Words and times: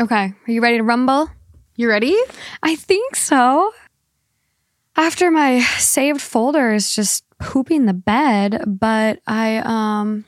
Okay. 0.00 0.32
Are 0.46 0.50
you 0.50 0.60
ready 0.60 0.78
to 0.78 0.82
rumble? 0.82 1.30
You 1.76 1.88
ready? 1.88 2.16
I 2.62 2.76
think 2.76 3.16
so. 3.16 3.72
After 4.96 5.30
my 5.30 5.60
saved 5.78 6.20
folder 6.20 6.72
is 6.72 6.94
just 6.94 7.24
pooping 7.40 7.86
the 7.86 7.94
bed, 7.94 8.62
but 8.66 9.20
I 9.26 9.58
um 9.58 10.24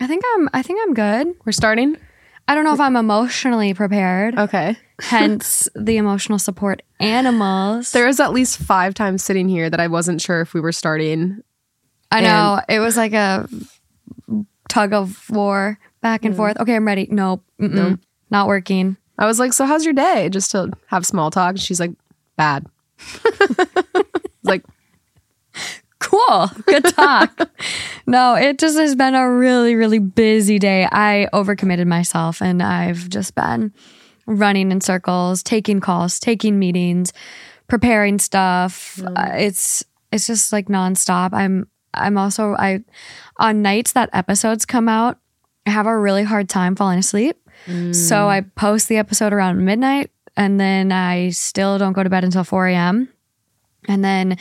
I 0.00 0.06
think 0.06 0.24
I'm 0.34 0.48
I 0.52 0.62
think 0.62 0.80
I'm 0.82 0.94
good. 0.94 1.34
We're 1.44 1.52
starting? 1.52 1.96
I 2.48 2.54
don't 2.54 2.64
know 2.64 2.74
if 2.74 2.80
I'm 2.80 2.96
emotionally 2.96 3.72
prepared. 3.72 4.36
Okay. 4.38 4.76
Hence 5.00 5.68
the 5.74 5.96
emotional 5.96 6.38
support 6.38 6.82
animals. 7.00 7.92
There 7.92 8.06
was 8.06 8.20
at 8.20 8.32
least 8.32 8.58
five 8.58 8.94
times 8.94 9.22
sitting 9.22 9.48
here 9.48 9.70
that 9.70 9.80
I 9.80 9.88
wasn't 9.88 10.20
sure 10.20 10.40
if 10.40 10.54
we 10.54 10.60
were 10.60 10.72
starting. 10.72 11.40
I 12.10 12.20
know. 12.20 12.60
It 12.68 12.80
was 12.80 12.96
like 12.96 13.12
a 13.12 13.48
tug 14.68 14.92
of 14.92 15.28
war 15.30 15.78
back 16.02 16.24
and 16.24 16.36
forth. 16.36 16.58
Okay, 16.60 16.74
I'm 16.74 16.86
ready. 16.86 17.08
Nope. 17.10 17.44
Mm-mm. 17.60 17.72
Nope. 17.72 18.00
Not 18.32 18.48
working. 18.48 18.96
I 19.18 19.26
was 19.26 19.38
like, 19.38 19.52
So, 19.52 19.66
how's 19.66 19.84
your 19.84 19.94
day? 19.94 20.28
Just 20.30 20.50
to 20.52 20.72
have 20.86 21.06
small 21.06 21.30
talk. 21.30 21.58
She's 21.58 21.78
like, 21.78 21.92
Bad. 22.36 22.66
like, 24.42 24.64
Cool. 26.00 26.50
Good 26.66 26.84
talk. 26.86 27.50
no, 28.06 28.34
it 28.34 28.58
just 28.58 28.76
has 28.78 28.96
been 28.96 29.14
a 29.14 29.30
really, 29.30 29.76
really 29.76 30.00
busy 30.00 30.58
day. 30.58 30.88
I 30.90 31.28
overcommitted 31.32 31.86
myself 31.86 32.42
and 32.42 32.62
I've 32.62 33.08
just 33.08 33.34
been 33.34 33.72
running 34.26 34.72
in 34.72 34.80
circles, 34.80 35.42
taking 35.42 35.80
calls, 35.80 36.18
taking 36.18 36.58
meetings, 36.58 37.12
preparing 37.68 38.18
stuff. 38.18 39.00
Uh, 39.04 39.30
it's 39.34 39.84
it's 40.10 40.26
just 40.26 40.52
like 40.52 40.68
nonstop. 40.68 41.32
I'm 41.32 41.68
I'm 41.94 42.18
also 42.18 42.54
I 42.58 42.80
on 43.38 43.62
nights 43.62 43.92
that 43.92 44.10
episodes 44.12 44.64
come 44.64 44.88
out, 44.88 45.18
I 45.66 45.70
have 45.70 45.86
a 45.86 45.98
really 45.98 46.24
hard 46.24 46.48
time 46.48 46.74
falling 46.74 46.98
asleep. 46.98 47.36
So 47.92 48.28
I 48.28 48.40
post 48.42 48.88
the 48.88 48.96
episode 48.96 49.32
around 49.32 49.64
midnight 49.64 50.10
and 50.36 50.58
then 50.58 50.92
I 50.92 51.30
still 51.30 51.78
don't 51.78 51.92
go 51.92 52.02
to 52.02 52.10
bed 52.10 52.24
until 52.24 52.44
4 52.44 52.68
a.m. 52.68 53.08
And 53.88 54.04
then 54.04 54.38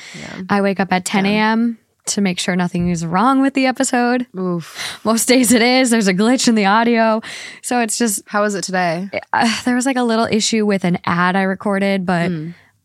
I 0.49 0.61
wake 0.61 0.79
up 0.79 0.91
at 0.93 1.03
10 1.05 1.25
a.m. 1.25 1.77
to 2.07 2.21
make 2.21 2.39
sure 2.39 2.55
nothing 2.55 2.89
is 2.89 3.05
wrong 3.05 3.41
with 3.41 3.53
the 3.53 3.65
episode. 3.65 4.27
oof. 4.37 4.99
Most 5.03 5.27
days 5.27 5.51
it 5.51 5.61
is. 5.61 5.89
There's 5.89 6.07
a 6.07 6.13
glitch 6.13 6.47
in 6.47 6.55
the 6.55 6.65
audio. 6.65 7.21
So 7.63 7.79
it's 7.81 7.97
just, 7.97 8.21
How 8.27 8.43
is 8.43 8.55
it 8.55 8.63
today? 8.63 9.09
uh, 9.33 9.61
there 9.65 9.75
was 9.75 9.85
like 9.85 9.97
a 9.97 10.03
little 10.03 10.25
issue 10.25 10.65
with 10.65 10.83
an 10.85 10.99
ad 11.05 11.35
I 11.35 11.41
recorded, 11.43 12.05
but 12.05 12.31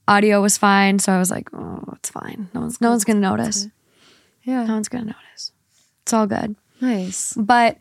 audio 0.09 0.41
was 0.41 0.57
fine. 0.57 0.99
So 0.99 1.13
I 1.13 1.19
was 1.19 1.31
like, 1.31 1.49
oh, 1.55 1.83
it's 1.97 2.11
fine. 2.11 2.49
No 2.55 2.61
one's, 2.63 2.81
no 2.81 2.91
one's 2.91 3.05
going 3.05 3.17
to 3.17 3.21
notice. 3.29 3.69
Yeah. 4.43 4.65
No 4.65 4.75
one's 4.75 4.89
going 4.89 5.05
to 5.05 5.11
notice. 5.11 5.53
It's 6.03 6.13
all 6.13 6.27
good. 6.27 6.57
Nice. 6.81 7.35
But 7.37 7.79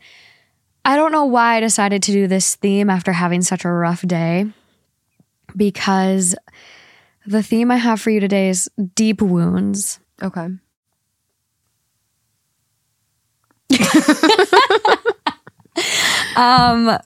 I 0.86 0.94
don't 0.94 1.10
know 1.10 1.24
why 1.24 1.56
I 1.56 1.60
decided 1.60 2.00
to 2.04 2.12
do 2.12 2.28
this 2.28 2.54
theme 2.54 2.88
after 2.88 3.12
having 3.12 3.42
such 3.42 3.64
a 3.64 3.68
rough 3.68 4.02
day 4.02 4.46
because 5.56 6.36
the 7.26 7.42
theme 7.42 7.72
I 7.72 7.76
have 7.76 8.00
for 8.00 8.10
you 8.10 8.20
today 8.20 8.48
is 8.48 8.70
deep 8.94 9.20
wounds. 9.20 9.98
Okay. 10.22 10.46
Um 16.36 16.98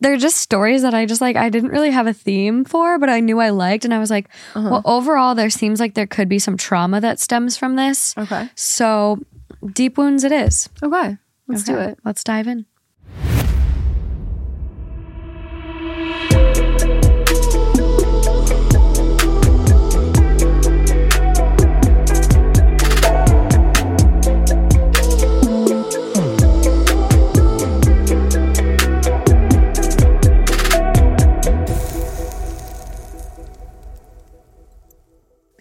they're 0.00 0.16
just 0.16 0.36
stories 0.38 0.82
that 0.82 0.94
I 0.94 1.04
just 1.04 1.20
like 1.20 1.36
I 1.36 1.50
didn't 1.50 1.70
really 1.70 1.90
have 1.90 2.06
a 2.06 2.14
theme 2.14 2.64
for, 2.64 2.98
but 2.98 3.10
I 3.10 3.20
knew 3.20 3.38
I 3.38 3.50
liked 3.50 3.84
and 3.84 3.92
I 3.92 3.98
was 3.98 4.10
like, 4.10 4.30
well 4.54 4.80
overall 4.86 5.34
there 5.34 5.50
seems 5.50 5.78
like 5.78 5.92
there 5.92 6.06
could 6.06 6.30
be 6.30 6.38
some 6.38 6.56
trauma 6.56 7.02
that 7.02 7.20
stems 7.20 7.58
from 7.58 7.76
this. 7.76 8.16
Okay. 8.16 8.48
So 8.54 9.18
deep 9.74 9.98
wounds 9.98 10.24
it 10.24 10.32
is. 10.32 10.70
Okay. 10.82 11.18
Let's 11.48 11.64
do 11.64 11.76
it. 11.78 11.98
Let's 12.02 12.24
dive 12.24 12.46
in. 12.46 12.64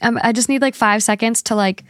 Um, 0.06 0.20
I 0.24 0.32
just 0.32 0.48
need 0.50 0.62
like 0.62 0.76
five 0.76 1.04
seconds 1.04 1.42
to 1.44 1.56
like 1.56 1.84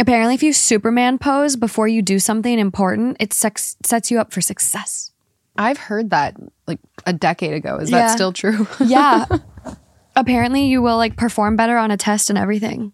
Apparently, 0.00 0.34
if 0.34 0.44
you 0.44 0.52
Superman 0.52 1.18
pose 1.18 1.56
before 1.56 1.88
you 1.88 2.02
do 2.02 2.20
something 2.20 2.56
important, 2.58 3.16
it 3.18 3.32
sex- 3.32 3.76
sets 3.84 4.10
you 4.12 4.20
up 4.20 4.32
for 4.32 4.40
success. 4.40 5.10
I've 5.56 5.76
heard 5.76 6.10
that 6.10 6.36
like 6.68 6.78
a 7.04 7.12
decade 7.12 7.52
ago. 7.52 7.78
Is 7.78 7.90
Yeah. 7.90 8.06
that 8.06 8.12
still 8.14 8.32
true? 8.32 8.66
Yeah. 8.80 9.24
Apparently, 10.16 10.66
you 10.66 10.82
will 10.82 10.96
like 10.96 11.16
perform 11.16 11.56
better 11.56 11.76
on 11.76 11.90
a 11.90 11.96
test 11.96 12.30
and 12.30 12.38
everything. 12.38 12.92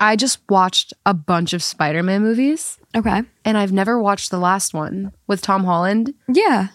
I 0.00 0.16
just 0.16 0.38
watched 0.48 0.94
a 1.04 1.12
bunch 1.12 1.52
of 1.52 1.62
Spider 1.62 2.02
Man 2.02 2.22
movies 2.22 2.78
Okay. 2.96 3.22
and 3.44 3.58
I've 3.58 3.72
never 3.72 4.00
watched 4.00 4.30
the 4.30 4.38
last 4.38 4.72
one 4.72 5.12
with 5.26 5.42
Tom 5.42 5.64
Holland. 5.64 6.14
Yeah. 6.32 6.68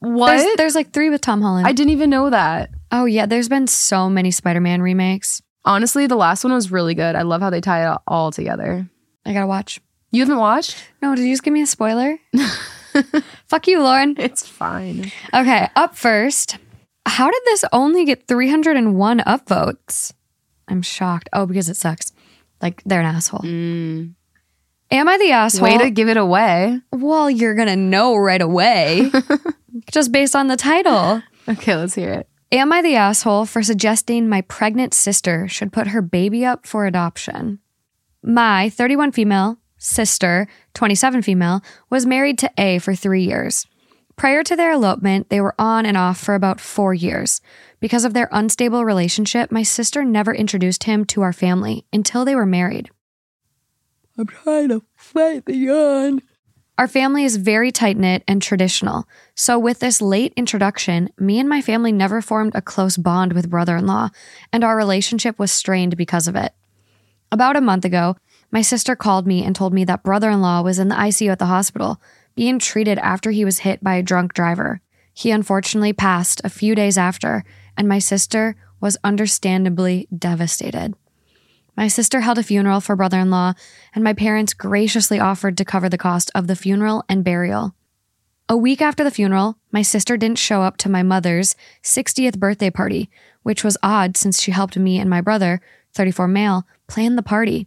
What? 0.00 0.36
There's, 0.36 0.56
there's 0.56 0.74
like 0.74 0.92
three 0.92 1.10
with 1.10 1.20
Tom 1.20 1.42
Holland. 1.42 1.66
I 1.66 1.72
didn't 1.72 1.92
even 1.92 2.10
know 2.10 2.30
that. 2.30 2.70
Oh, 2.94 3.04
yeah. 3.04 3.26
There's 3.26 3.48
been 3.48 3.66
so 3.66 4.08
many 4.08 4.30
Spider 4.30 4.60
Man 4.60 4.80
remakes. 4.80 5.42
Honestly, 5.64 6.06
the 6.06 6.16
last 6.16 6.44
one 6.44 6.52
was 6.52 6.70
really 6.70 6.94
good. 6.94 7.16
I 7.16 7.22
love 7.22 7.40
how 7.40 7.50
they 7.50 7.60
tie 7.60 7.90
it 7.90 7.98
all 8.06 8.30
together. 8.30 8.88
I 9.26 9.32
gotta 9.32 9.46
watch. 9.46 9.80
You 10.10 10.22
haven't 10.22 10.38
watched? 10.38 10.76
No, 11.02 11.14
did 11.14 11.24
you 11.24 11.32
just 11.32 11.42
give 11.42 11.52
me 11.54 11.62
a 11.62 11.66
spoiler? 11.66 12.18
Fuck 13.46 13.66
you, 13.66 13.82
Lauren. 13.82 14.14
It's 14.18 14.46
fine. 14.46 15.10
Okay, 15.32 15.68
up 15.74 15.96
first. 15.96 16.58
How 17.06 17.30
did 17.30 17.42
this 17.46 17.64
only 17.72 18.04
get 18.04 18.28
301 18.28 19.20
upvotes? 19.20 20.12
I'm 20.68 20.82
shocked. 20.82 21.28
Oh, 21.32 21.46
because 21.46 21.68
it 21.68 21.76
sucks. 21.76 22.12
Like 22.62 22.82
they're 22.84 23.00
an 23.00 23.06
asshole. 23.06 23.40
Mm. 23.40 24.14
Am 24.90 25.08
I 25.08 25.18
the 25.18 25.32
asshole? 25.32 25.64
Way 25.64 25.78
to 25.78 25.90
give 25.90 26.08
it 26.08 26.16
away. 26.16 26.80
well, 26.92 27.28
you're 27.30 27.54
gonna 27.54 27.76
know 27.76 28.16
right 28.16 28.40
away, 28.40 29.10
just 29.90 30.12
based 30.12 30.36
on 30.36 30.46
the 30.46 30.56
title. 30.56 31.22
Okay, 31.48 31.74
let's 31.74 31.94
hear 31.94 32.12
it. 32.12 32.28
Am 32.52 32.72
I 32.72 32.82
the 32.82 32.96
asshole 32.96 33.46
for 33.46 33.62
suggesting 33.62 34.28
my 34.28 34.42
pregnant 34.42 34.94
sister 34.94 35.48
should 35.48 35.72
put 35.72 35.88
her 35.88 36.02
baby 36.02 36.44
up 36.44 36.66
for 36.66 36.86
adoption? 36.86 37.58
My 38.22 38.70
31 38.70 39.12
female 39.12 39.58
sister, 39.76 40.46
27 40.74 41.22
female, 41.22 41.62
was 41.90 42.06
married 42.06 42.38
to 42.38 42.50
A 42.56 42.78
for 42.78 42.94
three 42.94 43.24
years. 43.24 43.66
Prior 44.16 44.44
to 44.44 44.54
their 44.54 44.72
elopement, 44.72 45.28
they 45.28 45.40
were 45.40 45.54
on 45.58 45.84
and 45.84 45.96
off 45.96 46.18
for 46.18 46.34
about 46.34 46.60
four 46.60 46.94
years. 46.94 47.40
Because 47.80 48.04
of 48.04 48.14
their 48.14 48.28
unstable 48.30 48.84
relationship, 48.84 49.50
my 49.50 49.62
sister 49.62 50.04
never 50.04 50.32
introduced 50.32 50.84
him 50.84 51.04
to 51.06 51.22
our 51.22 51.32
family 51.32 51.84
until 51.92 52.24
they 52.24 52.36
were 52.36 52.46
married. 52.46 52.90
I'm 54.16 54.26
trying 54.26 54.68
to 54.68 54.82
fight 54.94 55.46
the 55.46 55.56
yawn. 55.56 56.22
Our 56.76 56.88
family 56.88 57.22
is 57.22 57.36
very 57.36 57.70
tight 57.70 57.96
knit 57.96 58.24
and 58.26 58.42
traditional. 58.42 59.06
So, 59.36 59.60
with 59.60 59.78
this 59.78 60.02
late 60.02 60.32
introduction, 60.36 61.08
me 61.16 61.38
and 61.38 61.48
my 61.48 61.60
family 61.60 61.92
never 61.92 62.20
formed 62.20 62.56
a 62.56 62.62
close 62.62 62.96
bond 62.96 63.32
with 63.32 63.48
brother 63.48 63.76
in 63.76 63.86
law, 63.86 64.10
and 64.52 64.64
our 64.64 64.76
relationship 64.76 65.38
was 65.38 65.52
strained 65.52 65.96
because 65.96 66.26
of 66.26 66.34
it. 66.34 66.52
About 67.30 67.54
a 67.54 67.60
month 67.60 67.84
ago, 67.84 68.16
my 68.50 68.60
sister 68.60 68.96
called 68.96 69.24
me 69.24 69.44
and 69.44 69.54
told 69.54 69.72
me 69.72 69.84
that 69.84 70.02
brother 70.02 70.30
in 70.30 70.40
law 70.40 70.62
was 70.62 70.80
in 70.80 70.88
the 70.88 70.96
ICU 70.96 71.30
at 71.30 71.38
the 71.38 71.46
hospital, 71.46 72.00
being 72.34 72.58
treated 72.58 72.98
after 72.98 73.30
he 73.30 73.44
was 73.44 73.60
hit 73.60 73.82
by 73.84 73.94
a 73.94 74.02
drunk 74.02 74.34
driver. 74.34 74.80
He 75.12 75.30
unfortunately 75.30 75.92
passed 75.92 76.40
a 76.42 76.50
few 76.50 76.74
days 76.74 76.98
after, 76.98 77.44
and 77.76 77.88
my 77.88 78.00
sister 78.00 78.56
was 78.80 78.96
understandably 79.04 80.08
devastated. 80.16 80.94
My 81.76 81.88
sister 81.88 82.20
held 82.20 82.38
a 82.38 82.42
funeral 82.42 82.80
for 82.80 82.96
brother 82.96 83.18
in 83.18 83.30
law, 83.30 83.54
and 83.94 84.04
my 84.04 84.12
parents 84.12 84.54
graciously 84.54 85.18
offered 85.18 85.56
to 85.58 85.64
cover 85.64 85.88
the 85.88 85.98
cost 85.98 86.30
of 86.34 86.46
the 86.46 86.56
funeral 86.56 87.04
and 87.08 87.24
burial. 87.24 87.74
A 88.48 88.56
week 88.56 88.82
after 88.82 89.02
the 89.02 89.10
funeral, 89.10 89.56
my 89.72 89.82
sister 89.82 90.16
didn't 90.16 90.38
show 90.38 90.62
up 90.62 90.76
to 90.78 90.90
my 90.90 91.02
mother's 91.02 91.56
60th 91.82 92.38
birthday 92.38 92.70
party, 92.70 93.10
which 93.42 93.64
was 93.64 93.78
odd 93.82 94.16
since 94.16 94.40
she 94.40 94.52
helped 94.52 94.76
me 94.76 94.98
and 94.98 95.08
my 95.08 95.20
brother, 95.20 95.60
34 95.94 96.28
male, 96.28 96.66
plan 96.86 97.16
the 97.16 97.22
party. 97.22 97.66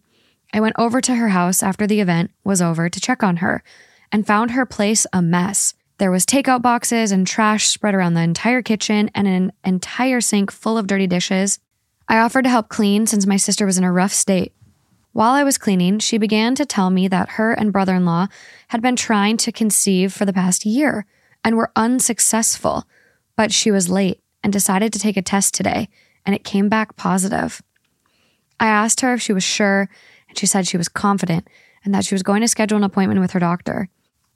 I 0.54 0.60
went 0.60 0.76
over 0.78 1.02
to 1.02 1.16
her 1.16 1.30
house 1.30 1.64
after 1.64 1.88
the 1.88 2.00
event 2.00 2.32
was 2.44 2.62
over 2.62 2.90
to 2.90 3.02
check 3.02 3.24
on 3.24 3.38
her 3.38 3.64
and 4.12 4.26
found 4.26 4.52
her 4.52 4.66
place 4.66 5.06
a 5.12 5.22
mess. 5.22 5.74
There 5.98 6.12
was 6.12 6.26
takeout 6.26 6.62
boxes 6.62 7.12
and 7.12 7.26
trash 7.26 7.68
spread 7.68 7.96
around 7.96 8.14
the 8.14 8.22
entire 8.22 8.62
kitchen 8.62 9.10
and 9.16 9.28
an 9.28 9.52
entire 9.64 10.22
sink 10.22 10.52
full 10.52 10.78
of 10.78 10.88
dirty 10.88 11.08
dishes. 11.08 11.60
I 12.10 12.20
offered 12.20 12.44
to 12.44 12.50
help 12.50 12.70
clean 12.70 13.06
since 13.06 13.26
my 13.26 13.38
sister 13.38 13.66
was 13.66 13.78
in 13.78 13.84
a 13.84 13.92
rough 13.92 14.14
state. 14.14 14.54
While 15.12 15.34
I 15.34 15.44
was 15.44 15.58
cleaning, 15.58 16.00
she 16.00 16.18
began 16.18 16.56
to 16.56 16.66
tell 16.66 16.90
me 16.90 17.08
that 17.08 17.32
her 17.32 17.52
and 17.52 17.74
brother 17.74 17.96
in 17.96 18.06
law 18.06 18.28
had 18.70 18.82
been 18.82 18.96
trying 18.96 19.38
to 19.38 19.52
conceive 19.52 20.14
for 20.14 20.26
the 20.26 20.34
past 20.34 20.66
year 20.66 21.06
and 21.44 21.58
were 21.58 21.72
unsuccessful, 21.76 22.86
but 23.36 23.52
she 23.52 23.72
was 23.72 23.90
late 23.90 24.22
and 24.44 24.54
decided 24.54 24.94
to 24.94 25.00
take 25.00 25.18
a 25.18 25.22
test 25.22 25.54
today, 25.54 25.90
and 26.26 26.36
it 26.36 26.44
came 26.44 26.70
back 26.70 26.96
positive. 26.96 27.62
I 28.60 28.68
asked 28.68 29.02
her 29.02 29.14
if 29.14 29.22
she 29.22 29.34
was 29.34 29.44
sure, 29.44 29.90
and 30.30 30.38
she 30.38 30.46
said 30.46 30.68
she 30.68 30.78
was 30.78 30.90
confident 30.90 31.48
and 31.84 31.94
that 31.94 32.06
she 32.06 32.16
was 32.16 32.24
going 32.24 32.42
to 32.42 32.48
schedule 32.48 32.78
an 32.78 32.84
appointment 32.84 33.20
with 33.20 33.32
her 33.32 33.40
doctor. 33.40 33.90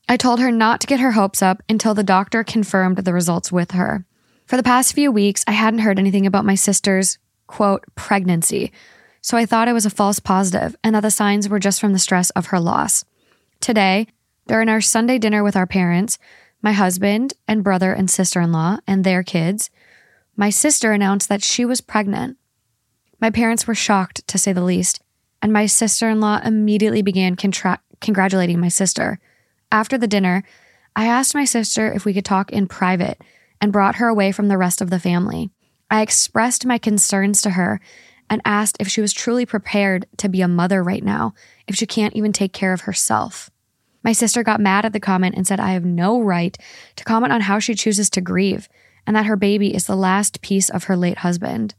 I 0.09 0.17
told 0.17 0.39
her 0.39 0.51
not 0.51 0.81
to 0.81 0.87
get 0.87 0.99
her 0.99 1.11
hopes 1.11 1.41
up 1.41 1.61
until 1.69 1.93
the 1.93 2.03
doctor 2.03 2.43
confirmed 2.43 2.97
the 2.97 3.13
results 3.13 3.51
with 3.51 3.71
her. 3.71 4.05
For 4.45 4.57
the 4.57 4.63
past 4.63 4.93
few 4.93 5.11
weeks, 5.11 5.43
I 5.47 5.51
hadn't 5.51 5.79
heard 5.79 5.99
anything 5.99 6.25
about 6.25 6.45
my 6.45 6.55
sister's, 6.55 7.17
quote, 7.51 7.83
pregnancy, 7.95 8.71
so 9.21 9.37
I 9.37 9.45
thought 9.45 9.67
it 9.67 9.73
was 9.73 9.85
a 9.85 9.91
false 9.91 10.19
positive 10.19 10.75
and 10.83 10.95
that 10.95 11.01
the 11.01 11.11
signs 11.11 11.49
were 11.49 11.59
just 11.59 11.79
from 11.79 11.93
the 11.93 11.99
stress 11.99 12.29
of 12.31 12.47
her 12.47 12.59
loss. 12.59 13.05
Today, 13.59 14.07
during 14.47 14.69
our 14.69 14.81
Sunday 14.81 15.19
dinner 15.19 15.43
with 15.43 15.55
our 15.57 15.67
parents, 15.67 16.17
my 16.61 16.71
husband 16.71 17.33
and 17.47 17.63
brother 17.63 17.93
and 17.93 18.09
sister 18.09 18.39
in 18.39 18.51
law 18.51 18.77
and 18.87 19.03
their 19.03 19.21
kids, 19.21 19.69
my 20.35 20.49
sister 20.49 20.93
announced 20.93 21.29
that 21.29 21.43
she 21.43 21.65
was 21.65 21.81
pregnant. 21.81 22.37
My 23.19 23.29
parents 23.29 23.67
were 23.67 23.75
shocked, 23.75 24.25
to 24.27 24.37
say 24.37 24.53
the 24.53 24.63
least, 24.63 25.01
and 25.41 25.53
my 25.53 25.65
sister 25.65 26.09
in 26.09 26.21
law 26.21 26.39
immediately 26.43 27.01
began 27.01 27.35
contra- 27.35 27.81
congratulating 27.99 28.59
my 28.59 28.69
sister. 28.69 29.19
After 29.71 29.97
the 29.97 30.07
dinner, 30.07 30.43
I 30.95 31.05
asked 31.05 31.35
my 31.35 31.45
sister 31.45 31.91
if 31.91 32.05
we 32.05 32.13
could 32.13 32.25
talk 32.25 32.51
in 32.51 32.67
private 32.67 33.21
and 33.59 33.71
brought 33.71 33.95
her 33.95 34.07
away 34.07 34.31
from 34.31 34.47
the 34.47 34.57
rest 34.57 34.81
of 34.81 34.89
the 34.89 34.99
family. 34.99 35.51
I 35.91 36.01
expressed 36.01 36.65
my 36.65 36.77
concerns 36.77 37.41
to 37.41 37.51
her 37.51 37.81
and 38.29 38.41
asked 38.45 38.77
if 38.79 38.87
she 38.87 39.01
was 39.01 39.11
truly 39.11 39.45
prepared 39.45 40.05
to 40.17 40.29
be 40.29 40.41
a 40.41 40.47
mother 40.47 40.81
right 40.81 41.03
now, 41.03 41.33
if 41.67 41.75
she 41.75 41.85
can't 41.85 42.15
even 42.15 42.31
take 42.31 42.53
care 42.53 42.71
of 42.71 42.81
herself. 42.81 43.51
My 44.01 44.13
sister 44.13 44.41
got 44.41 44.61
mad 44.61 44.85
at 44.85 44.93
the 44.93 45.01
comment 45.01 45.35
and 45.35 45.45
said 45.45 45.59
I 45.59 45.73
have 45.73 45.83
no 45.83 46.21
right 46.21 46.57
to 46.95 47.03
comment 47.03 47.33
on 47.33 47.41
how 47.41 47.59
she 47.59 47.75
chooses 47.75 48.09
to 48.11 48.21
grieve 48.21 48.69
and 49.05 49.17
that 49.17 49.25
her 49.25 49.35
baby 49.35 49.75
is 49.75 49.85
the 49.85 49.97
last 49.97 50.41
piece 50.41 50.69
of 50.69 50.85
her 50.85 50.95
late 50.95 51.19
husband. 51.19 51.75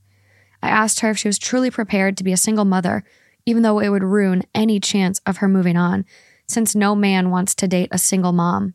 I 0.63 0.69
asked 0.69 1.01
her 1.01 1.11
if 1.11 1.19
she 1.19 1.29
was 1.29 1.39
truly 1.39 1.71
prepared 1.71 2.19
to 2.19 2.25
be 2.25 2.33
a 2.33 2.37
single 2.37 2.67
mother, 2.67 3.05
even 3.47 3.63
though 3.63 3.79
it 3.79 3.89
would 3.89 4.05
ruin 4.05 4.43
any 4.55 4.79
chance 4.79 5.23
of 5.25 5.39
her 5.39 5.49
moving 5.49 5.79
on, 5.79 6.05
since 6.47 6.75
no 6.75 6.95
man 6.95 7.31
wants 7.31 7.55
to 7.55 7.67
date 7.67 7.89
a 7.91 7.99
single 7.99 8.33
mom. 8.33 8.75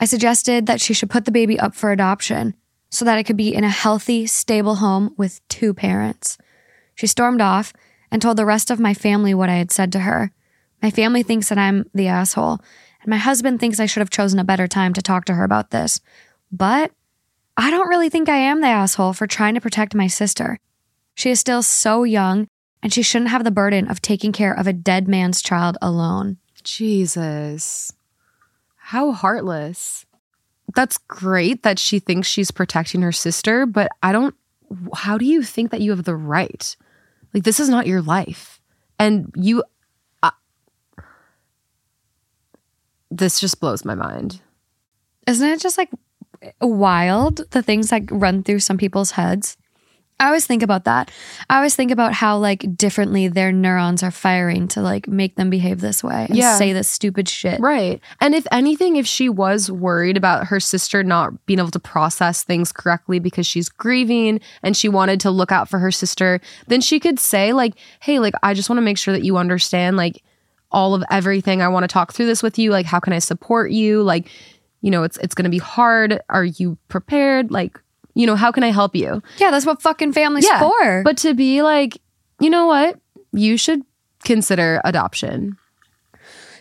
I 0.00 0.06
suggested 0.06 0.64
that 0.64 0.80
she 0.80 0.94
should 0.94 1.10
put 1.10 1.26
the 1.26 1.30
baby 1.30 1.60
up 1.60 1.74
for 1.74 1.92
adoption 1.92 2.54
so 2.92 3.06
that 3.06 3.16
I 3.16 3.22
could 3.22 3.38
be 3.38 3.54
in 3.54 3.64
a 3.64 3.70
healthy, 3.70 4.26
stable 4.26 4.76
home 4.76 5.14
with 5.16 5.40
two 5.48 5.72
parents. 5.72 6.36
She 6.94 7.06
stormed 7.06 7.40
off 7.40 7.72
and 8.10 8.20
told 8.20 8.36
the 8.36 8.44
rest 8.44 8.70
of 8.70 8.78
my 8.78 8.92
family 8.92 9.32
what 9.32 9.48
I 9.48 9.54
had 9.54 9.72
said 9.72 9.90
to 9.92 10.00
her. 10.00 10.30
My 10.82 10.90
family 10.90 11.22
thinks 11.22 11.48
that 11.48 11.56
I'm 11.56 11.88
the 11.94 12.08
asshole, 12.08 12.60
and 13.00 13.08
my 13.08 13.16
husband 13.16 13.60
thinks 13.60 13.80
I 13.80 13.86
should 13.86 14.02
have 14.02 14.10
chosen 14.10 14.38
a 14.38 14.44
better 14.44 14.68
time 14.68 14.92
to 14.92 15.00
talk 15.00 15.24
to 15.24 15.34
her 15.34 15.42
about 15.42 15.70
this. 15.70 16.00
But 16.52 16.92
I 17.56 17.70
don't 17.70 17.88
really 17.88 18.10
think 18.10 18.28
I 18.28 18.36
am 18.36 18.60
the 18.60 18.66
asshole 18.66 19.14
for 19.14 19.26
trying 19.26 19.54
to 19.54 19.60
protect 19.62 19.94
my 19.94 20.06
sister. 20.06 20.58
She 21.14 21.30
is 21.30 21.40
still 21.40 21.62
so 21.62 22.04
young, 22.04 22.46
and 22.82 22.92
she 22.92 23.02
shouldn't 23.02 23.30
have 23.30 23.44
the 23.44 23.50
burden 23.50 23.88
of 23.88 24.02
taking 24.02 24.32
care 24.32 24.52
of 24.52 24.66
a 24.66 24.72
dead 24.74 25.08
man's 25.08 25.40
child 25.40 25.78
alone. 25.80 26.36
Jesus. 26.62 27.94
How 28.76 29.12
heartless. 29.12 30.04
That's 30.74 30.98
great 30.98 31.62
that 31.62 31.78
she 31.78 31.98
thinks 31.98 32.28
she's 32.28 32.50
protecting 32.50 33.02
her 33.02 33.12
sister, 33.12 33.66
but 33.66 33.90
I 34.02 34.12
don't. 34.12 34.34
How 34.94 35.18
do 35.18 35.24
you 35.24 35.42
think 35.42 35.70
that 35.70 35.80
you 35.80 35.90
have 35.90 36.04
the 36.04 36.16
right? 36.16 36.76
Like, 37.34 37.44
this 37.44 37.60
is 37.60 37.68
not 37.68 37.86
your 37.86 38.02
life. 38.02 38.60
And 38.98 39.32
you. 39.36 39.64
This 43.10 43.40
just 43.40 43.60
blows 43.60 43.84
my 43.84 43.94
mind. 43.94 44.40
Isn't 45.26 45.46
it 45.46 45.60
just 45.60 45.76
like 45.76 45.90
wild 46.62 47.42
the 47.50 47.62
things 47.62 47.90
that 47.90 48.10
run 48.10 48.42
through 48.42 48.60
some 48.60 48.78
people's 48.78 49.10
heads? 49.10 49.58
I 50.22 50.26
always 50.26 50.46
think 50.46 50.62
about 50.62 50.84
that. 50.84 51.10
I 51.50 51.56
always 51.56 51.74
think 51.74 51.90
about 51.90 52.12
how 52.12 52.38
like 52.38 52.76
differently 52.76 53.26
their 53.26 53.50
neurons 53.50 54.02
are 54.04 54.12
firing 54.12 54.68
to 54.68 54.80
like 54.80 55.08
make 55.08 55.34
them 55.34 55.50
behave 55.50 55.80
this 55.80 56.04
way 56.04 56.26
and 56.28 56.38
Yeah. 56.38 56.56
say 56.56 56.72
this 56.72 56.88
stupid 56.88 57.28
shit. 57.28 57.58
Right. 57.60 58.00
And 58.20 58.32
if 58.34 58.46
anything, 58.52 58.96
if 58.96 59.06
she 59.06 59.28
was 59.28 59.70
worried 59.70 60.16
about 60.16 60.46
her 60.46 60.60
sister 60.60 61.02
not 61.02 61.44
being 61.46 61.58
able 61.58 61.72
to 61.72 61.80
process 61.80 62.44
things 62.44 62.70
correctly 62.70 63.18
because 63.18 63.46
she's 63.48 63.68
grieving 63.68 64.40
and 64.62 64.76
she 64.76 64.88
wanted 64.88 65.18
to 65.20 65.30
look 65.32 65.50
out 65.50 65.68
for 65.68 65.80
her 65.80 65.90
sister, 65.90 66.40
then 66.68 66.80
she 66.80 67.00
could 67.00 67.18
say, 67.18 67.52
like, 67.52 67.74
hey, 68.00 68.20
like, 68.20 68.34
I 68.44 68.54
just 68.54 68.70
want 68.70 68.78
to 68.78 68.82
make 68.82 68.98
sure 68.98 69.12
that 69.12 69.24
you 69.24 69.36
understand, 69.38 69.96
like, 69.96 70.22
all 70.70 70.94
of 70.94 71.02
everything. 71.10 71.60
I 71.60 71.68
want 71.68 71.82
to 71.84 71.88
talk 71.88 72.12
through 72.12 72.26
this 72.26 72.42
with 72.44 72.58
you. 72.58 72.70
Like, 72.70 72.86
how 72.86 73.00
can 73.00 73.12
I 73.12 73.18
support 73.18 73.72
you? 73.72 74.02
Like, 74.02 74.30
you 74.82 74.90
know, 74.90 75.02
it's 75.02 75.16
it's 75.18 75.34
gonna 75.34 75.48
be 75.50 75.58
hard. 75.58 76.20
Are 76.28 76.44
you 76.44 76.78
prepared? 76.88 77.50
Like, 77.50 77.78
you 78.14 78.26
know, 78.26 78.36
how 78.36 78.52
can 78.52 78.62
I 78.62 78.70
help 78.70 78.94
you? 78.94 79.22
Yeah, 79.38 79.50
that's 79.50 79.66
what 79.66 79.80
fucking 79.82 80.12
family's 80.12 80.44
Yeah, 80.46 80.60
for. 80.60 81.02
But 81.02 81.16
to 81.18 81.34
be 81.34 81.62
like, 81.62 81.98
you 82.40 82.50
know 82.50 82.66
what? 82.66 82.98
You 83.32 83.56
should 83.56 83.82
consider 84.24 84.80
adoption. 84.84 85.56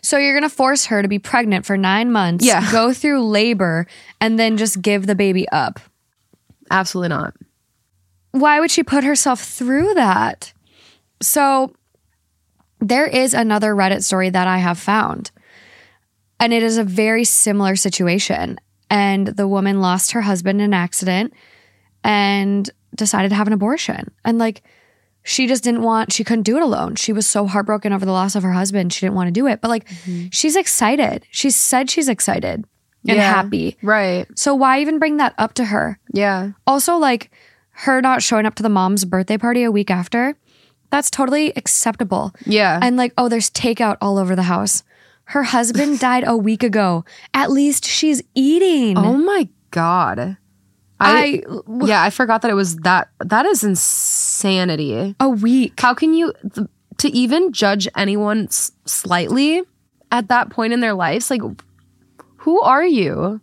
so 0.03 0.18
you're 0.18 0.33
gonna 0.33 0.50
force 0.50 0.86
her 0.88 1.01
to 1.03 1.07
be 1.07 1.19
pregnant 1.19 1.63
for 1.65 1.77
nine 1.77 2.12
months, 2.12 2.44
Yeah. 2.44 2.71
go 2.71 2.92
through 2.92 3.24
labor, 3.24 3.86
and 4.19 4.39
then 4.39 4.57
just 4.57 4.81
give 4.81 5.06
the 5.06 5.13
baby 5.13 5.48
up. 5.50 5.80
Absolutely 6.71 7.09
not. 7.09 7.36
why 8.31 8.59
would 8.62 8.71
she 8.71 8.81
put 8.81 9.03
herself 9.03 9.42
through 9.42 9.94
that? 9.95 10.53
So 11.21 11.75
there 12.80 13.06
is 13.06 13.33
another 13.33 13.75
Reddit 13.75 14.03
story 14.03 14.30
that 14.30 14.48
I 14.48 14.57
have 14.57 14.80
found. 14.80 15.31
And 16.39 16.53
it 16.53 16.63
is 16.63 16.77
a 16.77 16.83
very 16.83 17.25
similar 17.25 17.75
situation. 17.75 18.57
And 18.91 19.27
the 19.27 19.47
woman 19.47 19.81
lost 19.81 20.11
her 20.11 20.21
husband 20.21 20.59
in 20.59 20.65
an 20.65 20.73
accident 20.73 21.33
and 22.03 22.69
decided 22.95 23.29
to 23.29 23.35
have 23.35 23.47
an 23.47 23.53
abortion. 23.53 24.11
And 24.25 24.38
like 24.38 24.61
she 25.23 25.47
just 25.47 25.63
didn't 25.63 25.81
want 25.81 26.11
she 26.11 26.23
couldn't 26.23 26.43
do 26.43 26.57
it 26.57 26.61
alone. 26.61 26.95
She 26.95 27.13
was 27.13 27.25
so 27.25 27.47
heartbroken 27.47 27.93
over 27.93 28.05
the 28.05 28.11
loss 28.11 28.35
of 28.35 28.43
her 28.43 28.51
husband. 28.51 28.91
She 28.91 29.05
didn't 29.05 29.15
want 29.15 29.27
to 29.27 29.31
do 29.31 29.47
it. 29.47 29.61
But 29.61 29.69
like 29.69 29.88
mm-hmm. 29.88 30.27
she's 30.31 30.55
excited. 30.55 31.25
She 31.31 31.49
said 31.49 31.89
she's 31.89 32.09
excited 32.09 32.65
and 33.07 33.17
Yeah. 33.17 33.33
happy. 33.33 33.77
Right. 33.81 34.27
So 34.35 34.53
why 34.53 34.81
even 34.81 34.99
bring 34.99 35.17
that 35.17 35.33
up 35.38 35.53
to 35.55 35.65
her? 35.65 35.99
Yeah. 36.13 36.51
Also, 36.67 36.97
like 36.97 37.31
her 37.71 38.01
not 38.01 38.21
showing 38.21 38.45
up 38.45 38.55
to 38.55 38.63
the 38.63 38.69
mom's 38.69 39.05
birthday 39.05 39.38
party 39.38 39.63
a 39.63 39.71
week 39.71 39.89
after, 39.89 40.35
that's 40.89 41.09
totally 41.09 41.53
acceptable. 41.55 42.33
Yeah. 42.45 42.79
And 42.81 42.97
like, 42.97 43.13
oh, 43.17 43.29
there's 43.29 43.49
takeout 43.49 43.97
all 44.01 44.17
over 44.17 44.35
the 44.35 44.43
house. 44.43 44.83
Her 45.31 45.44
husband 45.44 46.00
died 46.07 46.24
a 46.28 46.36
week 46.38 46.62
ago. 46.63 47.04
At 47.33 47.51
least 47.51 47.86
she's 47.86 48.22
eating. 48.36 48.98
Oh 48.98 49.18
my 49.18 49.48
god. 49.72 50.38
I, 51.04 51.42
yeah, 51.83 52.04
I 52.04 52.12
forgot 52.12 52.44
that 52.44 52.51
it 52.51 52.54
was 52.54 52.75
that. 52.78 53.10
That 53.19 53.45
is 53.48 53.63
insanity. 53.63 55.16
a 55.19 55.30
week. 55.30 55.80
How 55.80 55.94
can 55.94 56.13
you 56.13 56.31
th- 56.54 56.68
to 56.98 57.10
even 57.10 57.51
judge 57.51 57.88
anyone 57.95 58.45
s- 58.45 58.72
slightly 58.86 59.63
at 60.12 60.28
that 60.28 60.50
point 60.51 60.74
in 60.74 60.80
their 60.80 60.94
lives? 60.94 61.31
Like, 61.31 61.42
who 62.38 62.62
are 62.62 62.86
you? 62.86 63.42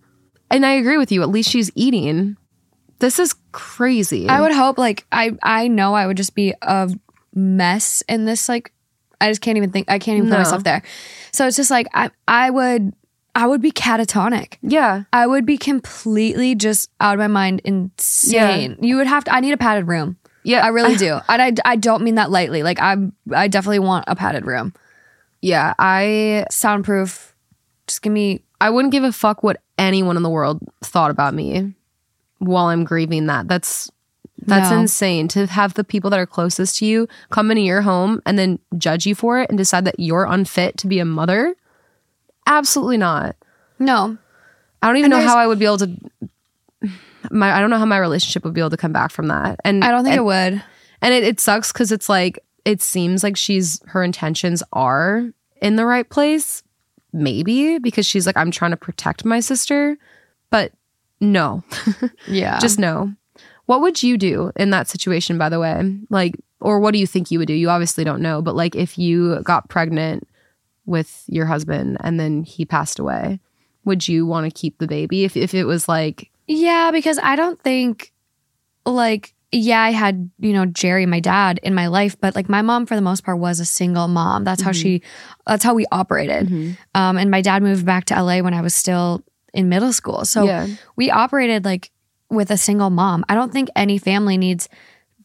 And 0.50 0.64
I 0.64 0.72
agree 0.72 0.98
with 0.98 1.10
you. 1.10 1.22
At 1.22 1.30
least 1.30 1.50
she's 1.50 1.70
eating. 1.74 2.36
This 3.00 3.18
is 3.18 3.34
crazy. 3.52 4.28
I 4.28 4.40
would 4.40 4.52
hope 4.52 4.78
like 4.78 5.04
I 5.12 5.32
I 5.42 5.68
know 5.68 5.94
I 5.94 6.06
would 6.06 6.16
just 6.16 6.34
be 6.34 6.54
a 6.62 6.90
mess 7.34 8.02
in 8.08 8.24
this 8.24 8.48
like 8.48 8.72
I 9.20 9.28
just 9.28 9.40
can't 9.40 9.56
even 9.56 9.70
think 9.70 9.90
I 9.90 9.98
can't 9.98 10.16
even 10.18 10.28
put 10.28 10.36
No. 10.36 10.42
myself 10.44 10.64
there. 10.64 10.82
So 11.32 11.46
it's 11.46 11.56
just 11.56 11.70
like 11.70 11.86
I 11.94 12.10
I 12.26 12.50
would 12.50 12.92
I 13.34 13.46
would 13.46 13.60
be 13.60 13.70
catatonic. 13.70 14.54
Yeah. 14.62 15.04
I 15.12 15.26
would 15.26 15.46
be 15.46 15.58
completely 15.58 16.54
just 16.54 16.90
out 17.00 17.14
of 17.14 17.18
my 17.18 17.26
mind 17.28 17.60
insane. 17.64 18.76
You 18.80 18.96
would 18.96 19.06
have 19.06 19.24
to 19.24 19.34
I 19.34 19.40
need 19.40 19.52
a 19.52 19.56
padded 19.56 19.86
room. 19.88 20.16
Yeah. 20.44 20.64
I 20.64 20.68
really 20.68 20.96
do. 21.08 21.18
And 21.28 21.42
I, 21.42 21.52
I 21.72 21.76
don't 21.76 22.02
mean 22.02 22.16
that 22.16 22.30
lightly. 22.30 22.62
Like 22.62 22.80
I'm 22.80 23.12
I 23.34 23.48
definitely 23.48 23.80
want 23.80 24.04
a 24.08 24.16
padded 24.16 24.46
room. 24.46 24.72
Yeah. 25.42 25.74
I 25.78 26.46
Soundproof. 26.50 27.34
Just 27.86 28.02
give 28.02 28.12
me 28.12 28.42
I 28.60 28.70
wouldn't 28.70 28.92
give 28.92 29.04
a 29.04 29.12
fuck 29.12 29.42
what 29.42 29.62
anyone 29.78 30.16
in 30.16 30.22
the 30.22 30.30
world 30.30 30.60
thought 30.82 31.10
about 31.10 31.32
me 31.34 31.74
while 32.38 32.66
I'm 32.66 32.84
grieving 32.84 33.26
that. 33.26 33.46
That's 33.48 33.90
that's 34.46 34.70
No. 34.70 34.78
insane 34.80 35.28
to 35.28 35.46
have 35.46 35.74
the 35.74 35.84
people 35.84 36.10
that 36.10 36.18
are 36.20 36.26
closest 36.26 36.78
to 36.78 36.86
you 36.86 37.08
come 37.30 37.50
into 37.50 37.62
your 37.62 37.82
home 37.82 38.22
and 38.24 38.38
then 38.38 38.58
judge 38.76 39.04
you 39.06 39.14
for 39.14 39.40
it 39.40 39.48
and 39.48 39.58
decide 39.58 39.84
that 39.84 39.98
you're 39.98 40.24
unfit 40.24 40.76
to 40.78 40.86
be 40.86 40.98
a 41.00 41.04
mother. 41.04 41.54
Absolutely 42.46 42.96
not. 42.98 43.36
no. 43.78 44.16
I 44.80 44.86
don't 44.86 44.96
even 44.98 45.12
And 45.12 45.22
know 45.24 45.28
how 45.28 45.36
I 45.36 45.46
would 45.48 45.58
be 45.58 45.64
able 45.64 45.78
to 45.78 45.90
my 47.30 47.52
I 47.52 47.60
don't 47.60 47.70
know 47.70 47.78
how 47.78 47.84
my 47.86 47.98
relationship 47.98 48.44
would 48.44 48.54
be 48.54 48.60
able 48.60 48.70
to 48.70 48.76
come 48.76 48.92
back 48.92 49.10
from 49.10 49.26
that. 49.28 49.58
And 49.64 49.82
I 49.84 49.90
don't 49.90 50.04
think 50.04 50.12
and, 50.12 50.20
it 50.20 50.24
would. 50.24 50.62
and 51.02 51.14
it, 51.14 51.24
it 51.24 51.40
sucks 51.40 51.72
because 51.72 51.90
it's 51.92 52.08
like 52.08 52.38
it 52.64 52.80
seems 52.80 53.22
like 53.24 53.36
she's 53.36 53.80
her 53.86 54.02
intentions 54.04 54.62
are 54.72 55.30
in 55.60 55.76
the 55.76 55.84
right 55.86 56.08
place 56.08 56.62
maybe 57.12 57.78
because 57.78 58.04
she's 58.06 58.26
like 58.26 58.36
i'm 58.36 58.50
trying 58.50 58.70
to 58.70 58.76
protect 58.76 59.24
my 59.24 59.40
sister 59.40 59.96
but 60.50 60.72
no 61.20 61.64
Yeah. 62.28 62.58
just 62.58 62.78
no 62.78 63.12
what 63.68 63.80
would 63.82 64.02
you 64.02 64.16
do 64.16 64.50
in 64.56 64.70
that 64.70 64.88
situation 64.88 65.36
by 65.38 65.48
the 65.48 65.60
way 65.60 65.96
like 66.10 66.34
or 66.60 66.80
what 66.80 66.92
do 66.92 66.98
you 66.98 67.06
think 67.06 67.30
you 67.30 67.38
would 67.38 67.46
do 67.48 67.54
you 67.54 67.68
obviously 67.68 68.02
don't 68.02 68.22
know 68.22 68.40
but 68.42 68.56
like 68.56 68.74
if 68.74 68.98
you 68.98 69.40
got 69.42 69.68
pregnant 69.68 70.26
with 70.86 71.24
your 71.26 71.44
husband 71.46 71.96
and 72.00 72.18
then 72.18 72.42
he 72.44 72.64
passed 72.64 72.98
away 72.98 73.38
would 73.84 74.08
you 74.08 74.24
want 74.26 74.44
to 74.44 74.60
keep 74.60 74.78
the 74.78 74.86
baby 74.86 75.24
if, 75.24 75.36
if 75.36 75.52
it 75.54 75.64
was 75.64 75.88
like 75.88 76.30
Yeah, 76.46 76.90
because 76.90 77.18
I 77.22 77.36
don't 77.36 77.60
think 77.62 78.12
like 78.86 79.34
yeah, 79.50 79.80
I 79.80 79.92
had, 79.92 80.30
you 80.38 80.52
know, 80.52 80.66
Jerry, 80.66 81.06
my 81.06 81.20
dad, 81.20 81.58
in 81.62 81.74
my 81.74 81.86
life, 81.86 82.20
but 82.20 82.34
like 82.34 82.50
my 82.50 82.60
mom, 82.60 82.84
for 82.84 82.94
the 82.96 83.00
most 83.00 83.24
part, 83.24 83.38
was 83.38 83.60
a 83.60 83.64
single 83.64 84.06
mom. 84.06 84.44
That's 84.44 84.60
how 84.60 84.72
she, 84.72 85.00
that's 85.46 85.64
how 85.64 85.72
we 85.72 85.86
operated. 85.90 86.48
Mm-hmm. 86.48 86.72
Um, 86.94 87.16
and 87.16 87.30
my 87.30 87.40
dad 87.40 87.62
moved 87.62 87.86
back 87.86 88.04
to 88.06 88.22
LA 88.22 88.40
when 88.40 88.52
I 88.52 88.60
was 88.60 88.74
still 88.74 89.24
in 89.54 89.70
middle 89.70 89.94
school. 89.94 90.26
So 90.26 90.44
Yeah. 90.44 90.66
we 90.96 91.10
operated 91.10 91.64
like 91.64 91.90
with 92.30 92.50
a 92.50 92.56
single 92.56 92.90
mom. 92.90 93.24
I 93.28 93.34
don't 93.34 93.52
think 93.52 93.68
any 93.76 93.98
family 93.98 94.36
needs 94.38 94.68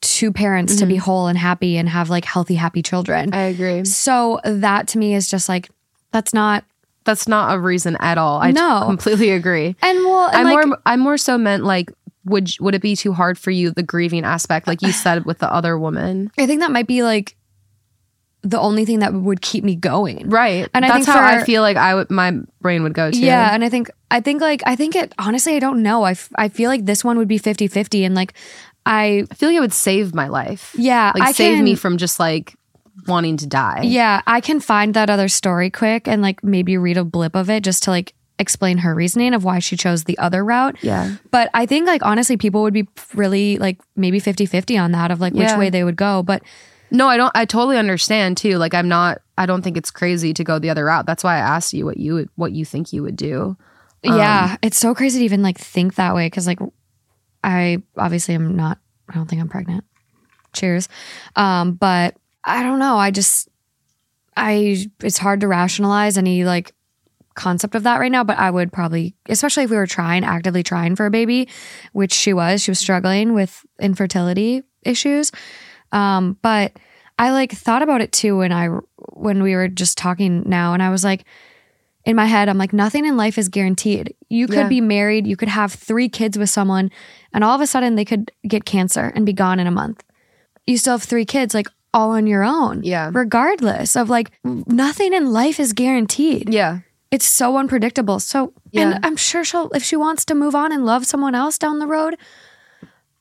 two 0.01 0.31
parents 0.33 0.75
to 0.77 0.85
be 0.85 0.95
whole 0.97 1.27
and 1.27 1.37
happy 1.37 1.77
and 1.77 1.87
have 1.87 2.09
like 2.09 2.25
healthy, 2.25 2.55
happy 2.55 2.81
children. 2.81 3.31
Mm-hmm. 3.31 3.39
I 3.39 3.43
agree. 3.43 3.85
so 3.85 4.39
that 4.43 4.87
to 4.89 4.97
me 4.97 5.13
is 5.15 5.29
just 5.29 5.47
like, 5.47 5.69
that's 6.11 6.33
not, 6.33 6.63
That's 7.05 7.27
not 7.27 7.55
a 7.55 7.59
reason 7.59 7.97
at 7.99 8.17
all. 8.17 8.39
I 8.41 8.51
No. 8.51 8.83
completely 8.85 9.31
agree. 9.31 9.75
and 9.81 9.99
well, 10.05 10.27
and 10.27 10.47
I'm 10.47 10.53
like, 10.55 10.67
more 10.67 10.77
I'm 10.85 10.99
more 10.99 11.17
so 11.17 11.37
meant 11.37 11.63
like 11.63 11.91
would 12.25 12.49
would 12.61 12.73
it 12.75 12.81
be 12.81 12.95
too 12.95 13.11
hard 13.11 13.37
for 13.37 13.51
you 13.51 13.71
the 13.71 13.83
grieving 13.83 14.23
aspect 14.23 14.65
like 14.67 14.81
you 14.81 14.91
said 14.93 15.25
with 15.25 15.39
the 15.39 15.51
other 15.51 15.77
woman? 15.77 16.31
I 16.37 16.45
think 16.47 16.61
that 16.61 16.71
might 16.71 16.87
be 16.87 17.03
like 17.03 17.35
the 18.43 18.59
only 18.59 18.83
thing 18.85 18.99
that 18.99 19.13
would 19.13 19.41
keep 19.41 19.63
me 19.63 19.75
going. 19.75 20.29
Right. 20.29 20.69
And 20.73 20.83
I 20.85 20.89
that's 20.89 21.05
how 21.07 21.23
I 21.23 21.43
feel 21.45 21.61
like 21.61 21.77
I 21.77 21.95
would 21.95 22.11
my 22.11 22.33
brain 22.61 22.83
would 22.83 22.93
go 22.93 23.09
to. 23.09 23.17
Yeah, 23.17 23.53
and 23.53 23.63
I 23.63 23.69
think 23.69 23.89
I 24.11 24.19
think 24.19 24.41
like 24.41 24.61
I 24.65 24.75
think 24.75 24.95
it 24.95 25.13
honestly 25.17 25.55
I 25.55 25.59
don't 25.59 25.81
know. 25.81 26.03
I, 26.03 26.11
f- 26.11 26.29
I 26.35 26.49
feel 26.49 26.69
like 26.69 26.85
this 26.85 27.03
one 27.03 27.17
would 27.17 27.27
be 27.29 27.39
50-50 27.39 28.05
and 28.05 28.15
like 28.15 28.33
I 28.85 29.25
I 29.31 29.35
feel 29.35 29.47
like 29.49 29.55
it 29.57 29.61
would 29.61 29.73
save 29.73 30.13
my 30.13 30.27
life. 30.27 30.75
yeah, 30.77 31.11
Like 31.15 31.23
I 31.29 31.31
save 31.31 31.55
can, 31.55 31.63
me 31.63 31.75
from 31.75 31.97
just 31.97 32.19
like 32.19 32.55
wanting 33.07 33.37
to 33.37 33.47
die. 33.47 33.81
Yeah, 33.85 34.21
I 34.27 34.41
can 34.41 34.59
find 34.59 34.93
that 34.93 35.09
other 35.09 35.29
story 35.29 35.69
quick 35.69 36.07
and 36.07 36.21
like 36.21 36.43
maybe 36.43 36.77
read 36.77 36.97
a 36.97 37.03
blip 37.05 37.35
of 37.35 37.49
it 37.49 37.63
just 37.63 37.83
to 37.83 37.91
like 37.91 38.13
explain 38.39 38.79
her 38.79 38.93
reasoning 38.93 39.33
of 39.33 39.45
why 39.45 39.59
she 39.59 39.77
chose 39.77 40.03
the 40.03 40.17
other 40.17 40.43
route. 40.43 40.75
Yeah. 40.81 41.15
But 41.31 41.49
I 41.53 41.65
think 41.65 41.87
like 41.87 42.03
honestly 42.05 42.35
people 42.35 42.61
would 42.63 42.73
be 42.73 42.87
really 43.13 43.57
like 43.57 43.79
maybe 43.95 44.19
50-50 44.19 44.81
on 44.81 44.91
that 44.91 45.11
of 45.11 45.21
like 45.21 45.33
which 45.33 45.55
way 45.55 45.69
they 45.69 45.83
would 45.85 45.95
go, 45.95 46.23
but 46.23 46.41
No, 46.93 47.07
I 47.07 47.17
don't 47.17 47.31
I 47.35 47.45
totally 47.45 47.77
understand 47.77 48.37
too. 48.37 48.57
Like 48.57 48.75
I'm 48.75 48.87
not 48.87 49.17
I 49.37 49.47
don't 49.47 49.63
think 49.63 49.75
it's 49.77 49.89
crazy 49.89 50.31
to 50.35 50.43
go 50.43 50.59
the 50.59 50.69
other 50.69 50.85
route. 50.85 51.07
That's 51.07 51.23
why 51.23 51.35
I 51.35 51.39
asked 51.39 51.73
you 51.73 51.85
what 51.85 51.97
you 51.97 52.13
would 52.13 52.29
what 52.35 52.53
you 52.53 52.63
think 52.63 52.93
you 52.93 53.01
would 53.01 53.15
do. 53.15 53.57
Um, 54.05 54.17
yeah, 54.17 54.57
it's 54.61 54.77
so 54.77 54.93
crazy 54.93 55.19
to 55.19 55.25
even 55.25 55.41
like 55.41 55.57
think 55.57 55.95
that 55.95 56.13
way 56.13 56.29
cuz 56.29 56.45
like 56.45 56.59
I 57.43 57.81
obviously 57.97 58.35
am 58.35 58.55
not 58.55 58.77
I 59.09 59.15
don't 59.15 59.27
think 59.27 59.41
I'm 59.41 59.49
pregnant. 59.49 59.83
Cheers. 60.53 60.87
Um 61.35 61.73
but 61.73 62.15
I 62.43 62.61
don't 62.61 62.79
know, 62.79 62.95
I 62.97 63.09
just 63.09 63.49
I 64.37 64.85
it's 65.01 65.17
hard 65.17 65.41
to 65.41 65.47
rationalize 65.47 66.17
any 66.17 66.45
like 66.45 66.75
concept 67.33 67.73
of 67.73 67.81
that 67.83 67.99
right 67.99 68.11
now, 68.11 68.23
but 68.23 68.37
I 68.37 68.51
would 68.51 68.71
probably 68.71 69.15
especially 69.27 69.63
if 69.63 69.71
we 69.71 69.77
were 69.77 69.87
trying 69.87 70.23
actively 70.23 70.61
trying 70.61 70.95
for 70.95 71.07
a 71.07 71.11
baby, 71.11 71.49
which 71.93 72.13
she 72.13 72.33
was, 72.33 72.61
she 72.61 72.69
was 72.69 72.77
struggling 72.77 73.33
with 73.33 73.65
infertility 73.79 74.61
issues. 74.83 75.31
Um 75.93 76.37
but 76.41 76.73
I 77.19 77.31
like 77.31 77.51
thought 77.53 77.81
about 77.83 78.01
it 78.01 78.11
too 78.11 78.37
when 78.39 78.51
I 78.51 78.67
when 79.13 79.41
we 79.43 79.55
were 79.55 79.67
just 79.69 79.97
talking 79.97 80.43
now 80.45 80.73
and 80.73 80.81
I 80.83 80.89
was 80.89 81.03
like 81.03 81.23
in 82.05 82.17
my 82.17 82.25
head, 82.25 82.49
I'm 82.49 82.57
like, 82.57 82.73
nothing 82.73 83.05
in 83.05 83.15
life 83.15 83.37
is 83.37 83.47
guaranteed. 83.47 84.13
You 84.27 84.47
could 84.47 84.57
Yeah. 84.57 84.67
be 84.67 84.81
married, 84.81 85.25
you 85.25 85.37
could 85.37 85.47
have 85.47 85.71
three 85.71 86.09
kids 86.09 86.37
with 86.37 86.49
someone, 86.49 86.91
and 87.33 87.45
all 87.45 87.55
of 87.55 87.61
a 87.61 87.65
sudden 87.67 87.95
they 87.95 88.03
could 88.03 88.29
get 88.45 88.65
cancer 88.65 89.13
and 89.15 89.25
be 89.25 89.31
gone 89.31 89.57
in 89.57 89.67
a 89.67 89.71
month. 89.71 90.03
You 90.67 90.77
still 90.77 90.95
have 90.95 91.03
three 91.03 91.23
kids, 91.23 91.53
like 91.53 91.67
all 91.93 92.11
on 92.11 92.27
your 92.27 92.43
own. 92.43 92.83
Yeah. 92.83 93.09
Regardless 93.13 93.95
of 93.95 94.09
like, 94.09 94.31
nothing 94.43 95.13
in 95.13 95.31
life 95.31 95.61
is 95.61 95.71
guaranteed. 95.71 96.53
Yeah. 96.53 96.79
It's 97.09 97.25
so 97.25 97.55
unpredictable. 97.55 98.19
So, 98.19 98.51
Yeah. 98.71 98.81
and 98.81 99.05
I'm 99.05 99.15
sure 99.15 99.45
she'll, 99.45 99.69
if 99.71 99.83
she 99.83 99.95
wants 99.95 100.25
to 100.25 100.35
move 100.35 100.55
on 100.55 100.73
and 100.73 100.85
love 100.85 101.05
someone 101.05 101.35
else 101.35 101.57
down 101.57 101.79
the 101.79 101.87
road, 101.87 102.17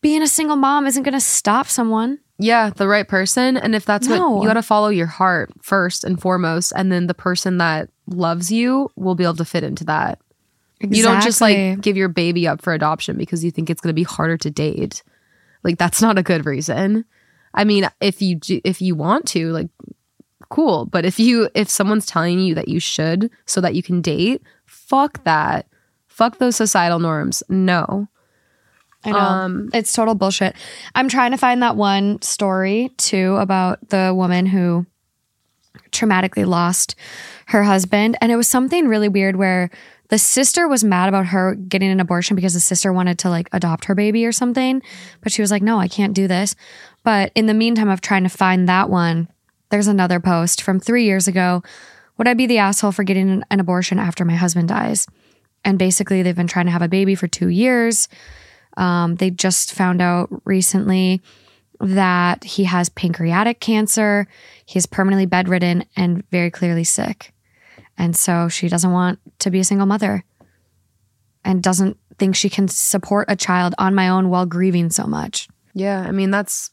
being 0.01 0.23
a 0.23 0.27
single 0.27 0.57
mom 0.57 0.87
isn't 0.89 1.05
going 1.05 1.13
to 1.15 1.21
stop 1.21 1.69
someone. 1.69 2.19
Yeah, 2.43 2.71
the 2.71 2.89
right 2.89 3.07
person. 3.07 3.57
And 3.57 3.75
if 3.75 3.85
that's 3.85 4.09
No. 4.09 4.31
what 4.31 4.43
you 4.43 4.49
got 4.49 4.55
to 4.55 4.63
follow 4.63 4.89
your 4.89 5.07
heart 5.07 5.51
first 5.63 6.05
and 6.05 6.21
foremost. 6.21 6.73
And 6.77 6.91
then 6.91 7.07
the 7.07 7.15
person 7.15 7.59
that 7.59 7.89
loves 8.07 8.51
you 8.51 8.91
will 8.97 9.15
be 9.15 9.25
able 9.25 9.37
to 9.37 9.45
fit 9.45 9.65
into 9.65 9.85
that. 9.85 10.19
You 10.81 11.03
don't 11.05 11.23
just 11.23 11.41
like 11.41 11.81
give 11.81 11.97
your 11.97 12.09
baby 12.09 12.49
up 12.49 12.61
for 12.61 12.73
adoption 12.73 13.17
because 13.17 13.45
you 13.45 13.53
think 13.53 13.71
it's 13.71 13.81
going 13.81 13.91
to 13.95 13.95
be 13.95 14.03
harder 14.03 14.37
to 14.39 14.51
date. 14.51 15.03
Like 15.63 15.79
that's 15.79 16.03
not 16.03 16.19
a 16.19 16.23
good 16.25 16.45
reason. 16.45 17.05
I 17.55 17.63
mean, 17.65 17.89
if 18.01 18.21
you 18.21 18.35
do, 18.37 18.61
if 18.65 18.83
you 18.83 18.97
want 18.97 19.27
to, 19.29 19.53
like 19.53 19.69
cool, 20.49 20.87
but 20.87 21.05
if 21.05 21.21
you 21.21 21.49
if 21.55 21.69
someone's 21.71 22.07
telling 22.07 22.41
you 22.41 22.55
that 22.57 22.67
you 22.69 22.81
should 22.81 23.31
so 23.47 23.61
that 23.61 23.77
you 23.77 23.83
can 23.83 24.01
date, 24.03 24.43
fuck 24.67 25.23
that. 25.25 25.67
Fuck 26.09 26.39
those 26.39 26.57
societal 26.57 26.99
norms. 26.99 27.43
No. 27.49 28.09
I 29.05 29.11
know. 29.11 29.19
Um, 29.19 29.71
it's 29.73 29.93
total 29.93 30.15
bullshit. 30.15 30.55
I'm 30.95 31.09
trying 31.09 31.33
to 31.33 31.37
find 31.37 31.63
that 31.63 31.77
one 31.77 32.23
story 32.23 32.91
too 32.97 33.37
about 33.37 33.89
the 33.89 34.13
woman 34.15 34.47
who 34.47 34.87
traumatically 35.91 36.47
lost 36.47 36.95
her 37.49 37.65
husband. 37.65 38.17
And 38.21 38.33
it 38.33 38.37
was 38.37 38.49
something 38.49 38.89
really 38.89 39.09
weird 39.09 39.37
where 39.37 39.71
the 40.09 40.19
sister 40.19 40.69
was 40.69 40.85
mad 40.85 41.09
about 41.09 41.27
her 41.27 41.55
getting 41.55 41.91
an 41.91 42.01
abortion 42.01 42.37
because 42.37 42.55
the 42.55 42.61
sister 42.61 42.93
wanted 42.93 43.19
to 43.21 43.31
like 43.31 43.49
adopt 43.53 43.87
her 43.87 43.95
baby 43.95 44.27
or 44.27 44.33
something. 44.33 44.83
But 45.23 45.33
she 45.33 45.43
was 45.43 45.51
like, 45.51 45.63
no, 45.63 45.79
I 45.79 45.89
can't 45.89 46.15
do 46.15 46.29
this. 46.29 46.55
But 47.03 47.33
in 47.35 47.47
the 47.47 47.55
meantime 47.55 47.89
of 47.89 48.01
trying 48.01 48.23
to 48.25 48.29
find 48.29 48.69
that 48.69 48.91
one, 48.91 49.29
there's 49.71 49.87
another 49.87 50.21
post 50.21 50.61
from 50.61 50.79
three 50.79 51.05
years 51.05 51.27
ago. 51.27 51.63
Would 52.19 52.29
I 52.29 52.35
be 52.35 52.47
the 52.47 52.59
asshole 52.59 52.93
for 52.93 53.05
getting 53.05 53.31
an, 53.31 53.45
an 53.51 53.59
abortion 53.59 53.99
after 53.99 54.25
my 54.25 54.35
husband 54.35 54.69
dies? 54.69 55.07
And 55.65 55.79
basically, 55.79 56.23
they've 56.23 56.37
been 56.37 56.47
trying 56.47 56.67
to 56.67 56.73
have 56.73 56.83
a 56.83 56.89
baby 56.89 57.15
for 57.15 57.27
two 57.27 57.49
years. 57.49 58.09
Um, 58.77 59.17
they 59.17 59.31
just 59.31 59.73
found 59.73 60.01
out 60.01 60.29
recently 60.45 61.21
that 61.81 62.45
he 62.45 62.65
has 62.65 62.89
pancreatic 62.89 63.61
cancer. 63.61 64.27
He's 64.65 64.87
permanently 64.87 65.27
bedridden 65.27 65.85
and 65.97 66.29
very 66.31 66.51
clearly 66.51 66.85
sick. 66.85 67.35
And 67.99 68.17
so 68.17 68.49
she 68.49 68.69
doesn't 68.69 68.93
want 68.93 69.19
to 69.41 69.51
be 69.51 69.61
a 69.61 69.65
single 69.65 69.87
mother 69.87 70.25
and 71.45 71.63
doesn't 71.63 71.99
think 72.19 72.37
she 72.37 72.49
can 72.49 72.69
support 72.69 73.27
a 73.29 73.37
child 73.37 73.75
on 73.79 73.95
my 73.95 74.09
own 74.09 74.31
while 74.31 74.47
grieving 74.47 74.91
so 74.91 75.07
much. 75.07 75.49
Yeah, 75.75 76.01
I 76.01 76.13
mean 76.13 76.31
that's 76.31 76.71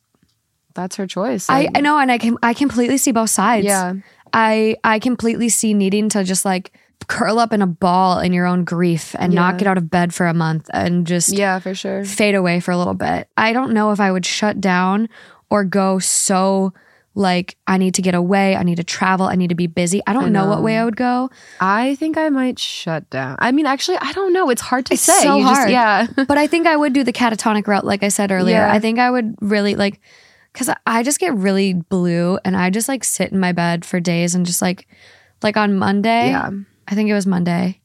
that's 0.75 0.95
her 0.97 1.07
choice. 1.07 1.49
I, 1.49 1.69
I 1.73 1.81
know, 1.81 1.97
and 1.97 2.11
I 2.11 2.17
can 2.17 2.37
I 2.43 2.53
completely 2.53 2.97
see 2.97 3.11
both 3.11 3.29
sides. 3.29 3.65
Yeah. 3.65 3.93
I 4.31 4.77
I 4.83 4.99
completely 4.99 5.49
see 5.49 5.73
needing 5.73 6.09
to 6.09 6.23
just 6.23 6.45
like 6.45 6.71
curl 7.07 7.39
up 7.39 7.53
in 7.53 7.61
a 7.61 7.67
ball 7.67 8.19
in 8.19 8.33
your 8.33 8.45
own 8.45 8.63
grief 8.63 9.15
and 9.17 9.33
not 9.33 9.57
get 9.57 9.67
out 9.67 9.77
of 9.77 9.89
bed 9.89 10.13
for 10.13 10.27
a 10.27 10.33
month 10.33 10.69
and 10.73 11.07
just 11.07 11.31
yeah, 11.33 11.59
for 11.59 11.73
sure. 11.73 12.03
fade 12.05 12.35
away 12.35 12.59
for 12.59 12.71
a 12.71 12.77
little 12.77 12.93
bit. 12.93 13.27
I 13.37 13.53
don't 13.53 13.71
know 13.73 13.91
if 13.91 13.99
I 13.99 14.11
would 14.11 14.25
shut 14.25 14.61
down 14.61 15.09
or 15.49 15.63
go 15.63 15.97
so 15.99 16.73
like 17.15 17.57
I 17.67 17.77
need 17.77 17.95
to 17.95 18.01
get 18.01 18.13
away, 18.15 18.55
I 18.55 18.63
need 18.63 18.75
to 18.75 18.83
travel, 18.83 19.25
I 19.25 19.35
need 19.35 19.49
to 19.49 19.55
be 19.55 19.67
busy. 19.67 20.01
I 20.05 20.13
don't 20.13 20.25
I 20.25 20.29
know. 20.29 20.47
what 20.47 20.61
way 20.61 20.77
I 20.77 20.85
would 20.85 20.95
go, 20.95 21.29
I 21.59 21.95
think 21.95 22.17
I 22.17 22.29
might 22.29 22.59
shut 22.59 23.09
down. 23.09 23.35
I 23.39 23.51
mean, 23.51 23.65
actually, 23.65 23.97
I 23.97 24.11
don't 24.13 24.31
know. 24.31 24.49
It's 24.49 24.61
hard 24.61 24.85
to 24.87 24.93
It's 24.93 25.01
say. 25.01 25.23
so 25.23 25.37
You 25.37 25.43
just- 25.47 25.69
yeah. 25.69 26.07
but 26.27 26.37
I 26.37 26.47
think 26.47 26.67
I 26.67 26.77
would 26.77 26.93
do 26.93 27.03
the 27.03 27.11
catatonic 27.11 27.67
route 27.67 27.85
like 27.85 28.03
I 28.03 28.09
said 28.09 28.31
earlier. 28.31 28.57
Yeah. 28.57 28.71
I 28.71 28.79
think 28.79 28.99
I 28.99 29.09
would 29.09 29.35
really 29.41 29.75
like 29.75 29.99
cuz 30.53 30.69
I 30.85 31.03
just 31.03 31.19
get 31.19 31.33
really 31.33 31.73
blue 31.73 32.37
and 32.45 32.55
I 32.55 32.69
just 32.69 32.87
like 32.87 33.03
sit 33.03 33.31
in 33.31 33.39
my 33.39 33.51
bed 33.51 33.83
for 33.85 33.99
days 33.99 34.35
and 34.35 34.45
just 34.45 34.61
like 34.61 34.87
like 35.41 35.57
on 35.57 35.75
Monday. 35.75 36.29
Yeah. 36.29 36.51
I 36.89 36.95
think 36.95 37.09
it 37.09 37.13
was 37.13 37.27
Monday. 37.27 37.79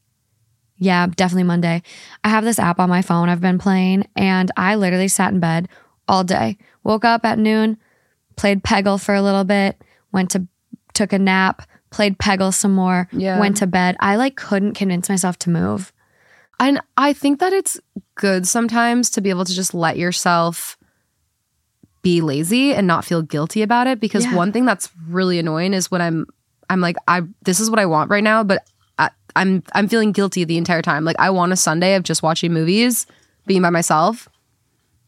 Yeah, 0.77 1.07
definitely 1.07 1.43
Monday. 1.43 1.83
I 2.23 2.29
have 2.29 2.43
this 2.43 2.59
app 2.59 2.79
on 2.79 2.89
my 2.89 3.01
phone 3.01 3.29
I've 3.29 3.39
been 3.39 3.59
playing, 3.59 4.07
and 4.15 4.51
I 4.57 4.75
literally 4.75 5.07
sat 5.07 5.33
in 5.33 5.39
bed 5.39 5.69
all 6.07 6.23
day. 6.23 6.57
Woke 6.83 7.05
up 7.05 7.23
at 7.25 7.39
noon, 7.39 7.77
played 8.35 8.63
Peggle 8.63 9.01
for 9.01 9.15
a 9.15 9.21
little 9.21 9.43
bit, 9.45 9.81
went 10.11 10.31
to 10.31 10.47
took 10.93 11.13
a 11.13 11.19
nap, 11.19 11.61
played 11.91 12.17
Peggle 12.17 12.53
some 12.53 12.73
more, 12.73 13.07
Yeah. 13.11 13.39
went 13.39 13.57
to 13.57 13.67
bed. 13.67 13.95
I 13.99 14.15
like 14.17 14.35
couldn't 14.35 14.73
convince 14.73 15.07
myself 15.09 15.37
to 15.39 15.49
move. 15.49 15.93
And 16.59 16.79
I 16.97 17.13
think 17.13 17.39
that 17.39 17.53
it's 17.53 17.79
good 18.15 18.47
sometimes 18.47 19.09
to 19.11 19.21
be 19.21 19.29
able 19.29 19.45
to 19.45 19.53
just 19.53 19.73
let 19.73 19.97
yourself 19.97 20.77
be 22.01 22.21
lazy 22.21 22.73
and 22.73 22.85
not 22.87 23.03
feel 23.03 23.21
guilty 23.21 23.61
about 23.61 23.87
it 23.87 23.99
because 23.99 24.25
Yeah. 24.25 24.35
one 24.35 24.51
thing 24.51 24.65
that's 24.65 24.89
really 25.07 25.39
annoying 25.39 25.73
is 25.73 25.89
when 25.89 26.01
I'm 26.01 26.27
I'm 26.69 26.79
like 26.81 26.95
I 27.07 27.23
this 27.43 27.59
is 27.59 27.69
what 27.69 27.79
I 27.79 27.85
want 27.87 28.09
right 28.09 28.23
now 28.23 28.43
but 28.43 28.63
I'm 29.35 29.63
I'm 29.73 29.87
feeling 29.87 30.11
guilty 30.11 30.43
the 30.43 30.57
entire 30.57 30.81
time. 30.81 31.03
Like 31.05 31.15
I 31.19 31.29
want 31.29 31.51
a 31.53 31.55
Sunday 31.55 31.95
of 31.95 32.03
just 32.03 32.23
watching 32.23 32.53
movies, 32.53 33.05
being 33.45 33.61
by 33.61 33.69
myself. 33.69 34.27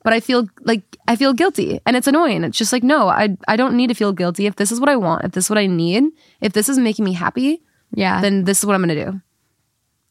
But 0.04 0.14
I 0.14 0.20
feel 0.22 0.48
like 0.62 0.84
I 1.08 1.16
feel 1.16 1.34
guilty 1.34 1.82
and 1.86 1.96
it's 1.98 2.08
annoying. 2.08 2.44
It's 2.44 2.58
just 2.58 2.72
like 2.72 2.84
no, 2.84 3.08
I 3.10 3.36
I 3.48 3.56
don't 3.58 3.76
need 3.76 3.88
to 3.88 3.94
feel 3.94 4.14
guilty 4.14 4.46
if 4.46 4.56
this 4.56 4.72
is 4.72 4.80
what 4.80 4.90
I 4.90 4.96
want, 4.96 5.26
if 5.26 5.32
this 5.32 5.46
is 5.46 5.50
what 5.50 5.60
I 5.60 5.68
need, 5.68 6.04
if 6.42 6.54
this 6.54 6.70
is 6.70 6.78
making 6.80 7.04
me 7.06 7.14
happy, 7.14 7.62
Yeah. 7.94 8.22
then 8.22 8.46
this 8.46 8.60
is 8.60 8.66
what 8.66 8.76
I'm 8.76 8.84
going 8.84 8.96
to 8.98 9.06
do. 9.12 9.22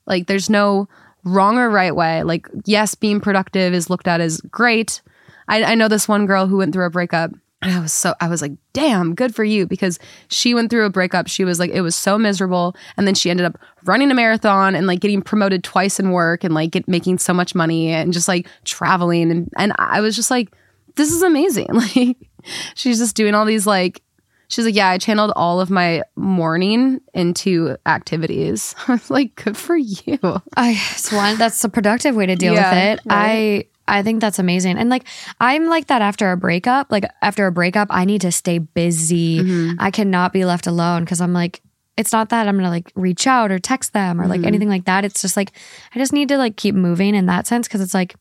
Like, 0.06 0.26
there's 0.26 0.48
no 0.50 0.88
wrong 1.24 1.58
or 1.58 1.68
right 1.70 1.94
way. 1.96 2.22
Like, 2.22 2.46
yes, 2.64 2.94
being 2.94 3.20
productive 3.20 3.74
is 3.74 3.90
looked 3.90 4.06
at 4.06 4.20
as 4.20 4.40
great. 4.42 5.00
I, 5.48 5.64
I 5.64 5.74
know 5.74 5.88
this 5.88 6.06
one 6.08 6.26
girl 6.26 6.46
who 6.46 6.58
went 6.58 6.72
through 6.72 6.86
a 6.86 6.90
breakup. 6.90 7.30
And 7.66 7.74
I 7.74 7.80
was 7.80 7.92
so, 7.92 8.14
I 8.20 8.28
was 8.28 8.42
like, 8.42 8.52
damn, 8.72 9.14
good 9.16 9.34
for 9.34 9.42
you. 9.42 9.66
Because 9.66 9.98
she 10.28 10.54
went 10.54 10.70
through 10.70 10.84
a 10.86 10.90
breakup. 10.90 11.26
She 11.26 11.44
was 11.44 11.58
like, 11.58 11.70
it 11.70 11.80
was 11.80 11.96
so 11.96 12.16
miserable. 12.16 12.76
And 12.96 13.08
then 13.08 13.14
she 13.16 13.28
ended 13.28 13.44
up 13.44 13.58
running 13.84 14.10
a 14.12 14.14
marathon 14.14 14.76
and 14.76 14.86
like 14.86 15.00
getting 15.00 15.20
promoted 15.20 15.64
twice 15.64 15.98
in 15.98 16.12
work 16.12 16.44
and 16.44 16.54
like 16.54 16.70
get, 16.70 16.86
making 16.86 17.18
so 17.18 17.34
much 17.34 17.56
money 17.56 17.88
and 17.88 18.12
just 18.12 18.28
like 18.28 18.46
traveling. 18.64 19.32
And, 19.32 19.48
and 19.56 19.72
I 19.80 20.00
was 20.00 20.14
just 20.14 20.30
like, 20.30 20.54
this 20.94 21.10
is 21.10 21.22
amazing. 21.22 21.66
Like 21.96 22.16
she's 22.76 22.98
just 22.98 23.16
doing 23.16 23.34
all 23.34 23.44
these 23.44 23.66
like 23.66 24.00
she's 24.46 24.64
like, 24.64 24.76
yeah, 24.76 24.88
I 24.90 24.98
channeled 24.98 25.32
all 25.34 25.60
of 25.60 25.68
my 25.68 26.02
mourning 26.14 27.00
into 27.14 27.76
activities. 27.86 28.76
I 28.86 28.92
was 28.92 29.10
like, 29.10 29.34
good 29.34 29.56
for 29.56 29.76
you. 29.76 30.18
I 30.56 30.80
it's 30.92 31.10
one 31.10 31.36
that's 31.38 31.64
a 31.64 31.68
productive 31.68 32.14
way 32.14 32.26
to 32.26 32.36
deal 32.36 32.54
Yeah, 32.54 32.70
with 32.70 33.00
it. 33.00 33.10
right. 33.10 33.16
I 33.16 33.64
I 33.88 34.02
think 34.02 34.20
that's 34.20 34.38
amazing. 34.38 34.78
And 34.78 34.90
like 34.90 35.04
I'm 35.40 35.66
like 35.66 35.86
that 35.86 36.02
after 36.02 36.32
a 36.32 36.36
breakup. 36.36 36.90
Like 36.90 37.04
after 37.22 37.46
a 37.46 37.52
breakup, 37.52 37.88
I 37.90 38.04
need 38.04 38.20
to 38.22 38.32
stay 38.32 38.58
busy. 38.58 39.40
Mm-hmm. 39.40 39.76
I 39.80 39.90
cannot 39.90 40.32
be 40.32 40.44
left 40.44 40.66
alone 40.66 41.04
because 41.04 41.20
I'm 41.20 41.32
like 41.32 41.62
it's 41.96 42.12
not 42.12 42.28
that 42.28 42.46
I'm 42.46 42.56
gonna 42.56 42.68
like 42.68 42.92
reach 42.94 43.26
out 43.26 43.50
or 43.50 43.58
text 43.58 43.92
them 43.94 44.20
or 44.20 44.26
like 44.26 44.40
Mm-hmm. 44.40 44.48
anything 44.48 44.68
like 44.68 44.84
that. 44.86 45.04
It's 45.04 45.22
just 45.22 45.36
like 45.36 45.52
I 45.94 45.98
just 45.98 46.12
need 46.12 46.28
to 46.28 46.36
like 46.38 46.56
keep 46.56 46.74
moving 46.74 47.14
in 47.14 47.26
that 47.26 47.46
sense 47.46 47.66
because 47.68 47.80
it's 47.80 47.94
like 47.94 48.16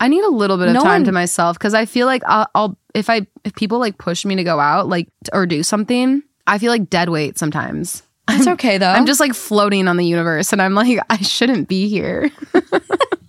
I 0.00 0.08
need 0.08 0.24
a 0.24 0.28
little 0.30 0.56
bit 0.56 0.68
of 0.68 0.74
No 0.74 0.80
time 0.80 1.02
one- 1.02 1.04
to 1.04 1.12
myself 1.12 1.58
because 1.58 1.74
I 1.74 1.84
feel 1.84 2.06
like 2.06 2.22
I'll, 2.26 2.46
I'll 2.54 2.78
if 2.94 3.10
I 3.10 3.26
if 3.44 3.54
people 3.54 3.78
like 3.78 3.98
push 3.98 4.24
me 4.24 4.34
to 4.36 4.44
go 4.44 4.58
out 4.58 4.88
like 4.88 5.08
or 5.32 5.44
do 5.46 5.62
something, 5.62 6.22
I 6.46 6.58
feel 6.58 6.72
like 6.72 6.88
dead 6.88 7.10
weight 7.10 7.38
sometimes. 7.38 8.02
it's 8.30 8.46
okay 8.56 8.78
though. 8.78 8.88
I'm 8.90 9.04
just 9.06 9.20
like 9.20 9.34
floating 9.34 9.86
on 9.88 9.96
the 9.98 10.06
universe, 10.06 10.52
and 10.52 10.60
I'm 10.62 10.74
like, 10.74 10.98
I 11.10 11.18
shouldn't 11.18 11.68
be 11.68 11.88
here. 11.88 12.30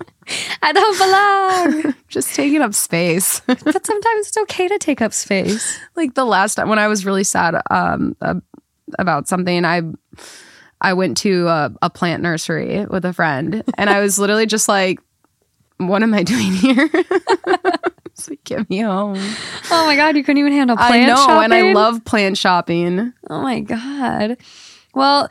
I 0.62 0.72
don't 0.72 0.98
belong. 0.98 1.96
just 2.08 2.36
taking 2.36 2.62
up 2.62 2.74
space. 2.74 3.40
but 3.46 3.86
sometimes 3.86 4.28
it's 4.28 4.38
okay 4.38 4.68
to 4.68 4.78
take 4.78 5.02
up 5.02 5.14
space. 5.14 5.80
like 5.96 6.14
the 6.14 6.26
last 6.26 6.56
time 6.56 6.70
when 6.70 6.80
I 6.80 6.88
was 6.88 7.06
really 7.06 7.24
sad 7.24 7.56
um 7.70 8.16
uh, 8.22 8.36
about 9.00 9.28
something, 9.28 9.66
I 9.66 9.82
I 10.82 10.94
went 10.94 11.18
to 11.18 11.48
a, 11.48 11.72
a 11.82 11.90
plant 11.90 12.24
nursery 12.24 12.86
with 12.86 13.06
a 13.06 13.14
friend, 13.14 13.64
and 13.78 13.90
I 13.90 14.02
was 14.02 14.18
literally 14.18 14.46
just 14.48 14.68
like, 14.68 15.00
"What 15.78 16.04
am 16.04 16.14
I 16.14 16.24
doing 16.24 16.54
here?" 16.54 16.90
Like, 18.30 18.44
get 18.44 18.70
me 18.70 18.80
home. 18.80 19.18
Oh 19.72 19.86
my 19.86 19.96
god, 19.96 20.16
you 20.16 20.24
couldn't 20.24 20.40
even 20.40 20.54
handle 20.54 20.78
plant 20.78 20.92
shopping. 20.92 21.04
I 21.04 21.08
know, 21.08 21.16
shopping. 21.16 21.44
and 21.44 21.54
I 21.54 21.74
love 21.74 22.06
plant 22.06 22.38
shopping. 22.38 23.14
Oh 23.30 23.42
my 23.42 23.62
God. 23.62 24.38
Well, 24.94 25.30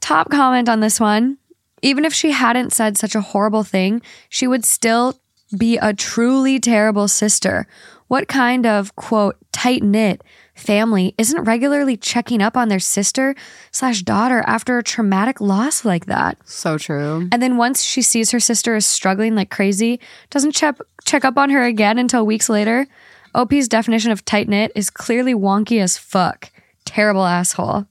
top 0.00 0.30
comment 0.30 0.68
on 0.68 0.80
this 0.80 0.98
one. 0.98 1.38
Even 1.82 2.04
if 2.04 2.14
she 2.14 2.30
hadn't 2.30 2.72
said 2.72 2.96
such 2.96 3.14
a 3.14 3.20
horrible 3.20 3.64
thing, 3.64 4.00
she 4.28 4.46
would 4.46 4.64
still 4.64 5.18
be 5.56 5.76
a 5.78 5.92
truly 5.92 6.58
terrible 6.58 7.08
sister. 7.08 7.66
What 8.08 8.28
kind 8.28 8.66
of, 8.66 8.94
quote, 8.96 9.36
tight 9.52 9.82
knit 9.82 10.22
family 10.54 11.14
isn't 11.16 11.44
regularly 11.44 11.96
checking 11.96 12.42
up 12.42 12.56
on 12.56 12.68
their 12.68 12.78
sister 12.78 13.34
slash 13.70 14.02
daughter 14.02 14.44
after 14.46 14.78
a 14.78 14.82
traumatic 14.82 15.40
loss 15.40 15.84
like 15.84 16.06
that? 16.06 16.36
So 16.44 16.78
true. 16.78 17.28
And 17.32 17.42
then 17.42 17.56
once 17.56 17.82
she 17.82 18.02
sees 18.02 18.30
her 18.30 18.40
sister 18.40 18.76
is 18.76 18.86
struggling 18.86 19.34
like 19.34 19.50
crazy, 19.50 19.98
doesn't 20.30 20.52
check 20.52 20.76
check 21.04 21.24
up 21.24 21.38
on 21.38 21.50
her 21.50 21.62
again 21.62 21.98
until 21.98 22.26
weeks 22.26 22.48
later. 22.48 22.86
OP's 23.34 23.66
definition 23.66 24.10
of 24.10 24.24
tight 24.24 24.48
knit 24.48 24.72
is 24.74 24.90
clearly 24.90 25.34
wonky 25.34 25.80
as 25.80 25.96
fuck. 25.96 26.50
Terrible 26.84 27.24
asshole. 27.24 27.86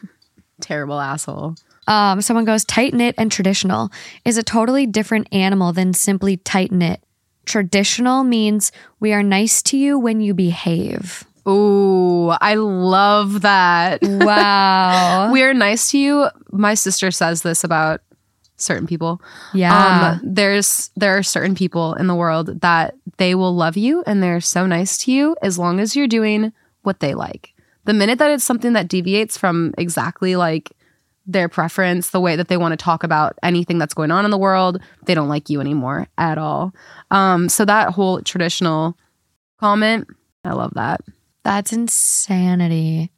Terrible 0.60 0.98
asshole. 0.98 1.56
Um, 1.88 2.20
someone 2.20 2.44
goes 2.44 2.64
tight 2.64 2.92
knit 2.94 3.14
and 3.18 3.32
traditional 3.32 3.90
is 4.24 4.36
a 4.36 4.42
totally 4.42 4.86
different 4.86 5.26
animal 5.32 5.72
than 5.72 5.94
simply 5.94 6.36
tight 6.36 6.70
knit. 6.70 7.02
Traditional 7.46 8.24
means 8.24 8.70
we 9.00 9.12
are 9.14 9.22
nice 9.22 9.62
to 9.62 9.78
you 9.78 9.98
when 9.98 10.20
you 10.20 10.34
behave. 10.34 11.24
Ooh, 11.48 12.28
I 12.28 12.54
love 12.54 13.40
that. 13.40 14.00
Wow. 14.02 15.32
we 15.32 15.42
are 15.42 15.54
nice 15.54 15.90
to 15.92 15.98
you. 15.98 16.28
My 16.52 16.74
sister 16.74 17.10
says 17.10 17.40
this 17.40 17.64
about 17.64 18.02
certain 18.58 18.86
people. 18.86 19.22
yeah. 19.54 20.18
Um, 20.20 20.20
there's 20.22 20.90
there 20.96 21.16
are 21.16 21.22
certain 21.22 21.54
people 21.54 21.94
in 21.94 22.06
the 22.06 22.14
world 22.14 22.60
that 22.60 22.96
they 23.16 23.34
will 23.34 23.54
love 23.54 23.76
you 23.78 24.02
and 24.06 24.22
they're 24.22 24.40
so 24.42 24.66
nice 24.66 24.98
to 25.04 25.12
you 25.12 25.36
as 25.42 25.58
long 25.58 25.80
as 25.80 25.96
you're 25.96 26.06
doing 26.08 26.52
what 26.82 27.00
they 27.00 27.14
like. 27.14 27.54
The 27.84 27.94
minute 27.94 28.18
that 28.18 28.30
it's 28.30 28.44
something 28.44 28.74
that 28.74 28.88
deviates 28.88 29.38
from 29.38 29.72
exactly 29.78 30.36
like 30.36 30.72
their 31.28 31.48
preference, 31.48 32.10
the 32.10 32.20
way 32.20 32.34
that 32.34 32.48
they 32.48 32.56
want 32.56 32.72
to 32.72 32.76
talk 32.76 33.04
about 33.04 33.38
anything 33.42 33.78
that's 33.78 33.94
going 33.94 34.10
on 34.10 34.24
in 34.24 34.30
the 34.30 34.38
world, 34.38 34.80
they 35.04 35.14
don't 35.14 35.28
like 35.28 35.50
you 35.50 35.60
anymore 35.60 36.08
at 36.16 36.38
all. 36.38 36.72
Um, 37.10 37.48
so 37.48 37.64
that 37.66 37.90
whole 37.90 38.22
traditional 38.22 38.96
comment, 39.60 40.08
I 40.42 40.54
love 40.54 40.72
that. 40.74 41.02
That's 41.44 41.72
insanity. 41.72 43.12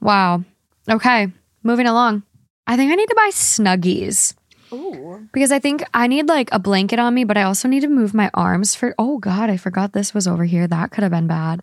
Wow. 0.00 0.44
Okay, 0.88 1.28
moving 1.62 1.86
along. 1.86 2.22
I 2.66 2.76
think 2.76 2.92
I 2.92 2.94
need 2.94 3.08
to 3.08 3.14
buy 3.16 3.30
Snuggies. 3.32 4.34
Because 5.32 5.52
I 5.52 5.60
think 5.60 5.84
I 5.94 6.06
need 6.08 6.28
like 6.28 6.48
a 6.52 6.58
blanket 6.58 6.98
on 6.98 7.14
me, 7.14 7.24
but 7.24 7.36
I 7.36 7.44
also 7.44 7.68
need 7.68 7.80
to 7.80 7.88
move 7.88 8.12
my 8.12 8.30
arms 8.34 8.74
for. 8.74 8.94
Oh 8.98 9.18
God, 9.18 9.48
I 9.48 9.56
forgot 9.56 9.92
this 9.92 10.12
was 10.12 10.26
over 10.26 10.44
here. 10.44 10.66
That 10.66 10.90
could 10.90 11.02
have 11.02 11.12
been 11.12 11.28
bad. 11.28 11.60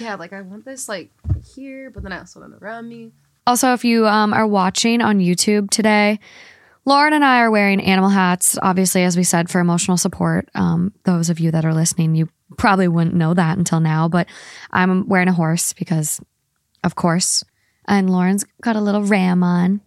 Yeah, 0.00 0.14
like 0.14 0.32
I 0.32 0.40
want 0.40 0.64
this 0.64 0.88
like 0.88 1.10
here, 1.54 1.90
but 1.90 2.02
then 2.02 2.12
I 2.12 2.20
also 2.20 2.40
want 2.40 2.54
it 2.54 2.62
around 2.62 2.88
me. 2.88 3.12
Also, 3.46 3.72
if 3.72 3.84
you 3.84 4.06
um, 4.06 4.32
are 4.32 4.46
watching 4.46 5.00
on 5.00 5.18
YouTube 5.20 5.70
today, 5.70 6.18
Lauren 6.84 7.12
and 7.12 7.24
I 7.24 7.40
are 7.40 7.50
wearing 7.50 7.80
animal 7.80 8.10
hats, 8.10 8.58
obviously, 8.62 9.02
as 9.04 9.16
we 9.16 9.24
said, 9.24 9.48
for 9.48 9.60
emotional 9.60 9.96
support. 9.96 10.48
Um, 10.54 10.92
those 11.04 11.30
of 11.30 11.38
you 11.40 11.50
that 11.52 11.64
are 11.64 11.74
listening, 11.74 12.14
you 12.14 12.28
probably 12.58 12.88
wouldn't 12.88 13.14
know 13.14 13.34
that 13.34 13.58
until 13.58 13.80
now, 13.80 14.08
but 14.08 14.26
I'm 14.70 15.08
wearing 15.08 15.28
a 15.28 15.32
horse 15.32 15.72
because, 15.72 16.20
of 16.84 16.94
course. 16.94 17.44
And 17.88 18.10
Lauren's 18.10 18.44
got 18.62 18.76
a 18.76 18.80
little 18.80 19.02
ram 19.02 19.42
on, 19.42 19.80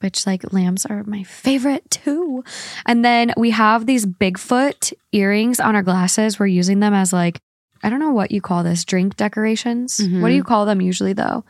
which, 0.00 0.26
like, 0.26 0.52
lambs 0.52 0.86
are 0.86 1.04
my 1.04 1.22
favorite 1.22 1.88
too. 1.90 2.44
And 2.84 3.04
then 3.04 3.32
we 3.36 3.50
have 3.50 3.86
these 3.86 4.06
Bigfoot 4.06 4.92
earrings 5.12 5.60
on 5.60 5.76
our 5.76 5.82
glasses. 5.82 6.38
We're 6.38 6.46
using 6.46 6.80
them 6.80 6.94
as, 6.94 7.12
like, 7.12 7.38
I 7.82 7.90
don't 7.90 8.00
know 8.00 8.12
what 8.12 8.30
you 8.32 8.40
call 8.40 8.64
this, 8.64 8.84
drink 8.84 9.16
decorations. 9.16 10.00
What 10.20 10.28
do 10.28 10.34
you 10.34 10.44
call 10.44 10.66
them 10.66 10.80
usually, 10.80 11.12
though? 11.12 11.44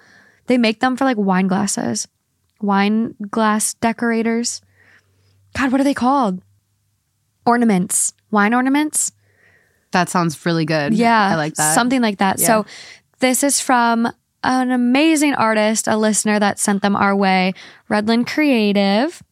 They 0.46 0.58
make 0.58 0.80
them 0.80 0.96
for 0.96 1.04
like 1.04 1.16
wine 1.16 1.46
glasses, 1.46 2.08
wine 2.60 3.14
glass 3.30 3.74
decorators. 3.74 4.60
God, 5.56 5.72
what 5.72 5.80
are 5.80 5.84
they 5.84 5.94
called? 5.94 6.42
Ornaments, 7.44 8.12
wine 8.30 8.54
ornaments. 8.54 9.12
That 9.92 10.08
sounds 10.08 10.44
really 10.44 10.64
good. 10.64 10.94
Yeah, 10.94 11.28
I 11.32 11.36
like 11.36 11.54
that. 11.54 11.74
Something 11.74 12.02
like 12.02 12.18
that. 12.18 12.38
Yeah. 12.38 12.46
So, 12.46 12.66
this 13.20 13.42
is 13.42 13.60
from 13.60 14.08
an 14.44 14.70
amazing 14.70 15.34
artist, 15.34 15.88
a 15.88 15.96
listener 15.96 16.38
that 16.38 16.58
sent 16.58 16.82
them 16.82 16.94
our 16.94 17.16
way, 17.16 17.54
Redland 17.88 18.26
Creative. 18.26 19.22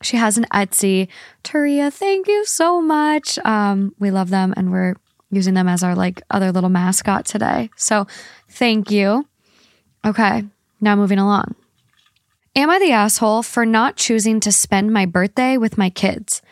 She 0.00 0.16
has 0.16 0.38
an 0.38 0.46
Etsy. 0.52 1.08
Taria, 1.44 1.92
thank 1.92 2.28
you 2.28 2.44
so 2.44 2.80
much. 2.80 3.38
Um, 3.44 3.94
we 3.98 4.10
love 4.10 4.30
them, 4.30 4.54
and 4.56 4.70
we're 4.70 4.94
using 5.30 5.54
them 5.54 5.68
as 5.68 5.82
our 5.82 5.94
like 5.94 6.22
other 6.30 6.52
little 6.52 6.70
mascot 6.70 7.24
today. 7.24 7.70
So, 7.76 8.06
thank 8.48 8.90
you. 8.90 9.26
Okay, 10.04 10.44
now 10.82 10.96
moving 10.96 11.18
along. 11.18 11.54
Am 12.54 12.68
I 12.68 12.78
the 12.78 12.92
asshole 12.92 13.42
for 13.42 13.64
not 13.64 13.96
choosing 13.96 14.40
to 14.40 14.52
spend 14.52 14.92
my 14.92 15.06
birthday 15.06 15.56
with 15.56 15.78
my 15.78 15.88
kids? 15.88 16.42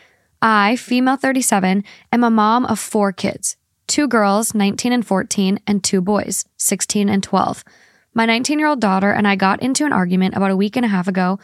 I, 0.41 0.75
female 0.75 1.17
37, 1.17 1.83
am 2.11 2.23
a 2.23 2.31
mom 2.31 2.65
of 2.65 2.79
four 2.79 3.11
kids 3.11 3.57
two 3.87 4.07
girls, 4.07 4.55
19 4.55 4.93
and 4.93 5.05
14, 5.05 5.59
and 5.67 5.83
two 5.83 5.99
boys, 5.99 6.45
16 6.55 7.09
and 7.09 7.21
12. 7.21 7.63
My 8.13 8.25
19 8.25 8.57
year 8.57 8.69
old 8.69 8.79
daughter 8.79 9.11
and 9.11 9.27
I 9.27 9.35
got 9.35 9.61
into 9.61 9.85
an 9.85 9.91
argument 9.91 10.35
about 10.35 10.49
a 10.49 10.55
week 10.55 10.77
and 10.77 10.85
a 10.85 10.89
half 10.89 11.09
ago 11.09 11.39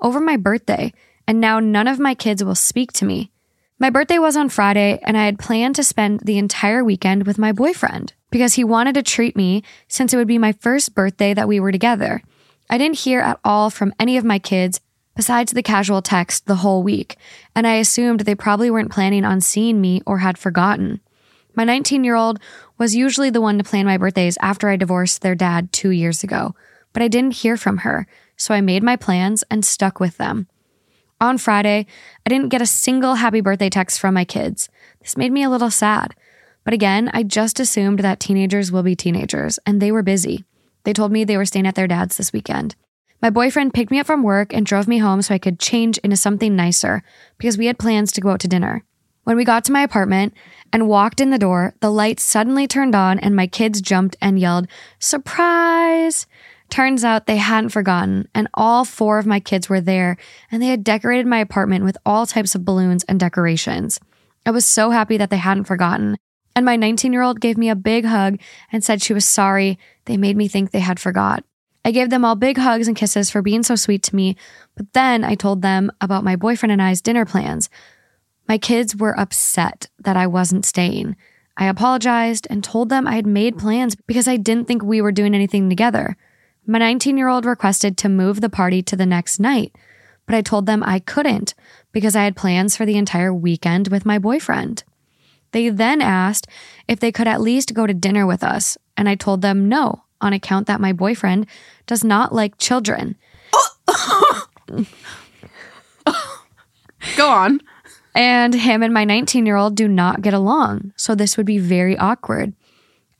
over 0.00 0.20
my 0.20 0.36
birthday, 0.36 0.92
and 1.28 1.40
now 1.40 1.60
none 1.60 1.86
of 1.86 2.00
my 2.00 2.14
kids 2.14 2.42
will 2.42 2.56
speak 2.56 2.92
to 2.94 3.04
me. 3.04 3.30
My 3.78 3.88
birthday 3.88 4.18
was 4.18 4.36
on 4.36 4.48
Friday, 4.48 5.00
and 5.02 5.16
I 5.16 5.24
had 5.24 5.38
planned 5.38 5.76
to 5.76 5.84
spend 5.84 6.20
the 6.20 6.38
entire 6.38 6.84
weekend 6.84 7.26
with 7.26 7.38
my 7.38 7.52
boyfriend 7.52 8.12
because 8.30 8.54
he 8.54 8.64
wanted 8.64 8.94
to 8.94 9.02
treat 9.02 9.36
me 9.36 9.62
since 9.88 10.12
it 10.12 10.16
would 10.16 10.28
be 10.28 10.38
my 10.38 10.52
first 10.52 10.94
birthday 10.94 11.34
that 11.34 11.48
we 11.48 11.60
were 11.60 11.72
together. 11.72 12.22
I 12.72 12.78
didn't 12.78 13.00
hear 13.00 13.20
at 13.20 13.38
all 13.44 13.68
from 13.68 13.92
any 14.00 14.16
of 14.16 14.24
my 14.24 14.38
kids 14.38 14.80
besides 15.14 15.52
the 15.52 15.62
casual 15.62 16.00
text 16.00 16.46
the 16.46 16.54
whole 16.54 16.82
week, 16.82 17.18
and 17.54 17.66
I 17.66 17.74
assumed 17.74 18.20
they 18.20 18.34
probably 18.34 18.70
weren't 18.70 18.90
planning 18.90 19.26
on 19.26 19.42
seeing 19.42 19.78
me 19.78 20.00
or 20.06 20.20
had 20.20 20.38
forgotten. 20.38 21.02
My 21.54 21.64
19 21.64 22.02
year 22.02 22.14
old 22.14 22.40
was 22.78 22.96
usually 22.96 23.28
the 23.28 23.42
one 23.42 23.58
to 23.58 23.64
plan 23.64 23.84
my 23.84 23.98
birthdays 23.98 24.38
after 24.40 24.70
I 24.70 24.76
divorced 24.76 25.20
their 25.20 25.34
dad 25.34 25.70
two 25.70 25.90
years 25.90 26.24
ago, 26.24 26.54
but 26.94 27.02
I 27.02 27.08
didn't 27.08 27.34
hear 27.34 27.58
from 27.58 27.76
her, 27.78 28.06
so 28.38 28.54
I 28.54 28.62
made 28.62 28.82
my 28.82 28.96
plans 28.96 29.44
and 29.50 29.66
stuck 29.66 30.00
with 30.00 30.16
them. 30.16 30.48
On 31.20 31.36
Friday, 31.36 31.84
I 32.24 32.30
didn't 32.30 32.48
get 32.48 32.62
a 32.62 32.66
single 32.66 33.16
happy 33.16 33.42
birthday 33.42 33.68
text 33.68 34.00
from 34.00 34.14
my 34.14 34.24
kids. 34.24 34.70
This 35.02 35.18
made 35.18 35.30
me 35.30 35.42
a 35.42 35.50
little 35.50 35.70
sad. 35.70 36.14
But 36.64 36.72
again, 36.72 37.10
I 37.12 37.22
just 37.22 37.60
assumed 37.60 37.98
that 37.98 38.18
teenagers 38.18 38.72
will 38.72 38.82
be 38.82 38.96
teenagers, 38.96 39.58
and 39.66 39.78
they 39.78 39.92
were 39.92 40.02
busy. 40.02 40.46
They 40.84 40.92
told 40.92 41.12
me 41.12 41.24
they 41.24 41.36
were 41.36 41.44
staying 41.44 41.66
at 41.66 41.74
their 41.74 41.86
dad's 41.86 42.16
this 42.16 42.32
weekend. 42.32 42.74
My 43.20 43.30
boyfriend 43.30 43.72
picked 43.72 43.90
me 43.90 44.00
up 44.00 44.06
from 44.06 44.22
work 44.22 44.52
and 44.52 44.66
drove 44.66 44.88
me 44.88 44.98
home 44.98 45.22
so 45.22 45.34
I 45.34 45.38
could 45.38 45.60
change 45.60 45.98
into 45.98 46.16
something 46.16 46.56
nicer 46.56 47.02
because 47.38 47.56
we 47.56 47.66
had 47.66 47.78
plans 47.78 48.10
to 48.12 48.20
go 48.20 48.30
out 48.30 48.40
to 48.40 48.48
dinner. 48.48 48.84
When 49.24 49.36
we 49.36 49.44
got 49.44 49.64
to 49.66 49.72
my 49.72 49.82
apartment 49.82 50.34
and 50.72 50.88
walked 50.88 51.20
in 51.20 51.30
the 51.30 51.38
door, 51.38 51.74
the 51.80 51.92
lights 51.92 52.24
suddenly 52.24 52.66
turned 52.66 52.96
on 52.96 53.20
and 53.20 53.36
my 53.36 53.46
kids 53.46 53.80
jumped 53.80 54.16
and 54.20 54.40
yelled, 54.40 54.66
Surprise! 54.98 56.26
Turns 56.68 57.04
out 57.04 57.26
they 57.26 57.36
hadn't 57.36 57.68
forgotten, 57.68 58.28
and 58.34 58.48
all 58.54 58.86
four 58.86 59.18
of 59.18 59.26
my 59.26 59.38
kids 59.38 59.68
were 59.68 59.80
there, 59.80 60.16
and 60.50 60.62
they 60.62 60.68
had 60.68 60.82
decorated 60.82 61.26
my 61.26 61.38
apartment 61.38 61.84
with 61.84 61.98
all 62.06 62.26
types 62.26 62.54
of 62.54 62.64
balloons 62.64 63.04
and 63.04 63.20
decorations. 63.20 64.00
I 64.46 64.50
was 64.52 64.64
so 64.64 64.90
happy 64.90 65.18
that 65.18 65.28
they 65.28 65.36
hadn't 65.36 65.64
forgotten, 65.64 66.16
And 66.54 66.64
my 66.64 66.76
19 66.76 67.12
year 67.12 67.22
old 67.22 67.40
gave 67.40 67.56
me 67.56 67.70
a 67.70 67.76
big 67.76 68.04
hug 68.04 68.38
and 68.70 68.84
said 68.84 69.02
she 69.02 69.14
was 69.14 69.24
sorry. 69.24 69.78
They 70.04 70.16
made 70.16 70.36
me 70.36 70.48
think 70.48 70.70
they 70.70 70.80
had 70.80 71.00
forgot. 71.00 71.44
I 71.84 71.90
gave 71.90 72.10
them 72.10 72.24
all 72.24 72.36
big 72.36 72.58
hugs 72.58 72.86
and 72.86 72.96
kisses 72.96 73.30
for 73.30 73.42
being 73.42 73.62
so 73.62 73.74
sweet 73.74 74.02
to 74.04 74.16
me, 74.16 74.36
but 74.76 74.92
then 74.92 75.24
I 75.24 75.34
told 75.34 75.62
them 75.62 75.90
about 76.00 76.24
my 76.24 76.36
boyfriend 76.36 76.70
and 76.72 76.80
I's 76.80 77.00
dinner 77.00 77.24
plans. 77.24 77.68
My 78.48 78.56
kids 78.56 78.94
were 78.94 79.18
upset 79.18 79.88
that 79.98 80.16
I 80.16 80.26
wasn't 80.26 80.64
staying. 80.64 81.16
I 81.56 81.66
apologized 81.66 82.46
and 82.48 82.62
told 82.62 82.88
them 82.88 83.06
I 83.06 83.16
had 83.16 83.26
made 83.26 83.58
plans 83.58 83.94
because 83.94 84.28
I 84.28 84.36
didn't 84.36 84.68
think 84.68 84.82
we 84.82 85.00
were 85.00 85.12
doing 85.12 85.34
anything 85.34 85.68
together. 85.68 86.16
My 86.66 86.78
19 86.78 87.16
year 87.16 87.28
old 87.28 87.44
requested 87.44 87.96
to 87.98 88.08
move 88.08 88.40
the 88.40 88.48
party 88.48 88.82
to 88.82 88.96
the 88.96 89.06
next 89.06 89.40
night, 89.40 89.76
but 90.26 90.36
I 90.36 90.42
told 90.42 90.66
them 90.66 90.82
I 90.84 91.00
couldn't 91.00 91.54
because 91.90 92.14
I 92.14 92.24
had 92.24 92.36
plans 92.36 92.76
for 92.76 92.86
the 92.86 92.96
entire 92.96 93.34
weekend 93.34 93.88
with 93.88 94.06
my 94.06 94.18
boyfriend. 94.18 94.84
They 95.52 95.68
then 95.68 96.02
asked 96.02 96.46
if 96.88 97.00
they 97.00 97.12
could 97.12 97.28
at 97.28 97.40
least 97.40 97.74
go 97.74 97.86
to 97.86 97.94
dinner 97.94 98.26
with 98.26 98.42
us, 98.42 98.76
and 98.96 99.08
I 99.08 99.14
told 99.14 99.42
them 99.42 99.68
no, 99.68 100.04
on 100.20 100.32
account 100.32 100.66
that 100.66 100.80
my 100.80 100.92
boyfriend 100.92 101.46
does 101.86 102.02
not 102.02 102.34
like 102.34 102.58
children. 102.58 103.16
Go 107.16 107.28
on. 107.28 107.60
And 108.14 108.54
him 108.54 108.82
and 108.82 108.92
my 108.92 109.04
19 109.04 109.46
year 109.46 109.56
old 109.56 109.74
do 109.74 109.88
not 109.88 110.22
get 110.22 110.34
along, 110.34 110.92
so 110.96 111.14
this 111.14 111.36
would 111.36 111.46
be 111.46 111.58
very 111.58 111.96
awkward. 111.96 112.52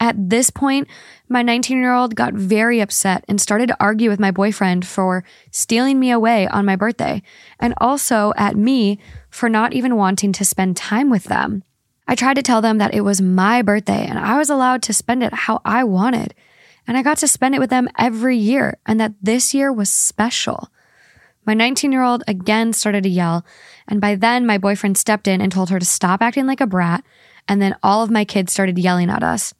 At 0.00 0.30
this 0.30 0.50
point, 0.50 0.88
my 1.28 1.42
19 1.42 1.78
year 1.78 1.94
old 1.94 2.14
got 2.14 2.34
very 2.34 2.80
upset 2.80 3.24
and 3.28 3.40
started 3.40 3.68
to 3.68 3.76
argue 3.78 4.10
with 4.10 4.20
my 4.20 4.30
boyfriend 4.30 4.86
for 4.86 5.24
stealing 5.50 6.00
me 6.00 6.10
away 6.10 6.46
on 6.48 6.66
my 6.66 6.76
birthday, 6.76 7.22
and 7.60 7.72
also 7.78 8.32
at 8.36 8.56
me 8.56 8.98
for 9.30 9.48
not 9.48 9.72
even 9.72 9.96
wanting 9.96 10.32
to 10.32 10.44
spend 10.44 10.76
time 10.76 11.08
with 11.08 11.24
them. 11.24 11.62
I 12.06 12.14
tried 12.14 12.34
to 12.34 12.42
tell 12.42 12.60
them 12.60 12.78
that 12.78 12.94
it 12.94 13.02
was 13.02 13.20
my 13.20 13.62
birthday 13.62 14.06
and 14.06 14.18
I 14.18 14.36
was 14.38 14.50
allowed 14.50 14.82
to 14.82 14.92
spend 14.92 15.22
it 15.22 15.32
how 15.32 15.60
I 15.64 15.84
wanted. 15.84 16.34
And 16.86 16.96
I 16.96 17.02
got 17.02 17.18
to 17.18 17.28
spend 17.28 17.54
it 17.54 17.60
with 17.60 17.70
them 17.70 17.88
every 17.96 18.36
year, 18.36 18.76
and 18.86 18.98
that 18.98 19.14
this 19.22 19.54
year 19.54 19.72
was 19.72 19.88
special. 19.88 20.68
My 21.46 21.54
19 21.54 21.92
year 21.92 22.02
old 22.02 22.24
again 22.26 22.72
started 22.72 23.04
to 23.04 23.08
yell, 23.08 23.44
and 23.86 24.00
by 24.00 24.16
then 24.16 24.46
my 24.46 24.58
boyfriend 24.58 24.98
stepped 24.98 25.28
in 25.28 25.40
and 25.40 25.52
told 25.52 25.70
her 25.70 25.78
to 25.78 25.86
stop 25.86 26.22
acting 26.22 26.46
like 26.46 26.60
a 26.60 26.66
brat, 26.66 27.04
and 27.48 27.62
then 27.62 27.76
all 27.82 28.02
of 28.02 28.10
my 28.10 28.24
kids 28.24 28.52
started 28.52 28.78
yelling 28.78 29.10
at 29.10 29.22
us. 29.22 29.54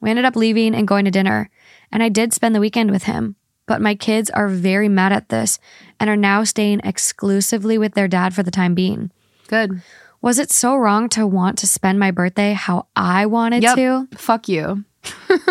We 0.00 0.10
ended 0.10 0.24
up 0.24 0.36
leaving 0.36 0.74
and 0.74 0.88
going 0.88 1.04
to 1.04 1.10
dinner, 1.10 1.50
and 1.90 2.02
I 2.02 2.08
did 2.08 2.32
spend 2.32 2.54
the 2.54 2.60
weekend 2.60 2.90
with 2.90 3.04
him. 3.04 3.36
But 3.66 3.80
my 3.80 3.94
kids 3.94 4.28
are 4.30 4.48
very 4.48 4.88
mad 4.88 5.12
at 5.12 5.28
this 5.28 5.58
and 6.00 6.10
are 6.10 6.16
now 6.16 6.42
staying 6.44 6.80
exclusively 6.84 7.78
with 7.78 7.94
their 7.94 8.08
dad 8.08 8.34
for 8.34 8.42
the 8.42 8.50
time 8.50 8.74
being. 8.74 9.10
Good. 9.46 9.82
Was 10.22 10.38
it 10.38 10.50
so 10.50 10.76
wrong 10.76 11.08
to 11.10 11.26
want 11.26 11.58
to 11.58 11.66
spend 11.66 11.98
my 11.98 12.10
birthday 12.10 12.52
how 12.52 12.86
I 12.96 13.26
wanted 13.26 13.62
Yep. 13.62 13.76
to? 13.76 14.08
Fuck 14.16 14.48
you. 14.48 14.84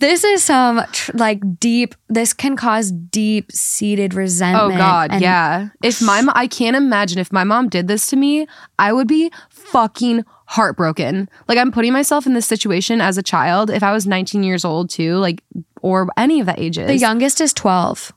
This 0.00 0.22
is 0.22 0.44
some 0.44 0.80
tr- 0.92 1.10
like 1.14 1.58
deep, 1.58 1.96
this 2.08 2.32
can 2.32 2.54
cause 2.54 2.92
deep 2.92 3.50
seated 3.50 4.14
resentment 4.14 4.74
Oh. 4.74 4.78
God, 4.78 5.10
and- 5.10 5.20
yeah. 5.20 5.70
If 5.82 6.00
my 6.00 6.24
I 6.36 6.46
can't 6.46 6.76
imagine 6.76 7.18
if 7.18 7.32
my 7.32 7.42
mom 7.42 7.68
did 7.68 7.88
this 7.88 8.06
to 8.10 8.16
me, 8.16 8.46
I 8.78 8.92
would 8.92 9.08
be 9.08 9.32
fucking 9.50 10.24
heartbroken. 10.46 11.28
Like 11.48 11.58
I'm 11.58 11.72
putting 11.72 11.92
myself 11.92 12.26
in 12.26 12.34
this 12.34 12.46
situation 12.46 13.00
as 13.00 13.18
a 13.18 13.24
child. 13.24 13.70
If 13.70 13.82
I 13.82 13.90
was 13.90 14.06
19 14.06 14.44
years 14.44 14.64
old 14.64 14.88
too, 14.88 15.16
like 15.16 15.42
or 15.82 16.06
any 16.16 16.38
of 16.38 16.46
the 16.46 16.54
ages, 16.62 16.86
The 16.86 16.96
youngest 16.96 17.40
is 17.40 17.52
12. 17.52 18.12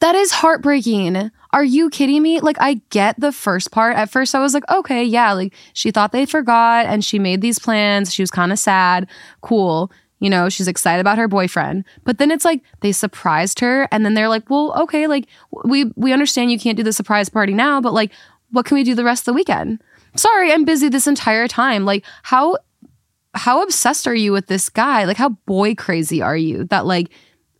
that 0.00 0.14
is 0.14 0.32
heartbreaking. 0.32 1.30
Are 1.52 1.64
you 1.64 1.90
kidding 1.90 2.22
me? 2.22 2.40
Like 2.40 2.56
I 2.60 2.80
get 2.90 3.18
the 3.18 3.32
first 3.32 3.70
part. 3.70 3.96
At 3.96 4.10
first, 4.10 4.34
I 4.34 4.40
was 4.40 4.54
like, 4.54 4.68
okay, 4.70 5.02
yeah, 5.02 5.32
like 5.32 5.54
she 5.72 5.90
thought 5.90 6.12
they 6.12 6.26
forgot 6.26 6.86
and 6.86 7.04
she 7.04 7.18
made 7.18 7.40
these 7.40 7.58
plans. 7.58 8.14
She 8.14 8.22
was 8.22 8.30
kind 8.30 8.52
of 8.52 8.58
sad. 8.58 9.08
Cool. 9.40 9.90
You 10.20 10.30
know, 10.30 10.48
she's 10.48 10.68
excited 10.68 11.00
about 11.00 11.18
her 11.18 11.28
boyfriend. 11.28 11.84
But 12.04 12.18
then 12.18 12.30
it's 12.30 12.44
like 12.44 12.62
they 12.80 12.92
surprised 12.92 13.60
her 13.60 13.88
and 13.90 14.04
then 14.04 14.14
they're 14.14 14.28
like, 14.28 14.48
"Well, 14.50 14.74
okay, 14.82 15.06
like 15.06 15.26
we 15.64 15.86
we 15.96 16.12
understand 16.12 16.52
you 16.52 16.58
can't 16.58 16.76
do 16.76 16.82
the 16.82 16.92
surprise 16.92 17.28
party 17.28 17.54
now, 17.54 17.80
but 17.80 17.94
like 17.94 18.12
what 18.50 18.66
can 18.66 18.74
we 18.76 18.84
do 18.84 18.94
the 18.94 19.04
rest 19.04 19.22
of 19.22 19.26
the 19.26 19.32
weekend?" 19.32 19.82
Sorry, 20.16 20.52
I'm 20.52 20.64
busy 20.64 20.88
this 20.88 21.06
entire 21.06 21.48
time. 21.48 21.84
Like 21.84 22.04
how 22.22 22.58
how 23.34 23.62
obsessed 23.62 24.06
are 24.06 24.14
you 24.14 24.32
with 24.32 24.46
this 24.46 24.68
guy? 24.68 25.04
Like 25.04 25.16
how 25.16 25.30
boy 25.46 25.74
crazy 25.74 26.20
are 26.20 26.36
you 26.36 26.64
that 26.64 26.86
like 26.86 27.10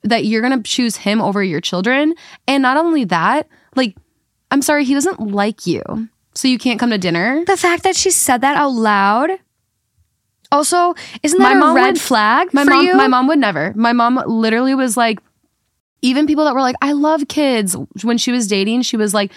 that 0.02 0.24
you're 0.24 0.42
going 0.42 0.62
to 0.62 0.68
choose 0.68 0.96
him 0.96 1.20
over 1.20 1.42
your 1.42 1.60
children? 1.60 2.14
And 2.46 2.62
not 2.62 2.76
only 2.76 3.04
that, 3.04 3.48
like 3.76 3.96
I'm 4.50 4.62
sorry, 4.62 4.84
he 4.84 4.94
doesn't 4.94 5.20
like 5.20 5.66
you. 5.66 5.82
So 6.34 6.48
you 6.48 6.58
can't 6.58 6.78
come 6.80 6.90
to 6.90 6.98
dinner? 6.98 7.44
The 7.46 7.56
fact 7.56 7.82
that 7.84 7.96
she 7.96 8.10
said 8.10 8.40
that 8.42 8.56
out 8.56 8.72
loud. 8.72 9.30
Also, 10.52 10.94
isn't 11.22 11.38
My 11.40 11.52
a 11.52 11.56
mom 11.56 11.76
red 11.76 11.92
would- 11.94 12.00
flag 12.00 12.52
My 12.52 12.64
for 12.64 12.70
mom 12.70 12.84
you? 12.84 12.94
my 12.94 13.06
mom 13.06 13.28
would 13.28 13.38
never. 13.38 13.72
My 13.76 13.92
mom 13.92 14.20
literally 14.26 14.74
was 14.74 14.96
like 14.96 15.20
even 16.02 16.26
people 16.26 16.44
that 16.44 16.54
were 16.54 16.60
like 16.60 16.76
I 16.82 16.92
love 16.92 17.28
kids 17.28 17.76
when 18.02 18.18
she 18.18 18.32
was 18.32 18.46
dating, 18.48 18.82
she 18.82 18.96
was 18.96 19.14
like 19.14 19.30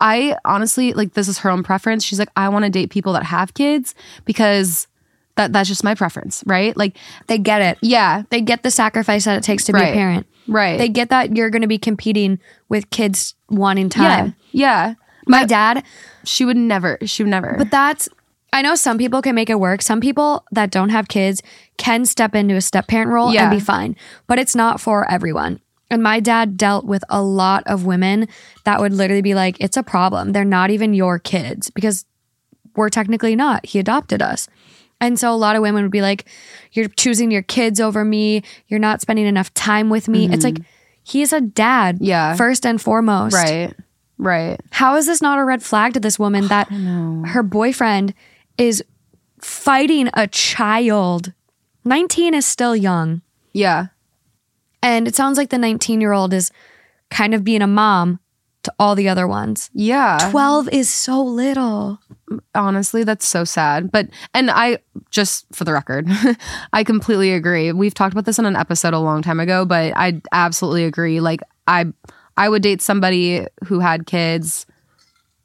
I 0.00 0.36
honestly 0.44 0.92
like 0.94 1.12
this 1.12 1.28
is 1.28 1.38
her 1.38 1.50
own 1.50 1.62
preference. 1.62 2.02
She's 2.04 2.18
like 2.18 2.30
I 2.36 2.48
want 2.48 2.64
to 2.64 2.70
date 2.70 2.90
people 2.90 3.12
that 3.12 3.24
have 3.24 3.52
kids 3.52 3.94
because 4.24 4.86
that 5.36 5.52
that's 5.52 5.68
just 5.68 5.84
my 5.84 5.94
preference, 5.94 6.42
right? 6.46 6.74
Like 6.76 6.96
they 7.26 7.36
get 7.38 7.60
it. 7.60 7.78
yeah, 7.82 8.22
They 8.30 8.40
get 8.40 8.62
the 8.62 8.70
sacrifice 8.70 9.24
that 9.26 9.36
it 9.36 9.42
takes 9.42 9.64
to 9.64 9.72
be 9.72 9.80
a 9.80 9.92
parent. 9.92 10.26
Right. 10.48 10.78
They 10.78 10.88
get 10.88 11.10
that 11.10 11.36
you're 11.36 11.50
going 11.50 11.62
to 11.62 11.68
be 11.68 11.78
competing 11.78 12.38
with 12.68 12.90
kids 12.90 13.34
wanting 13.50 13.86
yeah. 13.86 13.90
time. 13.90 14.36
Yeah. 14.52 14.94
My 15.26 15.44
dad, 15.46 15.84
She 16.24 16.44
would 16.44 16.56
never. 16.56 16.98
She 17.04 17.22
would 17.22 17.30
never. 17.30 17.54
but 17.58 17.70
that's 17.70 18.08
I 18.52 18.62
know 18.62 18.76
some 18.76 18.98
people 18.98 19.20
can 19.20 19.34
make 19.34 19.50
it 19.50 19.58
work. 19.58 19.82
Some 19.82 20.00
people 20.00 20.44
that 20.52 20.70
don't 20.70 20.90
have 20.90 21.08
kids 21.08 21.42
can 21.76 22.04
step 22.04 22.36
into 22.36 22.54
a 22.54 22.60
step 22.60 22.86
parent 22.86 23.10
role 23.10 23.32
Yeah. 23.34 23.42
and 23.42 23.50
be 23.50 23.58
fine, 23.58 23.96
but 24.28 24.38
it's 24.38 24.54
not 24.54 24.80
for 24.80 25.10
everyone. 25.10 25.60
And 25.90 26.02
my 26.02 26.20
dad 26.20 26.56
dealt 26.56 26.84
with 26.84 27.02
a 27.08 27.20
lot 27.22 27.64
of 27.66 27.84
women 27.84 28.28
that 28.64 28.80
would 28.80 28.92
literally 28.92 29.22
be 29.22 29.34
like, 29.34 29.56
it's 29.60 29.76
a 29.76 29.82
problem. 29.82 30.32
They're 30.32 30.44
not 30.44 30.70
even 30.70 30.94
your 30.94 31.18
kids 31.18 31.70
because 31.70 32.04
we're 32.76 32.90
technically 32.90 33.34
not. 33.36 33.66
He 33.66 33.78
adopted 33.78 34.22
us. 34.22 34.48
And 35.00 35.18
so 35.18 35.32
a 35.32 35.36
lot 35.36 35.56
of 35.56 35.62
women 35.62 35.82
would 35.82 35.90
be 35.92 36.02
like, 36.02 36.24
You're 36.72 36.88
choosing 36.88 37.30
your 37.30 37.42
kids 37.42 37.80
over 37.80 38.04
me. 38.04 38.42
You're 38.68 38.80
not 38.80 39.00
spending 39.00 39.26
enough 39.26 39.52
time 39.54 39.90
with 39.90 40.08
me. 40.08 40.32
It's 40.32 40.44
like, 40.44 40.58
he's 41.02 41.32
a 41.32 41.40
dad. 41.40 41.96
Mm-hmm. 41.96 42.04
Yeah. 42.04 42.36
First 42.36 42.64
and 42.66 42.80
foremost. 42.80 43.34
right. 43.34 43.74
Right. 44.16 44.60
How 44.70 44.94
is 44.96 45.06
this 45.06 45.20
not 45.20 45.38
a 45.40 45.44
red 45.44 45.62
flag 45.62 45.94
to 45.94 46.00
this 46.00 46.18
woman 46.20 46.46
that 46.46 46.68
her 46.70 47.42
boyfriend 47.42 48.14
is 48.56 48.82
fighting 49.40 50.08
a 50.14 50.26
child? 50.28 51.32
19 51.84 52.32
is 52.32 52.46
still 52.46 52.76
young. 52.76 53.22
Yeah. 53.52 53.86
And 54.82 55.08
it 55.08 55.16
sounds 55.16 55.36
like 55.36 55.50
the 55.50 55.58
19 55.58 56.00
year 56.00 56.12
old 56.12 56.32
is 56.32 56.52
kind 57.10 57.34
of 57.34 57.42
being 57.44 57.60
a 57.60 57.66
mom 57.66 58.20
to 58.64 58.72
all 58.78 58.94
the 58.94 59.08
other 59.08 59.26
ones. 59.26 59.70
Yeah. 59.74 60.18
12 60.30 60.68
is 60.70 60.90
so 60.90 61.22
little. 61.22 61.98
honestly 62.54 63.04
that's 63.04 63.26
so 63.26 63.44
sad 63.44 63.92
but 63.92 64.08
and 64.32 64.50
i 64.50 64.78
just 65.10 65.44
for 65.52 65.62
the 65.64 65.72
record 65.72 66.06
i 66.72 66.82
completely 66.82 67.32
agree 67.32 67.70
we've 67.70 67.92
talked 67.94 68.12
about 68.14 68.24
this 68.24 68.38
in 68.38 68.46
an 68.46 68.56
episode 68.56 68.94
a 68.94 68.98
long 68.98 69.20
time 69.22 69.38
ago 69.38 69.64
but 69.66 69.92
i 69.94 70.20
absolutely 70.32 70.84
agree 70.84 71.20
like 71.20 71.40
i 71.68 71.84
i 72.38 72.48
would 72.48 72.62
date 72.62 72.80
somebody 72.80 73.46
who 73.66 73.78
had 73.78 74.06
kids 74.06 74.64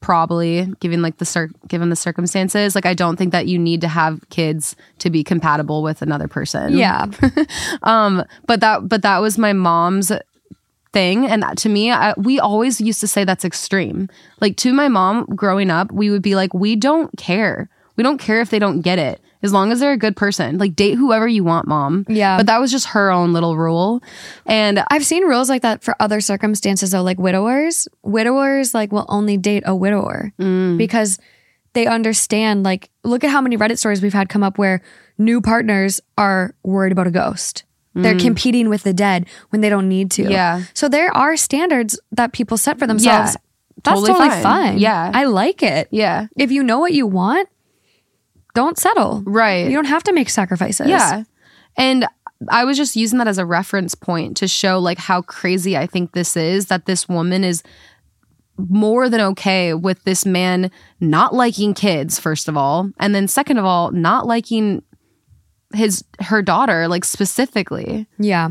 probably 0.01 0.65
given 0.79 1.01
like 1.01 1.17
the 1.17 1.25
cir- 1.25 1.51
given 1.67 1.89
the 1.89 1.95
circumstances 1.95 2.73
like 2.73 2.85
i 2.85 2.93
don't 2.93 3.17
think 3.17 3.33
that 3.33 3.47
you 3.47 3.59
need 3.59 3.81
to 3.81 3.87
have 3.89 4.21
kids 4.29 4.75
to 4.99 5.09
be 5.09 5.23
compatible 5.23 5.83
with 5.83 6.01
another 6.01 6.27
person 6.29 6.77
Yeah. 6.77 7.07
um 7.83 8.23
but 8.47 8.61
that 8.61 8.87
but 8.87 9.01
that 9.01 9.17
was 9.19 9.37
my 9.37 9.51
mom's 9.51 10.11
thing. 10.93 11.25
And 11.25 11.43
that, 11.43 11.57
to 11.59 11.69
me 11.69 11.91
I, 11.91 12.13
we 12.17 12.39
always 12.39 12.81
used 12.81 12.99
to 13.01 13.07
say 13.07 13.23
that's 13.23 13.45
extreme. 13.45 14.09
Like 14.41 14.57
to 14.57 14.73
my 14.73 14.87
mom 14.87 15.25
growing 15.35 15.69
up 15.69 15.91
we 15.91 16.09
would 16.09 16.21
be 16.21 16.35
like 16.35 16.53
we 16.53 16.75
don't 16.75 17.15
care. 17.17 17.69
We 17.95 18.03
don't 18.03 18.17
care 18.17 18.41
if 18.41 18.49
they 18.49 18.59
don't 18.59 18.81
get 18.81 18.99
it. 18.99 19.21
As 19.41 19.53
long 19.53 19.71
as 19.71 19.79
they're 19.79 19.93
a 19.93 19.97
good 19.97 20.17
person. 20.17 20.57
Like 20.57 20.75
date 20.75 20.95
whoever 20.95 21.27
you 21.27 21.43
want 21.43 21.67
mom. 21.67 22.05
Yeah. 22.09 22.37
but 22.37 22.45
that 22.47 22.59
was 22.59 22.71
just 22.71 22.87
her 22.87 23.09
own 23.09 23.31
little 23.31 23.55
rule. 23.55 24.01
And 24.45 24.83
I've 24.89 25.05
seen 25.05 25.23
rules 25.23 25.49
like 25.49 25.61
that 25.61 25.83
for 25.83 25.95
other 25.99 26.19
circumstances 26.21 26.91
though, 26.91 27.03
like 27.03 27.19
widowers. 27.19 27.87
Widowers 28.03 28.73
like 28.73 28.91
will 28.91 29.05
only 29.07 29.37
date 29.37 29.63
a 29.65 29.75
widower 29.75 30.33
mm. 30.39 30.77
because 30.77 31.19
they 31.73 31.85
understand 31.85 32.63
like 32.63 32.89
look 33.03 33.23
at 33.23 33.29
how 33.29 33.41
many 33.41 33.57
Reddit 33.57 33.77
stories 33.77 34.01
we've 34.01 34.13
had 34.13 34.29
come 34.29 34.43
up 34.43 34.57
where 34.57 34.81
new 35.17 35.41
partners 35.41 36.01
are 36.17 36.55
worried 36.63 36.91
about 36.91 37.07
a 37.07 37.11
ghost. 37.11 37.63
They're 37.95 38.15
mm. 38.15 38.21
competing 38.21 38.69
with 38.69 38.83
the 38.83 38.93
dead 38.93 39.25
when 39.49 39.61
they 39.61 39.69
don't 39.69 39.89
need 39.89 40.11
to. 40.11 40.29
Yeah. 40.29 40.63
So 40.73 40.87
there 40.87 41.15
are 41.15 41.35
standards 41.35 41.99
that 42.11 42.33
people 42.33 42.57
set 42.57 42.77
for 42.77 42.87
themselves. 42.87 43.31
Yeah. 43.31 43.41
That's 43.83 43.99
totally 44.01 44.07
totally, 44.07 44.29
fine. 44.29 44.43
fine. 44.43 44.77
Yeah. 44.77 45.11
I 45.13 45.25
like 45.25 45.63
it. 45.63 45.87
yeah 45.91 46.27
If 46.37 46.51
you 46.51 46.63
know 46.63 46.79
what 46.79 46.93
you 46.93 47.07
want, 47.07 47.49
don't 48.53 48.77
settle. 48.77 49.23
right 49.25 49.67
You 49.67 49.75
don't 49.75 49.85
have 49.85 50.03
to 50.03 50.13
make 50.13 50.29
sacrifices. 50.29 50.87
Yeah. 50.87 51.23
And 51.77 52.05
I 52.47 52.63
was 52.63 52.77
just 52.77 52.95
using 52.95 53.17
that 53.19 53.27
as 53.27 53.37
a 53.37 53.45
reference 53.45 53.95
point 53.95 54.37
to 54.37 54.47
show 54.47 54.79
like 54.79 54.97
how 54.97 55.21
crazy 55.21 55.77
I 55.77 55.87
think 55.87 56.13
this 56.13 56.37
is 56.37 56.67
that 56.67 56.85
this 56.85 57.09
woman 57.09 57.43
is 57.43 57.63
more 58.57 59.09
than 59.09 59.21
okay 59.21 59.73
with 59.73 60.03
this 60.03 60.25
man 60.25 60.69
not 60.99 61.33
liking 61.33 61.73
kids 61.73 62.19
first 62.19 62.49
of 62.49 62.57
all 62.57 62.91
and 62.99 63.15
then 63.15 63.25
second 63.25 63.57
of 63.57 63.63
all 63.63 63.89
not 63.91 64.27
liking 64.27 64.83
his 65.73 66.03
her 66.19 66.41
daughter 66.41 66.87
like 66.87 67.05
specifically. 67.05 68.07
Yeah. 68.17 68.49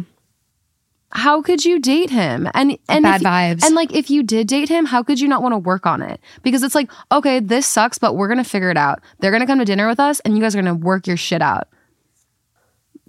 How 1.10 1.40
could 1.40 1.64
you 1.64 1.78
date 1.80 2.10
him? 2.10 2.48
And 2.54 2.78
and 2.88 3.02
Bad 3.02 3.22
if- 3.22 3.26
vibes. 3.26 3.64
And 3.64 3.74
like 3.74 3.92
if 3.94 4.10
you 4.10 4.22
did 4.22 4.46
date 4.46 4.68
him, 4.68 4.84
how 4.84 5.02
could 5.02 5.18
you 5.20 5.26
not 5.28 5.42
want 5.42 5.54
to 5.54 5.58
work 5.58 5.86
on 5.86 6.02
it? 6.02 6.20
Because 6.42 6.62
it's 6.62 6.74
like, 6.74 6.90
okay, 7.10 7.40
this 7.40 7.66
sucks, 7.66 7.98
but 7.98 8.14
we're 8.14 8.28
gonna 8.28 8.44
figure 8.44 8.70
it 8.70 8.76
out. 8.76 9.00
They're 9.20 9.32
gonna 9.32 9.46
come 9.46 9.58
to 9.58 9.64
dinner 9.64 9.88
with 9.88 10.00
us 10.00 10.20
and 10.20 10.36
you 10.36 10.42
guys 10.42 10.54
are 10.54 10.58
gonna 10.62 10.74
work 10.74 11.06
your 11.06 11.16
shit 11.16 11.42
out. 11.42 11.68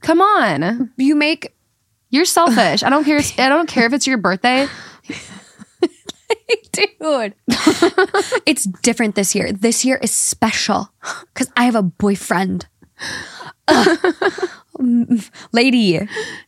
Come 0.02 0.22
on. 0.22 0.92
You 0.98 1.16
make 1.16 1.54
You're 2.10 2.26
selfish. 2.26 2.84
I 2.84 2.90
don't 2.90 3.04
care. 3.04 3.20
I 3.38 3.50
don't 3.50 3.68
care 3.68 3.86
if 3.86 3.94
it's 3.94 4.08
your 4.08 4.18
birthday. 4.18 4.68
dude. 6.72 7.36
it's 8.46 8.66
different 8.82 9.16
this 9.16 9.36
year. 9.36 9.52
This 9.52 9.84
year 9.86 9.98
is 10.02 10.12
special 10.12 10.90
because 11.34 11.52
I 11.58 11.66
have 11.66 11.76
a 11.76 11.84
boyfriend. 11.84 12.68
Lady, 15.52 16.00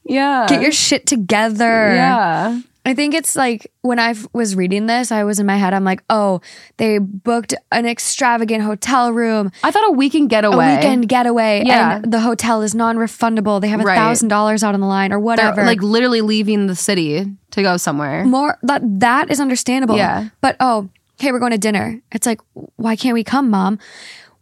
Yeah. 0.06 0.46
get 0.48 0.62
your 0.62 0.72
shit 0.72 1.06
together. 1.06 1.94
yeah. 1.94 2.60
I 2.84 2.96
think 2.96 3.14
it's 3.14 3.36
like 3.36 3.72
when 3.82 4.00
I 4.00 4.16
was 4.34 4.56
reading 4.56 4.88
this, 4.88 5.12
I 5.12 5.24
was 5.24 5.40
in 5.40 5.46
my 5.46 5.56
head, 5.58 5.72
I'm 5.72 5.84
like, 5.84 6.02
oh, 6.10 6.42
they 6.78 6.98
booked 6.98 7.54
an 7.72 7.86
extravagant 7.86 8.64
hotel 8.64 9.12
room, 9.14 9.52
I 9.64 9.70
thought 9.70 9.88
a 9.88 9.92
weekend 9.92 10.26
a 10.32 10.36
getaway. 10.36 10.78
weekend 10.78 11.08
getaway, 11.08 11.62
Yeah. 11.64 11.98
and 11.98 12.12
the 12.12 12.22
hotel 12.22 12.64
is 12.64 12.74
non 12.74 12.98
refundable. 12.98 13.62
They 13.62 13.68
have 13.68 13.82
a 13.82 13.84
Right. 13.84 13.96
thousand 13.96 14.30
dollars 14.30 14.64
out 14.64 14.74
on 14.74 14.80
the 14.80 14.88
line 14.88 15.12
or 15.12 15.18
They're 15.18 15.20
whatever. 15.20 15.64
like 15.64 15.84
literally 15.84 16.22
leaving 16.22 16.66
the 16.66 16.76
city 16.76 17.28
to 17.52 17.62
go 17.62 17.78
somewhere. 17.78 18.26
more 18.26 18.58
that 18.64 18.82
that 19.00 19.30
is 19.30 19.40
understandable. 19.40 19.98
Yeah. 19.98 20.30
But 20.42 20.56
oh, 20.60 20.90
hey, 21.20 21.32
we're 21.32 21.38
going 21.40 21.52
to 21.52 21.60
dinner. 21.60 22.02
It's 22.12 22.26
like, 22.26 22.42
why 22.78 22.96
can't 22.96 23.14
we 23.14 23.24
come, 23.24 23.52
mom? 23.52 23.78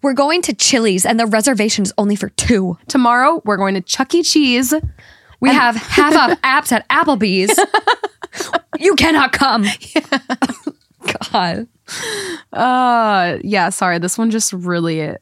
We're 0.01 0.13
going 0.13 0.41
to 0.43 0.53
Chili's 0.53 1.05
and 1.05 1.19
the 1.19 1.25
reservation 1.25 1.83
is 1.83 1.93
only 1.97 2.15
for 2.15 2.29
two. 2.29 2.77
Tomorrow 2.87 3.41
we're 3.45 3.57
going 3.57 3.75
to 3.75 3.81
Chuck 3.81 4.13
E. 4.15 4.23
Cheese. 4.23 4.73
We 5.39 5.49
have 5.49 5.75
half 5.75 6.15
off 6.15 6.41
apps 6.41 6.71
at 6.71 6.87
Applebee's. 6.89 7.57
you 8.79 8.95
cannot 8.95 9.31
come. 9.33 9.65
God. 11.31 11.67
Uh 12.53 13.37
yeah, 13.43 13.69
sorry. 13.69 13.99
This 13.99 14.17
one 14.17 14.31
just 14.31 14.53
really 14.53 15.15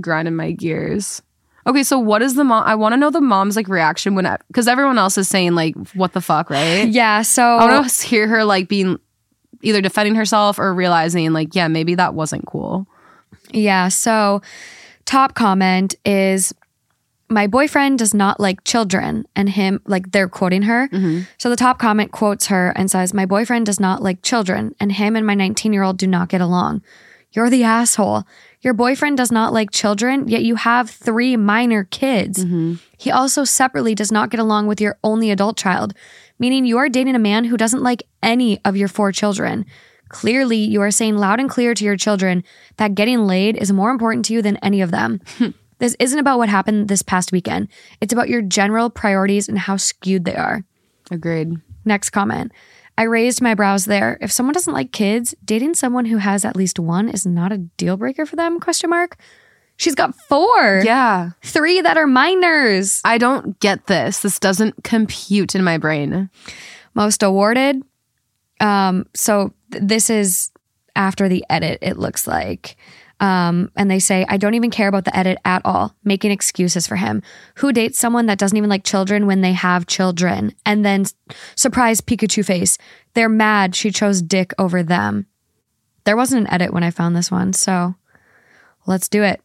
grinded 0.00 0.34
my 0.34 0.52
gears. 0.52 1.22
Okay, 1.66 1.82
so 1.82 1.98
what 1.98 2.22
is 2.22 2.36
the 2.36 2.44
mom? 2.44 2.64
I 2.66 2.74
want 2.74 2.94
to 2.94 2.96
know 2.96 3.10
the 3.10 3.20
mom's 3.20 3.56
like 3.56 3.68
reaction 3.68 4.14
when 4.14 4.26
because 4.48 4.68
everyone 4.68 4.98
else 4.98 5.18
is 5.18 5.28
saying 5.28 5.54
like 5.54 5.74
what 5.94 6.12
the 6.12 6.20
fuck, 6.20 6.50
right? 6.50 6.88
Yeah. 6.88 7.22
So 7.22 7.42
I 7.42 7.66
want 7.66 7.90
to 7.90 8.06
hear 8.06 8.28
her 8.28 8.44
like 8.44 8.68
being 8.68 8.98
either 9.62 9.80
defending 9.80 10.14
herself 10.14 10.58
or 10.58 10.72
realizing 10.72 11.32
like 11.32 11.54
yeah 11.54 11.68
maybe 11.68 11.96
that 11.96 12.14
wasn't 12.14 12.46
cool. 12.46 12.86
Yeah. 13.52 13.88
So, 13.88 14.42
top 15.04 15.34
comment 15.34 15.94
is 16.04 16.54
my 17.28 17.46
boyfriend 17.46 17.98
does 17.98 18.12
not 18.12 18.40
like 18.40 18.64
children, 18.64 19.26
and 19.36 19.48
him, 19.48 19.80
like 19.86 20.10
they're 20.10 20.28
quoting 20.28 20.62
her. 20.62 20.88
Mm-hmm. 20.88 21.22
So, 21.38 21.48
the 21.48 21.56
top 21.56 21.78
comment 21.78 22.12
quotes 22.12 22.46
her 22.46 22.70
and 22.76 22.90
says, 22.90 23.14
My 23.14 23.26
boyfriend 23.26 23.66
does 23.66 23.80
not 23.80 24.02
like 24.02 24.22
children, 24.22 24.74
and 24.80 24.92
him 24.92 25.16
and 25.16 25.26
my 25.26 25.34
19 25.34 25.72
year 25.72 25.82
old 25.82 25.96
do 25.98 26.06
not 26.06 26.28
get 26.28 26.40
along. 26.40 26.82
You're 27.32 27.50
the 27.50 27.62
asshole. 27.62 28.24
Your 28.60 28.74
boyfriend 28.74 29.16
does 29.16 29.30
not 29.30 29.52
like 29.52 29.70
children, 29.70 30.28
yet 30.28 30.42
you 30.42 30.56
have 30.56 30.90
three 30.90 31.36
minor 31.36 31.84
kids. 31.84 32.44
Mm-hmm. 32.44 32.74
He 32.98 33.10
also 33.10 33.44
separately 33.44 33.94
does 33.94 34.12
not 34.12 34.30
get 34.30 34.40
along 34.40 34.66
with 34.66 34.80
your 34.80 34.98
only 35.02 35.30
adult 35.30 35.56
child, 35.56 35.94
meaning 36.38 36.66
you 36.66 36.76
are 36.78 36.88
dating 36.88 37.14
a 37.14 37.20
man 37.20 37.44
who 37.44 37.56
doesn't 37.56 37.82
like 37.82 38.02
any 38.22 38.60
of 38.64 38.76
your 38.76 38.88
four 38.88 39.12
children. 39.12 39.64
Clearly, 40.10 40.58
you 40.58 40.82
are 40.82 40.90
saying 40.90 41.16
loud 41.16 41.40
and 41.40 41.48
clear 41.48 41.72
to 41.72 41.84
your 41.84 41.96
children 41.96 42.44
that 42.76 42.94
getting 42.94 43.26
laid 43.26 43.56
is 43.56 43.72
more 43.72 43.90
important 43.90 44.24
to 44.26 44.34
you 44.34 44.42
than 44.42 44.56
any 44.58 44.80
of 44.82 44.90
them. 44.90 45.20
this 45.78 45.96
isn't 45.98 46.18
about 46.18 46.38
what 46.38 46.48
happened 46.48 46.88
this 46.88 47.00
past 47.02 47.32
weekend. 47.32 47.68
It's 48.00 48.12
about 48.12 48.28
your 48.28 48.42
general 48.42 48.90
priorities 48.90 49.48
and 49.48 49.58
how 49.58 49.76
skewed 49.76 50.24
they 50.24 50.34
are. 50.34 50.64
Agreed. 51.10 51.54
Next 51.84 52.10
comment. 52.10 52.52
I 52.98 53.04
raised 53.04 53.40
my 53.40 53.54
brows 53.54 53.86
there. 53.86 54.18
If 54.20 54.30
someone 54.30 54.52
doesn't 54.52 54.74
like 54.74 54.92
kids, 54.92 55.34
dating 55.44 55.74
someone 55.74 56.04
who 56.04 56.18
has 56.18 56.44
at 56.44 56.56
least 56.56 56.78
one 56.78 57.08
is 57.08 57.24
not 57.24 57.52
a 57.52 57.58
deal 57.58 57.96
breaker 57.96 58.26
for 58.26 58.36
them? 58.36 58.60
Question 58.60 58.90
mark. 58.90 59.16
She's 59.76 59.94
got 59.94 60.14
four. 60.28 60.82
Yeah, 60.84 61.30
Three 61.42 61.80
that 61.80 61.96
are 61.96 62.06
minors. 62.06 63.00
I 63.02 63.16
don't 63.16 63.58
get 63.60 63.86
this. 63.86 64.20
This 64.20 64.38
doesn't 64.38 64.84
compute 64.84 65.54
in 65.54 65.64
my 65.64 65.78
brain. 65.78 66.28
Most 66.92 67.22
awarded. 67.22 67.82
Um, 68.60 69.06
so 69.14 69.54
this 69.70 70.10
is 70.10 70.50
after 70.96 71.28
the 71.28 71.44
edit, 71.48 71.78
it 71.82 71.98
looks 71.98 72.26
like. 72.26 72.76
Um, 73.20 73.70
and 73.76 73.90
they 73.90 73.98
say, 73.98 74.24
I 74.28 74.38
don't 74.38 74.54
even 74.54 74.70
care 74.70 74.88
about 74.88 75.04
the 75.04 75.16
edit 75.16 75.38
at 75.44 75.60
all, 75.64 75.94
making 76.02 76.30
excuses 76.30 76.86
for 76.86 76.96
him. 76.96 77.22
Who 77.56 77.70
dates 77.70 77.98
someone 77.98 78.26
that 78.26 78.38
doesn't 78.38 78.56
even 78.56 78.70
like 78.70 78.82
children 78.82 79.26
when 79.26 79.42
they 79.42 79.52
have 79.52 79.86
children? 79.86 80.54
And 80.64 80.84
then 80.84 81.04
surprise 81.54 82.00
Pikachu 82.00 82.44
face. 82.44 82.78
They're 83.12 83.28
mad 83.28 83.74
she 83.74 83.90
chose 83.90 84.22
dick 84.22 84.54
over 84.58 84.82
them. 84.82 85.26
There 86.04 86.16
wasn't 86.16 86.46
an 86.46 86.52
edit 86.52 86.72
when 86.72 86.82
I 86.82 86.90
found 86.90 87.14
this 87.14 87.30
one, 87.30 87.52
so 87.52 87.94
let's 88.86 89.08
do 89.08 89.22
it. 89.22 89.42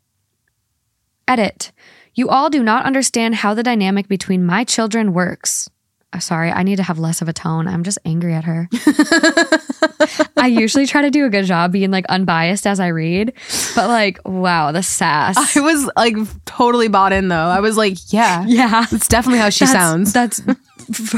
Edit. 1.28 1.74
You 2.14 2.30
all 2.30 2.50
do 2.50 2.64
not 2.64 2.86
understand 2.86 3.36
how 3.36 3.54
the 3.54 3.64
dynamic 3.64 4.08
between 4.08 4.46
my 4.46 4.64
children 4.64 5.12
works. 5.12 5.70
Uh, 6.15 6.19
Sorry, 6.19 6.49
I 6.49 6.63
need 6.63 6.78
to 6.78 6.84
have 6.84 6.97
less 6.97 7.21
of 7.21 7.28
a 7.28 7.34
tone. 7.34 7.67
I'm 7.67 7.84
just 7.84 7.97
angry 8.06 8.34
at 8.34 8.45
her. 8.45 8.69
I 10.38 10.47
usually 10.47 10.86
try 10.86 11.01
to 11.01 11.12
do 11.12 11.25
a 11.25 11.30
good 11.30 11.43
job 11.43 11.73
being 11.73 11.91
like 11.91 12.06
unbiased 12.08 12.65
as 12.65 12.80
I 12.80 12.88
read, 12.88 13.34
but 13.75 13.89
like, 13.89 14.19
wow, 14.23 14.71
the 14.71 14.82
sass. 14.82 15.36
I 15.38 15.60
was 15.60 15.89
like 15.97 16.15
totally 16.45 16.88
bought 16.88 17.12
in 17.12 17.28
though. 17.28 17.36
I 17.36 17.60
was 17.60 17.75
like, 17.75 18.13
yeah, 18.13 18.45
yeah. 18.47 18.86
that's 18.89 19.10
definitely 19.10 19.39
how 19.39 19.49
she 19.49 19.65
That's- 19.65 19.84
sounds. 19.84 20.13
That's 20.13 20.41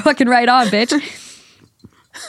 fucking 0.02 0.28
right 0.28 0.50
on, 0.50 0.68
bitch. 0.68 0.94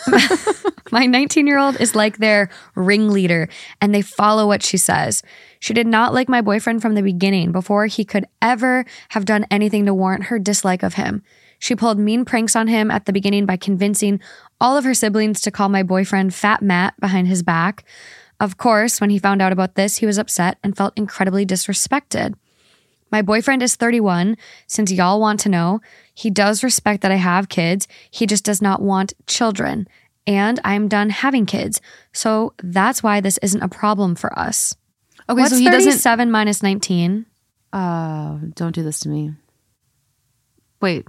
My 0.93 1.07
19 1.07 1.47
year 1.47 1.59
old 1.59 1.81
is 1.81 1.95
like 1.95 2.19
their 2.19 2.51
ringleader 2.75 3.49
and 3.81 3.95
they 3.95 4.03
follow 4.03 4.47
what 4.47 4.63
she 4.63 4.77
says. 4.77 5.23
She 5.61 5.73
did 5.73 5.87
not 5.87 6.13
like 6.13 6.29
my 6.29 6.43
boyfriend 6.43 6.83
from 6.83 6.95
the 6.95 7.03
beginning 7.03 7.51
before 7.53 7.87
he 7.87 8.05
could 8.05 8.27
ever 8.43 8.85
have 9.11 9.25
done 9.25 9.47
anything 9.51 9.87
to 9.87 9.95
warrant 9.95 10.25
her 10.25 10.39
dislike 10.39 10.83
of 10.83 10.95
him. 10.95 11.23
She 11.59 11.75
pulled 11.75 11.99
mean 11.99 12.25
pranks 12.25 12.55
on 12.55 12.69
him 12.69 12.91
at 12.91 13.07
the 13.07 13.13
beginning 13.13 13.47
by 13.47 13.57
convincing 13.57 14.21
all 14.61 14.77
of 14.77 14.85
her 14.85 14.95
siblings 14.95 15.41
to 15.43 15.51
call 15.51 15.69
my 15.69 15.83
boyfriend 15.83 16.35
Fat 16.35 16.63
Matt 16.63 16.99
behind 17.01 17.29
his 17.29 17.43
back. 17.43 17.85
Of 18.41 18.57
course, 18.57 19.01
when 19.01 19.11
he 19.11 19.19
found 19.19 19.43
out 19.43 19.53
about 19.53 19.75
this, 19.75 19.97
he 19.97 20.07
was 20.07 20.19
upset 20.19 20.59
and 20.63 20.77
felt 20.77 20.93
incredibly 20.97 21.45
disrespected. 21.45 22.35
My 23.11 23.23
boyfriend 23.23 23.63
is 23.63 23.75
31. 23.75 24.37
Since 24.67 24.93
y'all 24.93 25.21
want 25.21 25.41
to 25.41 25.49
know, 25.49 25.81
he 26.15 26.31
does 26.31 26.63
respect 26.63 27.03
that 27.03 27.11
I 27.11 27.17
have 27.17 27.49
kids. 27.49 27.89
He 28.11 28.27
just 28.27 28.45
does 28.45 28.63
not 28.63 28.83
want 28.83 29.15
children. 29.27 29.89
And 30.27 30.61
I'm 30.63 30.89
done 30.89 31.11
having 31.11 31.47
kids. 31.47 31.81
So 32.13 32.53
that's 32.63 33.03
why 33.03 33.21
this 33.21 33.39
isn't 33.39 33.63
a 33.63 33.69
problem 33.69 34.15
for 34.15 34.39
us. 34.39 34.77
okay, 35.29 35.41
What's 35.41 35.53
so 35.53 35.57
he 35.59 35.65
doesn't. 35.65 35.91
37 35.91 36.31
minus 36.31 36.63
19? 36.63 37.25
Uh, 37.73 38.39
don't 38.55 38.75
do 38.75 38.83
this 38.83 39.01
to 39.01 39.09
me. 39.09 39.33
Wait, 40.81 41.07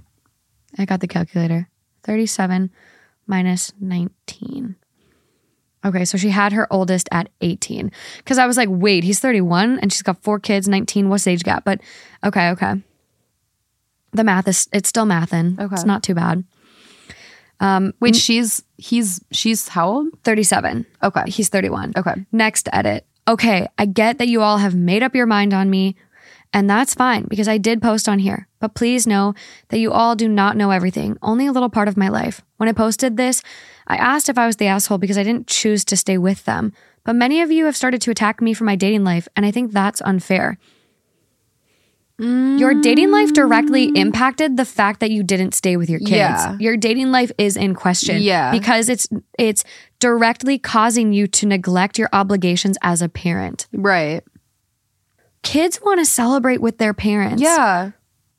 I 0.78 0.84
got 0.84 1.00
the 1.00 1.08
calculator. 1.08 1.68
37 2.04 2.70
minus 3.26 3.72
19. 3.80 4.76
Okay, 5.84 6.04
so 6.04 6.18
she 6.18 6.28
had 6.30 6.52
her 6.52 6.70
oldest 6.70 7.08
at 7.10 7.28
18. 7.40 7.90
Because 8.18 8.38
I 8.38 8.46
was 8.46 8.56
like, 8.56 8.68
wait, 8.70 9.02
he's 9.04 9.18
31 9.20 9.78
and 9.80 9.92
she's 9.92 10.02
got 10.02 10.22
four 10.22 10.38
kids, 10.38 10.68
19. 10.68 11.08
What's 11.08 11.24
the 11.24 11.30
age 11.32 11.42
gap? 11.42 11.64
But 11.64 11.80
okay, 12.24 12.50
okay. 12.50 12.74
The 14.12 14.24
math 14.24 14.48
is, 14.48 14.68
it's 14.72 14.88
still 14.88 15.06
mathin'. 15.06 15.56
Okay. 15.58 15.74
It's 15.74 15.84
not 15.84 16.02
too 16.02 16.14
bad. 16.14 16.44
Um, 17.60 17.92
Wait, 18.00 18.16
she's 18.16 18.62
he's 18.78 19.22
she's 19.32 19.68
how 19.68 19.88
old? 19.88 20.06
37. 20.24 20.86
Okay, 21.02 21.24
He's 21.26 21.50
31. 21.50 21.92
okay. 21.96 22.14
Next 22.32 22.68
edit. 22.72 23.06
Okay, 23.28 23.68
I 23.78 23.84
get 23.84 24.16
that 24.18 24.28
you 24.28 24.40
all 24.40 24.56
have 24.58 24.74
made 24.74 25.02
up 25.02 25.14
your 25.14 25.26
mind 25.26 25.52
on 25.52 25.68
me, 25.68 25.94
and 26.52 26.68
that's 26.68 26.94
fine 26.94 27.26
because 27.28 27.48
I 27.48 27.58
did 27.58 27.80
post 27.80 28.08
on 28.08 28.18
here. 28.18 28.48
But 28.58 28.74
please 28.74 29.06
know 29.06 29.34
that 29.68 29.78
you 29.78 29.92
all 29.92 30.16
do 30.16 30.28
not 30.28 30.56
know 30.56 30.70
everything, 30.70 31.16
only 31.22 31.46
a 31.46 31.52
little 31.52 31.70
part 31.70 31.88
of 31.88 31.96
my 31.96 32.08
life. 32.08 32.42
When 32.56 32.68
I 32.68 32.72
posted 32.72 33.16
this, 33.16 33.42
I 33.86 33.96
asked 33.96 34.28
if 34.28 34.38
I 34.38 34.46
was 34.46 34.56
the 34.56 34.66
asshole 34.66 34.98
because 34.98 35.18
I 35.18 35.22
didn't 35.22 35.46
choose 35.46 35.84
to 35.86 35.96
stay 35.96 36.18
with 36.18 36.44
them. 36.44 36.72
But 37.04 37.16
many 37.16 37.40
of 37.40 37.50
you 37.50 37.64
have 37.64 37.76
started 37.76 38.02
to 38.02 38.10
attack 38.10 38.42
me 38.42 38.52
for 38.52 38.64
my 38.64 38.76
dating 38.76 39.04
life, 39.04 39.26
and 39.34 39.46
I 39.46 39.50
think 39.50 39.72
that's 39.72 40.02
unfair. 40.02 40.58
Your 42.20 42.74
dating 42.74 43.10
life 43.10 43.32
directly 43.32 43.90
mm. 43.90 43.96
impacted 43.96 44.58
the 44.58 44.66
fact 44.66 45.00
that 45.00 45.10
you 45.10 45.22
didn't 45.22 45.54
stay 45.54 45.78
with 45.78 45.88
your 45.88 46.00
kids. 46.00 46.10
Yeah. 46.10 46.56
Your 46.60 46.76
dating 46.76 47.10
life 47.10 47.32
is 47.38 47.56
in 47.56 47.74
question. 47.74 48.20
Yeah. 48.20 48.50
Because 48.50 48.90
it's 48.90 49.08
it's 49.38 49.64
directly 50.00 50.58
causing 50.58 51.14
you 51.14 51.26
to 51.28 51.46
neglect 51.46 51.98
your 51.98 52.10
obligations 52.12 52.76
as 52.82 53.00
a 53.00 53.08
parent. 53.08 53.68
Right. 53.72 54.22
Kids 55.42 55.80
want 55.82 56.00
to 56.00 56.04
celebrate 56.04 56.60
with 56.60 56.78
their 56.78 56.94
parents. 56.94 57.42
Yeah. 57.42 57.92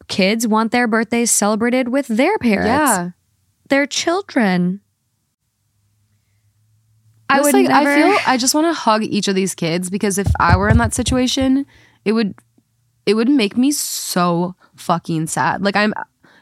Kids 0.07 0.47
want 0.47 0.71
their 0.71 0.87
birthdays 0.87 1.31
celebrated 1.31 1.87
with 1.87 2.07
their 2.07 2.37
parents. 2.37 2.67
Yeah. 2.67 3.09
Their 3.69 3.85
children. 3.87 4.81
I 7.29 7.39
would 7.41 7.53
like 7.53 7.67
never 7.67 7.89
I 7.89 7.95
feel 7.95 8.17
I 8.27 8.37
just 8.37 8.53
want 8.53 8.67
to 8.67 8.73
hug 8.73 9.03
each 9.03 9.27
of 9.27 9.35
these 9.35 9.55
kids 9.55 9.89
because 9.89 10.17
if 10.17 10.27
I 10.39 10.57
were 10.57 10.67
in 10.69 10.77
that 10.79 10.93
situation, 10.93 11.65
it 12.03 12.11
would 12.11 12.35
it 13.05 13.13
would 13.13 13.29
make 13.29 13.55
me 13.57 13.71
so 13.71 14.55
fucking 14.75 15.27
sad. 15.27 15.63
Like 15.63 15.75
I'm 15.77 15.93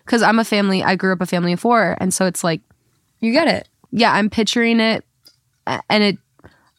cuz 0.05 0.21
I'm 0.23 0.39
a 0.39 0.45
family 0.45 0.83
I 0.83 0.95
grew 0.95 1.13
up 1.13 1.21
a 1.21 1.25
family 1.27 1.53
of 1.53 1.59
4 1.59 1.97
and 2.01 2.11
so 2.13 2.25
it's 2.25 2.43
like 2.43 2.61
You 3.19 3.31
get 3.31 3.47
it. 3.47 3.69
yeah, 3.91 4.11
I'm 4.13 4.29
picturing 4.29 4.79
it 4.79 5.05
and 5.67 6.03
it 6.03 6.17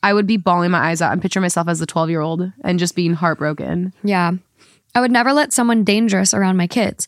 I 0.02 0.14
would 0.14 0.26
be 0.26 0.36
bawling 0.36 0.70
my 0.70 0.90
eyes 0.90 1.02
out. 1.02 1.12
I'm 1.12 1.20
picturing 1.20 1.42
myself 1.42 1.68
as 1.68 1.80
a 1.80 1.86
12 1.86 2.10
year 2.10 2.20
old 2.20 2.52
and 2.62 2.78
just 2.78 2.94
being 2.94 3.14
heartbroken. 3.14 3.92
Yeah. 4.02 4.32
I 4.94 5.00
would 5.00 5.12
never 5.12 5.32
let 5.32 5.52
someone 5.52 5.84
dangerous 5.84 6.34
around 6.34 6.56
my 6.56 6.66
kids. 6.66 7.06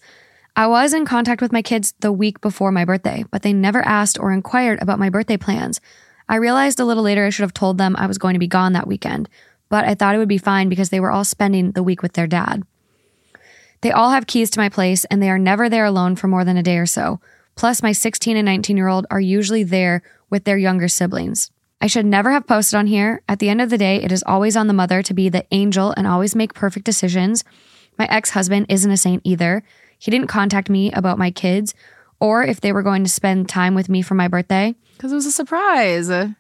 I 0.54 0.66
was 0.66 0.92
in 0.92 1.06
contact 1.06 1.40
with 1.40 1.52
my 1.52 1.62
kids 1.62 1.94
the 2.00 2.12
week 2.12 2.40
before 2.40 2.70
my 2.70 2.84
birthday, 2.84 3.24
but 3.30 3.42
they 3.42 3.54
never 3.54 3.80
asked 3.80 4.18
or 4.20 4.32
inquired 4.32 4.82
about 4.82 4.98
my 4.98 5.08
birthday 5.08 5.38
plans. 5.38 5.80
I 6.28 6.36
realized 6.36 6.78
a 6.78 6.84
little 6.84 7.02
later 7.02 7.24
I 7.24 7.30
should 7.30 7.42
have 7.42 7.54
told 7.54 7.78
them 7.78 7.96
I 7.96 8.06
was 8.06 8.18
going 8.18 8.34
to 8.34 8.38
be 8.38 8.46
gone 8.46 8.74
that 8.74 8.86
weekend, 8.86 9.28
but 9.70 9.86
I 9.86 9.94
thought 9.94 10.14
it 10.14 10.18
would 10.18 10.28
be 10.28 10.38
fine 10.38 10.68
because 10.68 10.90
they 10.90 11.00
were 11.00 11.10
all 11.10 11.24
spending 11.24 11.72
the 11.72 11.82
week 11.82 12.02
with 12.02 12.12
their 12.12 12.26
dad. 12.26 12.62
They 13.80 13.90
all 13.90 14.10
have 14.10 14.26
keys 14.26 14.50
to 14.50 14.60
my 14.60 14.68
place 14.68 15.04
and 15.06 15.22
they 15.22 15.30
are 15.30 15.38
never 15.38 15.68
there 15.68 15.86
alone 15.86 16.16
for 16.16 16.28
more 16.28 16.44
than 16.44 16.58
a 16.58 16.62
day 16.62 16.76
or 16.76 16.86
so. 16.86 17.20
Plus, 17.56 17.82
my 17.82 17.92
16 17.92 18.36
and 18.36 18.46
19 18.46 18.76
year 18.76 18.88
old 18.88 19.06
are 19.10 19.20
usually 19.20 19.64
there 19.64 20.02
with 20.30 20.44
their 20.44 20.58
younger 20.58 20.88
siblings. 20.88 21.50
I 21.82 21.88
should 21.88 22.06
never 22.06 22.30
have 22.30 22.46
posted 22.46 22.78
on 22.78 22.86
here. 22.86 23.22
At 23.28 23.40
the 23.40 23.48
end 23.48 23.60
of 23.60 23.68
the 23.68 23.76
day, 23.76 23.96
it 23.96 24.12
is 24.12 24.22
always 24.24 24.56
on 24.56 24.68
the 24.68 24.72
mother 24.72 25.02
to 25.02 25.12
be 25.12 25.28
the 25.28 25.44
angel 25.50 25.92
and 25.96 26.06
always 26.06 26.36
make 26.36 26.54
perfect 26.54 26.86
decisions. 26.86 27.42
My 27.98 28.06
ex 28.08 28.30
husband 28.30 28.66
isn't 28.68 28.90
a 28.90 28.96
saint 28.96 29.20
either. 29.24 29.64
He 29.98 30.12
didn't 30.12 30.28
contact 30.28 30.70
me 30.70 30.92
about 30.92 31.18
my 31.18 31.32
kids 31.32 31.74
or 32.20 32.44
if 32.44 32.60
they 32.60 32.72
were 32.72 32.84
going 32.84 33.02
to 33.02 33.10
spend 33.10 33.48
time 33.48 33.74
with 33.74 33.88
me 33.88 34.00
for 34.00 34.14
my 34.14 34.28
birthday. 34.28 34.76
Cuz 34.98 35.10
it 35.10 35.14
was 35.16 35.26
a 35.26 35.32
surprise. 35.32 36.08
I 36.08 36.34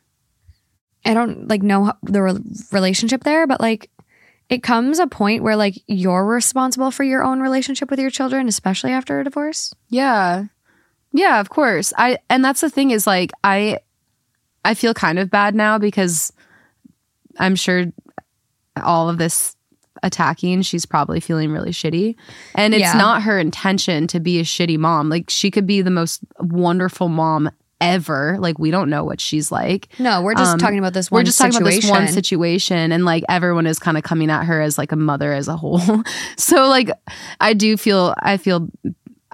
don't 1.04 1.48
like 1.48 1.62
know 1.62 1.92
the 2.04 2.22
re- 2.22 2.40
relationship 2.70 3.24
there, 3.24 3.48
but 3.48 3.60
like 3.60 3.90
it 4.48 4.62
comes 4.62 5.00
a 5.00 5.08
point 5.08 5.42
where 5.42 5.56
like 5.56 5.82
you're 5.88 6.24
responsible 6.24 6.92
for 6.92 7.02
your 7.02 7.24
own 7.24 7.40
relationship 7.40 7.90
with 7.90 7.98
your 7.98 8.10
children, 8.10 8.46
especially 8.46 8.92
after 8.92 9.18
a 9.18 9.24
divorce. 9.24 9.74
Yeah. 9.88 10.44
Yeah, 11.10 11.40
of 11.40 11.50
course. 11.50 11.92
I 11.98 12.18
and 12.30 12.44
that's 12.44 12.60
the 12.60 12.70
thing 12.70 12.92
is 12.92 13.08
like 13.08 13.32
I 13.42 13.78
I 14.64 14.74
feel 14.74 14.94
kind 14.94 15.18
of 15.18 15.30
bad 15.30 15.54
now 15.54 15.78
because 15.78 16.32
I'm 17.38 17.56
sure 17.56 17.86
all 18.82 19.08
of 19.08 19.18
this 19.18 19.56
attacking, 20.02 20.62
she's 20.62 20.84
probably 20.86 21.20
feeling 21.20 21.50
really 21.52 21.70
shitty. 21.70 22.16
And 22.54 22.74
it's 22.74 22.80
Yeah. 22.82 22.94
not 22.94 23.22
her 23.22 23.38
intention 23.38 24.06
to 24.08 24.20
be 24.20 24.40
a 24.40 24.44
shitty 24.44 24.78
mom. 24.78 25.08
Like 25.08 25.30
she 25.30 25.50
could 25.50 25.66
be 25.66 25.82
the 25.82 25.90
most 25.90 26.22
wonderful 26.40 27.08
mom 27.08 27.50
ever. 27.80 28.36
Like 28.38 28.58
we 28.58 28.70
don't 28.70 28.88
know 28.90 29.04
what 29.04 29.20
she's 29.20 29.50
like. 29.52 29.88
No, 29.98 30.22
we're 30.22 30.34
just 30.34 30.52
Um, 30.52 30.58
talking 30.58 30.78
about 30.78 30.92
this 30.94 31.10
one 31.10 31.20
We're 31.20 31.24
just 31.24 31.38
talking 31.38 31.56
about 31.56 31.66
this 31.70 31.84
one 31.88 32.06
situation. 32.08 32.14
situation 32.14 32.92
and 32.92 33.04
like 33.04 33.24
everyone 33.28 33.66
is 33.66 33.78
kind 33.78 33.96
of 33.96 34.04
coming 34.04 34.30
at 34.30 34.44
her 34.44 34.60
as 34.60 34.78
like 34.78 34.92
a 34.92 34.96
mother 34.96 35.32
as 35.32 35.48
a 35.48 35.56
whole. 35.56 35.80
so 36.36 36.68
like 36.68 36.90
I 37.40 37.54
do 37.54 37.76
feel 37.76 38.14
I 38.20 38.36
feel 38.36 38.68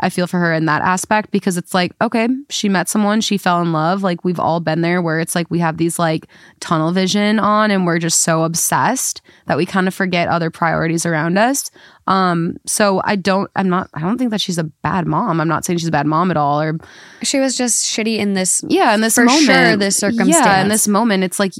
I 0.01 0.11
feel 0.11 0.27
for 0.27 0.39
her 0.39 0.53
in 0.53 0.67
that 0.67 0.83
aspect 0.83 1.31
because 1.31 1.57
it's 1.57 1.75
like 1.75 1.93
okay, 2.01 2.29
she 2.51 2.69
met 2.69 2.89
someone, 2.89 3.21
she 3.21 3.39
fell 3.39 3.61
in 3.63 3.73
love, 3.73 4.03
like 4.03 4.25
we've 4.25 4.41
all 4.41 4.61
been 4.61 4.81
there 4.83 5.01
where 5.03 5.21
it's 5.21 5.35
like 5.35 5.51
we 5.51 5.59
have 5.59 5.77
these 5.77 5.99
like 5.99 6.27
tunnel 6.61 6.93
vision 6.93 7.39
on 7.39 7.71
and 7.71 7.87
we're 7.87 7.99
just 7.99 8.21
so 8.23 8.43
obsessed 8.45 9.21
that 9.47 9.57
we 9.57 9.67
kind 9.67 9.89
of 9.89 9.95
forget 9.95 10.29
other 10.29 10.51
priorities 10.51 11.05
around 11.07 11.37
us. 11.39 11.71
Um 12.07 12.57
so 12.67 13.01
I 13.05 13.17
don't 13.17 13.51
I'm 13.57 13.69
not 13.69 13.91
I 13.95 14.01
don't 14.01 14.19
think 14.19 14.31
that 14.31 14.41
she's 14.41 14.59
a 14.59 14.65
bad 14.65 15.07
mom. 15.07 15.41
I'm 15.41 15.49
not 15.49 15.65
saying 15.65 15.79
she's 15.79 15.89
a 15.89 15.93
bad 15.93 16.07
mom 16.07 16.31
at 16.31 16.37
all 16.37 16.61
or 16.61 16.79
She 17.23 17.39
was 17.39 17.57
just 17.57 17.85
shitty 17.87 18.19
in 18.19 18.35
this. 18.35 18.65
yeah 18.69 18.95
in 18.95 19.01
this 19.01 19.17
For 19.17 19.25
moment 19.25 19.45
sure, 19.45 19.77
this 19.77 19.97
circumstance. 19.97 20.31
yeah 20.47 20.63
in 20.63 20.69
this 20.69 20.89
moment 20.89 21.25
it's 21.25 21.39
like 21.39 21.53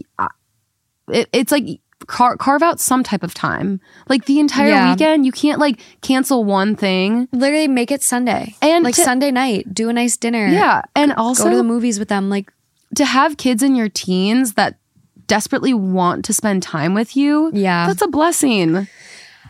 it, 1.11 1.29
it's 1.33 1.53
like 1.53 1.81
car- 2.09 2.37
carve 2.37 2.63
out 2.63 2.81
some 2.81 3.05
type 3.05 3.23
of 3.23 3.33
time 3.35 3.81
like 4.09 4.25
the 4.25 4.41
entire 4.41 4.71
Yeah. 4.71 4.91
weekend 4.91 5.25
you 5.25 5.31
can't 5.33 5.61
like 5.61 5.79
cancel 6.01 6.43
one 6.45 6.75
thing 6.75 7.29
Literally 7.33 7.69
make 7.69 7.93
it 7.93 8.03
Sunday. 8.03 8.57
And 8.61 8.83
like 8.85 8.97
to- 8.97 9.03
Sunday 9.05 9.31
night, 9.31 9.73
do 9.73 9.89
a 9.89 9.93
nice 9.93 10.17
dinner. 10.17 10.47
yeah 10.49 10.83
and 10.97 11.13
also 11.13 11.45
Go 11.45 11.51
to 11.51 11.57
the 11.57 11.63
movies 11.63 11.99
with 12.01 12.09
them. 12.09 12.29
Like, 12.31 12.51
to 12.97 13.05
have 13.05 13.37
kids 13.37 13.63
in 13.63 13.77
your 13.77 13.89
teens 13.91 14.55
that 14.55 14.79
desperately 15.27 15.75
want 15.75 16.25
to 16.25 16.33
spend 16.33 16.63
time 16.63 16.95
with 16.95 17.15
you 17.17 17.51
Yeah. 17.55 17.87
that's 17.87 18.03
a 18.03 18.09
blessing 18.09 18.89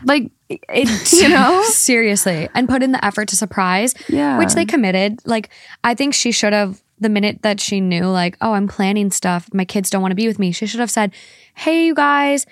like 0.05 0.29
it, 0.49 0.59
You 1.13 1.29
know? 1.29 1.63
seriously, 1.69 2.49
and 2.55 2.67
put 2.67 2.81
in 2.83 2.91
the 2.91 3.03
effort 3.05 3.27
to 3.29 3.35
surprise, 3.35 3.93
Yeah. 4.07 4.37
which 4.39 4.53
they 4.53 4.65
committed. 4.65 5.19
Like, 5.25 5.49
I 5.83 5.93
think 5.93 6.13
she 6.13 6.31
should 6.31 6.53
have, 6.53 6.81
the 6.99 7.09
minute 7.09 7.41
that 7.41 7.59
she 7.59 7.79
knew, 7.81 8.05
like, 8.05 8.37
oh, 8.41 8.53
I'm 8.53 8.67
planning 8.67 9.11
stuff, 9.11 9.49
my 9.53 9.65
kids 9.65 9.89
don't 9.89 10.01
want 10.01 10.11
to 10.11 10.15
be 10.15 10.27
with 10.27 10.39
me, 10.39 10.51
she 10.51 10.65
should 10.65 10.79
have 10.79 10.91
said, 10.91 11.13
hey, 11.55 11.85
you 11.85 11.95
guys, 11.95 12.45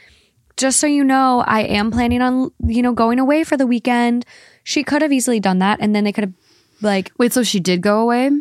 just 0.57 0.79
so 0.79 0.87
you 0.87 1.03
know, 1.03 1.43
I 1.45 1.61
am 1.61 1.91
planning 1.91 2.21
on, 2.21 2.51
you 2.65 2.81
know, 2.81 2.93
going 2.93 3.19
away 3.19 3.43
for 3.43 3.57
the 3.57 3.67
weekend. 3.67 4.25
She 4.63 4.83
could 4.83 5.01
have 5.01 5.11
easily 5.13 5.39
done 5.39 5.59
that, 5.59 5.79
and 5.79 5.95
then 5.95 6.03
they 6.03 6.11
could 6.11 6.23
have, 6.25 6.33
like, 6.81 7.11
wait 7.17 7.33
so 7.33 7.43
she 7.43 7.59
did 7.59 7.81
go 7.81 8.01
away? 8.01 8.31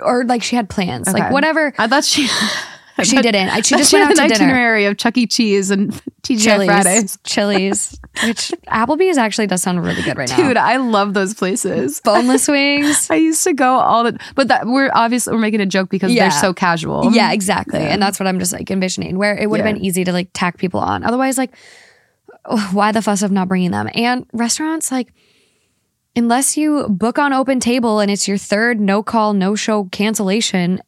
Or 0.00 0.24
like 0.24 0.42
she 0.42 0.54
had 0.54 0.68
plans, 0.68 1.10
like 1.10 1.32
whatever. 1.32 1.72
i 1.78 1.86
thought 1.86 2.04
she 2.04 2.28
She 3.04 3.16
thought- 3.16 3.22
didn't. 3.22 3.48
I- 3.50 3.60
she 3.60 3.74
just 3.78 3.92
went 3.92 4.04
out 4.04 4.10
to 4.10 4.14
dinner. 4.16 4.34
itinerary 4.34 4.84
of 4.86 4.96
chuck 4.96 5.16
e 5.16 5.26
cheese 5.26 5.70
and 5.70 5.92
tgi 6.22 6.42
Chili's, 6.42 6.66
fridays 6.66 7.18
Chili's, 7.24 7.98
which 8.24 8.52
Applebee's 8.68 9.16
actually 9.18 9.46
does 9.46 9.62
sound 9.62 9.82
really 9.84 10.02
good 10.02 10.16
right 10.16 10.28
now. 10.28 10.36
dude 10.36 10.56
i 10.56 10.76
love 10.76 11.14
those 11.14 11.34
places 11.34 12.00
boneless 12.00 12.48
wings. 12.48 13.08
I 13.10 13.16
used 13.16 13.44
to 13.44 13.52
go 13.54 13.74
all 13.78 14.04
the, 14.04 14.18
but 14.34 14.48
that 14.48 14.66
we're 14.66 14.90
obviously 14.94 15.32
we're 15.32 15.38
making 15.40 15.60
a 15.60 15.66
joke 15.66 15.88
because 15.90 16.12
Yeah. 16.12 16.28
they're 16.28 16.40
so 16.40 16.52
casual. 16.52 17.12
Yeah, 17.12 17.32
exactly. 17.32 17.80
And 17.80 18.00
that's 18.02 18.18
what 18.20 18.26
I'm 18.26 18.38
just 18.38 18.52
like 18.52 18.70
envisioning, 18.70 19.16
where 19.18 19.36
it 19.36 19.48
would 19.48 19.60
have 19.60 19.66
Yeah. 19.66 19.74
been 19.74 19.84
easy 19.84 20.04
to 20.04 20.12
like 20.12 20.30
tack 20.34 20.56
people 20.58 20.80
on. 20.80 21.04
Otherwise, 21.04 21.38
like, 21.38 21.54
oh, 22.44 22.68
why 22.72 22.92
the 22.92 23.02
fuss 23.02 23.22
of 23.22 23.30
not 23.30 23.48
bringing 23.48 23.70
them? 23.70 23.88
And 23.94 24.26
restaurants, 24.32 24.90
like, 24.90 25.12
unless 26.16 26.56
you 26.56 26.86
book 26.88 27.18
on 27.18 27.32
open 27.32 27.60
table 27.60 28.00
and 28.00 28.10
it's 28.10 28.26
your 28.26 28.38
third 28.38 28.80
no 28.80 29.02
call, 29.02 29.32
no 29.34 29.54
show 29.54 29.84
cancellation, 29.84 30.80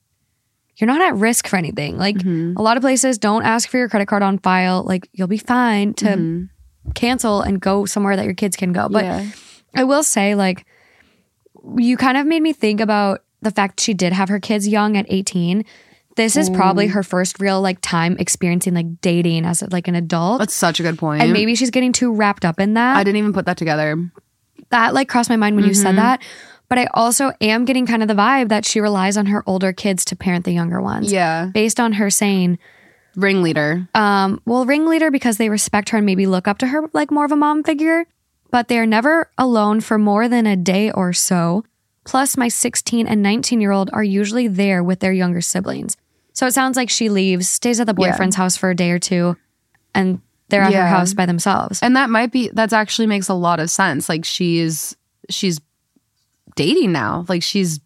you're 0.81 0.87
not 0.89 1.01
at 1.03 1.15
risk 1.17 1.47
for 1.47 1.57
anything. 1.57 1.97
Like, 1.99 2.17
Mm-hmm. 2.17 2.57
a 2.57 2.63
lot 2.63 2.77
of 2.77 2.83
places 2.83 3.19
don't 3.19 3.43
ask 3.45 3.69
for 3.69 3.77
your 3.79 3.89
credit 3.89 4.07
card 4.07 4.23
on 4.23 4.39
file. 4.39 4.83
Like, 4.83 5.09
you'll 5.13 5.29
be 5.29 5.39
fine 5.39 5.95
to 5.95 6.49
cancel 6.95 7.43
and 7.43 7.61
go 7.61 7.85
somewhere 7.85 8.17
that 8.17 8.25
your 8.25 8.35
kids 8.35 8.57
can 8.57 8.73
go. 8.73 8.89
But 8.89 9.05
Mm-hmm. 9.05 9.25
Yeah. 9.27 9.33
I 9.73 9.85
will 9.85 10.03
say, 10.03 10.35
like, 10.35 10.67
you 11.77 11.97
kind 11.97 12.17
of 12.17 12.27
made 12.27 12.43
me 12.43 12.53
think 12.53 12.81
about 12.81 13.23
the 13.43 13.51
fact 13.51 13.81
she 13.81 13.95
did 13.95 14.13
have 14.13 14.29
her 14.29 14.41
kids 14.41 14.67
young 14.67 14.97
at 14.97 15.07
18. 15.09 15.65
This 16.17 16.37
is 16.37 16.51
probably 16.51 16.89
her 16.89 17.03
first 17.03 17.41
real 17.41 17.63
like 17.63 17.79
time 17.81 18.17
experiencing 18.19 18.75
like 18.75 19.01
dating 19.01 19.45
as 19.47 19.63
like 19.71 19.87
an 19.89 19.95
adult. 19.95 20.41
That's 20.41 20.53
such 20.55 20.81
a 20.81 20.83
good 20.83 20.99
point. 20.99 21.23
and 21.23 21.33
maybe 21.33 21.55
she's 21.55 21.71
getting 21.71 21.93
too 21.93 22.13
wrapped 22.13 22.45
up 22.45 22.59
in 22.59 22.75
that. 22.75 22.97
I 22.97 23.05
didn't 23.05 23.17
even 23.19 23.33
put 23.33 23.47
that 23.47 23.57
together. 23.57 23.97
that 24.71 24.93
like 24.93 25.09
crossed 25.09 25.31
my 25.31 25.37
mind 25.37 25.57
when 25.57 25.65
you 25.65 25.71
Mm-hmm. 25.71 25.83
said 25.83 25.97
that. 25.97 26.21
But 26.71 26.79
I 26.79 26.87
also 26.95 27.33
am 27.43 27.67
getting 27.67 27.85
kind 27.85 28.01
of 28.01 28.09
the 28.09 28.15
vibe 28.15 28.49
that 28.49 28.65
she 28.65 28.81
relies 28.81 29.17
on 29.19 29.27
her 29.27 29.43
older 29.47 29.73
kids 29.75 30.05
to 30.07 30.17
parent 30.17 30.45
the 30.47 30.53
younger 30.53 30.81
ones. 30.81 31.13
Yeah. 31.13 31.47
Based 31.53 31.79
on 31.81 31.93
her 31.95 32.09
saying, 32.11 32.59
Ringleader. 33.17 33.89
um, 33.95 34.41
well, 34.47 34.65
ringleader 34.65 35.11
because 35.11 35.37
they 35.37 35.49
respect 35.49 35.89
her 35.91 35.99
and 35.99 36.07
maybe 36.07 36.27
look 36.27 36.47
up 36.47 36.59
to 36.59 36.69
her 36.69 36.89
like 36.93 37.11
more 37.11 37.25
of 37.25 37.33
a 37.33 37.37
mom 37.37 37.65
figure, 37.65 38.05
but 38.53 38.69
they 38.69 38.79
are 38.79 38.87
never 38.87 39.29
alone 39.37 39.81
for 39.81 39.99
more 39.99 40.29
than 40.29 40.47
a 40.47 40.57
day 40.57 40.93
or 40.93 41.13
so. 41.13 41.65
Plus, 42.05 42.37
my 42.37 42.47
16 42.49 43.07
and 43.07 43.21
19 43.21 43.61
year 43.61 43.73
old 43.73 43.91
are 43.93 44.05
usually 44.05 44.47
there 44.47 44.83
with 44.83 45.01
their 45.01 45.13
younger 45.13 45.41
siblings. 45.41 45.97
So 46.35 46.47
it 46.47 46.55
sounds 46.55 46.77
like 46.77 46.89
she 46.89 47.09
leaves, 47.09 47.49
stays 47.49 47.81
at 47.81 47.87
the 47.89 47.95
Yeah. 47.99 48.13
boyfriend's 48.13 48.37
house 48.37 48.57
for 48.57 48.71
a 48.71 48.77
day 48.77 48.93
or 48.93 49.01
two, 49.01 49.37
and 49.93 50.21
they're 50.49 50.63
at 50.63 50.71
Yeah. 50.73 50.83
her 50.83 50.89
house 50.97 51.15
by 51.15 51.27
themselves. 51.27 51.81
And 51.83 51.97
that 51.97 52.11
might 52.11 52.31
be 52.31 52.49
that's 52.53 52.73
actually 52.73 53.07
makes 53.09 53.29
a 53.29 53.35
lot 53.35 53.59
of 53.59 53.71
sense. 53.71 54.09
Like 54.09 54.25
she's 54.25 54.97
she's 55.29 55.61
dating 56.61 56.93
now. 56.93 57.25
Like 57.29 57.43
she's 57.43 57.81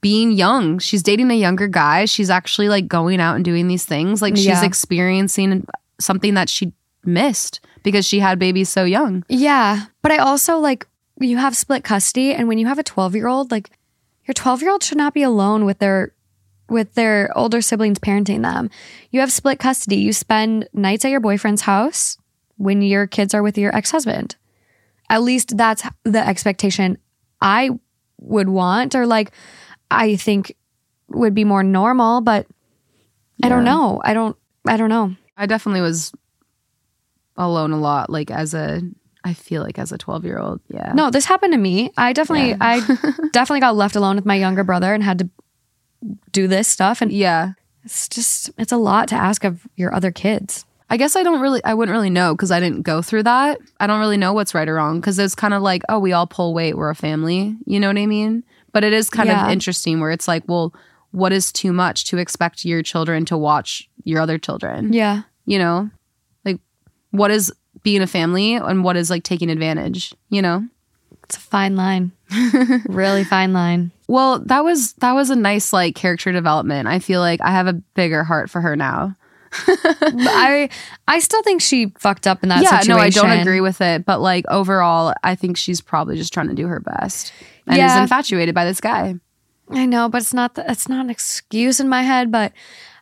being 0.00 0.32
young. 0.32 0.78
She's 0.78 1.02
dating 1.02 1.30
a 1.30 1.34
younger 1.34 1.68
guy. 1.68 2.04
She's 2.06 2.30
actually 2.30 2.68
like 2.68 2.88
going 2.88 3.20
out 3.20 3.36
and 3.36 3.44
doing 3.44 3.68
these 3.68 3.84
things. 3.84 4.22
Like 4.22 4.36
she's 4.36 4.46
Yeah. 4.46 4.64
experiencing 4.64 5.66
something 6.00 6.34
that 6.34 6.48
she 6.48 6.72
missed 7.04 7.60
because 7.82 8.06
she 8.06 8.20
had 8.20 8.38
babies 8.38 8.68
so 8.68 8.84
young. 8.84 9.24
Yeah. 9.28 9.86
But 10.02 10.12
I 10.12 10.18
also 10.18 10.58
like, 10.58 10.86
you 11.20 11.36
have 11.38 11.56
split 11.56 11.82
custody, 11.84 12.34
and 12.34 12.46
when 12.48 12.58
you 12.58 12.66
have 12.66 12.78
a 12.78 12.82
12 12.82 13.14
year 13.14 13.26
old, 13.28 13.50
like, 13.50 13.70
your 14.26 14.34
12 14.34 14.60
year 14.62 14.70
old 14.70 14.82
should 14.82 14.98
not 14.98 15.14
be 15.14 15.22
alone 15.22 15.64
with 15.64 15.78
their 15.78 16.12
with 16.68 16.94
their 16.94 17.30
older 17.38 17.60
siblings 17.62 17.98
parenting 18.00 18.42
them. 18.42 18.68
You 19.10 19.20
have 19.20 19.30
split 19.30 19.58
custody. 19.60 19.96
You 19.96 20.12
spend 20.12 20.68
nights 20.72 21.04
at 21.04 21.10
your 21.12 21.20
boyfriend's 21.20 21.62
house 21.62 22.18
when 22.56 22.82
your 22.82 23.06
kids 23.06 23.34
are 23.34 23.42
with 23.42 23.56
your 23.56 23.74
ex-husband. 23.74 24.34
At 25.08 25.22
least 25.22 25.56
that's 25.56 25.84
the 26.02 26.26
expectation 26.26 26.98
I 27.40 27.70
would 28.18 28.48
want 28.48 28.94
or 28.94 29.06
like 29.06 29.30
I 29.90 30.16
think 30.16 30.54
would 31.08 31.34
be 31.34 31.44
more 31.44 31.62
normal, 31.62 32.20
but 32.20 32.46
I 33.42 33.48
don't 33.48 33.64
know. 33.64 34.00
I 34.04 34.14
don't 34.14 34.36
I 34.66 34.76
don't 34.76 34.88
know. 34.90 35.14
I 35.36 35.46
definitely 35.46 35.80
was 35.82 36.12
alone 37.36 37.72
a 37.72 37.78
lot, 37.78 38.10
like 38.10 38.30
as 38.30 38.54
a 38.54 38.80
I 39.24 39.34
feel 39.34 39.62
like 39.62 39.78
as 39.78 39.92
a 39.92 39.98
twelve 39.98 40.24
year 40.24 40.38
old. 40.38 40.60
Yeah. 40.68 40.92
No, 40.94 41.10
this 41.10 41.24
happened 41.26 41.52
to 41.52 41.58
me. 41.58 41.90
I 41.96 42.12
definitely, 42.12 42.50
Yeah. 42.50 42.56
I 42.60 42.80
definitely 43.32 43.60
got 43.60 43.74
left 43.76 43.96
alone 43.96 44.16
with 44.16 44.24
my 44.26 44.36
younger 44.36 44.62
brother 44.64 44.94
and 44.94 45.02
had 45.02 45.18
to 45.18 45.28
do 46.32 46.46
this 46.46 46.68
stuff. 46.68 47.02
And 47.02 47.10
Yeah. 47.12 47.52
it's 47.84 48.08
just, 48.08 48.50
it's 48.56 48.70
a 48.72 48.76
lot 48.76 49.08
to 49.08 49.16
ask 49.16 49.42
of 49.44 49.66
your 49.76 49.92
other 49.92 50.12
kids. 50.12 50.64
I 50.88 50.96
guess 50.96 51.16
I 51.16 51.22
don't 51.24 51.40
really, 51.40 51.62
I 51.64 51.74
wouldn't 51.74 51.94
really 51.94 52.10
know 52.10 52.34
because 52.34 52.50
I 52.50 52.60
didn't 52.60 52.82
go 52.82 53.02
through 53.02 53.24
that. 53.24 53.58
I 53.80 53.86
don't 53.88 53.98
really 53.98 54.16
know 54.16 54.32
what's 54.32 54.54
right 54.54 54.68
or 54.68 54.74
wrong 54.74 55.00
because 55.00 55.18
it's 55.18 55.34
kind 55.34 55.52
of 55.52 55.62
like, 55.62 55.82
oh, 55.88 55.98
we 55.98 56.12
all 56.12 56.26
pull 56.26 56.54
weight, 56.54 56.76
we're 56.76 56.90
a 56.90 56.94
family. 56.94 57.56
You 57.66 57.80
know 57.80 57.88
what 57.88 57.98
I 57.98 58.06
mean? 58.06 58.44
But 58.72 58.84
it 58.84 58.92
is 58.92 59.10
kind 59.10 59.28
Yeah. 59.28 59.46
of 59.46 59.50
interesting 59.52 60.00
where 60.00 60.10
it's 60.12 60.28
like, 60.28 60.44
well, 60.46 60.72
what 61.10 61.32
is 61.32 61.50
too 61.50 61.72
much 61.72 62.04
to 62.06 62.18
expect 62.18 62.64
your 62.64 62.82
children 62.82 63.24
to 63.26 63.36
watch 63.36 63.88
your 64.04 64.20
other 64.20 64.38
children? 64.38 64.92
Yeah. 64.92 65.22
You 65.44 65.58
know, 65.58 65.90
like 66.44 66.60
what 67.10 67.30
is 67.30 67.52
being 67.82 68.02
a 68.02 68.06
family 68.06 68.54
and 68.54 68.84
what 68.84 68.96
is 68.96 69.10
like 69.10 69.22
taking 69.24 69.50
advantage, 69.50 70.14
you 70.28 70.42
know? 70.42 70.66
It's 71.24 71.36
a 71.36 71.40
fine 71.40 71.74
line. 71.74 72.12
really 72.88 73.24
fine 73.24 73.52
line. 73.52 73.90
Well, 74.06 74.38
that 74.40 74.62
was 74.62 74.92
that 74.94 75.12
was 75.12 75.30
a 75.30 75.36
nice 75.36 75.72
like 75.72 75.96
character 75.96 76.30
development. 76.30 76.86
I 76.86 77.00
feel 77.00 77.20
like 77.20 77.40
I 77.40 77.50
have 77.50 77.66
a 77.66 77.72
bigger 77.72 78.22
heart 78.22 78.48
for 78.50 78.60
her 78.60 78.76
now. 78.76 79.16
I 79.68 80.68
I 81.08 81.18
still 81.18 81.42
think 81.42 81.60
she 81.60 81.92
fucked 81.98 82.26
up 82.26 82.42
in 82.42 82.48
that 82.48 82.62
yeah, 82.62 82.80
situation. 82.80 82.96
no, 82.96 83.02
I 83.02 83.10
don't 83.10 83.40
agree 83.40 83.60
with 83.60 83.80
it, 83.80 84.04
but 84.04 84.20
like 84.20 84.44
overall, 84.48 85.14
I 85.22 85.34
think 85.34 85.56
she's 85.56 85.80
probably 85.80 86.16
just 86.16 86.32
trying 86.32 86.48
to 86.48 86.54
do 86.54 86.66
her 86.66 86.80
best 86.80 87.32
and 87.66 87.80
is 87.80 87.96
infatuated 87.96 88.54
by 88.54 88.64
this 88.64 88.80
guy. 88.80 89.16
I 89.70 89.86
know, 89.86 90.08
but 90.08 90.22
it's 90.22 90.34
not 90.34 90.54
the, 90.54 90.70
it's 90.70 90.88
not 90.88 91.04
an 91.04 91.10
excuse 91.10 91.80
in 91.80 91.88
my 91.88 92.02
head, 92.02 92.30
but 92.30 92.52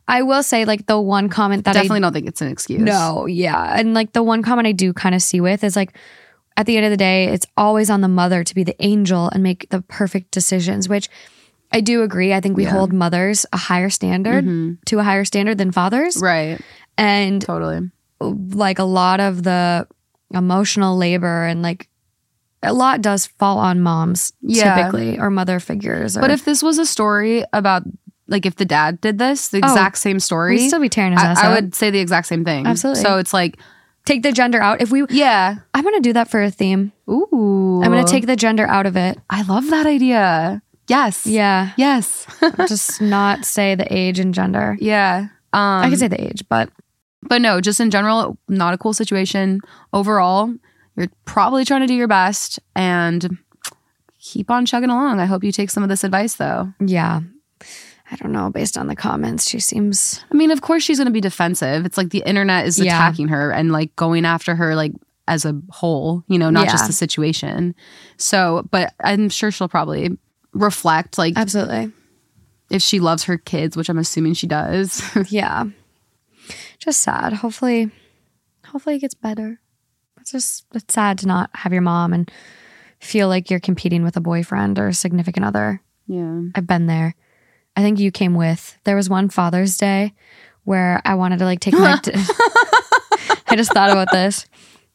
I 0.08 0.22
will 0.22 0.42
say 0.42 0.64
like 0.64 0.86
the 0.86 1.00
one 1.00 1.28
comment 1.28 1.64
that 1.64 1.76
I 1.76 1.80
Definitely 1.80 2.00
don't 2.00 2.12
think 2.12 2.28
it's 2.28 2.40
an 2.40 2.48
excuse. 2.48 2.80
I 2.80 2.84
No, 2.84 3.26
yeah. 3.26 3.78
And 3.78 3.94
like 3.94 4.12
the 4.12 4.22
one 4.22 4.42
comment 4.42 4.66
I 4.66 4.72
do 4.72 4.92
kind 4.92 5.14
of 5.14 5.22
see 5.22 5.40
with 5.40 5.64
is 5.64 5.76
like 5.76 5.96
at 6.56 6.66
the 6.66 6.76
end 6.76 6.86
of 6.86 6.90
the 6.90 6.96
day, 6.96 7.26
it's 7.26 7.46
always 7.56 7.90
on 7.90 8.00
the 8.00 8.08
mother 8.08 8.44
to 8.44 8.54
be 8.54 8.62
the 8.62 8.76
angel 8.82 9.28
and 9.30 9.42
make 9.42 9.68
the 9.70 9.82
perfect 9.82 10.30
decisions, 10.30 10.88
which 10.88 11.08
I 11.74 11.80
do 11.80 12.02
agree. 12.02 12.32
I 12.32 12.40
think 12.40 12.56
we 12.56 12.64
hold 12.64 12.92
mothers 12.92 13.44
a 13.52 13.56
higher 13.56 13.90
standard 13.90 14.44
mm-hmm. 14.44 14.74
to 14.86 14.98
a 15.00 15.02
higher 15.02 15.24
standard 15.24 15.58
than 15.58 15.72
fathers. 15.72 16.16
right? 16.22 16.60
And 16.96 17.42
Totally. 17.42 17.90
like 18.20 18.78
a 18.78 18.84
lot 18.84 19.18
of 19.18 19.42
the 19.42 19.88
emotional 20.32 20.96
labor 20.96 21.44
and 21.44 21.62
like 21.62 21.88
a 22.62 22.72
lot 22.72 23.02
does 23.02 23.26
fall 23.26 23.58
on 23.58 23.80
moms 23.80 24.32
Yeah. 24.40 24.76
typically 24.76 25.18
or 25.18 25.30
mother 25.30 25.58
figures. 25.58 26.16
Or, 26.16 26.20
But 26.20 26.30
if 26.30 26.44
this 26.44 26.62
was 26.62 26.78
a 26.78 26.86
story 26.86 27.44
about 27.52 27.82
like 28.28 28.46
if 28.46 28.56
the 28.56 28.64
dad 28.64 29.00
did 29.00 29.18
this, 29.18 29.48
the 29.48 29.60
oh, 29.62 29.68
exact 29.68 29.98
same 29.98 30.20
story, 30.20 30.56
we'd 30.56 30.68
still 30.68 30.80
be 30.80 30.88
tearing 30.88 31.12
his 31.12 31.22
I, 31.22 31.26
ass 31.26 31.38
I 31.42 31.54
would 31.54 31.74
say 31.74 31.90
the 31.90 31.98
exact 31.98 32.28
same 32.28 32.44
thing. 32.44 32.66
Absolutely. 32.66 33.02
So 33.02 33.18
it's 33.18 33.34
like, 33.34 33.58
take 34.06 34.22
the 34.22 34.32
gender 34.32 34.62
out. 34.62 34.80
If 34.80 34.90
we, 34.90 35.04
yeah, 35.10 35.56
I'm 35.74 35.84
gonna 35.84 36.00
do 36.00 36.12
that 36.14 36.28
for 36.30 36.42
a 36.42 36.50
theme. 36.50 36.92
ooh, 37.10 37.82
I'm 37.82 37.90
gonna 37.90 38.04
take 38.06 38.26
the 38.26 38.36
gender 38.36 38.66
out 38.66 38.86
of 38.86 38.96
it. 38.96 39.18
I 39.28 39.42
love 39.42 39.68
that 39.70 39.86
idea. 39.86 40.62
Yes. 40.88 41.26
Yeah, 41.26 41.72
Yes. 41.76 42.26
just 42.68 43.00
not 43.00 43.44
say 43.44 43.74
the 43.74 43.86
age 43.92 44.18
and 44.18 44.34
gender. 44.34 44.76
yeah. 44.80 45.28
Um, 45.52 45.84
I 45.84 45.88
could 45.88 45.98
say 46.00 46.08
the 46.08 46.20
age, 46.22 46.42
but 46.48 46.68
but 47.22 47.40
no, 47.40 47.60
just 47.60 47.78
in 47.80 47.90
general, 47.90 48.36
not 48.48 48.74
a 48.74 48.78
cool 48.78 48.92
situation. 48.92 49.60
Overall, 49.92 50.52
you're 50.96 51.08
probably 51.26 51.64
trying 51.64 51.80
to 51.82 51.86
do 51.86 51.94
your 51.94 52.08
best 52.08 52.58
and 52.74 53.38
keep 54.20 54.50
on 54.50 54.66
chugging 54.66 54.90
along. 54.90 55.20
I 55.20 55.26
hope 55.26 55.44
you 55.44 55.52
take 55.52 55.70
some 55.70 55.82
of 55.84 55.88
this 55.88 56.02
advice 56.04 56.34
though. 56.34 56.72
yeah, 56.80 57.20
I 58.10 58.16
don't 58.16 58.32
know. 58.32 58.50
Based 58.50 58.76
on 58.76 58.88
the 58.88 58.96
comments, 58.96 59.48
she 59.48 59.60
seems 59.60 60.24
I 60.32 60.34
mean, 60.34 60.50
of 60.50 60.60
course 60.60 60.82
she's 60.82 60.98
going 60.98 61.06
to 61.06 61.12
be 61.12 61.20
defensive. 61.20 61.86
It's 61.86 61.96
like 61.96 62.10
the 62.10 62.22
internet 62.26 62.66
is 62.66 62.78
Yeah. 62.78 62.94
attacking 62.96 63.28
her 63.28 63.50
and 63.52 63.70
like 63.72 63.94
going 63.96 64.24
after 64.24 64.54
her 64.56 64.74
like 64.74 64.92
as 65.28 65.44
a 65.44 65.58
whole, 65.70 66.24
you 66.26 66.38
know, 66.38 66.50
not 66.50 66.68
just 66.68 66.86
the 66.86 66.92
situation. 66.92 67.74
So, 68.18 68.66
but 68.70 68.92
I'm 69.02 69.28
sure 69.30 69.50
she'll 69.50 69.68
probably 69.68 70.18
reflect 70.54 71.18
like 71.18 71.34
absolutely. 71.36 71.92
if 72.70 72.80
she 72.82 73.00
loves 73.00 73.24
her 73.24 73.36
kids, 73.38 73.76
which 73.76 73.88
I'm 73.88 73.98
assuming 73.98 74.34
she 74.34 74.46
does. 74.46 75.02
Yeah, 75.28 75.64
just 76.78 77.00
sad. 77.00 77.32
Hopefully, 77.34 77.90
hopefully 78.66 78.96
it 78.96 79.00
gets 79.00 79.14
better. 79.14 79.60
It's 80.20 80.32
just 80.32 80.64
it's 80.74 80.94
sad 80.94 81.18
to 81.18 81.26
not 81.26 81.50
have 81.54 81.72
your 81.72 81.82
mom 81.82 82.12
and 82.12 82.30
feel 83.00 83.28
like 83.28 83.50
you're 83.50 83.60
competing 83.60 84.02
with 84.02 84.16
a 84.16 84.20
boyfriend 84.20 84.78
or 84.78 84.88
a 84.88 84.94
significant 84.94 85.44
other. 85.44 85.82
yeah. 86.06 86.40
I've 86.54 86.66
been 86.66 86.86
there. 86.86 87.14
I 87.76 87.82
think 87.82 87.98
you 87.98 88.10
came 88.10 88.34
with. 88.34 88.78
There 88.84 88.96
was 88.96 89.10
one 89.10 89.28
Father's 89.28 89.76
Day 89.76 90.14
where 90.62 91.02
I 91.04 91.14
wanted 91.16 91.40
to 91.40 91.44
like 91.44 91.60
take 91.60 91.74
my. 91.74 92.00
I 93.46 93.56
just 93.56 93.72
thought 93.72 93.90
about 93.90 94.10
this. 94.12 94.46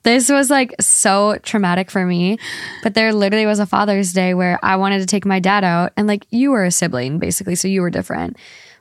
This 0.04 0.30
was 0.30 0.50
like 0.50 0.74
so 0.80 1.38
traumatic 1.44 1.92
for 1.92 2.06
me, 2.06 2.38
but 2.84 2.94
there 2.94 3.14
literally 3.14 3.46
was 3.46 3.60
a 3.60 3.66
Father's 3.66 4.14
Day 4.14 4.34
where 4.34 4.58
I 4.64 4.78
wanted 4.78 5.00
to 5.00 5.06
take 5.06 5.26
my 5.26 5.40
dad 5.40 5.64
out, 5.64 5.92
and 5.98 6.08
like 6.08 6.26
you 6.30 6.52
were 6.52 6.64
a 6.64 6.72
sibling 6.72 7.20
basically, 7.20 7.56
so 7.56 7.68
you 7.68 7.82
were 7.82 7.90
different. 7.90 8.38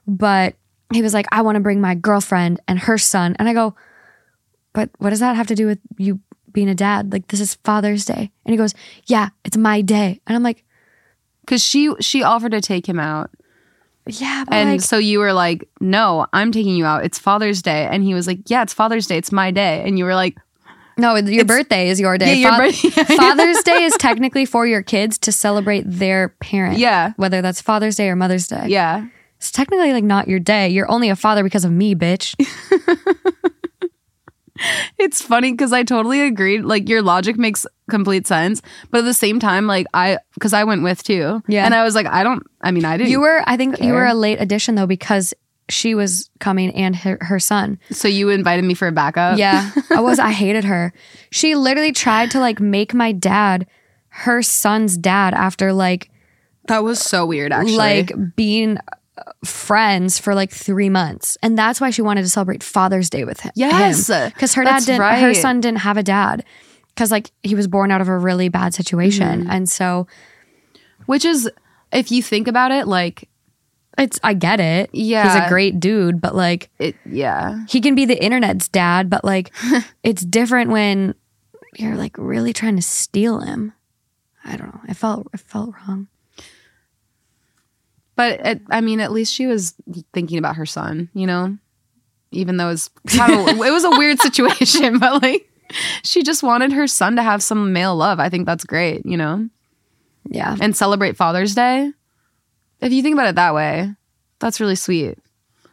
But 0.07 0.55
he 0.93 1.03
was 1.03 1.14
like, 1.14 1.27
I 1.33 1.43
want 1.43 1.57
to 1.57 1.61
bring 1.61 1.81
my 1.81 1.95
girlfriend 1.95 2.61
and 2.69 2.79
her 2.79 2.99
son, 2.99 3.35
and 3.39 3.49
I 3.49 3.53
go, 3.53 3.75
but 4.73 4.91
what 4.99 5.11
does 5.11 5.21
that 5.21 5.35
have 5.35 5.49
to 5.49 5.57
do 5.57 5.66
with 5.66 5.81
you 5.97 6.21
being 6.53 6.69
a 6.69 6.75
dad? 6.75 7.12
Like 7.12 7.27
this 7.29 7.41
is 7.41 7.57
Father's 7.64 8.05
Day, 8.05 8.31
and 8.45 8.53
he 8.53 8.57
goes, 8.57 8.73
Yeah, 9.07 9.31
it's 9.45 9.57
my 9.57 9.81
day, 9.81 10.21
and 10.27 10.37
I'm 10.37 10.45
like, 10.45 10.64
Cuz 11.49 11.64
she 11.64 11.93
she 12.01 12.23
offered 12.23 12.53
to 12.53 12.61
take 12.61 12.89
him 12.89 13.01
out. 13.01 13.31
Yeah, 14.07 14.45
but 14.47 14.55
And 14.55 14.71
like, 14.71 14.81
so 14.81 14.97
you 14.97 15.19
were 15.19 15.35
like, 15.35 15.69
"No, 15.81 16.27
I'm 16.33 16.51
taking 16.51 16.75
you 16.77 16.87
out. 16.87 17.05
It's 17.05 17.19
Father's 17.19 17.61
Day." 17.61 17.87
And 17.91 18.03
he 18.03 18.14
was 18.14 18.27
like, 18.27 18.39
"Yeah, 18.47 18.62
it's 18.62 18.73
Father's 18.73 19.07
Day. 19.07 19.19
It's 19.19 19.33
my 19.33 19.51
day." 19.51 19.83
And 19.85 19.99
you 19.99 20.07
were 20.07 20.14
like, 20.14 20.39
No, 20.99 21.14
your 21.16 21.44
birthday 21.44 21.88
is 21.88 21.99
your 22.01 22.18
day. 22.18 22.34
Yeah, 22.34 22.59
your 22.59 22.72
Fa- 22.72 22.88
birthday- 22.99 23.16
Father's 23.16 23.62
Day 23.62 23.84
is 23.84 23.94
technically 23.99 24.44
for 24.44 24.66
your 24.66 24.82
kids 24.82 25.16
to 25.18 25.32
celebrate 25.32 25.84
their 25.86 26.30
parent. 26.40 26.78
Yeah. 26.78 27.12
Whether 27.16 27.40
that's 27.40 27.61
Father's 27.62 27.96
Day 27.96 28.09
or 28.09 28.16
Mother's 28.16 28.46
Day. 28.49 28.64
"Yeah." 28.68 29.07
It's 29.38 29.53
technically 29.53 29.92
like 29.92 30.03
not 30.03 30.26
your 30.26 30.40
day. 30.40 30.68
You're 30.68 30.90
only 30.90 31.09
a 31.11 31.14
father 31.16 31.44
because 31.44 31.64
of 31.64 31.70
me, 31.70 31.94
bitch. 31.94 32.34
It's 34.99 35.22
funny 35.22 35.53
because 35.53 35.72
I 35.72 35.84
totally 35.84 36.20
agreed. 36.22 36.62
Like 36.62 36.88
your 36.88 37.01
logic 37.01 37.38
makes 37.38 37.64
complete 37.88 38.26
sense, 38.26 38.61
but 38.90 38.99
at 38.99 39.05
the 39.05 39.14
same 39.14 39.38
time, 39.38 39.68
like 39.68 39.86
I, 39.94 40.18
because 40.34 40.53
I 40.53 40.64
went 40.64 40.82
with 40.82 41.01
too, 41.05 41.40
Yeah. 41.46 41.64
and 41.64 41.72
I 41.76 41.84
was 41.84 41.94
like, 41.94 42.07
I 42.07 42.24
don't. 42.24 42.42
I 42.61 42.72
mean, 42.72 42.84
I 42.84 42.96
didn't. 42.96 43.11
You 43.11 43.20
were, 43.20 43.40
I 43.46 43.57
think 43.57 43.80
you 43.80 43.92
were 43.92 44.05
a 44.05 44.14
late 44.14 44.40
addition 44.40 44.74
though 44.74 44.88
because 44.88 45.32
she 45.69 45.95
was 45.95 46.31
coming 46.41 46.71
and 46.75 46.97
her, 46.97 47.19
her 47.21 47.39
son. 47.39 47.79
so 47.91 48.09
you 48.09 48.29
invited 48.31 48.64
me 48.64 48.75
for 48.75 48.89
a 48.89 48.93
backup. 48.93 49.39
Yeah. 49.39 49.71
I 49.91 50.01
was, 50.01 50.19
I 50.19 50.31
hated 50.31 50.64
her. 50.64 50.93
She 51.31 51.55
literally 51.55 51.93
tried 51.93 52.31
to 52.33 52.41
like 52.41 52.61
make 52.61 52.95
my 52.95 53.12
dad 53.12 53.66
her 54.09 54.43
son's 54.43 54.97
dad 54.97 55.35
after 55.35 55.73
like, 55.73 56.11
that 56.69 56.83
was 56.85 56.99
so 56.99 57.25
weird. 57.27 57.53
Actually, 57.53 57.77
like 57.77 58.12
being 58.37 58.77
uh, 58.79 59.23
friends 59.45 60.19
for 60.19 60.35
like 60.35 60.51
three 60.51 60.91
months, 60.91 61.39
and 61.43 61.57
that's 61.57 61.81
why 61.81 61.89
she 61.91 62.03
wanted 62.03 62.23
to 62.23 62.29
celebrate 62.29 62.62
Father's 62.62 63.09
Day 63.09 63.25
with 63.25 63.41
him. 63.41 63.53
Yes. 63.55 64.09
because 64.35 64.53
her 64.55 64.64
dad 64.64 64.83
didn't. 64.85 65.01
Her 65.01 65.33
son 65.35 65.61
didn't 65.61 65.79
have 65.79 65.97
a 65.97 66.03
dad 66.03 66.45
because 66.89 67.11
like 67.11 67.31
he 67.43 67.55
was 67.55 67.69
born 67.69 67.91
out 67.91 68.01
of 68.03 68.09
a 68.09 68.19
really 68.19 68.49
bad 68.51 68.75
situation, 68.75 69.41
Mm-hmm. 69.43 69.51
and 69.51 69.69
so 69.69 70.07
which 71.07 71.25
is, 71.25 71.51
if 71.91 72.11
you 72.12 72.23
think 72.23 72.49
about 72.49 72.71
it, 72.71 72.87
like 72.87 73.28
it's. 73.99 74.18
I 74.22 74.34
get 74.34 74.61
it. 74.61 74.90
Yeah. 74.92 75.24
He's 75.24 75.46
a 75.46 75.49
great 75.49 75.80
dude, 75.80 76.20
but 76.20 76.34
like 76.34 76.70
it, 76.78 76.94
yeah, 77.05 77.64
he 77.68 77.80
can 77.80 77.94
be 77.94 78.05
the 78.05 78.22
internet's 78.22 78.68
dad, 78.68 79.11
but 79.11 79.24
like 79.24 79.53
it's 80.03 80.22
different 80.22 80.70
when 80.70 81.14
you're 81.76 81.96
like 81.96 82.16
really 82.16 82.53
trying 82.53 82.76
to 82.76 82.82
steal 82.82 83.40
him. 83.40 83.72
I 84.44 84.57
don't 84.57 84.74
know. 84.74 84.80
I 84.88 84.94
felt 84.94 85.28
it 85.34 85.40
felt 85.40 85.74
wrong. 85.86 86.09
but 88.16 88.40
it, 88.46 88.62
I 88.70 88.80
mean, 88.80 89.01
at 89.01 89.12
least 89.12 89.34
she 89.34 89.46
was 89.46 89.74
thinking 90.14 90.38
about 90.38 90.57
her 90.57 90.66
son. 90.66 91.11
You 91.12 91.26
know, 91.26 91.59
even 92.30 92.57
though 92.57 92.68
it 92.68 92.72
was 92.72 92.90
kind 93.09 93.32
of, 93.32 93.49
it 93.66 93.72
was 93.72 93.84
a 93.84 93.90
weird 93.90 94.20
situation, 94.20 94.99
but 94.99 95.22
like 95.22 95.51
she 96.03 96.22
just 96.22 96.42
wanted 96.42 96.72
her 96.72 96.86
son 96.86 97.16
to 97.16 97.22
have 97.22 97.42
some 97.42 97.72
male 97.72 97.96
love. 97.96 98.20
I 98.20 98.28
think 98.28 98.46
that's 98.46 98.64
great. 98.64 99.05
You 99.05 99.16
know. 99.16 99.49
Yeah. 100.30 100.57
and 100.61 100.76
celebrate 100.76 101.16
Father's 101.16 101.55
Day. 101.55 101.90
If 102.81 102.93
you 102.93 103.03
think 103.03 103.14
about 103.14 103.29
it 103.29 103.35
that 103.37 103.55
way, 103.55 103.93
that's 104.39 104.61
really 104.61 104.76
sweet. 104.76 105.18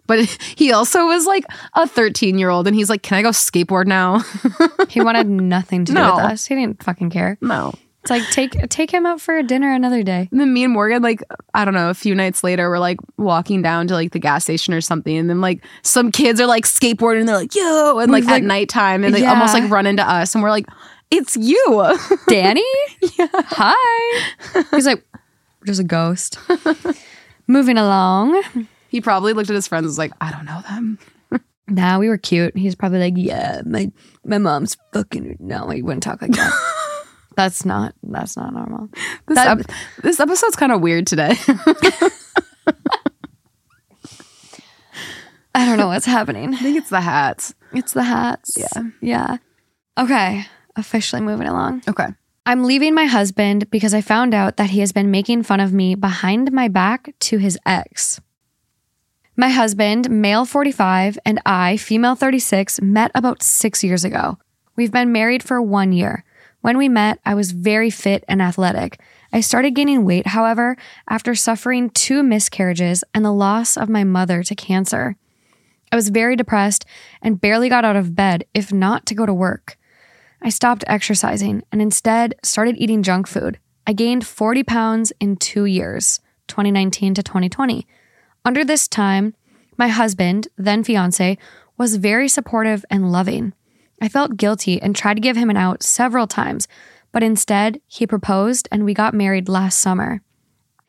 But 0.08 0.20
he 0.56 0.72
also 0.72 1.06
was 1.06 1.26
like 1.26 1.46
a 1.76 1.88
13 1.88 2.38
year 2.38 2.50
old 2.50 2.68
and 2.68 2.76
he's 2.76 2.90
like, 2.90 3.02
Can 3.04 3.18
I 3.18 3.22
go 3.22 3.30
skateboard 3.30 3.88
now? 3.88 4.24
He 4.90 5.02
wanted 5.02 5.28
nothing 5.28 5.84
to 5.86 5.92
do 5.92 5.96
No. 6.00 6.16
with 6.16 6.26
us. 6.26 6.46
He 6.46 6.56
didn't 6.56 6.82
fucking 6.84 7.10
care. 7.10 7.38
no. 7.42 7.74
It's 8.04 8.12
like 8.12 8.30
take 8.30 8.70
take 8.70 8.92
him 8.94 9.08
out 9.08 9.20
for 9.20 9.36
a 9.36 9.42
dinner 9.42 9.74
another 9.74 10.04
day. 10.04 10.28
And 10.30 10.40
then 10.40 10.54
me 10.54 10.64
and 10.64 10.72
Morgan, 10.72 11.02
like, 11.02 11.24
I 11.56 11.66
don't 11.66 11.74
know, 11.74 11.90
a 11.90 11.96
few 11.96 12.14
nights 12.14 12.44
later, 12.44 12.70
we're 12.70 12.78
like 12.78 13.00
walking 13.18 13.64
down 13.64 13.88
to 13.88 13.96
like 13.96 14.12
the 14.12 14.20
gas 14.20 14.44
station 14.44 14.76
or 14.76 14.82
something. 14.82 15.18
And 15.18 15.28
then 15.28 15.42
like 15.42 15.66
some 15.82 16.12
kids 16.12 16.40
are 16.40 16.46
like 16.46 16.66
skateboarding 16.66 17.22
and 17.22 17.28
they're 17.28 17.36
like, 17.36 17.56
yo, 17.56 17.98
and 17.98 18.12
like, 18.12 18.26
like- 18.26 18.36
at 18.36 18.44
nighttime 18.44 19.04
and 19.04 19.16
they 19.16 19.22
Yeah. 19.24 19.32
almost 19.32 19.56
like 19.56 19.68
run 19.72 19.88
into 19.88 20.08
us. 20.08 20.36
And 20.36 20.44
we're 20.44 20.52
like, 20.52 20.68
It's 21.10 21.36
you. 21.36 21.98
Danny? 22.28 22.64
Yeah. 23.18 23.26
Hi. 23.34 24.64
He's 24.70 24.86
like, 24.86 25.04
there's 25.66 25.80
a 25.80 25.84
ghost. 25.84 26.38
Moving 27.48 27.78
along. 27.78 28.42
he 28.90 29.02
probably 29.02 29.34
looked 29.34 29.50
at 29.50 29.56
his 29.56 29.68
friends 29.68 29.84
and 29.84 29.88
was 29.90 29.98
like, 29.98 30.12
I 30.22 30.32
don't 30.32 30.46
know 30.46 30.62
them. 30.70 31.00
Nah, 31.68 31.98
we 31.98 32.10
were 32.10 32.18
cute. 32.20 32.56
He's 32.56 32.76
probably 32.76 33.00
like, 33.00 33.16
yeah, 33.18 33.62
my 33.66 33.92
my 34.24 34.38
mom's 34.38 34.78
fucking. 34.94 35.38
No, 35.40 35.68
he 35.70 35.82
wouldn't 35.82 36.04
talk 36.04 36.22
like 36.22 36.30
that. 36.34 36.54
that's 37.36 37.66
not. 37.66 37.96
That's 38.04 38.38
not 38.38 38.54
normal. 38.54 38.88
This, 39.28 39.36
That- 39.36 39.60
ep- 39.62 39.72
this 40.04 40.20
episode's 40.20 40.56
kind 40.56 40.72
of 40.72 40.82
weird 40.82 41.08
today. 41.08 41.34
I 45.56 45.66
don't 45.66 45.78
know 45.78 45.88
what's 45.88 46.06
happening. 46.06 46.54
I 46.54 46.58
think 46.58 46.78
it's 46.78 46.90
the 46.90 47.02
hats. 47.02 47.54
It's 47.74 47.94
the 47.94 48.04
hats. 48.04 48.58
Yeah. 48.58 48.84
Yeah. 49.02 49.38
Okay. 49.98 50.46
Officially 50.76 51.22
moving 51.22 51.48
along. 51.48 51.82
Okay. 51.88 52.08
I'm 52.48 52.64
leaving 52.64 52.94
my 52.94 53.06
husband 53.06 53.72
because 53.72 53.96
I 53.96 54.02
found 54.02 54.36
out 54.36 54.58
that 54.58 54.70
he 54.70 54.82
has 54.82 54.92
been 54.92 55.10
making 55.10 55.42
fun 55.42 55.60
of 55.60 55.74
me 55.74 55.96
behind 55.96 56.52
my 56.52 56.68
back 56.68 57.16
to 57.22 57.40
his 57.40 57.58
ex. 57.66 58.22
My 59.36 59.50
husband, 59.50 60.12
male 60.12 60.46
45, 60.46 61.18
and 61.26 61.42
I, 61.44 61.76
female 61.78 62.14
36, 62.14 62.82
met 62.82 63.10
about 63.16 63.42
six 63.42 63.84
years 63.84 64.06
ago. 64.06 64.38
We've 64.76 64.92
been 64.92 65.12
married 65.12 65.42
for 65.42 65.60
one 65.60 65.92
year. 65.92 66.24
When 66.62 66.78
we 66.78 66.88
met, 66.88 67.20
I 67.26 67.34
was 67.34 67.52
very 67.52 67.90
fit 67.90 68.24
and 68.28 68.44
athletic. 68.44 69.02
I 69.34 69.42
started 69.42 69.74
gaining 69.74 70.06
weight, 70.06 70.28
however, 70.28 70.78
after 71.10 71.34
suffering 71.34 71.90
two 71.90 72.22
miscarriages 72.22 73.04
and 73.16 73.26
the 73.26 73.34
loss 73.34 73.76
of 73.76 73.90
my 73.90 74.04
mother 74.04 74.44
to 74.44 74.54
cancer. 74.54 75.16
I 75.92 75.96
was 75.96 76.10
very 76.10 76.36
depressed 76.36 76.86
and 77.24 77.42
barely 77.42 77.70
got 77.70 77.86
out 77.86 77.96
of 77.96 78.16
bed, 78.16 78.46
if 78.54 78.72
not 78.72 79.08
to 79.08 79.16
go 79.16 79.26
to 79.26 79.34
work. 79.34 79.80
I 80.42 80.50
stopped 80.50 80.84
exercising 80.88 81.64
and 81.72 81.82
instead 81.82 82.36
started 82.44 82.76
eating 82.78 83.04
junk 83.04 83.28
food. 83.28 83.60
I 83.88 83.94
gained 83.94 84.26
40 84.26 84.64
pounds 84.64 85.14
in 85.20 85.38
two 85.38 85.66
years, 85.66 86.20
2019 86.48 87.14
to 87.16 87.24
2020. 87.24 87.88
Under 88.44 88.64
this 88.64 88.88
time, 88.88 89.34
my 89.78 89.88
husband, 89.88 90.48
then 90.58 90.84
fiance, 90.84 91.38
was 91.78 91.98
very 91.98 92.28
supportive 92.28 92.86
and 92.90 93.12
loving. 93.12 93.54
I 94.02 94.10
felt 94.10 94.38
guilty 94.38 94.82
and 94.82 94.96
tried 94.96 95.16
to 95.16 95.22
give 95.22 95.38
him 95.38 95.50
an 95.50 95.58
out 95.58 95.84
several 95.84 96.28
times, 96.28 96.68
but 97.12 97.24
instead, 97.24 97.82
he 97.88 98.06
proposed 98.08 98.68
and 98.72 98.86
we 98.86 98.94
got 98.94 99.14
married 99.14 99.50
last 99.50 99.80
summer. 99.80 100.22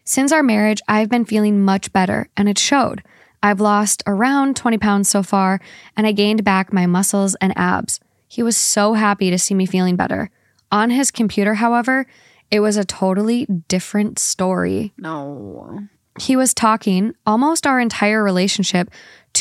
Since 0.04 0.32
our 0.32 0.42
marriage, 0.42 0.80
I've 0.86 1.08
been 1.08 1.24
feeling 1.24 1.64
much 1.64 1.92
better, 1.92 2.28
and 2.36 2.48
it 2.48 2.58
showed. 2.58 3.02
I've 3.42 3.60
lost 3.60 4.02
around 4.06 4.56
20 4.56 4.78
pounds 4.78 5.08
so 5.08 5.22
far, 5.22 5.60
and 5.96 6.06
I 6.06 6.12
gained 6.12 6.44
back 6.44 6.72
my 6.72 6.86
muscles 6.86 7.34
and 7.40 7.52
abs. 7.56 8.00
He 8.36 8.42
was 8.42 8.58
so 8.58 8.92
happy 8.92 9.30
to 9.30 9.38
see 9.38 9.54
me 9.54 9.64
feeling 9.64 9.96
better. 9.96 10.28
On 10.70 10.90
his 10.90 11.10
computer, 11.10 11.54
however, 11.54 12.06
it 12.50 12.60
was 12.60 12.76
a 12.76 12.84
totally 12.84 13.46
different 13.46 14.18
story. 14.18 14.92
No. 14.98 15.88
He 16.20 16.36
was 16.36 16.52
talking 16.52 17.14
almost 17.24 17.66
our 17.66 17.80
entire 17.80 18.22
relationship 18.22 18.90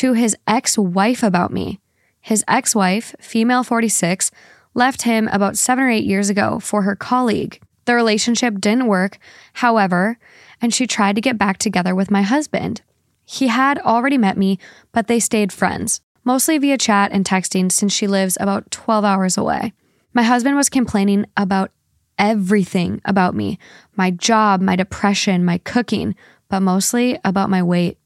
to 0.00 0.14
his 0.14 0.34
ex 0.46 0.78
wife 0.78 1.22
about 1.22 1.52
me. 1.52 1.78
His 2.22 2.42
ex 2.48 2.74
wife, 2.74 3.14
female 3.20 3.62
46, 3.62 4.30
left 4.72 5.02
him 5.02 5.28
about 5.28 5.58
seven 5.58 5.84
or 5.84 5.90
eight 5.90 6.06
years 6.06 6.30
ago 6.30 6.58
for 6.58 6.80
her 6.80 6.96
colleague. 6.96 7.60
The 7.84 7.94
relationship 7.94 8.62
didn't 8.62 8.86
work, 8.86 9.18
however, 9.52 10.18
and 10.62 10.72
she 10.72 10.86
tried 10.86 11.16
to 11.16 11.20
get 11.20 11.36
back 11.36 11.58
together 11.58 11.94
with 11.94 12.10
my 12.10 12.22
husband. 12.22 12.80
He 13.26 13.48
had 13.48 13.78
already 13.78 14.16
met 14.16 14.38
me, 14.38 14.58
but 14.92 15.06
they 15.06 15.20
stayed 15.20 15.52
friends, 15.52 16.00
mostly 16.26 16.58
via 16.58 16.76
chat 16.76 17.12
and 17.12 17.24
texting 17.24 17.72
since 17.72 17.92
she 17.92 18.06
lives 18.06 18.36
about 18.38 18.70
12 18.70 19.04
hours 19.04 19.38
away. 19.38 19.72
My 20.12 20.24
husband 20.24 20.56
was 20.56 20.68
complaining 20.68 21.24
about 21.36 21.70
everything 22.18 23.00
about 23.04 23.34
me 23.34 23.58
my 23.96 24.10
job, 24.10 24.60
my 24.60 24.76
depression, 24.76 25.44
my 25.44 25.58
cooking, 25.58 26.14
but 26.50 26.60
mostly 26.60 27.18
about 27.24 27.48
my 27.48 27.62
weight. 27.62 27.96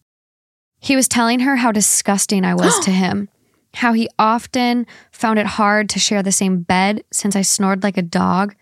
He 0.79 0.95
was 0.95 1.09
telling 1.09 1.41
her 1.41 1.57
how 1.57 1.73
disgusting 1.73 2.45
I 2.45 2.55
was 2.55 2.79
to 2.85 2.91
him, 2.91 3.29
how 3.75 3.93
he 3.93 4.09
often 4.19 4.87
found 5.11 5.39
it 5.39 5.47
hard 5.47 5.89
to 5.91 5.99
share 5.99 6.23
the 6.23 6.33
same 6.33 6.63
bed 6.63 7.03
since 7.13 7.35
I 7.35 7.43
snored 7.43 7.83
like 7.83 7.97
a 7.97 8.03
dog. 8.03 8.55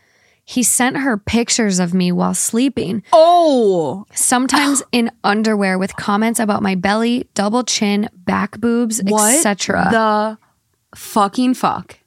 He 0.49 0.63
sent 0.63 0.97
her 0.97 1.19
pictures 1.19 1.79
of 1.79 1.93
me 1.93 2.11
while 2.11 2.33
sleeping, 2.33 3.03
Oh. 3.13 4.07
sometimes 4.15 4.83
in 4.93 5.11
underwear 5.23 5.77
with 5.77 5.95
comments 5.97 6.41
about 6.41 6.63
my 6.63 6.75
belly, 6.75 7.29
double 7.35 7.65
chin, 7.65 8.09
back 8.15 8.59
boobs, 8.59 8.99
etc. 8.99 9.89
the 9.91 10.39
fucking 10.97 11.53
fuck? 11.53 11.99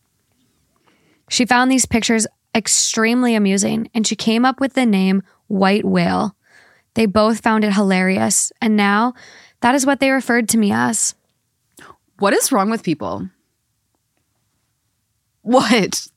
She 1.30 1.46
found 1.46 1.70
these 1.70 1.86
pictures 1.86 2.26
extremely 2.56 3.36
amusing 3.36 3.92
and 3.94 4.08
she 4.08 4.16
came 4.16 4.44
up 4.44 4.60
with 4.60 4.74
the 4.74 4.88
name 4.88 5.22
White 5.46 5.86
Whale. 5.86 6.36
They 6.96 7.06
both 7.06 7.42
found 7.42 7.64
it 7.64 7.74
hilarious, 7.74 8.52
and 8.60 8.76
now 8.76 9.14
that 9.60 9.76
is 9.76 9.86
what 9.86 10.00
they 10.00 10.10
referred 10.10 10.50
to 10.50 10.58
me 10.58 10.72
as. 10.72 11.14
What 12.18 12.34
is 12.34 12.52
wrong 12.52 12.72
with 12.72 12.82
people? 12.82 13.30
What? 15.44 16.08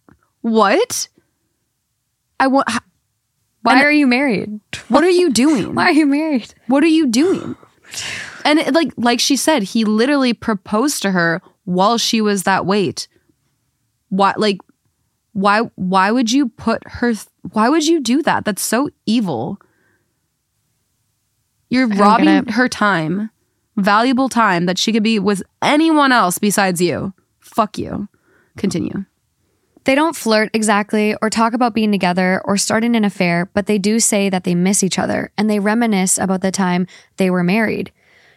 What? 0.40 1.08
I 2.40 2.46
want. 2.48 2.68
Why 3.62 3.74
And- 3.76 3.82
are 3.84 3.92
you 3.92 4.06
married? 4.06 4.60
What 4.88 5.04
are 5.04 5.10
you 5.10 5.30
doing? 5.30 5.74
Why 5.74 5.84
are 5.86 5.92
you 5.92 6.06
married? 6.06 6.54
What 6.66 6.84
are 6.84 6.88
you 6.88 7.06
doing? 7.06 7.56
And 8.44 8.58
it, 8.58 8.74
like 8.74 8.92
like 8.96 9.20
she 9.20 9.36
said, 9.36 9.62
he 9.62 9.84
literally 9.84 10.34
proposed 10.34 11.00
to 11.02 11.10
her 11.12 11.40
while 11.64 11.96
she 11.98 12.20
was 12.20 12.42
that 12.42 12.66
weight. 12.66 13.08
Why 14.10 14.34
like 14.36 14.58
why 15.32 15.60
why 15.76 16.10
would 16.10 16.30
you 16.30 16.48
put 16.50 16.82
her 16.86 17.12
th- 17.14 17.26
why 17.52 17.68
would 17.68 17.86
you 17.86 18.00
do 18.00 18.22
that? 18.22 18.44
That's 18.44 18.62
so 18.62 18.90
evil. 19.06 19.58
You're 21.70 21.88
robbing 21.88 22.46
her 22.52 22.68
time, 22.68 23.30
valuable 23.76 24.28
time 24.28 24.66
that 24.66 24.78
she 24.78 24.92
could 24.92 25.02
be 25.02 25.18
with 25.18 25.42
anyone 25.62 26.12
else 26.12 26.38
besides 26.38 26.80
you. 26.80 27.12
Fuck 27.40 27.78
you. 27.78 28.08
Continue. 28.56 29.04
They 29.84 29.94
don't 29.94 30.16
flirt 30.16 30.50
exactly 30.54 31.14
or 31.20 31.28
talk 31.28 31.52
about 31.52 31.74
being 31.74 31.92
together 31.92 32.40
or 32.44 32.56
starting 32.56 32.96
an 32.96 33.04
affair, 33.04 33.50
but 33.52 33.66
they 33.66 33.78
do 33.78 34.00
say 34.00 34.30
that 34.30 34.44
they 34.44 34.54
miss 34.54 34.82
each 34.82 34.98
other 34.98 35.30
and 35.36 35.48
they 35.48 35.58
reminisce 35.58 36.16
about 36.16 36.40
the 36.40 36.50
time 36.50 36.86
they 37.18 37.28
were 37.30 37.44
married. 37.44 37.92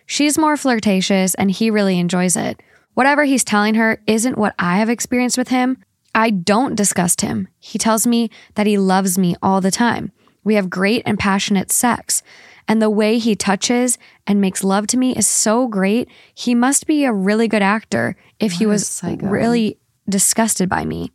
She's 0.06 0.38
more 0.38 0.58
flirtatious 0.58 1.36
and 1.36 1.50
he 1.50 1.70
really 1.70 2.00
enjoys 2.00 2.36
it. 2.36 2.62
Whatever 2.96 3.24
he's 3.24 3.44
telling 3.44 3.76
her 3.76 4.02
isn't 4.08 4.38
what 4.38 4.56
I 4.60 4.78
have 4.78 4.90
experienced 4.90 5.38
with 5.38 5.48
him. 5.48 5.78
I 6.14 6.32
don't 6.32 6.76
disgust 6.76 7.22
him. 7.22 7.48
He 7.60 7.78
tells 7.78 8.08
me 8.08 8.30
that 8.56 8.68
he 8.68 8.78
loves 8.78 9.18
me 9.18 9.36
all 9.42 9.62
the 9.62 9.72
time. 9.72 10.12
We 10.44 10.56
have 10.56 10.70
great 10.70 11.04
and 11.06 11.20
passionate 11.20 11.72
sex. 11.72 12.24
And 12.68 12.82
the 12.82 12.90
way 12.90 13.20
he 13.20 13.36
touches 13.36 13.98
and 14.26 14.42
makes 14.42 14.64
love 14.64 14.88
to 14.88 14.98
me 14.98 15.16
is 15.16 15.28
so 15.28 15.68
great. 15.68 16.10
He 16.34 16.56
must 16.56 16.88
be 16.88 17.06
a 17.06 17.14
really 17.14 17.48
good 17.48 17.62
actor 17.62 18.18
if 18.40 18.54
he 18.54 18.66
What 18.66 18.72
a 18.72 18.74
was 18.74 19.04
really 19.22 19.78
disgusted 20.10 20.68
by 20.68 20.84
me. 20.84 21.12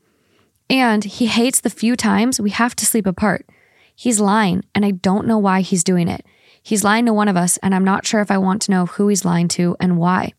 And 0.70 1.04
he 1.04 1.26
hates 1.26 1.60
the 1.60 1.70
few 1.70 1.96
times 1.96 2.40
we 2.40 2.50
have 2.50 2.74
to 2.76 2.86
sleep 2.86 3.06
apart. 3.06 3.46
He's 3.94 4.20
lying, 4.20 4.64
and 4.74 4.84
I 4.84 4.92
don't 4.92 5.26
know 5.26 5.38
why 5.38 5.60
he's 5.60 5.84
doing 5.84 6.08
it. 6.08 6.24
He's 6.62 6.84
lying 6.84 7.06
to 7.06 7.12
one 7.12 7.28
of 7.28 7.36
us, 7.36 7.56
and 7.58 7.74
I'm 7.74 7.84
not 7.84 8.06
sure 8.06 8.20
if 8.20 8.30
I 8.30 8.38
want 8.38 8.62
to 8.62 8.70
know 8.70 8.86
who 8.86 9.08
he's 9.08 9.24
lying 9.24 9.48
to 9.48 9.76
and 9.80 9.98
why. 9.98 10.32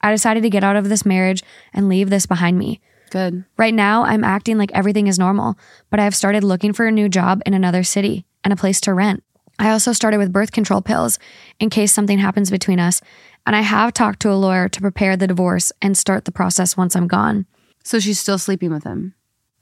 I 0.00 0.12
decided 0.12 0.42
to 0.44 0.50
get 0.50 0.64
out 0.64 0.76
of 0.76 0.88
this 0.88 1.04
marriage 1.04 1.42
and 1.72 1.88
leave 1.88 2.10
this 2.10 2.26
behind 2.26 2.58
me. 2.58 2.80
Good. 3.10 3.44
Right 3.56 3.74
now, 3.74 4.04
I'm 4.04 4.24
acting 4.24 4.58
like 4.58 4.70
everything 4.72 5.06
is 5.08 5.18
normal, 5.18 5.58
but 5.90 6.00
I 6.00 6.04
have 6.04 6.14
started 6.14 6.44
looking 6.44 6.72
for 6.72 6.86
a 6.86 6.92
new 6.92 7.08
job 7.08 7.42
in 7.44 7.54
another 7.54 7.82
city 7.82 8.24
and 8.44 8.52
a 8.52 8.56
place 8.56 8.80
to 8.82 8.94
rent. 8.94 9.22
I 9.58 9.70
also 9.70 9.92
started 9.92 10.18
with 10.18 10.32
birth 10.32 10.52
control 10.52 10.82
pills 10.82 11.18
in 11.58 11.70
case 11.70 11.92
something 11.92 12.18
happens 12.18 12.50
between 12.50 12.78
us, 12.78 13.00
and 13.46 13.56
I 13.56 13.62
have 13.62 13.92
talked 13.92 14.20
to 14.20 14.30
a 14.30 14.34
lawyer 14.34 14.68
to 14.68 14.80
prepare 14.80 15.16
the 15.16 15.26
divorce 15.26 15.72
and 15.80 15.96
start 15.96 16.24
the 16.24 16.32
process 16.32 16.76
once 16.76 16.94
I'm 16.94 17.08
gone. 17.08 17.46
So 17.82 17.98
she's 17.98 18.20
still 18.20 18.38
sleeping 18.38 18.70
with 18.70 18.84
him. 18.84 19.14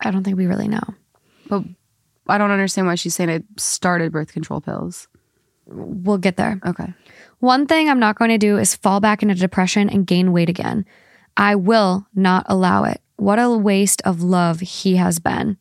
I 0.04 0.10
don't 0.10 0.24
think 0.24 0.36
we 0.36 0.46
really 0.46 0.68
know. 0.68 0.94
But 1.48 1.64
I 2.26 2.38
don't 2.38 2.50
understand 2.50 2.86
why 2.86 2.94
she's 2.94 3.14
saying 3.14 3.30
I 3.30 3.42
started 3.56 4.12
birth 4.12 4.32
control 4.32 4.60
pills. 4.60 5.08
We'll 5.66 6.18
get 6.18 6.36
there. 6.36 6.60
Okay. 6.64 6.92
One 7.40 7.66
thing 7.66 7.88
I'm 7.88 7.98
not 7.98 8.18
going 8.18 8.30
to 8.30 8.38
do 8.38 8.58
is 8.58 8.74
fall 8.74 9.00
back 9.00 9.22
into 9.22 9.34
depression 9.34 9.88
and 9.90 10.06
gain 10.06 10.32
weight 10.32 10.48
again. 10.48 10.84
I 11.36 11.56
will 11.56 12.06
not 12.14 12.46
allow 12.48 12.84
it. 12.84 13.00
What 13.16 13.38
a 13.38 13.50
waste 13.50 14.02
of 14.02 14.22
love 14.22 14.60
he 14.60 14.96
has 14.96 15.18
been. 15.18 15.56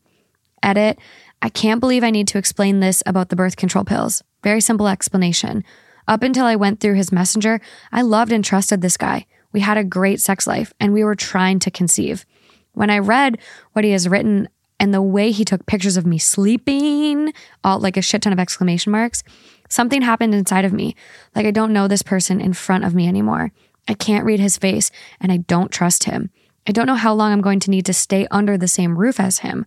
Edit. 0.61 0.99
I 1.41 1.49
can't 1.49 1.81
believe 1.81 2.03
I 2.03 2.11
need 2.11 2.27
to 2.29 2.37
explain 2.37 2.79
this 2.79 3.03
about 3.05 3.29
the 3.29 3.35
birth 3.35 3.57
control 3.57 3.83
pills. 3.83 4.23
Very 4.43 4.61
simple 4.61 4.87
explanation. 4.87 5.63
Up 6.07 6.23
until 6.23 6.45
I 6.45 6.55
went 6.55 6.79
through 6.79 6.95
his 6.95 7.11
messenger, 7.11 7.59
I 7.91 8.01
loved 8.01 8.31
and 8.31 8.43
trusted 8.43 8.81
this 8.81 8.97
guy. 8.97 9.25
We 9.51 9.59
had 9.59 9.77
a 9.77 9.83
great 9.83 10.19
sex 10.21 10.47
life 10.47 10.73
and 10.79 10.93
we 10.93 11.03
were 11.03 11.15
trying 11.15 11.59
to 11.59 11.71
conceive. 11.71 12.25
When 12.73 12.89
I 12.89 12.99
read 12.99 13.37
what 13.73 13.85
he 13.85 13.91
has 13.91 14.09
written 14.09 14.49
and 14.79 14.93
the 14.93 15.01
way 15.01 15.31
he 15.31 15.45
took 15.45 15.65
pictures 15.65 15.97
of 15.97 16.05
me 16.05 16.17
sleeping, 16.17 17.33
all 17.63 17.79
like 17.79 17.97
a 17.97 18.01
shit 18.01 18.23
ton 18.23 18.33
of 18.33 18.39
exclamation 18.39 18.91
marks, 18.91 19.23
something 19.69 20.01
happened 20.01 20.35
inside 20.35 20.65
of 20.65 20.73
me. 20.73 20.95
Like 21.35 21.45
I 21.45 21.51
don't 21.51 21.73
know 21.73 21.87
this 21.87 22.01
person 22.01 22.41
in 22.41 22.53
front 22.53 22.83
of 22.83 22.93
me 22.93 23.07
anymore. 23.07 23.51
I 23.87 23.93
can't 23.93 24.25
read 24.25 24.39
his 24.39 24.57
face 24.57 24.91
and 25.19 25.31
I 25.31 25.37
don't 25.37 25.71
trust 25.71 26.05
him. 26.05 26.29
I 26.67 26.71
don't 26.71 26.87
know 26.87 26.95
how 26.95 27.13
long 27.13 27.31
I'm 27.31 27.41
going 27.41 27.59
to 27.61 27.71
need 27.71 27.85
to 27.87 27.93
stay 27.93 28.27
under 28.31 28.57
the 28.57 28.67
same 28.67 28.97
roof 28.97 29.19
as 29.19 29.39
him. 29.39 29.65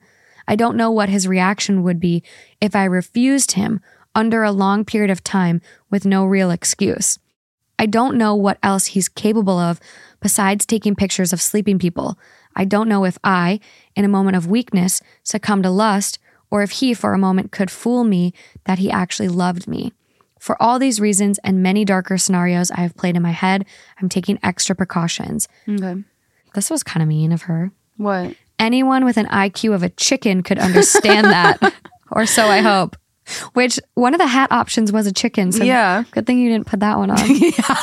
I 0.49 0.57
don't 0.57 0.77
know 0.77 0.91
what 0.91 1.09
his 1.09 1.29
reaction 1.29 1.83
would 1.83 2.01
be 2.01 2.23
if 2.61 2.75
I 2.75 2.85
refused 2.85 3.53
him 3.53 3.81
under 4.15 4.43
a 4.43 4.53
long 4.53 4.85
period 4.85 5.11
of 5.11 5.23
time 5.23 5.61
with 5.91 6.07
no 6.07 6.25
real 6.25 6.51
excuse. 6.51 7.19
I 7.79 7.87
don't 7.87 8.17
know 8.17 8.35
what 8.35 8.59
else 8.63 8.87
he's 8.87 9.09
capable 9.09 9.59
of 9.59 9.79
besides 10.23 10.65
taking 10.65 10.97
pictures 10.97 11.33
of 11.33 11.43
sleeping 11.43 11.79
people. 11.79 12.19
I 12.57 12.65
don't 12.65 12.89
know 12.89 13.05
if 13.05 13.19
I, 13.23 13.61
in 13.95 14.05
a 14.05 14.09
moment 14.09 14.37
of 14.37 14.47
weakness, 14.49 15.01
succumb 15.23 15.63
to 15.63 15.71
lust, 15.71 16.19
or 16.51 16.63
if 16.63 16.71
he, 16.73 16.95
for 16.95 17.13
a 17.13 17.19
moment, 17.19 17.53
could 17.53 17.71
fool 17.71 18.03
me 18.03 18.33
that 18.65 18.79
he 18.79 18.91
actually 18.91 19.29
loved 19.29 19.69
me. 19.69 19.93
For 20.41 20.61
all 20.63 20.79
these 20.79 21.01
reasons 21.01 21.39
and 21.45 21.63
many 21.63 21.85
darker 21.85 22.19
scenarios 22.19 22.71
I 22.71 22.81
have 22.81 22.97
played 22.97 23.17
in 23.17 23.23
my 23.23 23.33
head, 23.33 23.65
I'm 24.01 24.09
taking 24.09 24.39
extra 24.43 24.75
precautions. 24.75 25.49
Okay. 25.69 26.03
This 26.55 26.71
was 26.71 26.83
kind 26.83 27.03
of 27.03 27.09
mean 27.09 27.33
of 27.33 27.43
her. 27.43 27.73
What? 27.97 28.35
Anyone 28.59 29.05
with 29.05 29.17
an 29.19 29.27
IQ 29.27 29.75
of 29.75 29.83
a 29.83 29.89
chicken 29.91 30.43
could 30.43 30.59
understand 30.59 31.27
that, 31.27 31.75
or 32.13 32.27
so 32.27 32.47
I 32.47 32.61
hope. 32.61 32.97
Which 33.55 33.79
one 33.95 34.15
of 34.15 34.21
the 34.21 34.27
hat 34.27 34.53
options 34.53 34.93
was 34.93 35.07
a 35.07 35.13
chicken. 35.13 35.51
So 35.53 35.65
Yeah. 35.65 36.05
good 36.13 36.27
thing 36.27 36.39
you 36.39 36.49
didn't 36.49 36.67
put 36.69 36.81
that 36.81 36.97
one 36.97 37.11
on. 37.11 37.19
yeah. 37.37 37.81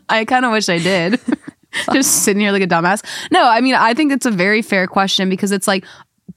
I 0.08 0.24
kind 0.24 0.44
of 0.44 0.52
wish 0.52 0.68
I 0.68 0.78
did. 0.78 1.20
Just 1.92 2.24
sitting 2.24 2.40
here 2.40 2.52
like 2.52 2.62
a 2.62 2.66
dumbass. 2.66 3.04
No, 3.30 3.44
I 3.48 3.60
mean, 3.60 3.74
I 3.74 3.94
think 3.94 4.12
it's 4.12 4.26
a 4.26 4.30
very 4.30 4.62
fair 4.62 4.86
question 4.86 5.28
because 5.28 5.52
it's 5.52 5.66
like 5.66 5.84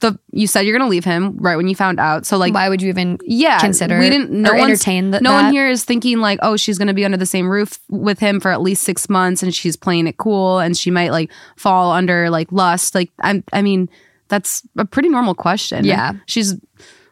the 0.00 0.18
you 0.30 0.46
said 0.46 0.62
you're 0.62 0.76
gonna 0.76 0.90
leave 0.90 1.04
him 1.04 1.36
right 1.38 1.56
when 1.56 1.68
you 1.68 1.74
found 1.74 1.98
out. 1.98 2.26
So 2.26 2.36
like 2.36 2.52
Why 2.52 2.68
would 2.68 2.82
you 2.82 2.88
even 2.88 3.18
yeah, 3.22 3.58
consider 3.58 3.98
we 3.98 4.10
didn't 4.10 4.30
no 4.30 4.50
or 4.50 4.56
entertain 4.56 5.10
th- 5.12 5.22
no 5.22 5.32
one 5.32 5.52
here 5.52 5.68
is 5.68 5.84
thinking 5.84 6.18
like, 6.18 6.38
oh, 6.42 6.56
she's 6.56 6.78
gonna 6.78 6.94
be 6.94 7.04
under 7.04 7.16
the 7.16 7.26
same 7.26 7.48
roof 7.48 7.78
with 7.88 8.18
him 8.18 8.40
for 8.40 8.50
at 8.50 8.60
least 8.60 8.82
six 8.82 9.08
months 9.08 9.42
and 9.42 9.54
she's 9.54 9.76
playing 9.76 10.06
it 10.06 10.18
cool 10.18 10.58
and 10.58 10.76
she 10.76 10.90
might 10.90 11.12
like 11.12 11.30
fall 11.56 11.92
under 11.92 12.30
like 12.30 12.50
lust. 12.52 12.94
Like 12.94 13.10
I'm 13.20 13.44
I 13.52 13.62
mean, 13.62 13.88
that's 14.28 14.62
a 14.76 14.84
pretty 14.84 15.08
normal 15.08 15.34
question. 15.34 15.84
Yeah. 15.84 16.12
She's 16.26 16.52
a 16.52 16.58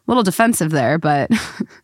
little 0.07 0.23
defensive 0.23 0.71
there, 0.71 0.99
but 0.99 1.31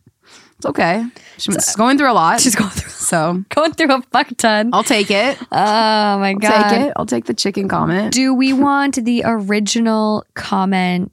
it's 0.61 0.67
okay. 0.67 1.03
She's 1.39 1.75
going 1.75 1.97
through 1.97 2.11
a 2.11 2.13
lot. 2.13 2.39
She's 2.39 2.55
going 2.55 2.69
through 2.69 2.91
so 2.91 3.43
going 3.49 3.73
through 3.73 3.95
a 3.95 4.01
fuck 4.03 4.27
ton. 4.37 4.69
I'll 4.73 4.83
take 4.83 5.09
it. 5.09 5.35
Oh 5.51 6.19
my 6.19 6.35
god. 6.39 6.51
I'll 6.51 6.69
Take 6.69 6.81
it. 6.81 6.93
I'll 6.97 7.05
take 7.07 7.25
the 7.25 7.33
chicken 7.33 7.67
comment. 7.67 8.13
Do 8.13 8.35
we 8.35 8.53
want 8.53 9.03
the 9.03 9.23
original 9.25 10.23
comment, 10.35 11.11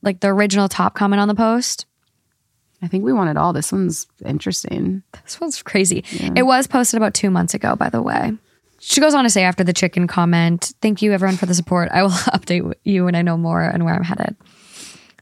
like 0.00 0.20
the 0.20 0.28
original 0.28 0.70
top 0.70 0.94
comment 0.94 1.20
on 1.20 1.28
the 1.28 1.34
post? 1.34 1.84
I 2.80 2.88
think 2.88 3.04
we 3.04 3.12
want 3.12 3.28
it 3.28 3.36
all. 3.36 3.52
This 3.52 3.70
one's 3.70 4.06
interesting. 4.24 5.02
This 5.24 5.38
one's 5.42 5.62
crazy. 5.62 6.02
It 6.34 6.44
was 6.44 6.66
posted 6.66 6.96
about 6.96 7.12
two 7.12 7.28
months 7.28 7.52
ago, 7.52 7.76
by 7.76 7.90
the 7.90 8.00
way. 8.00 8.32
She 8.78 9.02
goes 9.02 9.12
on 9.12 9.24
to 9.24 9.30
say 9.30 9.42
after 9.42 9.62
the 9.62 9.74
chicken 9.74 10.06
comment, 10.06 10.72
Thank 10.80 11.02
you 11.02 11.12
everyone 11.12 11.36
for 11.36 11.44
the 11.44 11.54
support. 11.54 11.90
I 11.92 12.02
will 12.02 12.10
update 12.32 12.72
you 12.84 13.04
when 13.04 13.14
I 13.14 13.20
know 13.20 13.36
more 13.36 13.60
and 13.60 13.84
where 13.84 13.94
I'm 13.94 14.04
headed. 14.04 14.36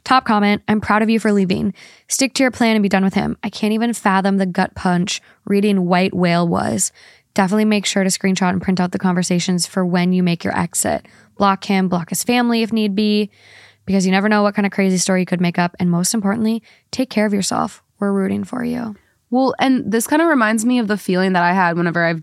Top 0.05 0.26
comment 0.26 0.62
I'm 0.68 0.80
proud 0.80 1.02
of 1.02 1.11
you 1.11 1.18
for 1.18 1.32
leaving. 1.32 1.72
Stick 2.09 2.34
to 2.34 2.42
your 2.42 2.50
plan 2.50 2.76
and 2.76 2.82
be 2.82 2.88
done 2.88 3.05
with 3.05 3.14
him. 3.14 3.36
I 3.42 3.48
can't 3.48 3.72
even 3.72 3.94
fathom 3.94 4.36
the 4.36 4.46
gut 4.46 4.74
punch 4.74 5.22
reading 5.46 5.86
White 5.86 6.14
Whale 6.14 6.46
was. 6.46 6.92
Definitely 7.32 7.64
make 7.64 7.86
sure 7.86 8.05
to 8.05 8.11
screenshot 8.11 8.50
and 8.50 8.62
print 8.62 8.80
out 8.80 8.92
the 8.92 8.98
conversations 8.98 9.66
for 9.66 9.84
when 9.84 10.12
you 10.12 10.22
make 10.22 10.44
your 10.44 10.57
exit. 10.57 11.07
Block 11.36 11.64
him, 11.64 11.88
block 11.88 12.11
his 12.11 12.22
family 12.22 12.62
if 12.62 12.72
need 12.72 12.94
be, 12.94 13.30
because 13.86 14.07
you 14.07 14.12
never 14.12 14.28
know 14.28 14.42
what 14.42 14.55
kind 14.55 14.66
of 14.66 14.72
crazy 14.72 14.98
story 14.98 15.20
you 15.20 15.26
could 15.26 15.40
make 15.40 15.59
up. 15.59 15.74
And 15.80 15.90
most 15.90 16.14
importantly, 16.14 16.62
take 16.90 17.11
care 17.11 17.26
of 17.26 17.34
yourself. 17.34 17.82
We're 17.98 18.12
rooting 18.12 18.44
for 18.44 18.62
you. 18.62 18.94
Well, 19.30 19.55
and 19.59 19.90
this 19.90 20.07
kind 20.07 20.22
of 20.22 20.28
reminds 20.28 20.64
me 20.64 20.78
of 20.78 20.86
the 20.86 20.98
feeling 20.98 21.32
that 21.32 21.42
I 21.42 21.52
had 21.55 21.76
whenever 21.76 22.05
I've 22.05 22.22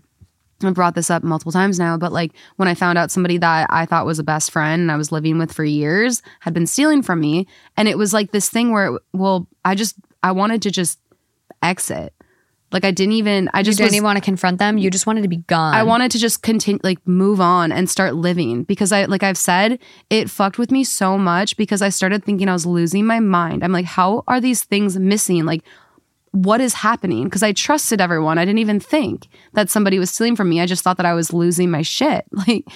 I've 0.68 0.74
brought 0.74 0.94
this 0.94 1.10
up 1.10 1.22
multiple 1.22 1.52
times 1.52 1.78
now, 1.78 1.96
but 1.96 2.12
like 2.12 2.32
when 2.56 2.68
I 2.68 2.74
found 2.74 2.98
out 2.98 3.10
somebody 3.10 3.38
that 3.38 3.66
I 3.70 3.86
thought 3.86 4.06
was 4.06 4.18
a 4.18 4.24
best 4.24 4.50
friend 4.50 4.82
and 4.82 4.92
I 4.92 4.96
was 4.96 5.12
living 5.12 5.38
with 5.38 5.52
for 5.52 5.64
years 5.64 6.22
had 6.40 6.54
been 6.54 6.66
stealing 6.66 7.02
from 7.02 7.20
me. 7.20 7.46
And 7.76 7.88
it 7.88 7.98
was 7.98 8.12
like 8.12 8.32
this 8.32 8.48
thing 8.48 8.72
where, 8.72 8.98
well, 9.12 9.46
I 9.64 9.74
just, 9.74 9.96
I 10.22 10.32
wanted 10.32 10.62
to 10.62 10.70
just 10.70 10.98
exit. 11.62 12.14
Like 12.72 12.86
I 12.86 12.90
didn't 12.90 13.12
even, 13.12 13.50
I 13.52 13.58
You 13.58 13.64
just 13.64 13.76
didn't 13.76 13.88
was, 13.88 13.96
even 13.96 14.04
want 14.04 14.16
to 14.16 14.24
confront 14.24 14.58
them. 14.58 14.78
You 14.78 14.90
just 14.90 15.06
wanted 15.06 15.22
to 15.22 15.28
be 15.28 15.36
gone. 15.36 15.74
I 15.74 15.82
wanted 15.82 16.10
to 16.12 16.18
just 16.18 16.42
continue, 16.42 16.80
like 16.82 17.06
move 17.06 17.38
on 17.38 17.70
and 17.70 17.88
start 17.88 18.14
living 18.14 18.64
because 18.64 18.92
I, 18.92 19.04
like 19.04 19.22
I've 19.22 19.36
said, 19.36 19.78
it 20.08 20.30
fucked 20.30 20.56
with 20.56 20.70
me 20.70 20.82
so 20.82 21.18
much 21.18 21.56
because 21.58 21.82
I 21.82 21.90
started 21.90 22.24
thinking 22.24 22.48
I 22.48 22.54
was 22.54 22.64
losing 22.64 23.04
my 23.04 23.20
mind. 23.20 23.62
I'm 23.62 23.72
like, 23.72 23.84
how 23.84 24.24
are 24.26 24.40
these 24.40 24.64
things 24.64 24.98
missing? 24.98 25.44
Like, 25.44 25.64
what 26.32 26.60
is 26.60 26.74
happening? 26.74 27.24
Because 27.24 27.42
I 27.42 27.52
trusted 27.52 28.00
everyone. 28.00 28.38
I 28.38 28.44
didn't 28.44 28.58
even 28.58 28.80
think 28.80 29.28
that 29.52 29.70
somebody 29.70 29.98
was 29.98 30.10
stealing 30.10 30.34
from 30.34 30.48
me. 30.48 30.60
I 30.60 30.66
just 30.66 30.82
thought 30.82 30.96
that 30.96 31.06
I 31.06 31.14
was 31.14 31.32
losing 31.32 31.70
my 31.70 31.82
shit. 31.82 32.24
Like, 32.48 32.66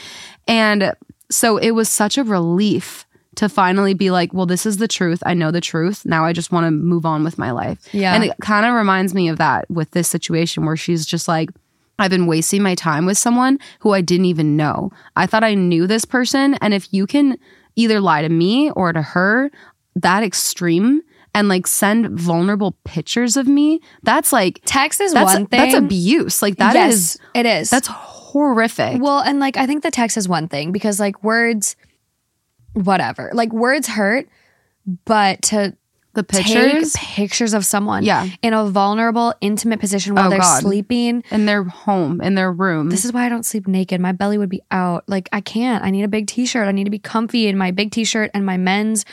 and 0.46 0.92
so 1.28 1.56
it 1.56 1.72
was 1.72 1.88
such 1.88 2.16
a 2.16 2.22
relief 2.22 3.04
to 3.34 3.48
finally 3.48 3.94
be 3.94 4.10
like, 4.12 4.32
well, 4.32 4.46
this 4.46 4.64
is 4.64 4.76
the 4.76 4.86
truth. 4.86 5.22
I 5.26 5.34
know 5.34 5.50
the 5.50 5.60
truth. 5.60 6.06
Now 6.06 6.24
I 6.24 6.32
just 6.32 6.52
want 6.52 6.66
to 6.66 6.70
move 6.70 7.04
on 7.04 7.24
with 7.24 7.36
my 7.36 7.50
life. 7.50 7.80
Yeah. 7.92 8.14
And 8.14 8.22
it 8.22 8.32
kind 8.40 8.64
of 8.64 8.74
reminds 8.74 9.12
me 9.12 9.28
of 9.28 9.38
that 9.38 9.68
with 9.68 9.90
this 9.90 10.08
situation 10.08 10.64
where 10.64 10.76
she's 10.76 11.04
just 11.04 11.26
like, 11.26 11.50
I've 11.98 12.10
been 12.10 12.26
wasting 12.26 12.62
my 12.62 12.74
time 12.76 13.06
with 13.06 13.18
someone 13.18 13.58
who 13.80 13.92
I 13.92 14.02
didn't 14.02 14.26
even 14.26 14.56
know. 14.56 14.92
I 15.16 15.26
thought 15.26 15.42
I 15.42 15.54
knew 15.54 15.86
this 15.86 16.04
person. 16.04 16.54
And 16.54 16.72
if 16.72 16.92
you 16.92 17.06
can 17.06 17.38
either 17.74 18.00
lie 18.00 18.22
to 18.22 18.28
me 18.28 18.70
or 18.70 18.92
to 18.92 19.02
her, 19.02 19.50
that 19.96 20.22
extreme 20.22 21.02
and 21.36 21.48
like 21.48 21.66
send 21.66 22.18
vulnerable 22.18 22.72
pictures 22.84 23.36
of 23.36 23.46
me, 23.46 23.80
that's 24.02 24.32
like, 24.32 24.60
Text 24.64 25.00
is 25.00 25.12
that's, 25.12 25.34
one 25.34 25.46
thing. 25.46 25.60
that's 25.60 25.74
abuse. 25.74 26.40
Like 26.42 26.56
that 26.56 26.74
yes, 26.74 26.94
is 26.94 27.18
it 27.34 27.46
is. 27.46 27.70
that's 27.70 27.88
horrific. 27.88 29.00
well, 29.02 29.20
and 29.20 29.38
like 29.38 29.56
I 29.56 29.66
think 29.66 29.82
the 29.82 29.90
text 29.90 30.16
is 30.16 30.28
one 30.28 30.48
thing 30.48 30.72
because 30.72 30.98
like 30.98 31.22
words, 31.22 31.76
whatever, 32.72 33.30
like 33.34 33.52
words 33.52 33.86
hurt, 33.88 34.28
but 35.04 35.42
to 35.42 35.76
the 36.14 36.24
pictures 36.24 36.94
take 36.94 37.02
pictures 37.28 37.52
of 37.52 37.66
someone, 37.66 38.02
Yeah. 38.02 38.26
in 38.40 38.54
a 38.54 38.64
vulnerable, 38.70 39.34
intimate 39.42 39.80
position 39.80 40.14
while 40.14 40.28
Oh, 40.28 40.30
they're 40.30 40.38
God. 40.38 40.62
sleeping. 40.62 41.22
in 41.30 41.44
their 41.44 41.62
home, 41.64 42.22
in 42.22 42.34
their 42.36 42.50
room. 42.50 42.88
This 42.88 43.04
is 43.04 43.12
why 43.12 43.26
I 43.26 43.28
don't 43.28 43.44
sleep 43.44 43.68
naked. 43.68 44.00
My 44.00 44.12
belly 44.12 44.38
would 44.38 44.48
be 44.48 44.62
out. 44.70 45.04
Like 45.06 45.28
I 45.30 45.42
can't. 45.42 45.84
I 45.84 45.90
need 45.90 46.04
a 46.04 46.08
big 46.08 46.26
t-shirt. 46.26 46.66
I 46.66 46.72
need 46.72 46.84
to 46.84 46.90
be 46.90 46.98
comfy 46.98 47.48
in 47.48 47.58
my 47.58 47.70
big 47.70 47.90
t-shirt 47.90 48.30
and 48.32 48.46
my 48.46 48.56
men's 48.56 49.04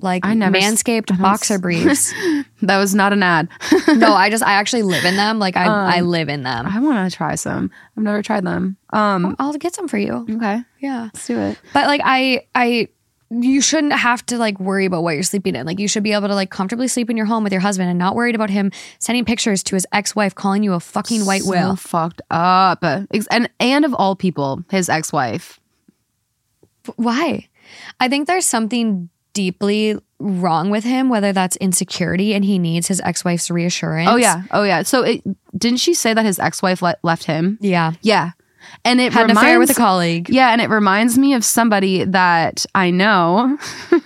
like 0.00 0.24
I 0.24 0.34
never 0.34 0.56
s- 0.56 0.64
manscaped 0.82 1.06
don't 1.06 1.20
boxer 1.20 1.54
s- 1.54 1.60
briefs. 1.60 2.14
that 2.62 2.78
was 2.78 2.94
not 2.94 3.12
an 3.12 3.22
ad. 3.22 3.48
no, 3.88 4.12
I 4.14 4.30
just 4.30 4.42
I 4.44 4.52
actually 4.52 4.82
live 4.82 5.04
in 5.04 5.16
them. 5.16 5.38
Like 5.38 5.56
I 5.56 5.66
I 5.96 6.00
live 6.00 6.28
in 6.28 6.42
them. 6.44 6.66
I 6.66 6.78
want 6.80 7.10
to 7.10 7.16
try 7.16 7.34
some. 7.34 7.70
I've 7.96 8.02
never 8.02 8.22
tried 8.22 8.44
them. 8.44 8.76
Um, 8.92 9.36
I'll 9.38 9.52
get 9.54 9.74
some 9.74 9.88
for 9.88 9.98
you. 9.98 10.26
okay, 10.30 10.62
Yeah. 10.80 11.02
let's 11.12 11.26
do 11.26 11.38
it. 11.38 11.58
But 11.74 11.86
like 11.86 12.00
I 12.04 12.46
I 12.54 12.88
you 13.30 13.60
shouldn't 13.60 13.92
have 13.92 14.24
to 14.24 14.38
like 14.38 14.58
worry 14.58 14.86
about 14.86 15.02
what 15.02 15.12
you're 15.12 15.22
sleeping 15.22 15.54
in. 15.54 15.66
Like 15.66 15.78
you 15.78 15.86
should 15.86 16.02
be 16.02 16.12
able 16.14 16.28
to 16.28 16.34
like 16.34 16.48
comfortably 16.50 16.88
sleep 16.88 17.10
in 17.10 17.16
your 17.18 17.26
home 17.26 17.44
with 17.44 17.52
your 17.52 17.60
husband 17.60 17.90
and 17.90 17.98
not 17.98 18.14
worried 18.16 18.34
about 18.34 18.48
him 18.48 18.72
sending 19.00 19.26
pictures 19.26 19.62
to 19.64 19.74
his 19.76 19.86
ex-wife 19.92 20.34
calling 20.34 20.62
you 20.62 20.72
a 20.72 20.80
fucking 20.80 21.26
white 21.26 21.42
so 21.42 21.50
whale. 21.50 21.76
fucked 21.76 22.22
up. 22.30 22.82
And 22.82 23.50
and 23.60 23.84
of 23.84 23.92
all 23.92 24.16
people, 24.16 24.64
his 24.70 24.88
ex-wife. 24.88 25.60
Why? 26.96 27.48
I 28.00 28.08
think 28.08 28.26
there's 28.26 28.46
something 28.46 29.10
deeply 29.38 29.96
wrong 30.18 30.68
with 30.68 30.82
him, 30.82 31.08
whether 31.08 31.32
that's 31.32 31.54
insecurity 31.58 32.34
and 32.34 32.44
he 32.44 32.58
needs 32.58 32.88
his 32.88 33.00
ex-wife's 33.02 33.52
reassurance. 33.52 34.10
Oh 34.10 34.16
yeah, 34.16 34.42
oh 34.50 34.64
yeah. 34.64 34.82
So 34.82 35.04
it, 35.04 35.22
didn't 35.56 35.78
she 35.78 35.94
say 35.94 36.12
that 36.12 36.24
his 36.24 36.40
ex-wife 36.40 36.82
le- 36.82 36.96
left 37.04 37.22
him? 37.22 37.56
Yeah. 37.60 37.92
Yeah, 38.02 38.32
and 38.84 39.00
it 39.00 39.12
Had 39.12 39.30
an 39.30 39.36
affair 39.36 39.60
with 39.60 39.70
a 39.70 39.74
colleague. 39.74 40.28
Yeah, 40.28 40.50
and 40.50 40.60
it 40.60 40.70
reminds 40.70 41.16
me 41.16 41.34
of 41.34 41.44
somebody 41.44 42.02
that 42.02 42.66
I 42.74 42.90
know. 42.90 43.56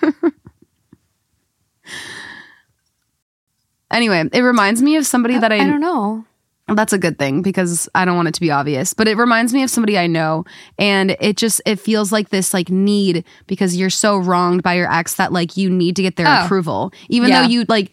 anyway, 3.91 4.29
it 4.31 4.41
reminds 4.43 4.83
me 4.83 4.97
of 4.97 5.07
somebody 5.07 5.39
that 5.39 5.51
I, 5.51 5.61
I 5.61 5.65
don't 5.65 5.81
know. 5.81 6.27
That's 6.69 6.93
a 6.93 6.99
good 6.99 7.19
thing 7.19 7.43
because 7.43 7.89
I 7.95 8.05
don't 8.05 8.17
want 8.17 8.29
it 8.29 8.35
to 8.35 8.41
be 8.41 8.51
obvious, 8.51 8.95
but 8.95 9.09
it 9.09 9.17
reminds 9.17 9.53
me 9.53 9.63
of 9.63 9.71
somebody 9.71 9.99
I 9.99 10.07
know 10.07 10.45
and 10.79 11.17
it 11.21 11.37
just 11.37 11.61
it 11.67 11.81
feels 11.81 12.13
like 12.13 12.29
this 12.31 12.55
like 12.55 12.71
need 12.71 13.25
because 13.47 13.77
you're 13.77 13.91
so 13.91 14.17
wronged 14.17 14.63
by 14.63 14.75
your 14.75 14.91
ex 14.91 15.15
that 15.15 15.33
like 15.33 15.57
you 15.57 15.69
need 15.69 15.97
to 15.97 16.03
get 16.03 16.17
their 16.17 16.27
Oh. 16.29 16.45
approval 16.45 16.93
even 17.09 17.29
Yeah. 17.31 17.43
though 17.43 17.49
you 17.49 17.65
like 17.69 17.93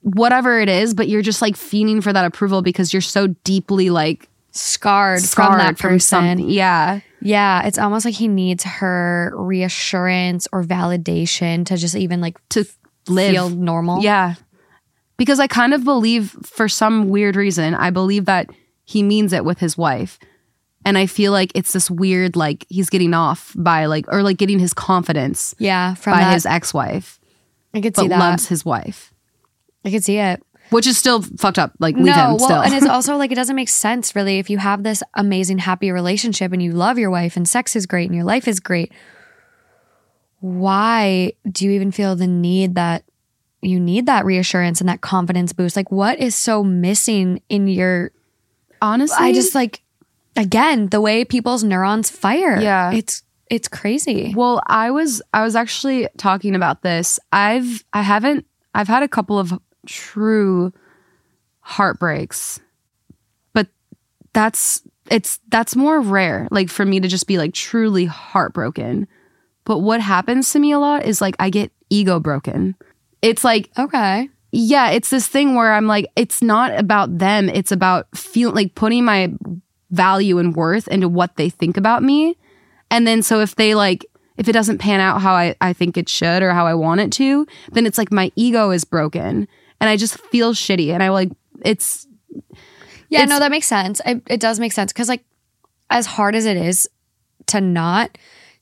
whatever 0.00 0.60
it 0.60 0.68
is, 0.68 0.94
but 0.94 1.08
you're 1.08 1.22
just 1.22 1.40
like 1.42 1.54
fiending 1.56 2.02
for 2.02 2.12
that 2.12 2.24
approval 2.24 2.62
because 2.62 2.92
you're 2.92 3.00
so 3.02 3.28
deeply 3.42 3.90
like 3.90 4.28
Scarred, 4.52 5.20
scarred 5.20 5.48
from 5.48 5.58
that 5.58 5.78
person. 5.78 5.98
something. 6.00 6.48
Yeah. 6.50 7.00
Yeah, 7.20 7.66
it's 7.66 7.78
almost 7.78 8.04
like 8.04 8.14
he 8.14 8.28
needs 8.28 8.62
her 8.64 9.32
reassurance 9.34 10.46
or 10.52 10.62
validation 10.62 11.64
to 11.66 11.76
just 11.76 11.96
even 11.96 12.20
like 12.20 12.36
To 12.50 12.64
live. 13.08 13.32
feel 13.32 13.50
normal. 13.50 14.02
Yeah. 14.02 14.34
Because 15.16 15.38
I 15.38 15.46
kind 15.46 15.72
of 15.74 15.84
believe, 15.84 16.30
for 16.42 16.68
some 16.68 17.08
weird 17.08 17.36
reason, 17.36 17.74
I 17.74 17.90
believe 17.90 18.24
that 18.24 18.50
he 18.84 19.02
means 19.02 19.32
it 19.32 19.44
with 19.44 19.58
his 19.60 19.78
wife. 19.78 20.18
And 20.84 20.98
I 20.98 21.06
feel 21.06 21.32
like 21.32 21.52
it's 21.54 21.72
this 21.72 21.90
weird, 21.90 22.36
like 22.36 22.66
he's 22.68 22.90
getting 22.90 23.14
off 23.14 23.52
by 23.56 23.86
like, 23.86 24.06
or 24.12 24.22
like 24.22 24.36
getting 24.36 24.58
his 24.58 24.74
confidence 24.74 25.54
Yeah, 25.58 25.94
from 25.94 26.14
by 26.14 26.20
that, 26.20 26.34
his 26.34 26.44
ex 26.46 26.74
wife, 26.74 27.20
I 27.72 27.80
could 27.80 27.96
see 27.96 28.08
that. 28.08 28.18
But 28.18 28.30
loves 28.30 28.48
his 28.48 28.64
wife, 28.64 29.14
I 29.84 29.90
could 29.90 30.04
see 30.04 30.18
it. 30.18 30.42
which 30.70 30.86
is 30.86 30.98
still 30.98 31.22
fucked 31.22 31.58
up. 31.58 31.72
Like, 31.78 31.94
leave 31.94 32.06
no, 32.06 32.12
him 32.12 32.36
well, 32.36 32.38
still. 32.40 32.60
and 32.60 32.74
it's 32.74 32.86
also 32.90 33.16
like 33.16 33.32
it 33.32 33.36
doesn't 33.36 33.56
make 33.56 33.70
sense 33.70 34.14
really 34.14 34.38
if 34.38 34.50
you 34.50 34.58
have 34.58 34.82
this 34.82 35.02
amazing, 35.14 35.58
happy 35.58 35.90
relationship 35.90 36.52
and 36.52 36.62
you 36.62 36.72
love 36.72 36.98
your 36.98 37.10
wife 37.10 37.36
and 37.36 37.48
sex 37.48 37.74
is 37.76 37.86
great 37.86 38.06
and 38.06 38.14
your 38.14 38.24
life 38.24 38.46
is 38.46 38.60
great. 38.60 38.92
Why 40.40 41.32
do 41.50 41.64
you 41.64 41.70
even 41.70 41.90
feel 41.90 42.16
the 42.16 42.26
need 42.26 42.74
that 42.74 43.04
you 43.64 43.80
need 43.80 44.06
that 44.06 44.24
reassurance 44.24 44.80
and 44.80 44.88
that 44.88 45.00
confidence 45.00 45.52
boost? 45.52 45.76
Like, 45.76 45.90
what 45.90 46.18
is 46.18 46.34
so 46.34 46.62
missing 46.62 47.42
in 47.48 47.68
your? 47.68 48.12
Honestly, 48.82 49.16
I 49.18 49.32
just 49.32 49.54
like, 49.54 49.82
again, 50.36 50.88
the 50.88 51.00
way 51.00 51.24
people's 51.24 51.64
neurons 51.64 52.10
fire. 52.10 52.60
Yeah. 52.60 52.92
it's 52.92 53.22
it's 53.50 53.68
crazy. 53.68 54.34
Well, 54.36 54.62
I 54.66 54.90
was 54.90 55.22
I 55.32 55.42
was 55.42 55.54
actually 55.54 56.08
talking 56.16 56.54
about 56.54 56.82
this. 56.82 57.20
I've 57.32 57.84
I 57.92 58.02
haven't 58.02 58.46
I've 58.74 58.88
had 58.88 59.02
a 59.02 59.08
couple 59.08 59.38
of 59.38 59.58
true 59.86 60.72
heartbreaks. 61.60 62.60
But 63.52 63.68
that's 64.32 64.82
it's 65.10 65.38
that's 65.48 65.76
more 65.76 66.00
rare 66.00 66.48
like 66.50 66.70
for 66.70 66.84
me 66.84 67.00
to 67.00 67.08
just 67.08 67.26
be 67.26 67.38
like 67.38 67.54
truly 67.54 68.06
heartbroken. 68.06 69.06
But 69.64 69.78
what 69.78 70.00
happens 70.00 70.52
to 70.52 70.58
me 70.58 70.72
a 70.72 70.78
lot 70.78 71.04
is 71.04 71.20
like 71.20 71.36
I 71.38 71.50
get 71.50 71.72
ego 71.90 72.20
broken. 72.20 72.74
It's 73.24 73.42
like 73.44 73.70
Okay. 73.78 74.28
yeah, 74.52 74.90
it's 74.90 75.10
this 75.10 75.26
thing 75.26 75.54
where 75.54 75.72
I'm 75.72 75.86
like, 75.86 76.06
it's 76.16 76.42
not 76.42 76.78
about 76.78 77.18
them. 77.18 77.48
It's 77.48 77.72
about 77.72 78.06
feeling 78.16 78.54
like 78.54 78.74
putting 78.74 79.04
my 79.04 79.32
value 79.90 80.38
and 80.38 80.54
worth 80.54 80.88
into 80.88 81.08
what 81.08 81.36
they 81.36 81.48
think 81.50 81.76
about 81.76 82.02
me. 82.02 82.36
And 82.90 83.06
then 83.06 83.22
so 83.22 83.40
if 83.40 83.54
they 83.56 83.74
like, 83.74 84.04
if 84.36 84.48
it 84.48 84.52
doesn't 84.52 84.78
pan 84.78 85.00
out 85.00 85.20
how 85.22 85.34
I, 85.34 85.54
I 85.60 85.72
think 85.72 85.96
it 85.96 86.08
should 86.08 86.42
or 86.42 86.52
how 86.52 86.66
I 86.66 86.74
want 86.74 87.00
it 87.00 87.12
to, 87.12 87.46
then 87.72 87.86
it's 87.86 87.98
like 87.98 88.12
my 88.12 88.30
ego 88.36 88.70
is 88.70 88.84
broken 88.84 89.48
and 89.80 89.90
I 89.90 89.96
just 89.96 90.18
feel 90.30 90.52
shitty. 90.54 90.92
And 90.92 91.02
I 91.02 91.08
like, 91.10 91.30
it's, 91.64 92.06
Yeah, 93.08 93.20
It's- 93.22 93.28
no, 93.28 93.38
that 93.38 93.50
makes 93.50 93.66
sense. 93.66 94.00
It, 94.04 94.22
it 94.28 94.40
does 94.40 94.58
make 94.58 94.72
sense 94.72 94.92
because, 94.92 95.08
like, 95.08 95.24
as 95.90 96.06
hard 96.06 96.34
as 96.34 96.46
it 96.46 96.56
is 96.56 96.88
to 97.46 97.60
not 97.60 98.16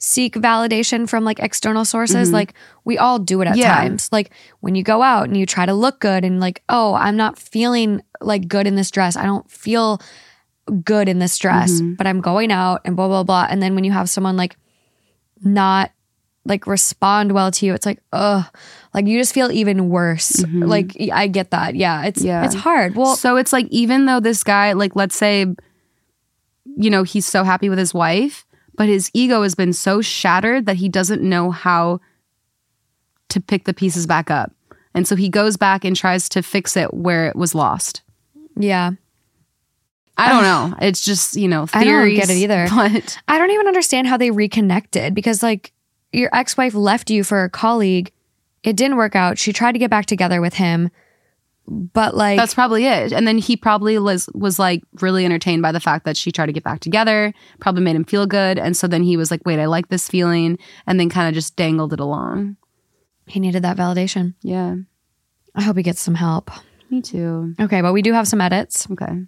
seek 0.04 0.34
validation 0.34 1.08
from 1.08 1.22
like 1.22 1.38
external 1.38 1.84
sources, 1.84 2.26
mm-hmm. 2.26 2.34
like 2.34 2.54
we 2.84 2.98
all 2.98 3.20
do 3.20 3.40
it 3.40 3.46
at 3.46 3.56
Yeah. 3.56 3.72
times. 3.72 4.08
Like 4.10 4.32
when 4.58 4.74
you 4.74 4.82
go 4.82 5.00
out 5.00 5.28
and 5.28 5.36
you 5.36 5.46
try 5.46 5.64
to 5.64 5.72
look 5.72 6.00
good 6.00 6.24
and 6.24 6.40
like, 6.40 6.64
oh, 6.68 6.94
I'm 6.94 7.16
not 7.16 7.38
feeling 7.38 8.02
like 8.20 8.48
good 8.48 8.66
in 8.66 8.74
this 8.74 8.90
dress. 8.90 9.16
I 9.16 9.24
don't 9.24 9.48
feel 9.48 10.00
good 10.82 11.08
in 11.08 11.20
this 11.20 11.38
dress, 11.38 11.74
mm-hmm. 11.74 11.94
but 11.94 12.08
I'm 12.08 12.20
going 12.20 12.50
out 12.50 12.80
and 12.84 12.96
blah 12.96 13.06
blah 13.06 13.22
blah. 13.22 13.46
And 13.48 13.62
then 13.62 13.76
when 13.76 13.84
you 13.84 13.92
have 13.92 14.10
someone 14.10 14.36
like 14.36 14.56
not 15.40 15.92
like 16.44 16.66
respond 16.66 17.30
well 17.30 17.52
to 17.52 17.64
you, 17.64 17.72
it's 17.72 17.86
like, 17.86 18.02
ugh, 18.12 18.44
like 18.92 19.06
you 19.06 19.20
just 19.20 19.32
feel 19.32 19.52
even 19.52 19.88
worse. 19.88 20.32
Mm-hmm. 20.32 20.64
Like 20.64 20.96
I 21.12 21.28
get 21.28 21.52
that. 21.52 21.76
Yeah, 21.76 22.06
it's 22.06 22.24
Yeah. 22.24 22.44
it's 22.44 22.56
hard. 22.56 22.96
Well, 22.96 23.14
so 23.14 23.36
it's 23.36 23.52
like, 23.52 23.68
even 23.70 24.06
though 24.06 24.18
this 24.18 24.42
guy, 24.42 24.72
like, 24.72 24.96
let's 24.96 25.14
say, 25.14 25.46
you 26.76 26.90
know, 26.90 27.04
he's 27.04 27.24
so 27.26 27.44
happy 27.44 27.68
with 27.68 27.78
his 27.78 27.94
wife, 27.94 28.44
but 28.74 28.88
his 28.88 29.10
ego 29.14 29.42
has 29.42 29.54
been 29.54 29.72
so 29.72 30.00
shattered 30.00 30.66
that 30.66 30.76
he 30.76 30.88
doesn't 30.88 31.22
know 31.22 31.50
how 31.50 32.00
to 33.28 33.40
pick 33.40 33.64
the 33.64 33.74
pieces 33.74 34.06
back 34.06 34.30
up. 34.30 34.52
And 34.94 35.08
so 35.08 35.16
he 35.16 35.28
goes 35.28 35.56
back 35.56 35.84
and 35.84 35.96
tries 35.96 36.28
to 36.30 36.42
fix 36.42 36.76
it 36.76 36.92
where 36.92 37.26
it 37.28 37.36
was 37.36 37.54
lost. 37.54 38.02
yeah. 38.56 38.92
I 40.18 40.28
don't 40.28 40.42
know. 40.42 40.76
It's 40.86 41.02
just, 41.02 41.36
you 41.36 41.48
know, 41.48 41.66
I 41.72 41.84
don't 41.84 42.14
get 42.14 42.28
it 42.28 42.34
either. 42.36 42.68
But 42.74 43.18
I 43.28 43.38
don't 43.38 43.50
even 43.50 43.66
understand 43.66 44.06
how 44.06 44.18
they 44.18 44.30
reconnected 44.30 45.14
because, 45.14 45.42
like, 45.42 45.72
your 46.12 46.28
ex 46.34 46.54
wife 46.56 46.74
left 46.74 47.10
you 47.10 47.24
for 47.24 47.44
a 47.44 47.50
colleague. 47.50 48.12
It 48.62 48.76
didn't 48.76 48.98
work 48.98 49.16
out. 49.16 49.38
She 49.38 49.54
tried 49.54 49.72
to 49.72 49.78
get 49.78 49.90
back 49.90 50.04
together 50.04 50.42
with 50.42 50.54
him, 50.54 50.90
but 51.66 52.16
like, 52.16 52.36
that's 52.38 52.54
probably 52.54 52.86
it. 52.86 53.12
And 53.12 53.26
then 53.26 53.38
he 53.38 53.56
probably 53.56 53.98
was 53.98 54.28
was 54.34 54.58
like 54.58 54.82
really 55.00 55.24
entertained 55.24 55.62
by 55.62 55.72
the 55.72 55.80
fact 55.80 56.04
that 56.04 56.16
she 56.16 56.32
tried 56.32 56.46
to 56.46 56.52
get 56.52 56.64
back 56.64 56.80
together, 56.80 57.32
probably 57.60 57.82
made 57.82 57.96
him 57.96 58.04
feel 58.04 58.26
good. 58.26 58.58
And 58.58 58.76
so 58.76 58.86
then 58.86 59.02
he 59.02 59.16
was 59.16 59.30
like, 59.30 59.40
wait, 59.46 59.60
I 59.60 59.66
like 59.66 59.88
this 59.88 60.08
feeling. 60.08 60.58
And 60.86 60.98
then 60.98 61.08
kind 61.08 61.28
of 61.28 61.34
just 61.34 61.56
dangled 61.56 61.92
it 61.92 62.00
along. 62.00 62.56
he 63.26 63.40
needed 63.40 63.62
that 63.62 63.76
validation. 63.76 64.34
Yeah. 64.42 64.76
I 65.54 65.62
hope 65.62 65.76
he 65.76 65.82
gets 65.82 66.00
some 66.00 66.14
help. 66.14 66.50
Me 66.90 67.00
too. 67.00 67.54
Okay, 67.60 67.80
but 67.80 67.92
we 67.92 68.02
do 68.02 68.12
have 68.12 68.26
some 68.28 68.40
edits. 68.40 68.88
Okay. 68.90 69.24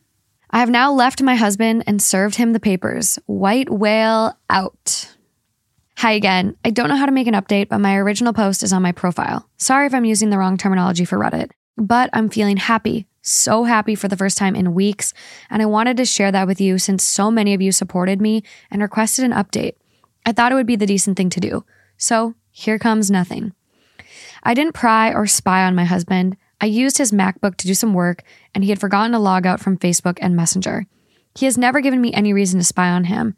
I 0.51 0.59
have 0.59 0.71
now 0.71 0.93
left 0.93 1.23
my 1.23 1.35
husband 1.35 1.85
and 1.87 2.01
served 2.01 2.37
him 2.37 2.53
the 2.53 2.61
papers. 2.61 3.19
White 3.27 3.71
whale 3.71 4.37
out. 4.51 5.15
Hi 5.97 6.13
again. 6.13 6.57
I 6.65 6.71
don't 6.71 6.89
know 6.89 6.97
how 6.97 7.07
to 7.07 7.13
make 7.13 7.27
an 7.27 7.35
update, 7.35 7.69
but 7.69 7.79
my 7.79 7.97
original 7.97 8.33
post 8.33 8.63
is 8.63 8.73
on 8.73 8.83
my 8.83 8.93
profile. 8.93 9.49
Sorry 9.57 9.87
if 9.87 9.95
I'm 9.95 10.05
using 10.05 10.31
the 10.31 10.39
wrong 10.39 10.57
terminology 10.59 11.05
for 11.05 11.19
Reddit, 11.19 11.51
but 11.77 12.11
I'm 12.13 12.29
feeling 12.29 12.57
happy. 12.57 13.07
So 13.23 13.65
happy 13.65 13.95
for 13.95 14.07
the 14.09 14.17
first 14.17 14.37
time 14.37 14.55
in 14.55 14.75
weeks, 14.75 15.15
and 15.49 15.63
I 15.63 15.67
wanted 15.67 15.97
to 15.97 16.05
share 16.05 16.31
that 16.31 16.47
with 16.47 16.61
you 16.61 16.79
since 16.79 17.03
so 17.03 17.31
many 17.31 17.55
of 17.55 17.63
you 17.63 17.73
supported 17.73 18.21
me 18.21 18.43
and 18.71 18.83
requested 18.83 19.25
an 19.25 19.33
update. 19.33 19.75
I 20.27 20.33
thought 20.33 20.53
it 20.53 20.57
would 20.57 20.67
be 20.67 20.77
the 20.77 20.87
decent 20.87 21.17
thing 21.17 21.31
to 21.31 21.41
do. 21.41 21.65
So, 21.97 22.35
here 22.51 22.79
comes 22.79 23.11
nothing. 23.11 23.53
I 24.43 24.53
didn't 24.53 24.75
pry 24.75 25.13
or 25.13 25.27
spy 25.27 25.65
on 25.65 25.75
my 25.75 25.85
husband. 25.85 26.37
I 26.61 26.67
used 26.67 26.99
his 26.99 27.13
MacBook 27.13 27.57
to 27.57 27.67
do 27.67 27.75
some 27.75 27.95
work, 27.95 28.23
and 28.55 28.63
he 28.63 28.71
had 28.71 28.81
forgotten 28.81 29.13
to 29.13 29.19
log 29.19 29.47
out 29.47 29.61
from 29.61 29.79
Facebook 29.79 30.19
and 30.21 30.37
Messenger. 30.37 30.87
He 31.35 31.47
has 31.47 31.59
never 31.59 31.81
given 31.81 32.01
me 32.01 32.13
any 32.13 32.33
reason 32.33 32.61
to 32.61 32.65
spy 32.65 32.91
on 32.91 33.05
him. 33.05 33.37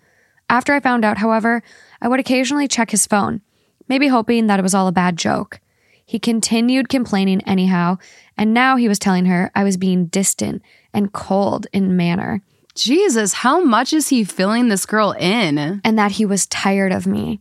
After 0.50 0.74
I 0.74 0.80
found 0.80 1.04
out, 1.04 1.18
however, 1.18 1.62
I 2.00 2.08
would 2.08 2.20
occasionally 2.20 2.68
check 2.68 2.90
his 2.90 3.06
phone, 3.06 3.40
maybe 3.88 4.08
hoping 4.08 4.48
that 4.48 4.58
it 4.58 4.62
was 4.62 4.74
all 4.74 4.88
a 4.88 4.92
bad 4.92 5.16
joke. 5.16 5.60
He 6.06 6.18
continued 6.18 6.88
complaining 6.88 7.42
anyhow, 7.42 7.98
and 8.38 8.54
now 8.54 8.76
he 8.76 8.88
was 8.88 8.98
telling 8.98 9.26
her 9.26 9.50
I 9.54 9.64
was 9.64 9.76
being 9.76 10.06
distant 10.06 10.62
and 10.94 11.12
cold 11.12 11.66
in 11.72 11.96
manner, 11.96 12.42
Jesus, 12.76 13.32
how 13.32 13.64
much 13.64 13.92
is 13.94 14.08
he 14.08 14.22
filling 14.22 14.68
this 14.68 14.86
girl 14.86 15.12
in? 15.12 15.80
and 15.82 15.98
that 15.98 16.12
he 16.12 16.26
was 16.26 16.46
tired 16.46 16.92
of 16.92 17.06
me. 17.06 17.40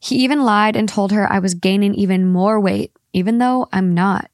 He 0.00 0.16
even 0.16 0.42
lied 0.42 0.74
and 0.74 0.88
told 0.88 1.12
her 1.12 1.30
I 1.30 1.38
was 1.38 1.54
gaining 1.54 1.94
even 1.94 2.26
more 2.26 2.58
weight, 2.58 2.90
even 3.12 3.38
though 3.38 3.68
I'm 3.72 3.94
not. 3.94 4.30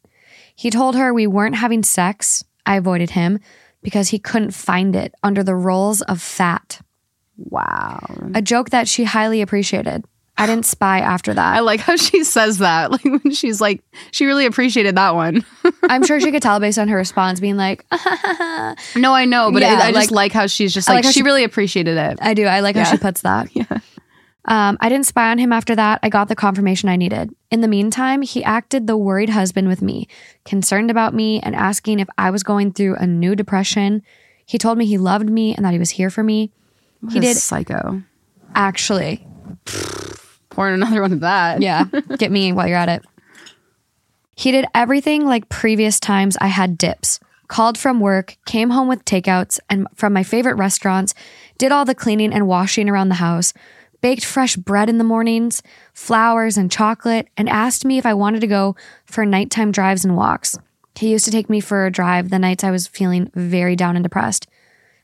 He 0.55 0.71
told 0.71 0.95
her 0.95 1.13
we 1.13 1.27
weren't 1.27 1.57
having 1.57 1.83
sex. 1.83 2.45
I 2.65 2.77
avoided 2.77 3.11
him 3.11 3.41
because 3.83 4.09
he 4.09 4.19
couldn't 4.19 4.53
find 4.53 4.95
it 4.95 5.15
under 5.23 5.43
the 5.43 5.55
rolls 5.55 6.01
of 6.03 6.23
fat. 6.23 6.81
Wow. 7.37 8.31
A 8.35 8.43
joke 8.43 8.71
that 8.71 8.87
she 8.87 9.05
highly 9.05 9.41
appreciated. 9.41 10.05
I 10.41 10.47
didn't 10.47 10.65
spy 10.67 11.01
after 11.01 11.35
that. 11.35 11.55
I 11.57 11.61
like 11.61 11.81
how 11.81 11.97
she 11.97 12.25
says 12.25 12.59
that. 12.59 12.91
Like 12.93 13.05
when 13.05 13.33
she's 13.33 13.61
like, 13.61 13.83
she 14.11 14.25
really 14.27 14.47
appreciated 14.47 14.97
that 14.97 15.15
one. 15.15 15.45
I'm 15.85 16.05
sure 16.05 16.19
she 16.21 16.33
could 16.33 16.43
tell 16.43 16.59
based 16.61 16.79
on 16.79 16.89
her 16.89 16.97
response, 16.97 17.41
being 17.41 17.57
like, 17.57 17.85
no, 18.97 19.15
I 19.15 19.25
know, 19.27 19.53
but 19.53 19.63
Yeah, 19.63 19.75
it, 19.75 19.83
I 19.83 19.93
just 19.93 20.11
like- 20.11 20.17
like 20.17 20.33
how 20.33 20.47
she's 20.47 20.73
just 20.75 20.89
like, 20.89 21.05
like 21.05 21.13
she, 21.13 21.21
she- 21.21 21.23
really 21.23 21.45
appreciated 21.45 21.97
it. 21.99 22.19
I 22.23 22.35
do. 22.35 22.47
I 22.47 22.61
like 22.61 22.75
how 22.77 22.85
she 22.85 22.97
puts 22.97 23.21
that. 23.23 23.55
Yeah. 23.55 23.65
Um, 24.47 24.79
I 24.81 24.89
didn't 24.89 25.05
spy 25.07 25.31
on 25.31 25.37
him 25.39 25.53
after 25.53 25.77
that. 25.77 26.01
I 26.03 26.09
got 26.09 26.29
the 26.29 26.35
confirmation 26.35 26.89
I 26.89 26.97
needed. 26.97 27.31
In 27.51 27.61
the 27.61 27.69
meantime, 27.69 28.23
he 28.23 28.43
acted 28.43 28.87
the 28.87 28.97
worried 28.97 29.29
husband 29.29 29.69
with 29.69 29.83
me, 29.83 30.09
concerned 30.47 30.91
about 30.91 31.13
me 31.15 31.41
and 31.41 31.55
asking 31.55 32.01
if 32.01 32.09
I 32.17 32.31
was 32.31 32.43
going 32.43 32.73
through 32.73 32.97
a 32.97 33.07
new 33.07 33.37
depression. 33.37 34.03
He 34.47 34.57
told 34.57 34.79
me 34.79 34.87
he 34.87 34.97
loved 34.97 35.29
me 35.29 35.55
and 35.55 35.65
that 35.67 35.75
he 35.75 35.79
was 35.79 35.91
here 35.91 36.09
for 36.09 36.25
me. 36.25 36.51
What 37.01 37.13
he 37.13 37.19
a 37.19 37.23
did 37.23 37.37
psycho. 37.37 38.03
actually. 38.55 39.27
Pouring 40.51 40.75
another 40.75 41.01
one 41.01 41.13
of 41.13 41.21
that. 41.21 41.63
Yeah, 41.63 41.85
get 42.19 42.31
me 42.31 42.53
while 42.53 42.67
you're 42.69 42.77
at 42.77 42.89
it. 42.89 43.05
He 44.35 44.53
did 44.53 44.67
everything 44.75 45.27
like 45.27 45.49
previous 45.49 46.01
times 46.01 46.37
I 46.41 46.49
had 46.49 46.79
dips. 46.79 47.21
Called 47.49 47.77
from 47.77 47.99
work, 48.01 48.37
came 48.47 48.71
home 48.71 48.87
with 48.87 49.05
takeouts 49.05 49.59
and 49.69 49.87
from 49.97 50.13
my 50.13 50.23
favorite 50.23 50.55
restaurants, 50.55 51.15
did 51.59 51.73
all 51.73 51.85
the 51.85 51.97
cleaning 51.97 52.33
and 52.33 52.47
washing 52.47 52.89
around 52.89 53.09
the 53.09 53.17
house, 53.17 53.53
baked 54.01 54.25
fresh 54.25 54.57
bread 54.57 54.89
in 54.89 54.99
the 54.99 55.05
mornings, 55.05 55.63
flowers 55.93 56.57
and 56.57 56.71
chocolate, 56.71 57.29
and 57.37 57.49
asked 57.49 57.85
me 57.85 57.99
if 57.99 58.07
I 58.07 58.15
wanted 58.15 58.41
to 58.41 58.47
go 58.47 58.77
for 59.05 59.27
nighttime 59.27 59.73
drives 59.73 60.05
and 60.05 60.17
walks. 60.17 60.57
He 60.95 61.11
used 61.11 61.25
to 61.25 61.31
take 61.31 61.51
me 61.51 61.61
for 61.61 61.87
a 61.87 61.91
drive 61.91 62.31
the 62.31 62.39
nights 62.39 62.65
I 62.65 62.71
was 62.71 62.87
feeling 62.87 63.31
very 63.35 63.77
down 63.77 63.97
and 63.97 64.03
depressed. 64.03 64.47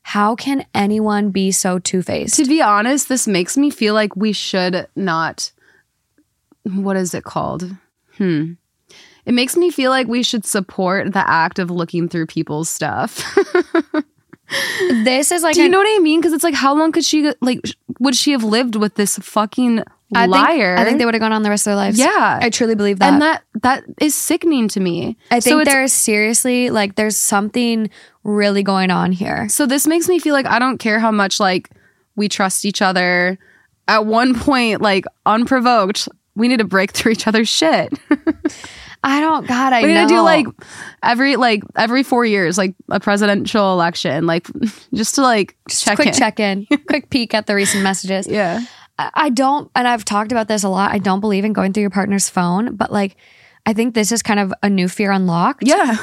How 0.07 0.37
can 0.37 0.65
anyone 0.73 1.31
be 1.31 1.51
so 1.51 1.81
two 1.81 2.01
faced? 2.01 2.37
To 2.37 2.45
be 2.45 2.63
honest, 2.63 3.09
this 3.09 3.27
makes 3.27 3.57
me 3.57 3.71
feel 3.71 3.93
like 3.93 4.15
we 4.15 4.33
should 4.33 4.87
not. 4.95 5.51
What 6.63 6.97
is 6.97 7.13
it 7.13 7.25
called? 7.25 7.75
Hmm. 8.17 8.53
It 9.25 9.35
makes 9.35 9.57
me 9.57 9.69
feel 9.69 9.91
like 9.91 10.07
we 10.07 10.23
should 10.23 10.47
support 10.47 11.13
the 11.13 11.29
act 11.29 11.59
of 11.59 11.73
looking 11.73 12.09
through 12.09 12.27
people's 12.27 12.71
stuff. 12.71 13.21
This 15.05 15.33
is 15.33 15.43
like 15.43 15.55
Do 15.55 15.61
you 15.61 15.67
an- 15.67 15.73
know 15.73 15.79
what 15.79 15.97
I 15.97 15.99
mean? 16.03 16.21
Because 16.21 16.33
it's 16.33 16.45
like, 16.45 16.55
how 16.55 16.75
long 16.77 16.93
could 16.93 17.05
she 17.05 17.33
like? 17.41 17.61
Would 18.01 18.15
she 18.15 18.33
have 18.33 18.45
lived 18.45 18.77
with 18.77 18.95
this 18.95 19.19
fucking 19.19 19.81
I 20.15 20.23
think, 20.23 20.33
liar? 20.33 20.77
I 20.79 20.85
think 20.85 20.99
they 20.99 21.05
would 21.05 21.15
have 21.15 21.21
gone 21.21 21.33
on 21.33 21.43
the 21.43 21.51
rest 21.51 21.63
of 21.67 21.71
their 21.71 21.77
lives. 21.77 21.99
Yeah. 21.99 22.39
I 22.41 22.51
truly 22.51 22.75
believe 22.75 22.99
that. 23.01 23.13
and 23.13 23.23
that 23.23 23.43
that 23.63 23.85
is 24.01 24.15
sickening 24.15 24.69
to 24.69 24.81
me. 24.81 25.17
I 25.31 25.41
think 25.41 25.59
so 25.59 25.65
there's 25.65 25.93
seriously 25.93 26.71
like 26.71 26.95
there's 26.95 27.17
something 27.17 27.91
really 28.23 28.63
going 28.63 28.91
on 28.91 29.13
here. 29.13 29.49
So 29.49 29.67
this 29.67 29.87
makes 29.87 30.09
me 30.09 30.19
feel 30.19 30.33
like 30.35 30.47
I 30.47 30.59
don't 30.59 30.79
care 30.79 31.01
how 31.01 31.11
much 31.11 31.41
like 31.41 31.71
we 32.15 32.29
trust 32.29 32.65
each 32.65 32.83
other. 32.83 33.39
At 33.89 34.05
one 34.07 34.35
point, 34.39 34.81
like 34.83 35.05
unprovoked, 35.27 36.09
we 36.35 36.49
need 36.49 36.59
to 36.59 36.65
break 36.65 36.91
through 36.93 37.13
each 37.13 37.27
other's 37.27 37.49
shit. 37.49 37.93
I 39.07 39.21
don't 39.21 39.47
God, 39.47 39.73
I 39.73 39.83
we 39.83 39.89
need 39.89 39.95
know. 39.95 40.09
to 40.09 40.15
do 40.15 40.21
like 40.21 40.47
every 41.01 41.37
like 41.37 41.63
every 41.77 42.03
four 42.03 42.25
years, 42.25 42.59
like 42.59 42.75
a 42.89 42.99
presidential 42.99 43.73
election, 43.73 44.27
like 44.27 44.49
just 44.95 45.15
to 45.15 45.23
like 45.23 45.57
check 45.69 45.95
quick 45.95 46.09
in. 46.09 46.15
check 46.15 46.41
in, 46.41 46.67
quick 46.89 47.09
peek 47.09 47.33
at 47.33 47.47
the 47.47 47.55
recent 47.55 47.85
messages. 47.85 48.27
Yeah. 48.27 48.63
I 48.99 49.11
I 49.15 49.29
don't, 49.29 49.71
and 49.77 49.87
I've 49.87 50.05
talked 50.05 50.33
about 50.33 50.49
this 50.49 50.65
a 50.65 50.69
lot. 50.69 50.91
I 50.91 50.99
don't 50.99 51.21
believe 51.21 51.45
in 51.45 51.53
going 51.53 51.73
through 51.73 51.83
your 51.83 51.91
partner's 51.91 52.29
phone, 52.29 52.75
but 52.75 52.91
like, 52.91 53.17
I 53.65 53.75
think 53.75 53.95
this 53.95 54.11
is 54.11 54.23
kind 54.23 54.41
of 54.41 54.53
a 54.63 54.69
new 54.69 54.89
fear 54.89 55.13
unlocked. 55.13 55.63
Yeah. 55.65 55.99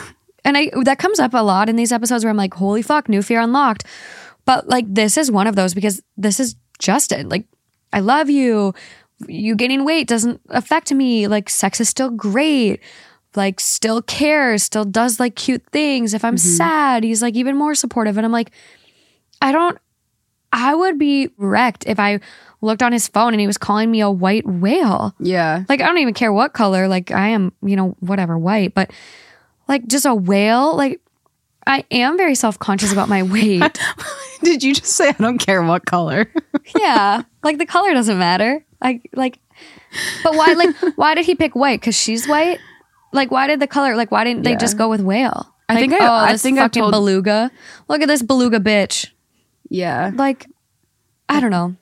And 0.46 0.58
I 0.58 0.72
that 0.84 0.98
comes 0.98 1.20
up 1.20 1.34
a 1.34 1.44
lot 1.44 1.68
in 1.68 1.76
these 1.76 1.92
episodes 1.92 2.24
where 2.24 2.32
I'm 2.32 2.38
like, 2.38 2.54
holy 2.54 2.84
fuck, 2.84 3.10
new 3.10 3.22
fear 3.22 3.42
unlocked. 3.42 3.84
But 4.46 4.70
like 4.70 4.86
this 4.88 5.18
is 5.18 5.30
one 5.30 5.48
of 5.48 5.58
those 5.58 5.74
because 5.74 6.02
this 6.16 6.40
is 6.40 6.56
Justin. 6.80 7.28
Like, 7.28 7.48
I 7.92 8.00
love 8.00 8.30
you. 8.30 8.74
You 9.28 9.56
gaining 9.56 9.86
weight 9.86 10.08
doesn't 10.08 10.42
affect 10.50 10.92
me. 10.92 11.28
Like 11.28 11.50
sex 11.50 11.80
is 11.80 11.90
still 11.90 12.10
great. 12.10 12.82
like 13.36 13.60
still 13.60 14.02
cares, 14.02 14.64
still 14.64 14.86
does 14.86 15.20
like 15.20 15.36
cute 15.36 15.64
things. 15.72 16.14
If 16.14 16.24
I'm 16.24 16.36
mm-hmm. 16.36 16.58
sad, 16.58 17.04
he's 17.04 17.22
like 17.22 17.36
even 17.36 17.56
more 17.56 17.76
supportive. 17.76 18.18
And 18.18 18.26
I'm 18.26 18.32
like, 18.32 18.52
I 19.42 19.52
don't, 19.52 19.78
I 20.52 20.76
would 20.76 21.00
be 21.00 21.30
wrecked 21.38 21.86
if 21.88 22.00
I 22.00 22.20
looked 22.62 22.84
on 22.84 22.92
his 22.92 23.08
phone 23.08 23.34
and 23.34 23.42
he 23.42 23.48
was 23.48 23.58
calling 23.58 23.92
me 23.92 24.02
a 24.02 24.10
white 24.10 24.46
whale. 24.46 25.16
Yeah. 25.20 25.64
Like, 25.68 25.82
I 25.82 25.88
don't 25.88 25.98
even 25.98 26.14
care 26.14 26.32
what 26.32 26.54
color. 26.54 26.88
Like, 26.88 27.12
I 27.12 27.30
am, 27.30 27.52
you 27.62 27.76
know, 27.76 27.96
whatever, 28.00 28.38
white, 28.38 28.74
but 28.74 28.92
like 29.68 29.88
just 29.88 30.06
a 30.06 30.14
whale. 30.14 30.76
Like, 30.76 31.02
I 31.66 31.86
am 31.92 32.18
very 32.18 32.36
self 32.36 32.60
conscious 32.60 32.92
about 32.92 33.10
my 33.10 33.24
weight. 33.34 33.80
Did 34.44 34.64
you 34.64 34.74
just 34.74 34.92
say 34.94 35.10
I 35.10 35.14
don't 35.14 35.40
care 35.40 35.64
what 35.64 35.86
color? 35.86 36.32
yeah. 36.78 37.24
Like, 37.44 37.58
the 37.58 37.66
color 37.66 37.94
doesn't 37.94 38.20
matter. 38.20 38.64
Like, 38.84 39.10
like, 39.16 39.40
but 40.24 40.36
why, 40.36 40.54
like, 40.54 40.76
why 40.98 41.16
did 41.16 41.26
he 41.26 41.36
pick 41.36 41.56
white? 41.56 41.80
Because 41.80 41.96
she's 41.96 42.28
white? 42.28 42.60
Like, 43.14 43.32
why 43.32 43.48
did 43.48 43.60
the 43.60 43.68
color, 43.68 43.96
like, 43.96 44.12
why 44.12 44.24
didn't 44.24 44.44
they 44.44 44.52
Yeah. 44.52 44.58
just 44.58 44.78
go 44.78 44.90
with 44.90 45.02
whale? 45.02 45.54
I 45.70 45.76
Like, 45.76 45.82
think 45.90 45.94
I- 45.94 46.08
oh, 46.08 46.12
I 46.12 46.32
this 46.34 46.42
think 46.42 46.58
I've 46.60 46.66
fucking 46.66 46.82
told- 46.82 46.92
beluga. 46.92 47.50
Look 47.88 48.02
at 48.02 48.08
this 48.08 48.22
beluga 48.22 48.60
bitch. 48.60 49.08
yeah. 49.70 50.12
Like, 50.14 50.48
I 51.30 51.40
don't 51.40 51.52
know. 51.52 51.76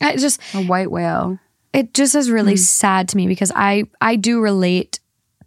I 0.00 0.16
just, 0.16 0.40
A 0.54 0.62
white 0.64 0.90
whale. 0.90 1.38
it 1.74 1.92
just 1.92 2.14
is 2.14 2.30
really 2.30 2.52
hmm. 2.52 2.56
sad 2.58 3.08
to 3.08 3.16
me 3.16 3.26
because 3.26 3.52
I 3.54 3.84
I 4.00 4.16
do 4.16 4.40
relate 4.40 5.00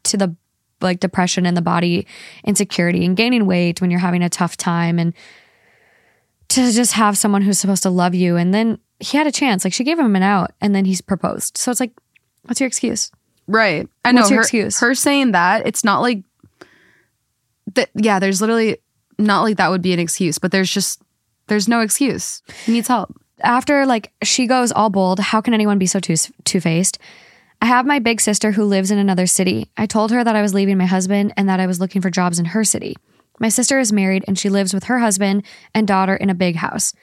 to 0.03 0.17
the 0.17 0.36
like 0.81 0.99
depression 0.99 1.45
and 1.45 1.55
the 1.57 1.61
body 1.61 2.05
insecurity 2.43 3.05
and 3.05 3.15
gaining 3.17 3.45
weight 3.47 3.79
when 3.81 3.89
you're 3.89 3.99
having 4.01 4.21
a 4.21 4.29
tough 4.29 4.55
time 4.57 4.99
and 4.99 5.13
to 6.49 6.71
just 6.71 6.93
have 6.93 7.17
someone 7.17 7.41
who's 7.41 7.57
supposed 7.57 7.84
to 7.84 7.89
love 7.89 8.13
you 8.13 8.36
and 8.36 8.53
then 8.53 8.77
he 9.04 9.18
had 9.18 9.28
a 9.28 9.32
chance 9.32 9.64
like 9.64 9.74
she 9.74 9.84
gave 9.84 9.99
him 9.99 10.16
an 10.16 10.24
out 10.24 10.51
and 10.62 10.74
then 10.74 10.86
he's 10.86 11.01
proposed 11.01 11.58
so 11.58 11.70
it's 11.72 11.80
like 11.80 11.91
what's 12.43 12.60
your 12.60 12.68
excuse 12.68 13.12
Right. 13.45 13.89
I 14.06 14.14
know 14.14 14.22
What's 14.22 14.30
your 14.32 14.38
her, 14.38 14.41
excuse? 14.43 14.80
her 14.80 14.95
saying 14.95 15.34
that, 15.34 15.68
it's 15.68 15.84
not 15.84 15.99
like 15.99 16.24
that 17.76 17.89
yeah, 17.93 18.20
there's 18.20 18.39
literally 18.41 18.78
not 19.20 19.41
like 19.41 19.58
that 19.58 19.70
would 19.70 19.82
be 19.82 19.93
an 19.93 19.99
excuse, 19.99 20.38
but 20.39 20.51
there's 20.51 20.72
just 20.72 21.01
there's 21.47 21.68
no 21.68 21.82
excuse. 21.82 22.41
He 22.66 22.72
needs 22.72 22.88
help. 22.88 23.14
after 23.41 23.86
like 23.86 24.12
she 24.24 24.47
goes 24.47 24.72
all 24.72 24.89
bold 24.89 25.20
how 25.20 25.41
can 25.41 25.54
anyone 25.54 25.78
be 25.78 25.86
so 25.86 25.99
two 25.99 26.16
two-faced 26.45 26.97
i 27.62 27.66
have 27.66 27.86
my 27.86 27.99
big 27.99 28.22
sister 28.22 28.51
who 28.54 28.64
lives 28.64 28.91
in 28.91 28.97
another 28.97 29.26
city 29.28 29.70
i 29.76 29.86
told 29.86 30.12
her 30.12 30.24
that 30.24 30.36
i 30.36 30.41
was 30.41 30.54
leaving 30.54 30.78
my 30.78 30.86
husband 30.86 31.34
and 31.36 31.49
that 31.49 31.60
i 31.60 31.68
was 31.68 31.80
looking 31.82 32.01
for 32.01 32.10
jobs 32.10 32.39
in 32.39 32.45
her 32.45 32.64
city 32.64 32.95
my 33.39 33.49
sister 33.49 33.80
is 33.80 33.91
married 33.91 34.24
and 34.28 34.39
she 34.39 34.49
lives 34.49 34.74
with 34.74 34.86
her 34.86 34.99
husband 34.99 35.43
and 35.74 35.86
daughter 35.88 36.16
in 36.16 36.30
a 36.30 36.36
big 36.36 36.56
house 36.56 36.93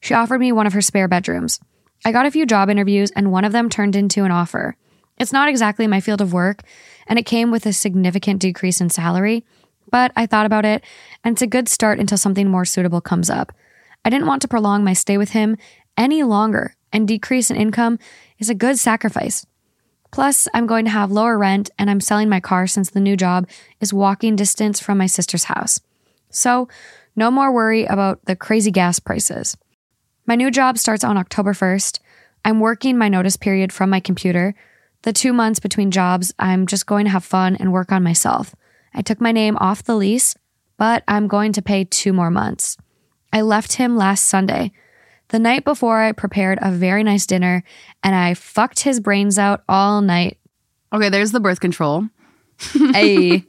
she 0.00 0.14
offered 0.14 0.40
me 0.40 0.52
one 0.52 0.66
of 0.66 0.72
her 0.72 0.80
spare 0.80 1.08
bedrooms 1.08 1.60
i 2.04 2.12
got 2.12 2.26
a 2.26 2.30
few 2.30 2.46
job 2.46 2.68
interviews 2.68 3.10
and 3.12 3.32
one 3.32 3.44
of 3.44 3.52
them 3.52 3.68
turned 3.68 3.96
into 3.96 4.24
an 4.24 4.30
offer 4.30 4.76
it's 5.18 5.32
not 5.32 5.48
exactly 5.48 5.86
my 5.86 6.00
field 6.00 6.20
of 6.20 6.32
work 6.32 6.62
and 7.06 7.18
it 7.18 7.26
came 7.26 7.50
with 7.50 7.66
a 7.66 7.72
significant 7.72 8.40
decrease 8.40 8.80
in 8.80 8.88
salary 8.90 9.44
but 9.90 10.12
i 10.16 10.26
thought 10.26 10.46
about 10.46 10.64
it 10.64 10.82
and 11.24 11.34
it's 11.34 11.42
a 11.42 11.46
good 11.46 11.68
start 11.68 11.98
until 11.98 12.18
something 12.18 12.48
more 12.48 12.64
suitable 12.64 13.00
comes 13.00 13.30
up 13.30 13.52
I 14.04 14.10
didn't 14.10 14.26
want 14.26 14.42
to 14.42 14.48
prolong 14.48 14.82
my 14.82 14.92
stay 14.92 15.18
with 15.18 15.30
him 15.30 15.56
any 15.96 16.22
longer, 16.22 16.74
and 16.92 17.06
decrease 17.06 17.50
in 17.50 17.56
income 17.56 17.98
is 18.38 18.48
a 18.48 18.54
good 18.54 18.78
sacrifice. 18.78 19.46
Plus, 20.10 20.48
I'm 20.54 20.66
going 20.66 20.84
to 20.86 20.90
have 20.90 21.12
lower 21.12 21.38
rent 21.38 21.70
and 21.78 21.88
I'm 21.88 22.00
selling 22.00 22.28
my 22.28 22.40
car 22.40 22.66
since 22.66 22.90
the 22.90 23.00
new 23.00 23.16
job 23.16 23.46
is 23.80 23.92
walking 23.92 24.34
distance 24.34 24.80
from 24.80 24.98
my 24.98 25.06
sister's 25.06 25.44
house. 25.44 25.80
So, 26.30 26.68
no 27.14 27.30
more 27.30 27.52
worry 27.52 27.84
about 27.84 28.24
the 28.24 28.34
crazy 28.34 28.70
gas 28.70 28.98
prices. 28.98 29.56
My 30.30 30.36
new 30.36 30.52
job 30.52 30.78
starts 30.78 31.02
on 31.02 31.18
October 31.18 31.54
1st. 31.54 31.98
I'm 32.44 32.60
working 32.60 32.96
my 32.96 33.08
notice 33.08 33.36
period 33.36 33.72
from 33.72 33.90
my 33.90 33.98
computer. 33.98 34.54
The 35.02 35.12
two 35.12 35.32
months 35.32 35.58
between 35.58 35.90
jobs, 35.90 36.32
I'm 36.38 36.68
just 36.68 36.86
going 36.86 37.06
to 37.06 37.10
have 37.10 37.24
fun 37.24 37.56
and 37.56 37.72
work 37.72 37.90
on 37.90 38.04
myself. 38.04 38.54
I 38.94 39.02
took 39.02 39.20
my 39.20 39.32
name 39.32 39.56
off 39.56 39.82
the 39.82 39.96
lease, 39.96 40.36
but 40.76 41.02
I'm 41.08 41.26
going 41.26 41.52
to 41.54 41.62
pay 41.62 41.82
two 41.82 42.12
more 42.12 42.30
months. 42.30 42.76
I 43.32 43.40
left 43.40 43.72
him 43.72 43.96
last 43.96 44.28
Sunday. 44.28 44.70
The 45.30 45.40
night 45.40 45.64
before, 45.64 46.00
I 46.00 46.12
prepared 46.12 46.60
a 46.62 46.70
very 46.70 47.02
nice 47.02 47.26
dinner 47.26 47.64
and 48.04 48.14
I 48.14 48.34
fucked 48.34 48.78
his 48.84 49.00
brains 49.00 49.36
out 49.36 49.64
all 49.68 50.00
night. 50.00 50.38
Okay, 50.92 51.08
there's 51.08 51.32
the 51.32 51.40
birth 51.40 51.58
control. 51.58 52.04
Ay. 52.76 53.44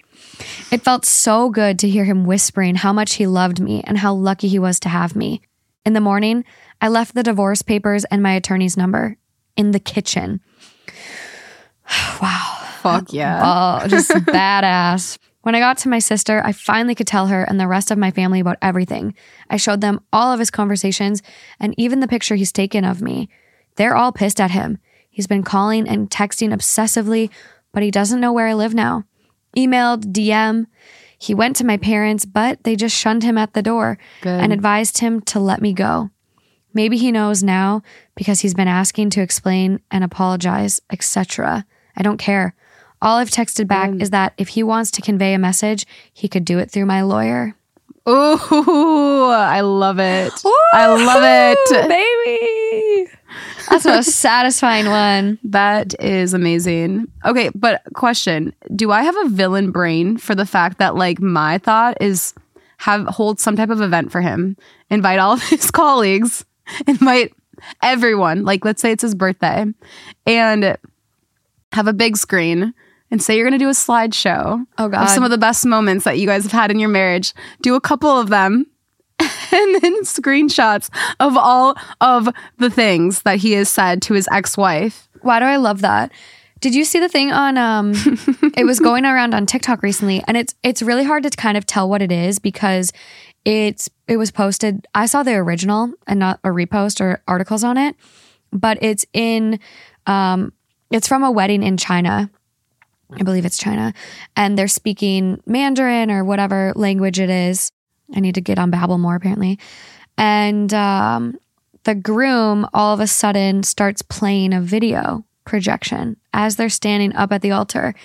It 0.71 0.81
felt 0.81 1.05
so 1.05 1.51
good 1.51 1.77
to 1.77 1.87
hear 1.87 2.05
him 2.05 2.25
whispering 2.25 2.73
how 2.73 2.91
much 2.91 3.13
he 3.13 3.27
loved 3.27 3.59
me 3.59 3.83
and 3.85 3.99
how 3.99 4.15
lucky 4.15 4.47
he 4.47 4.57
was 4.57 4.79
to 4.79 4.89
have 4.89 5.15
me. 5.15 5.41
In 5.83 5.93
the 5.93 5.99
morning, 5.99 6.45
I 6.81 6.87
left 6.87 7.13
the 7.13 7.23
divorce 7.23 7.61
papers 7.61 8.03
and 8.05 8.23
my 8.23 8.33
attorney's 8.33 8.75
number 8.75 9.17
in 9.55 9.71
the 9.71 9.79
kitchen. 9.79 10.41
wow. 12.21 12.57
Fuck 12.81 13.13
yeah. 13.13 13.41
Oh, 13.83 13.87
just 13.87 14.09
badass. 14.09 15.19
When 15.43 15.55
I 15.55 15.59
got 15.59 15.77
to 15.79 15.89
my 15.89 15.99
sister, 15.99 16.41
I 16.43 16.51
finally 16.51 16.95
could 16.95 17.07
tell 17.07 17.27
her 17.27 17.43
and 17.43 17.59
the 17.59 17.67
rest 17.67 17.91
of 17.91 17.97
my 17.97 18.11
family 18.11 18.39
about 18.39 18.57
everything. 18.61 19.13
I 19.49 19.57
showed 19.57 19.81
them 19.81 20.01
all 20.11 20.31
of 20.33 20.39
his 20.39 20.51
conversations 20.51 21.21
and 21.59 21.75
even 21.77 21.99
the 21.99 22.07
picture 22.07 22.35
he's 22.35 22.51
taken 22.51 22.83
of 22.83 23.01
me. 23.01 23.29
They're 23.75 23.95
all 23.95 24.11
pissed 24.11 24.41
at 24.41 24.51
him. 24.51 24.79
He's 25.09 25.27
been 25.27 25.43
calling 25.43 25.87
and 25.87 26.09
texting 26.09 26.53
obsessively, 26.53 27.29
but 27.71 27.83
he 27.83 27.91
doesn't 27.91 28.19
know 28.19 28.33
where 28.33 28.47
I 28.47 28.53
live 28.53 28.73
now. 28.73 29.05
Emailed, 29.55 30.11
DM. 30.11 30.65
He 31.17 31.35
went 31.35 31.55
to 31.57 31.65
my 31.65 31.77
parents, 31.77 32.25
but 32.25 32.63
they 32.63 32.75
just 32.75 32.95
shunned 32.95 33.23
him 33.23 33.37
at 33.37 33.53
the 33.53 33.61
door 33.61 33.97
Good. 34.21 34.41
and 34.41 34.51
advised 34.51 34.99
him 34.99 35.21
to 35.21 35.39
let 35.39 35.61
me 35.61 35.73
go. 35.73 36.09
Maybe 36.73 36.97
he 36.97 37.11
knows 37.11 37.43
now 37.43 37.83
because 38.15 38.39
he's 38.39 38.53
been 38.53 38.67
asking 38.67 39.09
to 39.11 39.21
explain 39.21 39.79
and 39.91 40.03
apologize, 40.03 40.81
etc. 40.91 41.65
I 41.95 42.03
don't 42.03 42.17
care. 42.17 42.55
All 43.01 43.17
I've 43.17 43.29
texted 43.31 43.67
back 43.67 43.89
mm. 43.89 44.01
is 44.01 44.11
that 44.11 44.33
if 44.37 44.49
he 44.49 44.63
wants 44.63 44.91
to 44.91 45.01
convey 45.01 45.33
a 45.33 45.39
message, 45.39 45.85
he 46.13 46.27
could 46.27 46.45
do 46.45 46.59
it 46.59 46.69
through 46.69 46.85
my 46.85 47.01
lawyer. 47.01 47.55
Ooh, 48.07 49.29
I 49.29 49.61
love 49.61 49.99
it. 49.99 50.33
I 50.73 50.87
love 50.87 51.23
it. 51.23 51.87
baby. 51.87 53.11
That's 53.69 53.85
a 53.85 54.03
satisfying 54.03 54.87
one. 54.87 55.39
That 55.43 55.93
is 56.03 56.33
amazing. 56.33 57.07
Okay, 57.25 57.49
but 57.53 57.81
question, 57.93 58.53
do 58.75 58.91
I 58.91 59.03
have 59.03 59.15
a 59.17 59.29
villain 59.29 59.71
brain 59.71 60.17
for 60.17 60.35
the 60.35 60.45
fact 60.45 60.79
that 60.79 60.95
like 60.95 61.21
my 61.21 61.57
thought 61.59 62.01
is 62.01 62.33
have 62.77 63.05
hold 63.05 63.39
some 63.39 63.55
type 63.55 63.69
of 63.69 63.81
event 63.81 64.11
for 64.11 64.21
him, 64.21 64.57
invite 64.89 65.19
all 65.19 65.33
of 65.33 65.43
his 65.43 65.69
colleagues, 65.71 66.43
invite 66.87 67.33
everyone, 67.81 68.43
like 68.43 68.65
let's 68.65 68.81
say 68.81 68.91
it's 68.91 69.03
his 69.03 69.15
birthday, 69.15 69.65
and 70.25 70.77
have 71.73 71.87
a 71.87 71.93
big 71.93 72.17
screen 72.17 72.73
and 73.09 73.21
say 73.21 73.35
you're 73.35 73.45
going 73.47 73.57
to 73.57 73.63
do 73.63 73.69
a 73.69 73.73
slideshow 73.73 74.65
Oh, 74.77 74.85
of 74.85 74.91
God. 74.91 75.05
some 75.07 75.23
of 75.23 75.31
the 75.31 75.37
best 75.37 75.65
moments 75.65 76.05
that 76.05 76.17
you 76.19 76.27
guys 76.27 76.43
have 76.43 76.51
had 76.51 76.71
in 76.71 76.79
your 76.79 76.89
marriage. 76.89 77.33
Do 77.61 77.75
a 77.75 77.81
couple 77.81 78.09
of 78.09 78.29
them 78.29 78.65
and 79.19 79.81
then 79.81 80.01
screenshots 80.03 80.89
of 81.19 81.37
all 81.37 81.75
of 82.01 82.29
the 82.57 82.69
things 82.69 83.21
that 83.23 83.37
he 83.39 83.53
has 83.53 83.69
said 83.69 84.01
to 84.03 84.13
his 84.13 84.27
ex-wife. 84.31 85.07
Why 85.21 85.39
do 85.39 85.45
I 85.45 85.57
love 85.57 85.81
that? 85.81 86.11
Did 86.61 86.75
you 86.75 86.85
see 86.85 86.99
the 86.99 87.09
thing 87.09 87.31
on 87.31 87.57
um 87.57 87.93
it 88.57 88.65
was 88.65 88.79
going 88.79 89.05
around 89.05 89.33
on 89.33 89.45
TikTok 89.45 89.81
recently 89.81 90.23
and 90.27 90.37
it's 90.37 90.53
it's 90.63 90.81
really 90.81 91.03
hard 91.03 91.23
to 91.23 91.29
kind 91.31 91.57
of 91.57 91.65
tell 91.65 91.89
what 91.89 92.01
it 92.01 92.11
is 92.11 92.37
because 92.39 92.91
it's 93.45 93.89
it 94.07 94.17
was 94.17 94.31
posted 94.31 94.87
I 94.93 95.05
saw 95.05 95.23
the 95.23 95.35
original 95.35 95.93
and 96.07 96.19
not 96.19 96.39
a 96.43 96.49
repost 96.49 97.01
or 97.01 97.21
articles 97.27 97.63
on 97.63 97.77
it 97.77 97.95
but 98.51 98.77
it's 98.81 99.05
in 99.13 99.59
um 100.07 100.53
it's 100.91 101.07
from 101.07 101.23
a 101.23 101.31
wedding 101.31 101.63
in 101.63 101.77
China. 101.77 102.29
I 103.13 103.23
believe 103.23 103.45
it's 103.45 103.57
China. 103.57 103.93
And 104.35 104.57
they're 104.57 104.67
speaking 104.67 105.41
Mandarin 105.45 106.11
or 106.11 106.23
whatever 106.23 106.73
language 106.75 107.19
it 107.19 107.29
is. 107.29 107.71
I 108.13 108.19
need 108.19 108.35
to 108.35 108.41
get 108.41 108.59
on 108.59 108.71
Babbel 108.71 108.99
more 108.99 109.15
apparently. 109.15 109.59
And 110.17 110.73
um 110.73 111.37
the 111.83 111.95
groom 111.95 112.67
all 112.73 112.93
of 112.93 112.99
a 112.99 113.07
sudden 113.07 113.63
starts 113.63 114.01
playing 114.01 114.53
a 114.53 114.61
video 114.61 115.25
projection 115.45 116.17
as 116.31 116.55
they're 116.55 116.69
standing 116.69 117.15
up 117.15 117.31
at 117.31 117.41
the 117.41 117.51
altar. 117.51 117.95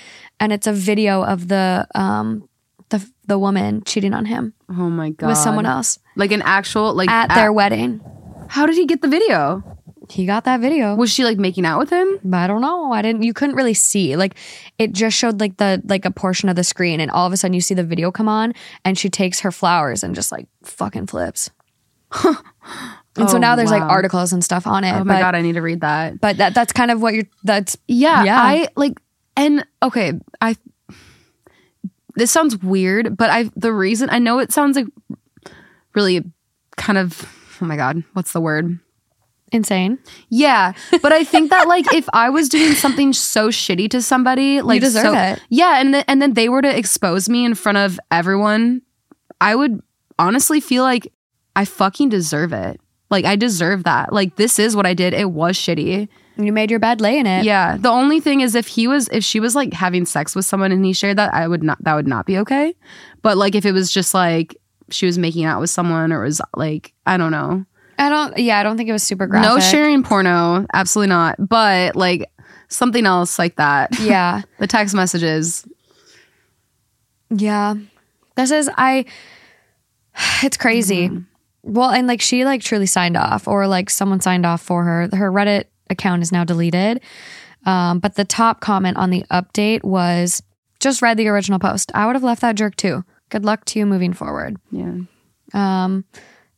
And 0.40 0.52
it's 0.52 0.66
a 0.66 0.72
video 0.72 1.22
of 1.22 1.48
the 1.48 1.86
um 1.94 2.48
the 2.90 3.04
the 3.26 3.38
woman 3.38 3.82
cheating 3.84 4.14
on 4.14 4.24
him 4.26 4.54
Oh 4.68 4.88
my 4.90 5.10
god. 5.10 5.28
with 5.28 5.38
someone 5.38 5.66
else 5.66 5.98
Like 6.16 6.32
an 6.32 6.42
actual 6.42 6.94
like 6.94 7.08
at 7.10 7.32
a- 7.32 7.34
their 7.34 7.52
wedding 7.52 8.00
How 8.48 8.66
did 8.66 8.76
he 8.76 8.86
get 8.86 9.02
the 9.02 9.08
video? 9.08 9.62
he 10.08 10.24
got 10.24 10.44
that 10.44 10.60
video 10.60 10.94
Was 10.94 11.12
she 11.12 11.24
like 11.24 11.36
making 11.36 11.66
out 11.66 11.80
with 11.80 11.90
him? 11.90 12.20
I 12.32 12.46
don't 12.46 12.60
know. 12.60 12.92
I 12.92 13.02
didn't. 13.02 13.24
You 13.24 13.34
couldn't 13.34 13.56
really 13.56 13.74
see. 13.74 14.14
Like, 14.14 14.36
it 14.78 14.92
just 14.92 15.16
showed 15.18 15.40
like 15.40 15.56
the 15.56 15.82
like 15.84 16.04
a 16.04 16.12
portion 16.12 16.48
of 16.48 16.54
the 16.54 16.62
screen, 16.62 17.00
and 17.00 17.10
all 17.10 17.26
of 17.26 17.32
a 17.32 17.36
sudden 17.36 17.54
you 17.54 17.60
see 17.60 17.74
the 17.74 17.82
video 17.82 18.12
come 18.12 18.28
on, 18.28 18.52
and 18.84 18.96
she 18.96 19.10
takes 19.10 19.40
her 19.40 19.50
flowers 19.50 20.04
and 20.04 20.14
just 20.14 20.30
like 20.30 20.46
fucking 20.62 21.08
flips. 21.08 21.50
and 22.24 23.28
so 23.28 23.34
Oh, 23.34 23.38
now 23.38 23.56
there's 23.56 23.72
like 23.72 23.82
articles 23.82 24.32
and 24.32 24.44
stuff 24.44 24.64
on 24.66 24.84
it. 24.84 24.92
Oh 24.92 25.02
my 25.02 25.14
but, 25.14 25.20
god, 25.20 25.34
I 25.34 25.42
need 25.42 25.54
to 25.54 25.60
read 25.62 25.80
that. 25.80 26.20
But 26.20 26.36
that 26.36 26.54
that's 26.54 26.72
kind 26.72 26.92
of 26.92 27.02
what 27.02 27.14
you're. 27.14 27.24
That's 27.42 27.76
Yeah, 27.88 28.22
Yeah. 28.22 28.40
I 28.40 28.68
like 28.76 29.00
and 29.36 29.66
okay, 29.82 30.12
I 30.40 30.54
this 32.16 32.30
sounds 32.30 32.56
weird, 32.58 33.16
but 33.16 33.30
I 33.30 33.50
the 33.54 33.72
reason 33.72 34.08
I 34.10 34.18
know 34.18 34.38
it 34.38 34.52
sounds 34.52 34.76
like 34.76 34.86
really 35.94 36.24
kind 36.76 36.98
of 36.98 37.22
oh 37.60 37.64
my 37.64 37.76
god, 37.76 38.02
what's 38.14 38.32
the 38.32 38.40
word? 38.40 38.78
Insane. 39.52 39.98
Yeah, 40.28 40.72
but 41.02 41.12
I 41.12 41.22
think 41.22 41.50
that 41.50 41.68
like 41.68 41.92
if 41.94 42.08
I 42.12 42.30
was 42.30 42.48
doing 42.48 42.72
something 42.72 43.12
so 43.12 43.48
shitty 43.48 43.88
to 43.90 44.02
somebody, 44.02 44.60
like 44.60 44.80
deserve 44.80 45.04
so- 45.04 45.14
it. 45.14 45.40
Yeah, 45.48 45.80
and 45.80 45.94
th- 45.94 46.04
and 46.08 46.20
then 46.20 46.34
they 46.34 46.48
were 46.48 46.62
to 46.62 46.76
expose 46.76 47.28
me 47.28 47.44
in 47.44 47.54
front 47.54 47.78
of 47.78 48.00
everyone, 48.10 48.82
I 49.40 49.54
would 49.54 49.80
honestly 50.18 50.60
feel 50.60 50.82
like 50.82 51.12
I 51.54 51.64
fucking 51.64 52.08
deserve 52.08 52.52
it. 52.52 52.80
Like 53.10 53.24
I 53.24 53.36
deserve 53.36 53.84
that. 53.84 54.12
Like 54.12 54.36
this 54.36 54.58
is 54.58 54.74
what 54.76 54.86
I 54.86 54.94
did. 54.94 55.14
It 55.14 55.30
was 55.30 55.56
shitty. 55.56 56.08
You 56.38 56.52
made 56.52 56.70
your 56.70 56.80
bed, 56.80 57.00
lay 57.00 57.18
in 57.18 57.26
it. 57.26 57.44
Yeah. 57.44 57.76
The 57.78 57.88
only 57.88 58.20
thing 58.20 58.40
is 58.42 58.54
if 58.54 58.66
he 58.66 58.86
was 58.88 59.08
if 59.08 59.24
she 59.24 59.40
was 59.40 59.54
like 59.54 59.72
having 59.72 60.04
sex 60.04 60.34
with 60.36 60.44
someone 60.44 60.70
and 60.72 60.84
he 60.84 60.92
shared 60.92 61.16
that, 61.18 61.32
I 61.32 61.48
would 61.48 61.62
not 61.62 61.82
that 61.84 61.94
would 61.94 62.06
not 62.08 62.26
be 62.26 62.38
okay. 62.38 62.74
But 63.22 63.36
like 63.36 63.54
if 63.54 63.64
it 63.64 63.72
was 63.72 63.90
just 63.92 64.12
like 64.12 64.56
she 64.90 65.06
was 65.06 65.18
making 65.18 65.44
out 65.44 65.60
with 65.60 65.70
someone 65.70 66.12
or 66.12 66.22
was 66.22 66.40
like 66.56 66.92
I 67.06 67.16
don't 67.16 67.30
know. 67.32 67.64
I 67.98 68.10
don't. 68.10 68.36
Yeah, 68.36 68.58
I 68.58 68.62
don't 68.62 68.76
think 68.76 68.90
it 68.90 68.92
was 68.92 69.02
super 69.02 69.26
graphic. 69.26 69.48
No 69.48 69.58
sharing 69.60 70.02
porno, 70.02 70.66
absolutely 70.74 71.08
not. 71.08 71.36
But 71.38 71.96
like 71.96 72.30
something 72.68 73.06
else 73.06 73.38
like 73.38 73.56
that. 73.56 73.98
Yeah, 74.00 74.42
The 74.58 74.66
text 74.66 74.94
messages. 74.94 75.66
yeah. 77.30 77.74
This 78.36 78.50
is 78.50 78.68
I. 78.76 79.04
It's 80.42 80.56
crazy. 80.56 81.08
Mm-hmm. 81.08 81.20
Well, 81.66 81.90
and 81.90 82.06
like 82.06 82.20
she 82.20 82.44
like 82.44 82.62
truly 82.62 82.86
signed 82.86 83.16
off, 83.16 83.48
or 83.48 83.66
like 83.66 83.90
someone 83.90 84.20
signed 84.20 84.46
off 84.46 84.62
for 84.62 84.84
her. 84.84 85.08
Her 85.12 85.32
Reddit 85.32 85.64
account 85.90 86.22
is 86.22 86.32
now 86.32 86.44
deleted. 86.44 87.02
Um, 87.64 87.98
but 87.98 88.14
the 88.14 88.24
top 88.24 88.60
comment 88.60 88.96
on 88.96 89.10
the 89.10 89.24
update 89.32 89.82
was 89.82 90.42
just 90.78 91.02
read 91.02 91.16
the 91.16 91.26
original 91.26 91.58
post. 91.58 91.90
I 91.94 92.06
would 92.06 92.14
have 92.14 92.22
left 92.22 92.40
that 92.42 92.54
jerk 92.54 92.76
too. 92.76 93.04
Good 93.30 93.44
luck 93.44 93.64
to 93.66 93.80
you 93.80 93.86
moving 93.86 94.12
forward. 94.12 94.56
Yeah. 94.70 94.98
Um, 95.52 96.04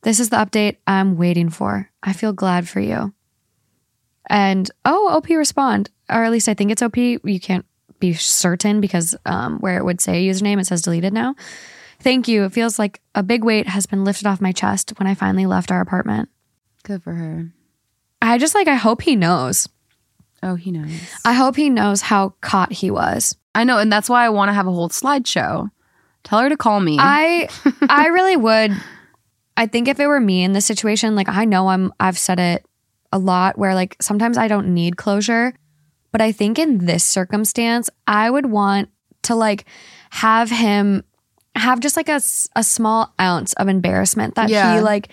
this 0.02 0.20
is 0.20 0.28
the 0.28 0.36
update 0.36 0.76
I'm 0.86 1.16
waiting 1.16 1.48
for. 1.48 1.90
I 2.02 2.12
feel 2.12 2.34
glad 2.34 2.68
for 2.68 2.80
you. 2.80 3.14
And 4.28 4.70
oh, 4.84 5.08
OP 5.10 5.30
respond, 5.30 5.90
or 6.10 6.22
at 6.22 6.30
least 6.30 6.48
I 6.48 6.54
think 6.54 6.70
it's 6.70 6.82
OP. 6.82 6.98
You 6.98 7.40
can't 7.40 7.64
be 7.98 8.12
certain 8.12 8.82
because 8.82 9.16
um, 9.24 9.58
where 9.60 9.78
it 9.78 9.84
would 9.84 10.02
say 10.02 10.26
username, 10.26 10.60
it 10.60 10.66
says 10.66 10.82
deleted 10.82 11.14
now. 11.14 11.34
Thank 12.00 12.28
you. 12.28 12.44
It 12.44 12.52
feels 12.52 12.78
like 12.78 13.00
a 13.14 13.22
big 13.22 13.44
weight 13.44 13.66
has 13.66 13.86
been 13.86 14.04
lifted 14.04 14.26
off 14.26 14.40
my 14.40 14.52
chest 14.52 14.92
when 14.98 15.06
I 15.06 15.14
finally 15.14 15.46
left 15.46 15.70
our 15.70 15.80
apartment. 15.80 16.28
Good 16.84 17.02
for 17.02 17.12
her. 17.12 17.52
I 18.22 18.38
just 18.38 18.54
like, 18.54 18.68
I 18.68 18.76
hope 18.76 19.02
he 19.02 19.16
knows. 19.16 19.68
Oh, 20.42 20.54
he 20.54 20.70
knows. 20.70 20.92
I 21.24 21.32
hope 21.32 21.56
he 21.56 21.70
knows 21.70 22.02
how 22.02 22.34
caught 22.40 22.72
he 22.72 22.90
was. 22.90 23.36
I 23.54 23.64
know, 23.64 23.78
and 23.78 23.92
that's 23.92 24.08
why 24.08 24.24
I 24.24 24.28
want 24.28 24.50
to 24.50 24.52
have 24.52 24.66
a 24.68 24.72
whole 24.72 24.88
slideshow. 24.88 25.70
Tell 26.22 26.40
her 26.40 26.48
to 26.48 26.56
call 26.56 26.78
me. 26.80 26.96
I 27.00 27.48
I 27.88 28.06
really 28.08 28.36
would. 28.36 28.72
I 29.56 29.66
think 29.66 29.88
if 29.88 29.98
it 29.98 30.06
were 30.06 30.20
me 30.20 30.44
in 30.44 30.52
this 30.52 30.66
situation, 30.66 31.16
like 31.16 31.28
I 31.28 31.44
know 31.44 31.68
I'm 31.68 31.92
I've 31.98 32.18
said 32.18 32.38
it 32.38 32.64
a 33.12 33.18
lot 33.18 33.58
where 33.58 33.74
like 33.74 33.96
sometimes 34.00 34.38
I 34.38 34.46
don't 34.46 34.74
need 34.74 34.96
closure, 34.96 35.54
but 36.12 36.20
I 36.20 36.30
think 36.30 36.58
in 36.58 36.84
this 36.84 37.02
circumstance, 37.02 37.90
I 38.06 38.30
would 38.30 38.46
want 38.46 38.90
to 39.22 39.34
like 39.34 39.64
have 40.10 40.50
him 40.50 41.02
have 41.58 41.80
just 41.80 41.96
like 41.96 42.08
a, 42.08 42.20
a 42.56 42.62
small 42.64 43.12
ounce 43.20 43.52
of 43.54 43.68
embarrassment 43.68 44.34
that 44.36 44.48
Yeah. 44.48 44.76
he 44.76 44.80
like 44.80 45.08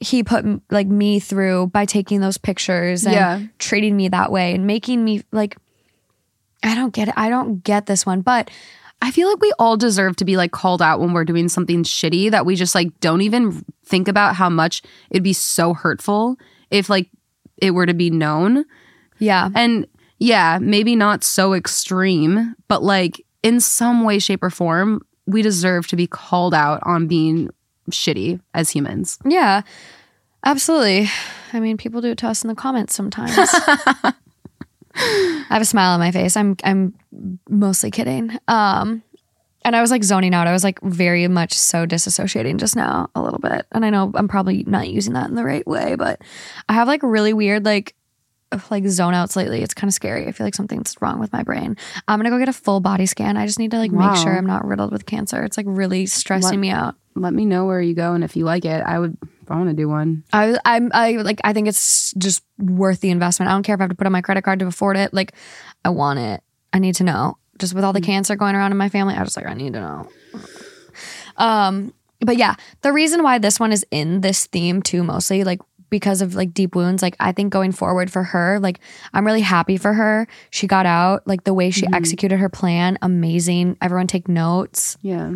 he 0.00 0.22
put 0.24 0.44
like 0.70 0.86
me 0.88 1.20
through 1.20 1.68
by 1.68 1.84
taking 1.84 2.20
those 2.20 2.38
pictures 2.38 3.04
and 3.04 3.14
Yeah. 3.14 3.40
treating 3.58 3.96
me 3.96 4.08
that 4.08 4.32
way 4.32 4.54
and 4.54 4.66
making 4.66 5.04
me 5.04 5.22
like 5.32 5.56
I 6.62 6.74
don't 6.74 6.94
get 6.94 7.08
it. 7.08 7.14
I 7.16 7.28
don't 7.28 7.62
get 7.64 7.86
this 7.86 8.06
one, 8.06 8.20
but 8.20 8.50
I 9.00 9.10
feel 9.10 9.28
like 9.28 9.40
we 9.40 9.52
all 9.58 9.76
deserve 9.76 10.14
to 10.16 10.24
be 10.24 10.36
like 10.36 10.52
called 10.52 10.80
out 10.80 11.00
when 11.00 11.12
we're 11.12 11.24
doing 11.24 11.48
something 11.48 11.82
shitty 11.82 12.30
that 12.30 12.46
we 12.46 12.54
just 12.54 12.74
like 12.74 12.98
don't 13.00 13.20
even 13.22 13.64
think 13.84 14.06
about 14.06 14.36
how 14.36 14.48
much 14.48 14.82
it'd 15.10 15.24
be 15.24 15.32
so 15.32 15.74
hurtful 15.74 16.36
if 16.70 16.88
like 16.88 17.10
it 17.58 17.72
were 17.72 17.86
to 17.86 17.94
be 17.94 18.10
known. 18.10 18.64
yeah. 19.18 19.48
And 19.54 19.86
yeah, 20.18 20.58
maybe 20.60 20.94
not 20.94 21.24
so 21.24 21.52
extreme, 21.52 22.54
but 22.68 22.82
like 22.84 23.20
in 23.42 23.58
some 23.58 24.04
way, 24.04 24.20
shape, 24.20 24.42
or 24.44 24.50
form, 24.50 25.02
we 25.26 25.42
deserve 25.42 25.86
to 25.88 25.96
be 25.96 26.06
called 26.06 26.54
out 26.54 26.80
on 26.84 27.06
being 27.06 27.50
shitty 27.90 28.40
as 28.54 28.70
humans. 28.70 29.18
Yeah, 29.24 29.62
absolutely. 30.44 31.08
I 31.52 31.60
mean, 31.60 31.76
people 31.76 32.00
do 32.00 32.10
it 32.10 32.18
to 32.18 32.28
us 32.28 32.42
in 32.42 32.48
the 32.48 32.54
comments 32.54 32.94
sometimes. 32.94 33.32
I 34.94 35.46
have 35.48 35.62
a 35.62 35.66
smile 35.66 35.92
on 35.92 36.00
my 36.00 36.10
face. 36.10 36.36
I'm 36.36 36.56
I'm 36.64 36.94
mostly 37.48 37.90
kidding. 37.90 38.38
Um, 38.48 39.02
and 39.64 39.76
I 39.76 39.80
was 39.80 39.90
like 39.90 40.02
zoning 40.02 40.34
out. 40.34 40.46
I 40.46 40.52
was 40.52 40.64
like 40.64 40.80
very 40.82 41.28
much 41.28 41.54
so 41.54 41.86
disassociating 41.86 42.58
just 42.58 42.76
now 42.76 43.08
a 43.14 43.22
little 43.22 43.38
bit. 43.38 43.66
And 43.72 43.84
I 43.84 43.90
know 43.90 44.10
I'm 44.14 44.28
probably 44.28 44.64
not 44.64 44.88
using 44.88 45.14
that 45.14 45.28
in 45.28 45.36
the 45.36 45.44
right 45.44 45.66
way, 45.66 45.94
but 45.94 46.20
I 46.68 46.72
have 46.74 46.88
like 46.88 47.02
really 47.02 47.32
weird 47.32 47.64
like 47.64 47.94
like 48.70 48.86
zone 48.86 49.14
outs 49.14 49.36
lately. 49.36 49.62
It's 49.62 49.74
kind 49.74 49.88
of 49.88 49.94
scary. 49.94 50.26
I 50.26 50.32
feel 50.32 50.46
like 50.46 50.54
something's 50.54 50.96
wrong 51.00 51.18
with 51.20 51.32
my 51.32 51.42
brain. 51.42 51.76
I'm 52.08 52.18
gonna 52.18 52.30
go 52.30 52.38
get 52.38 52.48
a 52.48 52.52
full 52.52 52.80
body 52.80 53.06
scan. 53.06 53.36
I 53.36 53.46
just 53.46 53.58
need 53.58 53.70
to 53.72 53.78
like 53.78 53.92
Wow. 53.92 54.12
make 54.12 54.20
sure 54.22 54.36
I'm 54.36 54.46
not 54.46 54.64
riddled 54.66 54.92
with 54.92 55.06
cancer. 55.06 55.42
It's 55.42 55.56
like 55.56 55.66
really 55.68 56.06
stressing 56.06 56.58
What- 56.58 56.60
me 56.60 56.70
out. 56.70 56.94
Let 57.14 57.34
me 57.34 57.44
know 57.44 57.66
where 57.66 57.80
you 57.82 57.94
go 57.94 58.14
and 58.14 58.24
if 58.24 58.36
you 58.36 58.44
like 58.46 58.64
it. 58.64 58.82
I 58.86 58.98
would, 58.98 59.18
I 59.48 59.56
want 59.56 59.68
to 59.68 59.74
do 59.76 59.86
one. 59.88 60.24
I 60.32 60.56
I'm 60.64 60.90
I 60.94 61.12
like 61.16 61.40
I 61.44 61.52
think 61.52 61.68
it's 61.68 62.14
just 62.16 62.42
worth 62.58 63.00
the 63.00 63.10
investment. 63.10 63.50
I 63.50 63.52
don't 63.52 63.62
care 63.64 63.74
if 63.74 63.80
I 63.80 63.84
have 63.84 63.90
to 63.90 63.96
put 63.96 64.06
on 64.06 64.12
my 64.12 64.22
credit 64.22 64.42
card 64.44 64.60
to 64.60 64.66
afford 64.66 64.96
it. 64.96 65.12
Like 65.12 65.32
I 65.84 65.90
want 65.90 66.18
it. 66.20 66.42
I 66.72 66.78
need 66.78 66.94
to 66.96 67.04
know. 67.04 67.36
Just 67.58 67.74
with 67.74 67.84
all 67.84 67.92
the 67.92 68.00
cancer 68.00 68.34
going 68.34 68.54
around 68.54 68.70
in 68.72 68.78
my 68.78 68.88
family, 68.88 69.14
I 69.14 69.22
just 69.24 69.36
like 69.36 69.44
I 69.46 69.52
need 69.52 69.74
to 69.74 69.80
know. 69.80 70.08
Um 71.36 71.92
but 72.24 72.36
yeah, 72.36 72.54
the 72.82 72.92
reason 72.92 73.22
why 73.24 73.38
this 73.38 73.58
one 73.58 73.72
is 73.72 73.84
in 73.90 74.20
this 74.20 74.46
theme 74.46 74.80
too 74.80 75.02
mostly 75.02 75.42
like 75.44 75.60
because 75.92 76.22
of 76.22 76.34
like 76.34 76.52
deep 76.52 76.74
wounds 76.74 77.02
like 77.02 77.14
i 77.20 77.30
think 77.30 77.52
going 77.52 77.70
forward 77.70 78.10
for 78.10 78.24
her 78.24 78.58
like 78.58 78.80
i'm 79.12 79.24
really 79.24 79.42
happy 79.42 79.76
for 79.76 79.92
her 79.92 80.26
she 80.50 80.66
got 80.66 80.86
out 80.86 81.22
like 81.28 81.44
the 81.44 81.52
way 81.54 81.70
she 81.70 81.82
mm-hmm. 81.82 81.94
executed 81.94 82.38
her 82.38 82.48
plan 82.48 82.98
amazing 83.02 83.76
everyone 83.80 84.06
take 84.08 84.26
notes 84.26 84.96
Yeah. 85.02 85.30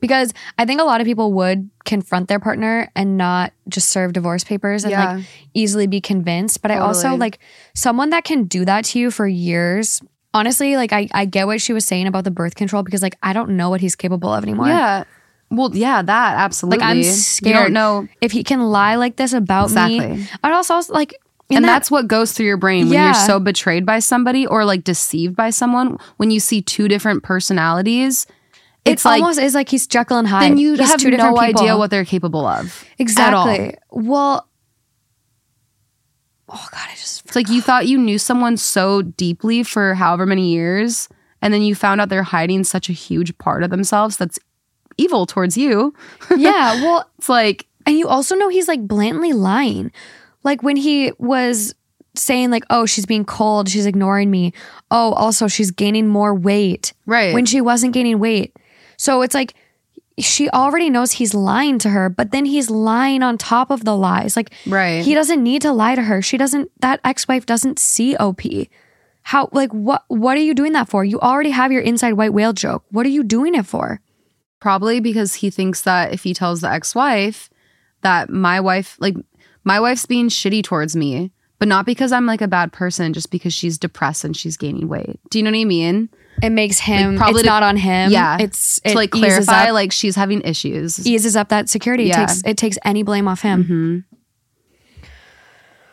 because 0.00 0.32
I 0.56 0.64
think 0.64 0.80
a 0.80 0.84
lot 0.84 1.00
of 1.00 1.06
people 1.06 1.32
would 1.32 1.68
confront 1.84 2.28
their 2.28 2.38
partner 2.38 2.88
and 2.94 3.16
not 3.16 3.52
just 3.68 3.88
serve 3.90 4.12
divorce 4.12 4.44
papers 4.44 4.84
and 4.84 4.92
Yeah. 4.92 5.16
like 5.16 5.24
easily 5.54 5.88
be 5.88 6.00
convinced. 6.00 6.62
But 6.62 6.70
I 6.70 6.78
also 6.78 7.16
like 7.16 7.40
someone 7.74 8.10
that 8.10 8.22
can 8.22 8.44
do 8.44 8.64
that 8.64 8.84
to 8.86 8.98
you 9.00 9.10
for 9.10 9.26
years. 9.26 10.00
Honestly, 10.32 10.76
like 10.76 10.92
I, 10.92 11.08
I 11.12 11.24
get 11.24 11.46
what 11.48 11.60
she 11.60 11.72
was 11.72 11.84
saying 11.84 12.06
about 12.06 12.22
the 12.22 12.30
birth 12.30 12.54
control 12.54 12.84
because 12.84 13.02
like 13.02 13.16
I 13.24 13.32
don't 13.32 13.56
know 13.56 13.70
what 13.70 13.80
he's 13.80 13.96
capable 13.96 14.32
of 14.32 14.44
anymore. 14.44 14.68
Yeah. 14.68 15.02
Well, 15.50 15.70
yeah, 15.74 16.02
that 16.02 16.34
absolutely. 16.36 16.78
Like 16.78 16.88
I'm 16.90 16.98
You 16.98 17.04
scared. 17.04 17.54
don't 17.56 17.72
know. 17.72 18.06
if 18.20 18.32
he 18.32 18.44
can 18.44 18.60
lie 18.70 18.96
like 18.96 19.16
this 19.16 19.32
about 19.32 19.66
Exactly. 19.66 19.98
me. 20.16 20.26
I'd 20.44 20.52
also 20.52 20.80
like 20.92 21.14
and 21.50 21.64
that- 21.64 21.68
that's 21.68 21.90
what 21.90 22.06
goes 22.06 22.32
through 22.32 22.44
your 22.46 22.58
brain 22.58 22.84
when 22.86 22.92
Yeah. 22.94 23.04
you're 23.06 23.26
so 23.26 23.40
betrayed 23.40 23.86
by 23.86 24.00
somebody 24.00 24.46
or 24.46 24.66
like 24.66 24.84
deceived 24.84 25.34
by 25.36 25.48
someone. 25.50 25.96
When 26.18 26.30
you 26.30 26.40
see 26.40 26.60
two 26.60 26.86
different 26.88 27.22
personalities, 27.22 28.26
it 28.84 28.92
it's 28.92 29.04
like 29.06 29.22
almost 29.22 29.40
is 29.40 29.54
like 29.54 29.70
he's 29.70 29.86
Jekyll 29.86 30.18
and 30.18 30.28
Hyde. 30.28 30.42
then 30.52 30.58
you 30.58 30.74
He's 30.74 30.90
have 30.90 31.00
two 31.00 31.10
different 31.10 31.34
no 31.34 31.40
people. 31.46 31.62
idea 31.62 31.78
what 31.78 31.90
they're 31.90 32.04
capable 32.04 32.46
of. 32.46 32.84
Exactly. 32.98 33.74
Well, 33.90 34.46
oh 36.50 36.68
god, 36.72 36.86
I 36.90 36.94
just 36.94 37.24
It's 37.26 37.36
like 37.36 37.48
you 37.48 37.60
thought 37.62 37.86
you 37.86 37.98
knew 37.98 38.18
someone 38.18 38.56
so 38.56 39.02
deeply 39.02 39.62
for 39.62 39.94
however 39.94 40.26
many 40.26 40.50
years, 40.52 41.08
and 41.42 41.52
then 41.54 41.62
you 41.62 41.74
found 41.74 42.00
out 42.00 42.08
they're 42.08 42.22
hiding 42.22 42.64
such 42.64 42.88
a 42.88 42.92
huge 42.92 43.36
part 43.38 43.62
of 43.62 43.70
themselves 43.70 44.16
that's 44.16 44.38
evil 44.98 45.24
towards 45.24 45.56
you. 45.56 45.94
yeah. 46.36 46.74
Well, 46.82 47.08
It's 47.18 47.28
like, 47.28 47.66
And 47.86 47.96
you 47.96 48.08
also 48.08 48.34
know 48.34 48.48
he's 48.48 48.68
like 48.68 48.86
blatantly 48.86 49.32
lying. 49.32 49.90
Like 50.44 50.62
when 50.62 50.76
he 50.76 51.12
was 51.18 51.74
saying 52.14 52.50
like, 52.50 52.64
"Oh, 52.70 52.86
she's 52.86 53.06
being 53.06 53.24
cold, 53.24 53.68
she's 53.68 53.86
ignoring 53.86 54.30
me. 54.30 54.52
Oh, 54.90 55.12
also 55.12 55.48
she's 55.48 55.70
gaining 55.70 56.08
more 56.08 56.34
weight." 56.34 56.92
right. 57.06 57.34
When 57.34 57.46
she 57.46 57.60
wasn't 57.60 57.94
gaining 57.94 58.18
weight. 58.18 58.56
So 58.96 59.22
it's 59.22 59.34
like 59.34 59.54
she 60.18 60.48
already 60.50 60.90
knows 60.90 61.12
he's 61.12 61.34
lying 61.34 61.78
to 61.78 61.90
her, 61.90 62.08
but 62.08 62.32
then 62.32 62.44
he's 62.44 62.70
lying 62.70 63.22
on 63.22 63.38
top 63.38 63.70
of 63.70 63.84
the 63.84 63.96
lies. 63.96 64.36
Like 64.36 64.52
right. 64.66 65.04
he 65.04 65.14
doesn't 65.14 65.42
need 65.42 65.62
to 65.62 65.72
lie 65.72 65.94
to 65.94 66.02
her. 66.02 66.20
She 66.22 66.36
doesn't 66.36 66.70
that 66.80 67.00
ex-wife 67.04 67.46
doesn't 67.46 67.78
see 67.78 68.16
OP. 68.16 68.40
How 69.22 69.48
like 69.52 69.72
what 69.72 70.04
what 70.08 70.36
are 70.36 70.40
you 70.40 70.54
doing 70.54 70.72
that 70.72 70.88
for? 70.88 71.04
You 71.04 71.20
already 71.20 71.50
have 71.50 71.72
your 71.72 71.82
inside 71.82 72.14
white 72.14 72.32
whale 72.32 72.52
joke. 72.52 72.84
What 72.90 73.06
are 73.06 73.10
you 73.10 73.22
doing 73.22 73.54
it 73.54 73.66
for? 73.66 74.00
Probably 74.60 75.00
because 75.00 75.34
he 75.36 75.50
thinks 75.50 75.82
that 75.82 76.12
if 76.12 76.22
he 76.24 76.34
tells 76.34 76.60
the 76.62 76.70
ex 76.70 76.94
wife 76.94 77.48
that 78.02 78.28
my 78.30 78.60
wife, 78.60 78.96
like, 79.00 79.14
my 79.64 79.78
wife's 79.80 80.06
being 80.06 80.28
shitty 80.28 80.62
towards 80.64 80.96
me, 80.96 81.30
but 81.58 81.68
not 81.68 81.86
because 81.86 82.12
I'm 82.12 82.26
like 82.26 82.40
a 82.40 82.48
bad 82.48 82.72
person, 82.72 83.12
just 83.12 83.30
because 83.30 83.52
she's 83.54 83.78
depressed 83.78 84.24
and 84.24 84.36
she's 84.36 84.56
gaining 84.56 84.88
weight. 84.88 85.20
Do 85.30 85.38
you 85.38 85.44
know 85.44 85.50
what 85.50 85.58
I 85.58 85.64
mean? 85.64 86.08
It 86.42 86.50
makes 86.50 86.78
him 86.78 87.16
probably 87.16 87.40
it's 87.40 87.42
to- 87.42 87.48
not 87.50 87.62
on 87.64 87.76
him. 87.76 88.12
Yeah. 88.12 88.38
It's 88.40 88.78
To 88.80 88.94
like 88.94 89.10
clarify, 89.10 89.66
up- 89.68 89.74
like, 89.74 89.90
she's 89.92 90.14
having 90.14 90.40
issues. 90.42 91.04
eases 91.06 91.34
up 91.36 91.48
that 91.48 91.68
security. 91.68 92.04
Yeah. 92.04 92.22
It 92.22 92.26
takes 92.28 92.42
it 92.44 92.56
takes 92.56 92.78
any 92.84 93.02
blame 93.02 93.26
off 93.28 93.42
him. 93.42 93.64
hmm 93.64 93.98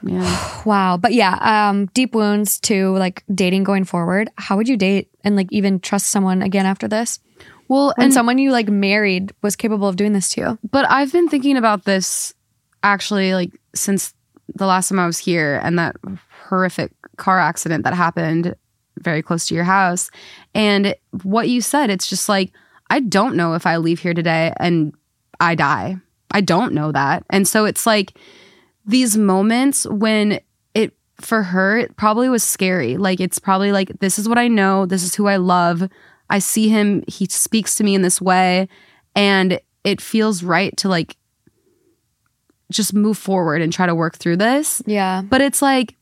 Yeah. 0.08 0.62
Wow. 0.66 0.98
But 0.98 1.14
yeah, 1.14 1.70
um, 1.70 1.88
deep 1.88 2.14
wounds 2.14 2.60
to 2.62 2.96
like 2.98 3.24
dating 3.34 3.64
going 3.64 3.86
forward. 3.86 4.30
How 4.38 4.56
would 4.56 4.68
you 4.68 4.78
date 4.78 5.10
and 5.24 5.36
like 5.36 5.48
even 5.52 5.80
trust 5.80 6.08
someone 6.08 6.44
again 6.44 6.66
after 6.68 6.88
this? 6.88 7.20
Well, 7.68 7.94
When 7.98 8.06
and 8.06 8.14
someone 8.14 8.38
you 8.38 8.52
like 8.52 8.70
married 8.70 9.34
was 9.42 9.56
capable 9.56 9.88
of 9.88 9.96
doing 9.96 10.14
this 10.14 10.30
to 10.30 10.42
you. 10.42 10.60
But 10.70 10.90
I've 10.90 11.12
been 11.12 11.30
thinking 11.30 11.58
about 11.58 11.86
this 11.86 12.34
actually 12.84 13.34
like 13.34 13.52
since 13.74 14.14
the 14.54 14.66
last 14.66 14.90
time 14.90 15.00
I 15.00 15.08
was 15.08 15.18
here 15.18 15.60
and 15.64 15.80
that 15.80 15.96
horrific 16.48 16.92
car 17.18 17.40
accident 17.40 17.84
that 17.84 17.94
happened 17.94 18.56
very 19.00 19.22
close 19.22 19.48
to 19.48 19.56
your 19.56 19.64
house. 19.64 20.10
And 20.54 20.96
what 21.24 21.50
you 21.50 21.62
said, 21.62 21.90
it's 21.90 22.08
just 22.08 22.30
like, 22.30 22.52
I 22.90 23.00
don't 23.00 23.36
know 23.36 23.54
if 23.56 23.66
I 23.66 23.78
leave 23.78 24.00
here 24.00 24.14
today 24.14 24.54
and 24.58 24.94
I 25.40 25.56
die. 25.56 25.98
I 26.32 26.42
don't 26.42 26.74
know 26.74 26.92
that. 26.92 27.24
And 27.30 27.48
so 27.48 27.66
it's 27.66 27.86
like 27.86 28.18
these 28.86 29.18
moments 29.18 29.88
when 29.88 30.40
it, 30.74 30.94
for 31.20 31.44
her, 31.44 31.78
it 31.78 31.96
probably 31.98 32.30
was 32.30 32.44
scary. 32.44 32.98
Like, 32.98 33.20
it's 33.20 33.40
probably 33.40 33.72
like, 33.72 34.00
this 34.00 34.20
is 34.20 34.30
what 34.30 34.38
I 34.38 34.48
know. 34.48 34.86
This 34.86 35.04
is 35.04 35.16
who 35.16 35.28
I 35.28 35.38
love. 35.38 35.90
I 36.30 36.40
see 36.40 36.70
him. 36.70 37.04
He 37.08 37.26
speaks 37.26 37.76
to 37.76 37.84
me 37.84 37.96
in 37.96 38.02
this 38.02 38.22
way. 38.22 38.68
And 39.16 39.60
it 39.84 40.02
feels 40.02 40.44
right 40.44 40.76
to 40.78 40.90
like 40.90 41.16
just 42.72 42.94
move 42.94 43.18
forward 43.18 43.62
and 43.62 43.72
try 43.72 43.86
to 43.86 43.96
work 43.96 44.18
through 44.18 44.38
this. 44.38 44.82
Yeah. 44.86 45.22
But 45.22 45.42
it's 45.42 45.62
like 45.62 45.96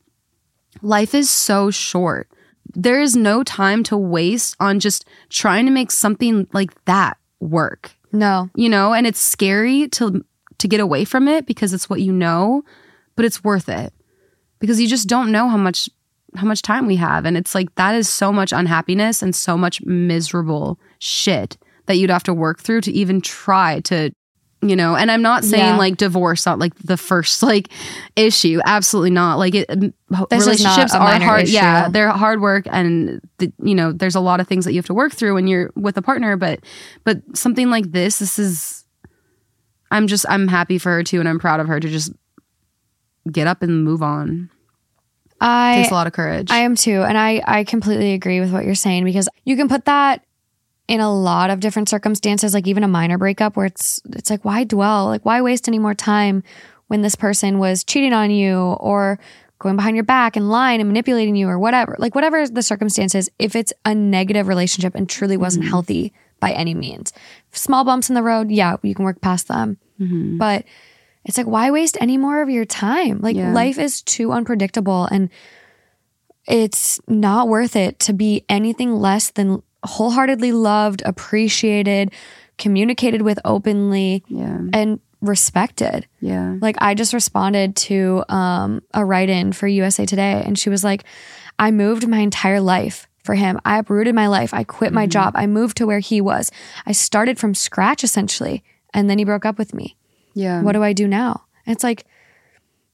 life 0.82 1.14
is 1.14 1.30
so 1.30 1.70
short. 1.70 2.28
There 2.74 3.00
is 3.00 3.14
no 3.14 3.44
time 3.44 3.82
to 3.84 3.96
waste 3.96 4.56
on 4.58 4.80
just 4.80 5.04
trying 5.28 5.66
to 5.66 5.70
make 5.70 5.90
something 5.90 6.48
like 6.52 6.72
that 6.86 7.18
work. 7.40 7.92
No. 8.12 8.50
You 8.54 8.68
know, 8.68 8.92
and 8.92 9.06
it's 9.06 9.20
scary 9.20 9.88
to 9.88 10.24
to 10.58 10.68
get 10.68 10.80
away 10.80 11.04
from 11.04 11.28
it 11.28 11.46
because 11.46 11.72
it's 11.72 11.90
what 11.90 12.00
you 12.00 12.12
know, 12.12 12.64
but 13.16 13.24
it's 13.24 13.44
worth 13.44 13.68
it. 13.68 13.92
Because 14.60 14.80
you 14.80 14.88
just 14.88 15.08
don't 15.08 15.32
know 15.32 15.48
how 15.48 15.56
much 15.56 15.90
how 16.36 16.46
much 16.46 16.62
time 16.62 16.86
we 16.86 16.96
have. 16.96 17.24
And 17.24 17.36
it's 17.36 17.54
like 17.54 17.74
that 17.76 17.94
is 17.94 18.08
so 18.08 18.32
much 18.32 18.52
unhappiness 18.52 19.22
and 19.22 19.34
so 19.34 19.56
much 19.56 19.80
miserable 19.84 20.78
shit 20.98 21.56
that 21.86 21.96
you'd 21.96 22.10
have 22.10 22.24
to 22.24 22.34
work 22.34 22.60
through 22.60 22.80
to 22.82 22.92
even 22.92 23.20
try 23.20 23.80
to 23.80 24.10
you 24.62 24.74
know 24.74 24.96
and 24.96 25.10
i'm 25.10 25.20
not 25.20 25.44
saying 25.44 25.62
Yeah. 25.62 25.76
like 25.76 25.98
divorce 25.98 26.46
not 26.46 26.58
like 26.58 26.74
the 26.76 26.96
first 26.96 27.42
like 27.42 27.68
issue. 28.16 28.60
Absolutely 28.64 29.10
not. 29.10 29.38
Like 29.38 29.54
it 29.54 29.68
This 29.68 29.92
is 30.46 30.46
relationships 30.46 30.94
are 30.94 31.20
hard 31.20 31.48
yeah 31.48 31.90
they're 31.90 32.08
hard 32.08 32.40
work 32.40 32.66
and 32.70 33.20
the, 33.38 33.52
you 33.62 33.74
know 33.74 33.92
there's 33.92 34.14
a 34.14 34.20
lot 34.20 34.40
of 34.40 34.48
things 34.48 34.64
that 34.64 34.72
you 34.72 34.78
have 34.78 34.86
to 34.86 34.94
work 34.94 35.12
through 35.12 35.34
when 35.34 35.46
you're 35.46 35.70
with 35.76 35.98
a 35.98 36.02
partner 36.02 36.38
but 36.38 36.60
but 37.04 37.18
something 37.36 37.68
like 37.68 37.92
this 37.92 38.18
this 38.20 38.38
is 38.38 38.86
i'm 39.90 40.06
just 40.06 40.24
i'm 40.30 40.48
happy 40.48 40.78
for 40.78 40.90
her 40.92 41.02
too 41.02 41.20
and 41.20 41.28
i'm 41.28 41.38
proud 41.38 41.60
of 41.60 41.66
her 41.68 41.78
to 41.78 41.88
just 41.90 42.10
get 43.30 43.46
up 43.46 43.60
and 43.62 43.84
move 43.84 44.02
on 44.02 44.48
I 45.40 45.76
takes 45.76 45.90
a 45.90 45.94
lot 45.94 46.06
of 46.06 46.12
courage 46.12 46.50
I 46.50 46.58
am 46.58 46.76
too. 46.76 47.02
And 47.02 47.18
I, 47.18 47.42
I 47.46 47.64
completely 47.64 48.12
agree 48.12 48.40
with 48.40 48.52
what 48.52 48.64
you're 48.64 48.74
saying 48.74 49.04
because 49.04 49.28
you 49.44 49.56
can 49.56 49.68
put 49.68 49.84
that 49.86 50.24
in 50.86 51.00
a 51.00 51.12
lot 51.12 51.50
of 51.50 51.60
different 51.60 51.88
circumstances, 51.88 52.54
like 52.54 52.66
even 52.66 52.84
a 52.84 52.88
minor 52.88 53.18
breakup 53.18 53.56
where 53.56 53.66
it's 53.66 54.00
it's 54.12 54.30
like, 54.30 54.44
why 54.44 54.64
dwell? 54.64 55.06
Like 55.06 55.24
why 55.24 55.40
waste 55.40 55.68
any 55.68 55.78
more 55.78 55.94
time 55.94 56.42
when 56.88 57.02
this 57.02 57.14
person 57.14 57.58
was 57.58 57.84
cheating 57.84 58.12
on 58.12 58.30
you 58.30 58.58
or 58.58 59.18
going 59.58 59.76
behind 59.76 59.96
your 59.96 60.04
back 60.04 60.36
and 60.36 60.50
lying 60.50 60.80
and 60.80 60.88
manipulating 60.88 61.36
you 61.36 61.48
or 61.48 61.58
whatever. 61.58 61.96
Like 61.98 62.14
whatever 62.14 62.46
the 62.46 62.62
circumstances, 62.62 63.30
if 63.38 63.56
it's 63.56 63.72
a 63.84 63.94
negative 63.94 64.46
relationship 64.46 64.94
and 64.94 65.08
truly 65.08 65.36
wasn't 65.36 65.64
mm-hmm. 65.64 65.70
healthy 65.70 66.12
by 66.38 66.52
any 66.52 66.74
means. 66.74 67.12
Small 67.52 67.84
bumps 67.84 68.10
in 68.10 68.14
the 68.14 68.22
road, 68.22 68.50
yeah, 68.50 68.76
you 68.82 68.94
can 68.94 69.04
work 69.04 69.20
past 69.22 69.48
them. 69.48 69.78
Mm-hmm. 69.98 70.36
But 70.36 70.64
it's 71.24 71.38
like, 71.38 71.46
why 71.46 71.70
waste 71.70 71.96
any 72.00 72.16
more 72.18 72.42
of 72.42 72.50
your 72.50 72.64
time? 72.64 73.20
Like, 73.20 73.36
Yeah. 73.36 73.52
life 73.52 73.78
is 73.78 74.02
too 74.02 74.32
unpredictable 74.32 75.06
and 75.06 75.30
it's 76.46 77.00
not 77.08 77.48
worth 77.48 77.74
it 77.76 77.98
to 78.00 78.12
be 78.12 78.44
anything 78.48 78.94
less 78.96 79.30
than 79.30 79.62
wholeheartedly 79.84 80.52
loved, 80.52 81.02
appreciated, 81.06 82.12
communicated 82.58 83.22
with 83.22 83.38
openly, 83.44 84.22
yeah 84.28 84.58
and 84.72 85.00
respected. 85.22 86.06
yeah 86.20 86.56
Like 86.60 86.76
I 86.80 86.94
just 86.94 87.14
responded 87.14 87.76
to 87.76 88.24
um, 88.28 88.82
a 88.92 89.04
write-in 89.04 89.52
for 89.52 89.66
USA 89.66 90.04
Today, 90.04 90.42
and 90.44 90.58
she 90.58 90.68
was 90.68 90.84
like, 90.84 91.04
"I 91.58 91.70
moved 91.70 92.06
my 92.06 92.18
entire 92.18 92.60
life 92.60 93.08
for 93.22 93.34
him. 93.34 93.58
I 93.64 93.78
uprooted 93.78 94.14
my 94.14 94.26
life. 94.26 94.52
I 94.52 94.64
quit 94.64 94.92
my 94.92 95.06
job. 95.06 95.32
I 95.34 95.46
moved 95.46 95.78
to 95.78 95.86
where 95.86 96.00
he 96.00 96.20
was. 96.20 96.50
I 96.84 96.92
started 96.92 97.38
from 97.38 97.54
scratch 97.54 98.04
essentially, 98.04 98.62
and 98.92 99.08
then 99.08 99.16
he 99.18 99.24
broke 99.24 99.46
up 99.46 99.56
with 99.56 99.72
me. 99.72 99.96
Yeah 100.34 100.62
What 100.62 100.72
do 100.72 100.82
I 100.82 100.92
do 100.92 101.06
now?" 101.08 101.42
And 101.66 101.74
it's 101.74 101.84
like, 101.84 102.04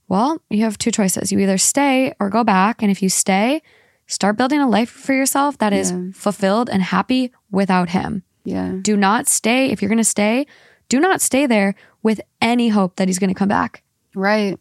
well, 0.09 0.41
you 0.51 0.65
have 0.65 0.77
two 0.79 0.91
choices. 0.91 1.31
You 1.33 1.39
either 1.41 1.59
stay 1.59 2.13
or 2.21 2.31
go 2.31 2.45
back, 2.45 2.83
and 2.83 2.91
if 2.91 3.03
you 3.03 3.09
stay, 3.09 3.63
start 4.07 4.37
building 4.37 4.61
a 4.61 4.69
life 4.69 4.91
for 4.91 5.13
yourself 5.15 5.59
that 5.59 5.73
is 5.73 5.91
Yeah. 5.93 6.11
fulfilled 6.15 6.69
and 6.71 6.83
happy 6.83 7.33
without 7.51 7.91
him. 7.91 8.23
yeah 8.45 8.73
Do 8.83 8.97
not 8.97 9.29
stay 9.29 9.71
if 9.71 9.81
you're 9.83 9.89
going 9.89 9.99
to 10.07 10.15
stay. 10.19 10.47
Do 10.89 10.99
not 11.01 11.21
stay 11.21 11.47
there 11.47 11.75
with 12.03 12.21
any 12.41 12.69
hope 12.71 12.97
that 12.97 13.07
he's 13.09 13.19
going 13.21 13.31
to 13.35 13.39
come 13.39 13.49
back. 13.49 13.83
right 14.15 14.59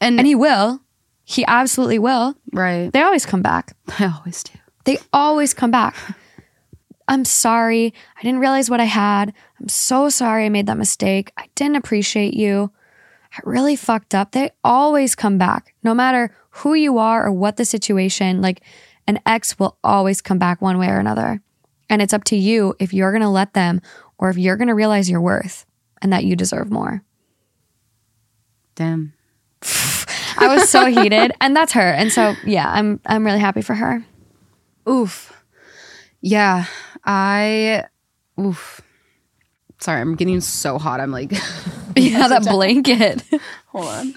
and, 0.00 0.18
And 0.18 0.26
he 0.26 0.34
will. 0.34 0.80
He 1.24 1.44
absolutely 1.46 1.98
will. 1.98 2.34
right 2.52 2.90
They 2.92 3.02
always 3.02 3.26
come 3.26 3.42
back. 3.42 3.76
i 3.98 4.06
always 4.06 4.42
do 4.44 4.52
They 4.84 4.98
always 5.12 5.52
come 5.54 5.70
back. 5.70 5.94
I'm 7.08 7.24
sorry. 7.24 7.94
I 8.16 8.22
didn't 8.22 8.40
realize 8.40 8.70
what 8.70 8.80
I 8.80 8.84
had. 8.84 9.32
I'm 9.58 9.68
so 9.68 10.08
sorry 10.08 10.44
I 10.44 10.50
made 10.50 10.66
that 10.66 10.76
mistake. 10.76 11.32
I 11.36 11.48
didn't 11.54 11.76
appreciate 11.76 12.34
you. 12.34 12.70
I 13.32 13.40
really 13.44 13.76
fucked 13.76 14.14
up. 14.14 14.32
They 14.32 14.50
always 14.62 15.14
come 15.14 15.38
back, 15.38 15.74
no 15.82 15.94
matter 15.94 16.34
who 16.50 16.74
you 16.74 16.98
are 16.98 17.26
or 17.26 17.32
what 17.32 17.56
the 17.56 17.64
situation. 17.64 18.40
Like 18.40 18.62
an 19.06 19.18
ex 19.26 19.58
will 19.58 19.78
always 19.82 20.20
come 20.20 20.38
back 20.38 20.60
one 20.60 20.78
way 20.78 20.88
or 20.88 20.98
another. 20.98 21.40
And 21.90 22.02
it's 22.02 22.12
up 22.12 22.24
to 22.24 22.36
you 22.36 22.74
if 22.78 22.92
you're 22.92 23.12
going 23.12 23.22
to 23.22 23.28
let 23.28 23.54
them 23.54 23.80
or 24.18 24.28
if 24.28 24.36
you're 24.36 24.56
going 24.56 24.68
to 24.68 24.74
realize 24.74 25.08
your 25.08 25.20
worth 25.20 25.64
and 26.02 26.12
that 26.12 26.24
you 26.24 26.36
deserve 26.36 26.70
more. 26.70 27.02
damn 28.74 29.14
I 30.40 30.54
was 30.54 30.68
so 30.68 30.86
heated, 30.86 31.32
and 31.40 31.56
that's 31.56 31.72
her. 31.72 31.80
And 31.90 32.12
so, 32.12 32.36
yeah, 32.44 32.70
I'm 32.70 33.00
I'm 33.04 33.26
really 33.26 33.40
happy 33.40 33.60
for 33.60 33.74
her. 33.74 34.04
Oof. 34.88 35.32
Yeah. 36.20 36.66
I 37.08 37.84
oof. 38.38 38.82
Sorry, 39.80 40.00
I'm 40.00 40.14
getting 40.14 40.40
so 40.40 40.78
hot. 40.78 41.00
I'm 41.00 41.10
like 41.10 41.32
Yeah, 41.96 42.28
that 42.28 42.42
blanket. 42.44 43.22
hold 43.66 43.86
on. 43.86 44.14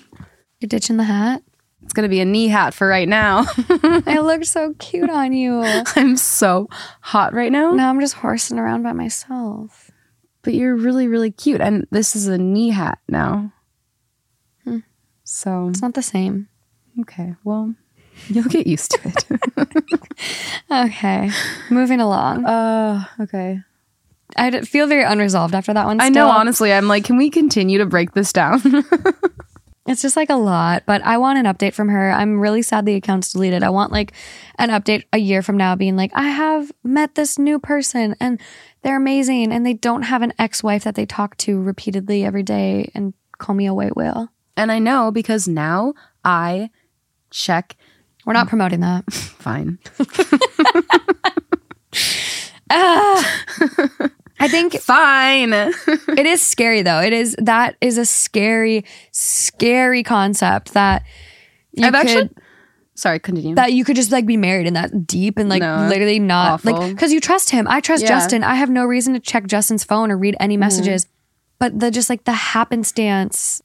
You're 0.59 0.67
ditching 0.67 0.97
the 0.97 1.03
hat. 1.05 1.41
It's 1.83 1.93
gonna 1.93 2.09
be 2.09 2.19
a 2.19 2.25
knee 2.25 2.47
hat 2.49 2.73
for 2.73 2.87
right 2.87 3.07
now. 3.07 3.45
I 4.05 4.19
looked 4.21 4.45
so 4.45 4.75
cute 4.77 5.09
on 5.09 5.33
you. 5.33 5.61
I'm 5.95 6.15
so 6.17 6.67
hot 7.01 7.33
right 7.33 7.51
now. 7.51 7.71
Now 7.71 7.89
I'm 7.89 7.99
just 7.99 8.15
horsing 8.15 8.59
around 8.59 8.83
by 8.83 8.91
myself. 8.93 9.89
But 10.43 10.53
you're 10.53 10.75
really, 10.75 11.07
really 11.07 11.31
cute. 11.31 11.61
And 11.61 11.87
this 11.91 12.15
is 12.15 12.27
a 12.27 12.37
knee 12.37 12.69
hat 12.69 12.99
now. 13.07 13.51
Hmm. 14.63 14.79
So 15.23 15.69
It's 15.69 15.81
not 15.81 15.93
the 15.95 16.01
same. 16.03 16.49
okay. 17.01 17.35
Well, 17.43 17.73
you'll 18.29 18.45
get 18.45 18.67
used 18.67 18.91
to 18.91 18.99
it. 19.05 19.25
Okay, 20.71 21.29
moving 21.69 21.99
along. 21.99 22.45
uh 22.45 23.03
okay. 23.19 23.59
I 24.37 24.61
feel 24.61 24.87
very 24.87 25.03
unresolved 25.03 25.53
after 25.53 25.73
that 25.73 25.85
one. 25.85 25.99
I 25.99 26.07
know 26.09 26.29
honestly, 26.29 26.71
I'm 26.71 26.87
like, 26.87 27.03
can 27.03 27.17
we 27.17 27.29
continue 27.29 27.79
to 27.79 27.85
break 27.85 28.13
this 28.13 28.31
down? 28.31 28.61
It's 29.87 30.03
just 30.03 30.15
like 30.15 30.29
a 30.29 30.35
lot, 30.35 30.83
but 30.85 31.01
I 31.01 31.17
want 31.17 31.39
an 31.39 31.45
update 31.45 31.73
from 31.73 31.89
her. 31.89 32.11
I'm 32.11 32.39
really 32.39 32.61
sad 32.61 32.85
the 32.85 32.93
account's 32.93 33.33
deleted. 33.33 33.63
I 33.63 33.71
want 33.71 33.91
like 33.91 34.13
an 34.59 34.69
update 34.69 35.05
a 35.11 35.17
year 35.17 35.41
from 35.41 35.57
now 35.57 35.75
being 35.75 35.95
like, 35.97 36.11
I 36.13 36.29
have 36.29 36.71
met 36.83 37.15
this 37.15 37.39
new 37.39 37.57
person 37.57 38.15
and 38.19 38.39
they're 38.83 38.95
amazing 38.95 39.51
and 39.51 39.65
they 39.65 39.73
don't 39.73 40.03
have 40.03 40.21
an 40.21 40.33
ex 40.37 40.61
wife 40.61 40.83
that 40.83 40.93
they 40.93 41.07
talk 41.07 41.35
to 41.37 41.59
repeatedly 41.59 42.23
every 42.23 42.43
day 42.43 42.91
and 42.93 43.15
call 43.39 43.55
me 43.55 43.65
a 43.65 43.73
white 43.73 43.97
whale. 43.97 44.29
and 44.55 44.71
I 44.71 44.77
know 44.77 45.09
because 45.11 45.47
now 45.47 45.93
I 46.23 46.69
check 47.31 47.75
We're 48.25 48.33
not 48.33 48.47
promoting 48.47 48.81
that. 48.81 49.11
fine. 49.11 49.79
I 54.43 54.47
think 54.47 54.73
Fine. 54.79 55.53
it 55.53 56.25
is 56.25 56.41
scary 56.41 56.81
though. 56.81 56.99
It 56.99 57.13
is 57.13 57.35
that 57.39 57.75
is 57.81 57.97
a 57.97 58.05
scary, 58.05 58.85
scary 59.11 60.03
concept 60.03 60.73
that 60.73 61.03
you 61.73 61.85
I've 61.85 61.93
could, 61.93 62.07
actually 62.07 62.29
sorry, 62.95 63.19
continue. 63.19 63.55
that 63.55 63.73
you 63.73 63.83
could 63.83 63.95
just 63.95 64.11
like 64.11 64.25
be 64.25 64.37
married 64.37 64.65
and 64.67 64.75
that 64.75 65.05
deep 65.05 65.37
and 65.37 65.47
like 65.47 65.61
No, 65.61 65.87
literally 65.89 66.17
not 66.19 66.53
awful. 66.53 66.73
like 66.73 66.89
because 66.91 67.13
you 67.13 67.19
trust 67.19 67.49
him. 67.51 67.67
I 67.67 67.81
trust 67.81 68.03
Yeah. 68.03 68.09
Mm-hmm. 68.09 68.17
Justin. 68.19 68.43
I 68.43 68.55
have 68.55 68.69
no 68.69 68.85
reason 68.85 69.13
to 69.13 69.19
check 69.19 69.45
Justin's 69.45 69.83
phone 69.83 70.09
or 70.09 70.17
read 70.17 70.35
any 70.39 70.57
messages. 70.57 71.05
But 71.59 71.79
the 71.79 71.91
just 71.91 72.09
like 72.09 72.23
the 72.23 72.33
happenstance, 72.33 73.61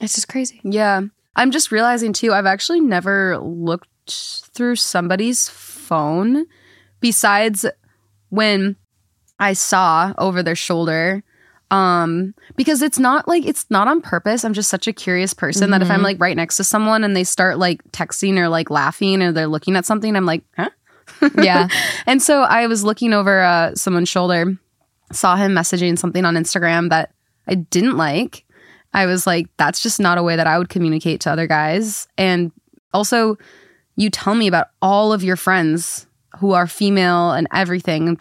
it's 0.00 0.14
just 0.16 0.26
crazy. 0.28 0.60
Yeah. 0.64 1.02
I'm 1.40 1.50
just 1.50 1.72
realizing 1.72 2.12
too, 2.12 2.34
I've 2.34 2.44
actually 2.44 2.80
never 2.80 3.38
looked 3.38 3.88
through 4.52 4.76
somebody's 4.76 5.48
phone 5.48 6.44
besides 7.00 7.64
when 8.28 8.76
I 9.38 9.54
saw 9.54 10.12
over 10.18 10.42
their 10.42 10.54
shoulder. 10.54 11.24
Um, 11.70 12.34
because 12.56 12.82
it's 12.82 12.98
not 12.98 13.26
like 13.26 13.46
it's 13.46 13.64
not 13.70 13.88
on 13.88 14.02
purpose. 14.02 14.44
I'm 14.44 14.52
just 14.52 14.68
such 14.68 14.86
a 14.86 14.92
curious 14.92 15.32
person 15.32 15.70
that 15.70 15.80
if 15.80 15.90
I'm 15.90 16.02
like 16.02 16.20
right 16.20 16.36
next 16.36 16.58
to 16.58 16.64
someone 16.64 17.04
and 17.04 17.16
they 17.16 17.24
start 17.24 17.58
like 17.58 17.82
texting 17.92 18.36
or 18.36 18.48
like 18.48 18.68
laughing 18.68 19.22
or 19.22 19.32
they're 19.32 19.46
looking 19.46 19.76
at 19.76 19.86
something, 19.86 20.14
I'm 20.14 20.26
like, 20.26 20.42
huh? 20.56 20.70
Yeah. 21.38 21.68
And 22.06 22.20
so 22.20 22.42
I 22.42 22.66
was 22.66 22.84
looking 22.84 23.14
over 23.14 23.40
uh, 23.40 23.74
someone's 23.76 24.08
shoulder, 24.10 24.58
saw 25.10 25.36
him 25.36 25.52
messaging 25.52 25.98
something 25.98 26.24
on 26.24 26.34
Instagram 26.34 26.90
that 26.90 27.14
I 27.46 27.54
didn't 27.54 27.96
like. 27.96 28.44
I 28.92 29.06
was 29.06 29.26
like, 29.26 29.46
that's 29.56 29.82
just 29.82 30.00
not 30.00 30.18
a 30.18 30.22
way 30.22 30.36
that 30.36 30.46
I 30.46 30.58
would 30.58 30.68
communicate 30.68 31.20
to 31.22 31.30
other 31.30 31.46
guys. 31.46 32.08
And 32.18 32.50
also, 32.92 33.36
you 33.96 34.10
tell 34.10 34.34
me 34.34 34.46
about 34.48 34.68
all 34.82 35.12
of 35.12 35.22
your 35.22 35.36
friends 35.36 36.06
who 36.38 36.52
are 36.52 36.66
female 36.66 37.32
and 37.32 37.46
everything. 37.52 38.18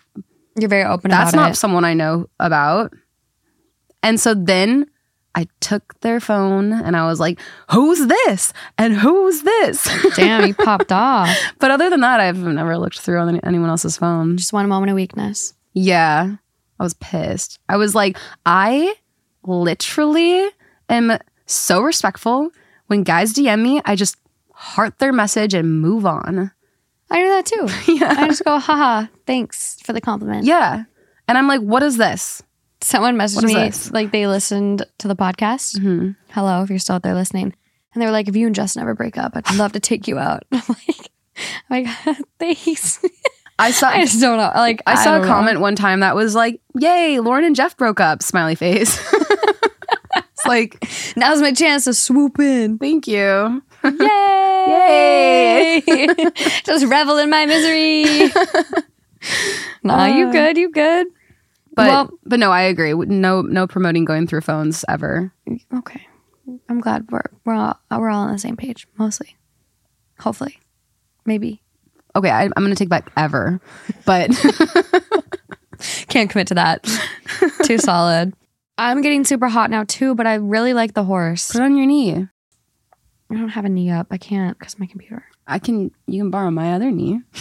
You're 0.59 0.69
very 0.69 0.83
open 0.83 1.09
That's 1.09 1.33
not 1.33 1.51
it. 1.51 1.55
someone 1.55 1.85
I 1.85 1.93
know 1.93 2.29
about. 2.39 2.93
And 4.03 4.19
so 4.19 4.33
then 4.33 4.87
I 5.35 5.47
took 5.59 5.99
their 6.01 6.19
phone 6.19 6.73
and 6.73 6.95
I 6.97 7.05
was 7.05 7.19
like, 7.19 7.39
who's 7.71 8.05
this? 8.07 8.51
And 8.77 8.93
who's 8.93 9.41
this? 9.43 9.87
Damn, 10.15 10.47
you 10.47 10.53
popped 10.55 10.91
off. 10.91 11.29
but 11.59 11.71
other 11.71 11.89
than 11.89 12.01
that, 12.01 12.19
I've 12.19 12.37
never 12.37 12.77
looked 12.77 12.99
through 12.99 13.19
on 13.19 13.39
anyone 13.41 13.69
else's 13.69 13.97
phone. 13.97 14.37
Just 14.37 14.53
one 14.53 14.67
moment 14.67 14.89
of 14.91 14.95
weakness. 14.95 15.53
Yeah. 15.73 16.35
I 16.79 16.83
was 16.83 16.93
pissed. 16.95 17.59
I 17.69 17.77
was 17.77 17.95
like, 17.95 18.17
I 18.45 18.95
literally 19.43 20.49
am 20.89 21.17
so 21.45 21.81
respectful. 21.81 22.49
When 22.87 23.03
guys 23.03 23.33
DM 23.33 23.61
me, 23.61 23.81
I 23.85 23.95
just 23.95 24.17
heart 24.53 24.97
their 24.99 25.13
message 25.13 25.53
and 25.53 25.81
move 25.81 26.05
on. 26.05 26.51
I 27.11 27.21
do 27.21 27.29
that 27.29 27.45
too. 27.45 27.67
Yeah. 27.93 28.15
I 28.17 28.27
just 28.27 28.43
go, 28.43 28.59
haha, 28.59 29.05
thanks 29.25 29.79
for 29.83 29.93
the 29.93 30.01
compliment. 30.01 30.45
Yeah. 30.45 30.83
And 31.27 31.37
I'm 31.37 31.47
like, 31.47 31.61
what 31.61 31.83
is 31.83 31.97
this? 31.97 32.41
Someone 32.81 33.15
messaged 33.17 33.43
me, 33.43 33.53
this? 33.53 33.91
like 33.91 34.11
they 34.11 34.25
listened 34.27 34.85
to 34.99 35.07
the 35.07 35.15
podcast. 35.15 35.77
Mhm. 35.79 36.15
Hello, 36.29 36.63
if 36.63 36.69
you're 36.69 36.79
still 36.79 36.95
out 36.95 37.03
there 37.03 37.13
listening. 37.13 37.53
And 37.93 38.01
they 38.01 38.05
were 38.05 38.11
like, 38.11 38.27
if 38.27 38.35
you 38.35 38.45
and 38.45 38.55
Justin 38.55 38.81
ever 38.83 38.93
break 38.95 39.17
up, 39.17 39.33
I'd 39.35 39.55
love 39.55 39.73
to 39.73 39.79
take 39.79 40.07
you 40.07 40.17
out. 40.19 40.43
I'm 40.51 40.61
like, 40.69 41.11
I'm 41.69 41.83
like, 41.85 42.17
thanks. 42.39 43.03
I 43.57 43.71
saw 43.71 43.89
I 43.89 44.01
just 44.05 44.21
don't 44.21 44.37
know. 44.37 44.51
Like, 44.55 44.81
I 44.87 44.95
saw 44.95 45.13
don't 45.15 45.23
a 45.23 45.25
know. 45.27 45.33
comment 45.33 45.59
one 45.59 45.75
time 45.75 45.99
that 45.99 46.15
was 46.15 46.33
like, 46.35 46.61
"Yay, 46.75 47.19
Lauren 47.19 47.43
and 47.43 47.55
Jeff 47.55 47.75
broke 47.75 47.99
up." 47.99 48.23
Smiley 48.23 48.55
face. 48.55 48.97
It's 50.39 50.45
like, 50.47 51.15
Now's 51.17 51.41
my 51.41 51.51
chance 51.51 51.85
to 51.85 51.93
swoop 51.93 52.39
in. 52.39 52.77
thank 52.77 53.07
you. 53.07 53.61
Yay! 53.83 55.81
Yay! 55.87 56.07
Just 56.65 56.85
revel 56.85 57.17
in 57.17 57.29
my 57.29 57.45
misery. 57.45 58.29
nah, 59.83 60.05
you 60.05 60.27
uh. 60.27 60.31
good, 60.31 60.57
you 60.57 60.71
good. 60.71 61.07
But 61.75 61.87
Well- 61.87 62.09
but 62.25 62.39
no, 62.39 62.51
I 62.51 62.63
agree. 62.63 62.93
No 62.93 63.41
no 63.41 63.67
promoting 63.67 64.05
going 64.05 64.27
through 64.27 64.41
phones 64.41 64.83
ever. 64.89 65.31
Okay. 65.77 66.05
I'm 66.67 66.81
glad 66.81 67.09
we're 67.11 67.21
we're 67.45 67.53
all 67.53 67.79
we're 67.91 68.09
all 68.09 68.23
on 68.23 68.31
the 68.31 68.39
same 68.39 68.57
page, 68.57 68.87
mostly. 68.97 69.37
Hopefully. 70.19 70.59
Maybe. 71.25 71.61
Okay, 72.15 72.31
I, 72.31 72.45
I'm 72.45 72.51
gonna 72.63 72.75
take 72.75 72.89
back 72.89 73.11
ever, 73.15 73.61
but 74.05 74.31
Can't 76.09 76.29
commit 76.29 76.47
to 76.47 76.55
that. 76.55 76.83
Too 77.63 77.77
solid. 77.77 78.33
I'm 78.79 79.01
getting 79.01 79.23
super 79.25 79.47
hot 79.49 79.69
now 79.69 79.83
too, 79.83 80.15
but 80.15 80.25
I 80.25 80.35
really 80.35 80.73
like 80.73 80.93
the 80.93 81.03
horse. 81.03 81.51
put 81.51 81.61
it 81.61 81.63
on 81.65 81.75
your 81.77 81.85
knee. 81.85 82.27
I 83.31 83.35
don't 83.35 83.49
have 83.49 83.65
a 83.65 83.69
knee 83.69 83.91
up. 83.91 84.07
I 84.11 84.17
can't 84.17 84.57
because 84.57 84.79
my 84.79 84.85
computer. 84.87 85.23
I 85.45 85.59
can. 85.59 85.91
You 86.07 86.23
can 86.23 86.31
borrow 86.31 86.49
my 86.51 86.73
other 86.73 86.89
knee. 86.91 87.21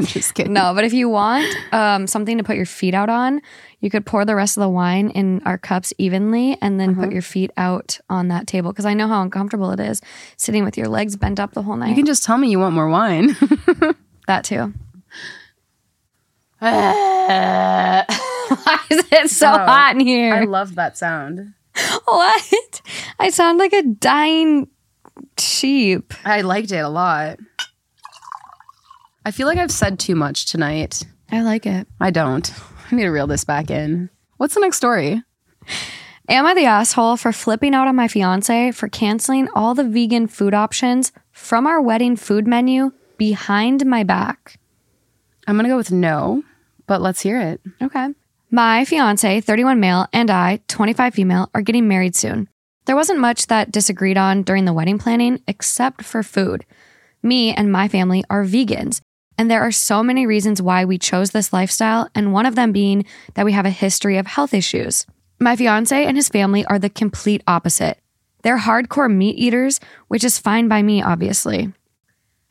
I'm 0.00 0.06
just 0.06 0.34
kidding. 0.34 0.52
No, 0.52 0.74
but 0.74 0.84
if 0.84 0.92
you 0.92 1.08
want 1.08 1.44
um, 1.72 2.06
something 2.06 2.38
to 2.38 2.44
put 2.44 2.54
your 2.56 2.66
feet 2.66 2.94
out 2.94 3.08
on, 3.10 3.40
you 3.80 3.90
could 3.90 4.06
pour 4.06 4.24
the 4.24 4.36
rest 4.36 4.56
of 4.56 4.60
the 4.60 4.68
wine 4.68 5.10
in 5.10 5.42
our 5.44 5.58
cups 5.58 5.92
evenly 5.98 6.56
and 6.62 6.78
then 6.78 6.90
Uh-huh. 6.90 7.02
put 7.02 7.12
your 7.12 7.22
feet 7.22 7.50
out 7.56 7.98
on 8.08 8.28
that 8.28 8.46
table. 8.46 8.70
Because 8.70 8.86
I 8.86 8.94
know 8.94 9.08
how 9.08 9.20
uncomfortable 9.22 9.72
it 9.72 9.80
is 9.80 10.00
sitting 10.36 10.64
with 10.64 10.76
your 10.78 10.86
legs 10.88 11.16
bent 11.16 11.40
up 11.40 11.52
the 11.52 11.62
whole 11.62 11.76
night. 11.76 11.88
You 11.90 11.96
can 11.96 12.06
just 12.06 12.22
tell 12.24 12.38
me 12.38 12.48
you 12.48 12.60
want 12.60 12.74
more 12.76 12.88
wine. 12.88 13.36
that 14.28 14.44
too. 14.44 14.72
Why 18.48 18.78
is 18.90 19.04
it 19.10 19.30
so 19.30 19.48
Oh, 19.48 19.56
hot 19.58 19.94
in 19.98 20.00
here? 20.06 20.34
I 20.34 20.44
love 20.44 20.74
that 20.76 20.96
sound. 20.98 21.54
what? 22.04 22.80
I 23.18 23.30
sound 23.30 23.58
like 23.58 23.72
a 23.72 23.82
dying 23.82 24.68
sheep. 25.38 26.14
I 26.24 26.40
liked 26.42 26.72
it 26.72 26.78
a 26.78 26.88
lot. 26.88 27.38
I 29.24 29.30
feel 29.30 29.46
like 29.46 29.58
I've 29.58 29.70
said 29.70 29.98
too 29.98 30.14
much 30.14 30.46
tonight. 30.46 31.02
I 31.30 31.42
like 31.42 31.66
it. 31.66 31.86
I 32.00 32.10
don't. 32.10 32.50
I 32.90 32.96
need 32.96 33.02
to 33.02 33.10
reel 33.10 33.26
this 33.26 33.44
back 33.44 33.70
in. 33.70 34.08
What's 34.38 34.54
the 34.54 34.60
next 34.60 34.78
story? 34.78 35.22
Am 36.30 36.46
I 36.46 36.54
the 36.54 36.64
asshole 36.64 37.16
for 37.16 37.32
flipping 37.32 37.74
out 37.74 37.88
on 37.88 37.96
my 37.96 38.08
fiance 38.08 38.72
for 38.72 38.88
canceling 38.88 39.48
all 39.54 39.74
the 39.74 39.84
vegan 39.84 40.26
food 40.26 40.54
options 40.54 41.12
from 41.32 41.66
our 41.66 41.80
wedding 41.80 42.16
food 42.16 42.46
menu 42.46 42.92
behind 43.18 43.84
my 43.86 44.04
back? 44.04 44.58
I'm 45.46 45.56
gonna 45.56 45.68
go 45.68 45.76
with 45.76 45.90
no, 45.92 46.42
but 46.86 47.00
let's 47.00 47.20
hear 47.22 47.40
it. 47.40 47.60
Okay. 47.82 48.08
My 48.50 48.86
fiance, 48.86 49.42
31 49.42 49.78
male, 49.78 50.06
and 50.10 50.30
I, 50.30 50.60
25 50.68 51.12
female, 51.12 51.50
are 51.52 51.60
getting 51.60 51.86
married 51.86 52.16
soon. 52.16 52.48
There 52.86 52.96
wasn't 52.96 53.20
much 53.20 53.48
that 53.48 53.70
disagreed 53.70 54.16
on 54.16 54.42
during 54.42 54.64
the 54.64 54.72
wedding 54.72 54.96
planning 54.96 55.42
except 55.46 56.02
for 56.02 56.22
food. 56.22 56.64
Me 57.22 57.52
and 57.52 57.70
my 57.70 57.88
family 57.88 58.24
are 58.30 58.44
vegans, 58.44 59.02
and 59.36 59.50
there 59.50 59.60
are 59.60 59.70
so 59.70 60.02
many 60.02 60.26
reasons 60.26 60.62
why 60.62 60.86
we 60.86 60.96
chose 60.96 61.32
this 61.32 61.52
lifestyle, 61.52 62.08
and 62.14 62.32
one 62.32 62.46
of 62.46 62.54
them 62.54 62.72
being 62.72 63.04
that 63.34 63.44
we 63.44 63.52
have 63.52 63.66
a 63.66 63.70
history 63.70 64.16
of 64.16 64.26
health 64.26 64.54
issues. 64.54 65.04
My 65.38 65.54
fiance 65.54 66.06
and 66.06 66.16
his 66.16 66.30
family 66.30 66.64
are 66.64 66.78
the 66.78 66.88
complete 66.88 67.42
opposite. 67.46 67.98
They're 68.44 68.58
hardcore 68.58 69.14
meat 69.14 69.36
eaters, 69.36 69.78
which 70.06 70.24
is 70.24 70.38
fine 70.38 70.68
by 70.68 70.80
me, 70.80 71.02
obviously. 71.02 71.74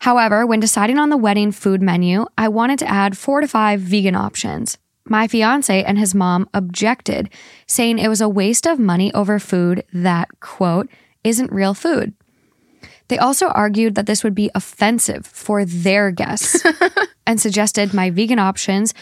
However, 0.02 0.45
when 0.45 0.60
deciding 0.60 0.99
on 0.99 1.10
the 1.10 1.18
wedding 1.18 1.52
food 1.52 1.82
menu, 1.82 2.28
I 2.38 2.49
wanted 2.49 2.78
to 2.80 2.88
add 2.88 3.18
four 3.18 3.41
to 3.41 3.48
five 3.48 3.80
vegan 3.80 4.14
options. 4.14 4.78
My 5.10 5.28
fiance 5.28 5.84
and 5.84 5.98
his 5.98 6.14
mom 6.14 6.50
objected, 6.54 7.30
saying 7.66 8.00
it 8.00 8.10
was 8.10 8.22
a 8.22 8.30
waste 8.30 8.68
of 8.68 8.80
money 8.80 9.14
over 9.14 9.40
food 9.40 9.84
that, 9.94 10.28
quote, 10.40 10.90
isn't 11.24 11.52
real 11.52 11.74
food. 11.74 12.14
They 13.08 13.18
also 13.18 13.48
argued 13.48 13.96
that 13.96 14.06
this 14.06 14.24
would 14.24 14.36
be 14.36 14.52
offensive 14.54 15.26
for 15.26 15.64
their 15.64 16.12
guests 16.12 16.64
and 17.28 17.40
suggested 17.40 17.94
my 17.94 18.10
vegan 18.10 18.40
options 18.40 18.94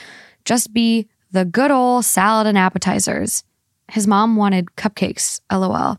just 0.45 0.73
be 0.73 1.07
the 1.31 1.43
good 1.43 1.71
old 1.71 2.05
salad 2.05 2.47
and 2.47 2.57
appetizers. 2.57 3.43
His 3.91 4.07
mom 4.07 4.35
wanted 4.35 4.75
cupcakes, 4.77 5.41
lol. 5.51 5.97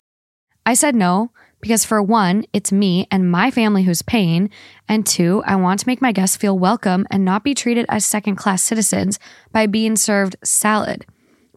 I 0.65 0.75
said 0.75 0.95
no 0.95 1.31
because, 1.61 1.85
for 1.85 2.03
one, 2.03 2.45
it's 2.53 2.71
me 2.71 3.07
and 3.11 3.31
my 3.31 3.51
family 3.51 3.85
who's 3.85 4.03
paying, 4.03 4.51
and 4.89 5.07
two, 5.07 5.43
I 5.47 5.57
want 5.57 5.81
to 5.81 5.89
make 5.89 6.03
my 6.03 6.13
guests 6.13 6.37
feel 6.37 6.59
welcome 6.59 7.07
and 7.11 7.25
not 7.25 7.45
be 7.45 7.55
treated 7.55 7.87
as 7.89 8.05
second 8.05 8.37
class 8.37 8.63
citizens 8.63 9.19
by 9.53 9.67
being 9.67 9.97
served 9.97 10.37
salad. 10.45 11.07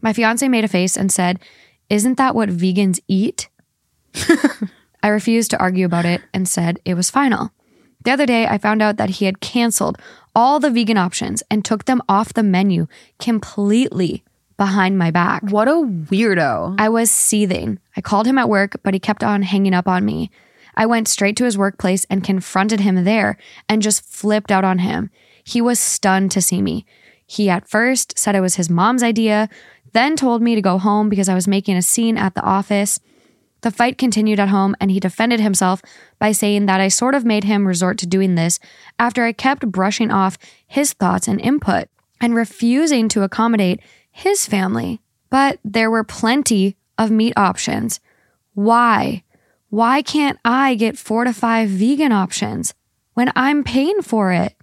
My 0.02 0.14
fiance 0.14 0.48
made 0.48 0.64
a 0.64 0.70
face 0.70 0.96
and 0.96 1.12
said, 1.12 1.40
Isn't 1.90 2.18
that 2.18 2.36
what 2.36 2.50
vegans 2.50 3.00
eat? 3.08 3.50
I 5.04 5.10
refused 5.10 5.52
to 5.52 5.60
argue 5.60 5.86
about 5.86 6.06
it 6.06 6.22
and 6.34 6.48
said 6.48 6.80
it 6.86 6.96
was 6.96 7.10
final. 7.10 7.52
The 8.04 8.12
other 8.12 8.26
day, 8.26 8.48
I 8.48 8.58
found 8.58 8.82
out 8.82 8.98
that 8.98 9.10
he 9.12 9.26
had 9.26 9.42
canceled 9.42 9.98
all 10.36 10.60
the 10.60 10.70
vegan 10.70 10.98
options 10.98 11.44
and 11.52 11.66
took 11.66 11.86
them 11.86 12.02
off 12.08 12.34
the 12.34 12.44
menu 12.44 12.88
completely 13.20 14.24
behind 14.60 14.98
my 14.98 15.10
back. 15.10 15.42
What 15.42 15.68
a 15.68 15.72
weirdo. 15.72 16.76
I 16.78 16.90
was 16.90 17.10
seething. 17.10 17.80
I 17.96 18.02
called 18.02 18.28
him 18.28 18.38
at 18.38 18.50
work, 18.50 18.76
but 18.84 18.94
he 18.94 19.00
kept 19.00 19.24
on 19.24 19.42
hanging 19.42 19.74
up 19.74 19.88
on 19.88 20.06
me. 20.06 20.30
I 20.76 20.86
went 20.86 21.08
straight 21.08 21.38
to 21.38 21.46
his 21.46 21.58
workplace 21.58 22.06
and 22.10 22.24
confronted 22.24 22.82
him 22.82 23.06
there 23.06 23.38
and 23.70 23.82
just 23.82 24.06
flipped 24.06 24.52
out 24.52 24.66
on 24.66 24.80
him. 24.80 25.12
He 25.44 25.62
was 25.62 25.80
stunned 25.80 26.32
to 26.32 26.42
see 26.42 26.62
me. 26.62 26.86
He 27.26 27.50
at 27.50 27.70
first 27.70 28.20
said 28.20 28.36
it 28.36 28.42
was 28.42 28.56
his 28.56 28.70
mom's 28.70 29.02
idea, 29.02 29.50
then 29.94 30.18
told 30.18 30.42
me 30.42 30.56
to 30.56 30.62
go 30.62 30.78
home 30.78 31.08
because 31.08 31.30
I 31.30 31.36
was 31.36 31.48
making 31.48 31.78
a 31.78 31.82
scene 31.82 32.18
at 32.18 32.36
the 32.36 32.44
office. 32.44 33.00
The 33.62 33.72
fight 33.72 33.98
continued 33.98 34.42
at 34.42 34.50
home, 34.50 34.76
and 34.82 34.92
he 34.92 35.00
defended 35.00 35.40
himself 35.40 35.82
by 36.20 36.34
saying 36.34 36.66
that 36.66 36.82
I 36.82 36.90
sort 36.90 37.16
of 37.16 37.26
made 37.26 37.46
him 37.46 37.66
resort 37.66 37.98
to 38.00 38.08
doing 38.08 38.36
this 38.36 38.60
after 38.98 39.24
I 39.24 39.32
kept 39.32 39.72
brushing 39.72 40.12
off 40.12 40.38
his 40.68 40.92
thoughts 40.94 41.28
and 41.28 41.40
input 41.40 41.88
and 42.22 42.36
refusing 42.36 43.08
to 43.10 43.24
accommodate 43.24 43.80
his 44.20 44.46
family. 44.46 45.02
But 45.30 45.60
there 45.64 45.92
were 45.92 46.04
plenty 46.04 46.76
of 46.98 47.12
meat 47.12 47.34
options. 47.38 48.00
Why? 48.54 49.24
Why 49.70 50.02
can't 50.02 50.40
I 50.44 50.76
get 50.76 50.98
four 50.98 51.24
to 51.24 51.34
five 51.34 51.70
vegan 51.70 52.12
options 52.12 52.74
when 53.14 53.32
I'm 53.36 53.64
paying 53.64 54.02
for 54.02 54.32
it? 54.32 54.56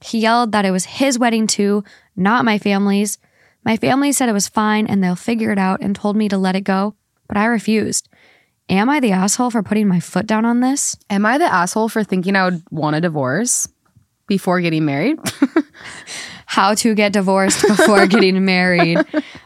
He 0.00 0.18
yelled 0.18 0.52
that 0.52 0.64
it 0.64 0.70
was 0.70 0.84
his 0.84 1.18
wedding 1.18 1.46
too, 1.46 1.84
not 2.16 2.44
my 2.44 2.58
family's. 2.58 3.18
My 3.64 3.76
family 3.76 4.12
said 4.12 4.28
it 4.28 4.34
was 4.34 4.48
fine 4.48 4.86
and 4.86 5.02
they'll 5.02 5.16
figure 5.16 5.52
it 5.52 5.58
out 5.58 5.80
and 5.80 5.94
told 5.94 6.16
me 6.16 6.28
to 6.28 6.36
let 6.36 6.56
it 6.56 6.62
go, 6.62 6.94
but 7.28 7.36
I 7.36 7.46
refused. 7.46 8.08
Am 8.68 8.88
I 8.88 9.00
the 9.00 9.12
asshole 9.12 9.50
for 9.50 9.62
putting 9.62 9.88
my 9.88 10.00
foot 10.00 10.26
down 10.26 10.44
on 10.44 10.60
this? 10.60 10.96
Am 11.10 11.26
I 11.26 11.38
the 11.38 11.52
asshole 11.52 11.88
for 11.88 12.04
thinking 12.04 12.36
I 12.36 12.44
would 12.44 12.62
want 12.70 12.96
a 12.96 13.00
divorce 13.00 13.68
before 14.26 14.60
getting 14.60 14.84
married? 14.84 15.18
How 16.52 16.74
to 16.74 16.94
get 16.94 17.12
divorced 17.14 17.62
before 17.66 18.06
getting 18.06 18.44
married. 18.56 18.98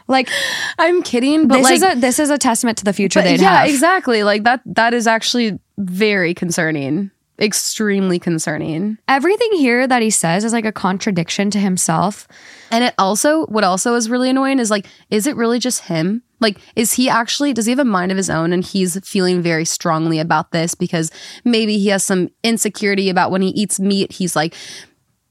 Like 0.07 0.29
I'm 0.77 1.01
kidding, 1.03 1.47
but 1.47 1.55
this 1.55 1.63
like 1.63 1.75
is 1.75 1.83
a 1.83 1.95
this 1.95 2.19
is 2.19 2.29
a 2.29 2.37
testament 2.37 2.77
to 2.79 2.83
the 2.83 2.91
future 2.91 3.21
they'd 3.21 3.39
yeah, 3.39 3.61
have. 3.61 3.69
exactly. 3.69 4.23
Like 4.23 4.43
that 4.43 4.61
that 4.65 4.93
is 4.93 5.07
actually 5.07 5.57
very 5.77 6.33
concerning. 6.33 7.11
extremely 7.39 8.19
concerning. 8.19 8.97
Everything 9.07 9.51
here 9.53 9.85
that 9.87 10.01
he 10.01 10.09
says 10.09 10.43
is 10.43 10.53
like 10.53 10.65
a 10.65 10.71
contradiction 10.71 11.51
to 11.51 11.59
himself. 11.59 12.27
And 12.71 12.83
it 12.83 12.93
also, 12.97 13.45
what 13.45 13.63
also 13.63 13.93
is 13.95 14.09
really 14.09 14.29
annoying 14.29 14.59
is 14.59 14.71
like, 14.71 14.87
is 15.09 15.27
it 15.27 15.35
really 15.35 15.59
just 15.59 15.83
him? 15.83 16.23
Like, 16.39 16.59
is 16.75 16.93
he 16.93 17.09
actually, 17.09 17.53
does 17.53 17.65
he 17.65 17.71
have 17.71 17.79
a 17.79 17.85
mind 17.85 18.11
of 18.11 18.17
his 18.17 18.29
own 18.29 18.53
and 18.53 18.63
he's 18.63 18.99
feeling 19.07 19.41
very 19.41 19.65
strongly 19.65 20.19
about 20.19 20.51
this 20.51 20.75
because 20.75 21.09
maybe 21.43 21.77
he 21.77 21.87
has 21.87 22.03
some 22.03 22.29
insecurity 22.43 23.09
about 23.09 23.31
when 23.31 23.41
he 23.41 23.49
eats 23.49 23.79
meat? 23.79 24.11
He's 24.11 24.35
like, 24.35 24.53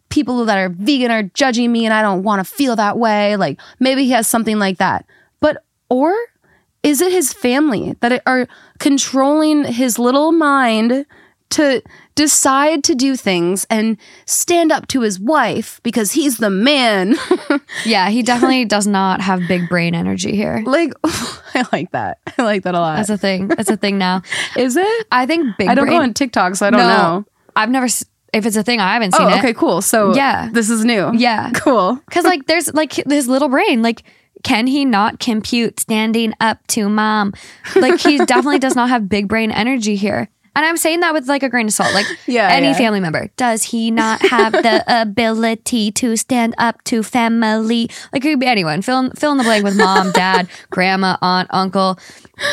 people 0.09 0.45
that 0.45 0.59
are 0.59 0.69
vegan 0.69 1.11
are 1.11 1.25
judging 1.35 1.73
me 1.73 1.85
and 1.85 1.93
I 1.95 2.03
don't 2.03 2.23
want 2.23 2.41
to 2.41 2.45
feel 2.45 2.77
that 2.77 2.99
way. 2.99 3.37
Like, 3.37 3.61
maybe 3.81 4.05
he 4.05 4.11
has 4.11 4.27
something 4.27 4.59
like 4.59 4.79
that. 4.79 5.05
But, 5.41 5.63
or 5.89 6.15
is 6.83 7.01
it 7.01 7.13
his 7.13 7.33
family 7.33 7.97
that 8.01 8.23
are 8.27 8.47
controlling 8.79 9.65
his 9.65 9.99
little 9.99 10.33
mind 10.33 11.07
to 11.49 11.81
decide 12.17 12.83
to 12.83 12.95
do 12.95 13.15
things 13.15 13.67
and 13.71 13.97
stand 14.25 14.73
up 14.73 14.89
to 14.89 15.03
his 15.03 15.21
wife 15.21 15.81
because 15.85 16.13
he's 16.13 16.39
the 16.39 16.51
man. 16.51 17.17
Yeah, 17.85 18.09
he 18.11 18.23
definitely 18.23 18.65
does 18.65 18.87
not 18.87 19.21
have 19.21 19.47
big 19.47 19.69
brain 19.69 19.95
energy 19.95 20.35
here. 20.35 20.63
like, 20.67 20.93
I 21.05 21.65
like 21.73 21.91
that. 21.93 22.19
I 22.39 22.43
like 22.43 22.63
that 22.65 22.75
a 22.75 22.81
lot. 22.81 22.97
That's 22.97 23.11
a 23.11 23.19
thing. 23.19 23.49
That's 23.49 23.71
a 23.71 23.77
thing 23.77 23.99
now. 23.99 24.23
Is 24.57 24.77
it? 24.77 25.07
I 25.13 25.27
think 25.27 25.57
big 25.57 25.69
I 25.69 25.75
don't 25.75 25.87
brain. 25.87 25.99
go 25.99 26.03
on 26.03 26.15
TikTok, 26.15 26.57
so 26.57 26.67
I 26.67 26.71
don't 26.71 26.81
no, 26.81 26.87
know. 26.89 27.25
I've 27.55 27.71
never. 27.71 27.87
s- 27.87 28.05
If 28.37 28.47
it's 28.47 28.57
a 28.57 28.63
thing, 28.63 28.81
I 28.81 28.93
haven't 28.93 29.13
seen 29.15 29.27
Oh, 29.27 29.29
it. 29.29 29.39
okay, 29.39 29.53
cool. 29.55 29.83
So 29.83 30.15
Yeah. 30.15 30.49
this 30.53 30.71
is 30.71 30.85
new. 30.85 31.11
Yeah. 31.15 31.51
Cool. 31.55 32.01
Because 32.07 32.25
like 32.25 32.47
there's 32.47 32.73
like 32.75 32.93
his 32.93 33.27
little 33.29 33.49
brain. 33.49 33.83
Like, 33.83 34.03
can 34.45 34.67
he 34.67 34.85
not 34.85 35.19
compute 35.19 35.81
standing 35.81 36.35
up 36.41 36.65
to 36.69 36.89
mom? 36.89 37.33
Like 37.75 37.99
he 38.01 38.19
definitely 38.27 38.59
does 38.59 38.77
not 38.77 38.89
have 38.91 39.09
big 39.09 39.27
brain 39.29 39.51
energy 39.51 39.97
here. 39.97 40.29
And 40.55 40.65
I'm 40.65 40.79
saying 40.79 41.01
that 41.01 41.13
with 41.13 41.29
like 41.29 41.43
a 41.43 41.51
grain 41.51 41.67
of 41.67 41.73
salt. 41.75 41.93
Like 41.93 42.07
Yeah, 42.27 42.49
any 42.51 42.69
yeah. 42.69 42.75
family 42.79 43.01
member. 43.01 43.29
Does 43.37 43.63
he 43.63 43.91
not 43.91 44.23
have 44.23 44.53
the 44.53 44.83
ability 45.03 45.93
to 45.93 46.17
stand 46.17 46.55
up 46.57 46.83
to 46.85 47.03
family? 47.03 47.91
Like 48.13 48.25
it 48.25 48.29
could 48.31 48.41
be 48.41 48.47
anyone. 48.47 48.81
Fill 48.81 49.01
in, 49.01 49.11
fill 49.13 49.33
in 49.33 49.39
the 49.39 49.45
blank 49.45 49.65
with 49.65 49.77
mom, 49.77 50.13
dad, 50.13 50.49
grandma, 50.71 51.17
aunt, 51.21 51.49
uncle, 51.53 51.99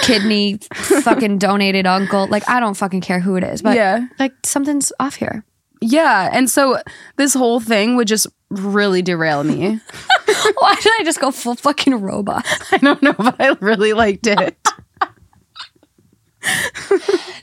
kidney, 0.02 0.60
fucking 0.74 1.38
donated 1.38 1.86
uncle. 1.88 2.28
Like 2.28 2.48
I 2.50 2.60
don't 2.60 2.76
fucking 2.76 3.02
care 3.02 3.20
who 3.22 3.36
it 3.38 3.44
is. 3.44 3.62
But 3.62 3.76
Yeah. 3.78 4.06
like 4.20 4.34
something's 4.44 4.92
off 5.00 5.16
here. 5.16 5.46
Yeah. 5.84 6.30
And 6.32 6.50
so 6.50 6.80
this 7.18 7.34
whole 7.34 7.60
thing 7.60 7.96
would 7.98 8.08
just 8.08 8.28
really 8.50 9.02
derail 9.02 9.44
me. 9.44 9.80
Why 10.58 10.76
did 10.82 10.94
I 11.00 11.02
just 11.04 11.20
go 11.20 11.32
full 11.32 11.56
fucking 11.56 11.96
robot? 11.96 12.46
I 12.72 12.78
don't 12.78 13.02
know, 13.02 13.14
but 13.14 13.36
I 13.40 13.56
really 13.60 13.94
liked 13.94 14.28
it. 14.28 14.58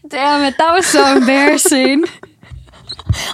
Damn 0.08 0.44
it, 0.44 0.58
that 0.58 0.72
was 0.74 0.86
so 0.86 1.16
embarrassing. 1.16 2.04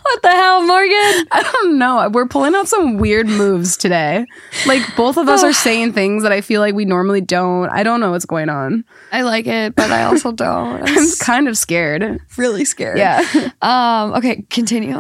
What 0.03 0.23
the 0.23 0.31
hell, 0.31 0.67
Morgan? 0.67 1.27
I 1.33 1.43
don't 1.53 1.79
know. 1.79 2.09
We're 2.13 2.27
pulling 2.27 2.55
out 2.55 2.69
some 2.69 2.99
weird 2.99 3.27
moves 3.27 3.77
today. 3.77 4.27
Like 4.67 4.83
both 4.97 5.17
of 5.17 5.29
us 5.29 5.43
are 5.45 5.53
saying 5.67 5.93
things 5.93 6.23
that 6.23 6.33
I 6.33 6.41
feel 6.41 6.61
like 6.61 6.75
we 6.75 6.85
normally 6.85 7.21
don't. 7.21 7.69
I 7.71 7.83
don't 7.83 8.01
know 8.01 8.11
what's 8.13 8.25
going 8.27 8.49
on. 8.49 8.85
I 9.13 9.23
like 9.23 9.47
it, 9.47 9.75
but 9.75 9.91
I 9.91 10.05
also 10.05 10.33
don't. 10.33 10.83
I'm 10.83 10.89
I'm 10.99 11.09
kind 11.21 11.49
of 11.49 11.57
scared. 11.59 12.21
really 12.37 12.65
scared. 12.65 12.99
Yeah. 12.99 13.51
Um, 13.63 14.15
okay, 14.15 14.43
continue. 14.51 14.97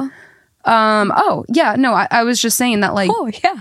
Um. 0.64 1.12
Oh, 1.16 1.44
yeah. 1.48 1.76
No, 1.76 1.92
I, 1.94 2.08
I 2.10 2.24
was 2.24 2.40
just 2.40 2.56
saying 2.56 2.80
that. 2.80 2.94
Like, 2.94 3.10
Oh 3.12 3.30
yeah. 3.42 3.60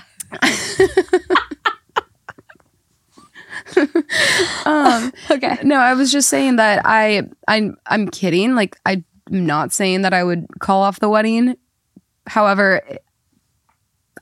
um, 4.65 5.11
Okay. 5.29 5.57
no, 5.63 5.75
I 5.77 5.93
was 5.93 6.11
just 6.11 6.29
saying 6.29 6.55
that 6.57 6.81
I, 6.85 7.23
I, 7.47 7.69
I'm 7.87 8.07
kidding. 8.09 8.55
Like, 8.55 8.77
I'm 8.85 9.03
not 9.29 9.73
saying 9.73 10.01
that 10.03 10.13
I 10.13 10.23
would 10.23 10.47
call 10.59 10.81
off 10.81 10.99
the 10.99 11.09
wedding. 11.09 11.55
However, 12.27 12.81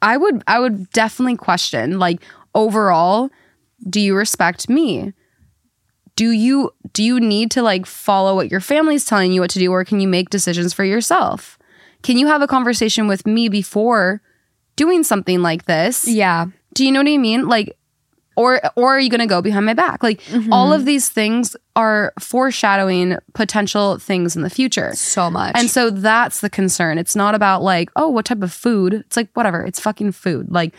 I 0.02 0.18
would, 0.18 0.44
I 0.48 0.60
would 0.60 0.90
definitely 0.92 1.38
question. 1.38 2.00
Like, 2.00 2.22
overall, 2.54 3.30
do 3.90 4.00
you 4.00 4.16
respect 4.16 4.70
me? 4.70 5.14
Do 6.16 6.30
you, 6.32 6.72
do 6.94 7.04
you 7.04 7.20
need 7.20 7.52
to 7.52 7.62
like 7.62 7.86
follow 7.86 8.36
what 8.36 8.52
your 8.52 8.60
family's 8.60 9.06
telling 9.06 9.32
you 9.34 9.42
what 9.42 9.50
to 9.52 9.60
do, 9.60 9.72
or 9.72 9.84
can 9.84 10.00
you 10.00 10.08
make 10.08 10.30
decisions 10.30 10.74
for 10.74 10.84
yourself? 10.84 11.58
Can 12.04 12.18
you 12.18 12.28
have 12.28 12.42
a 12.42 12.48
conversation 12.48 13.08
with 13.08 13.26
me 13.26 13.50
before 13.50 14.22
doing 14.76 15.04
something 15.04 15.42
like 15.42 15.66
this? 15.66 16.08
Yeah. 16.08 16.48
Do 16.74 16.86
you 16.86 16.92
know 16.92 17.00
what 17.00 17.10
I 17.10 17.18
mean? 17.18 17.48
Like, 17.48 17.78
or 18.36 18.62
or 18.76 18.96
are 18.96 19.00
you 19.00 19.10
gonna 19.10 19.28
go 19.28 19.42
behind 19.42 19.66
my 19.66 19.74
back? 19.74 20.04
Like 20.04 20.22
mm-hmm. 20.24 20.52
all 20.52 20.74
of 20.74 20.86
these 20.86 21.10
things 21.10 21.56
are 21.76 22.14
foreshadowing 22.20 23.18
potential 23.34 23.98
things 23.98 24.36
in 24.36 24.42
the 24.42 24.50
future. 24.50 24.94
So 24.96 25.30
much. 25.30 25.56
And 25.56 25.70
so 25.70 25.90
that's 25.90 26.42
the 26.42 26.50
concern. 26.50 26.98
It's 26.98 27.16
not 27.16 27.36
about 27.36 27.62
like, 27.62 27.90
oh, 27.96 28.10
what 28.10 28.26
type 28.26 28.44
of 28.44 28.52
food? 28.52 28.94
It's 28.94 29.18
like 29.18 29.30
whatever. 29.34 29.64
It's 29.66 29.80
fucking 29.80 30.12
food. 30.12 30.52
Like, 30.52 30.74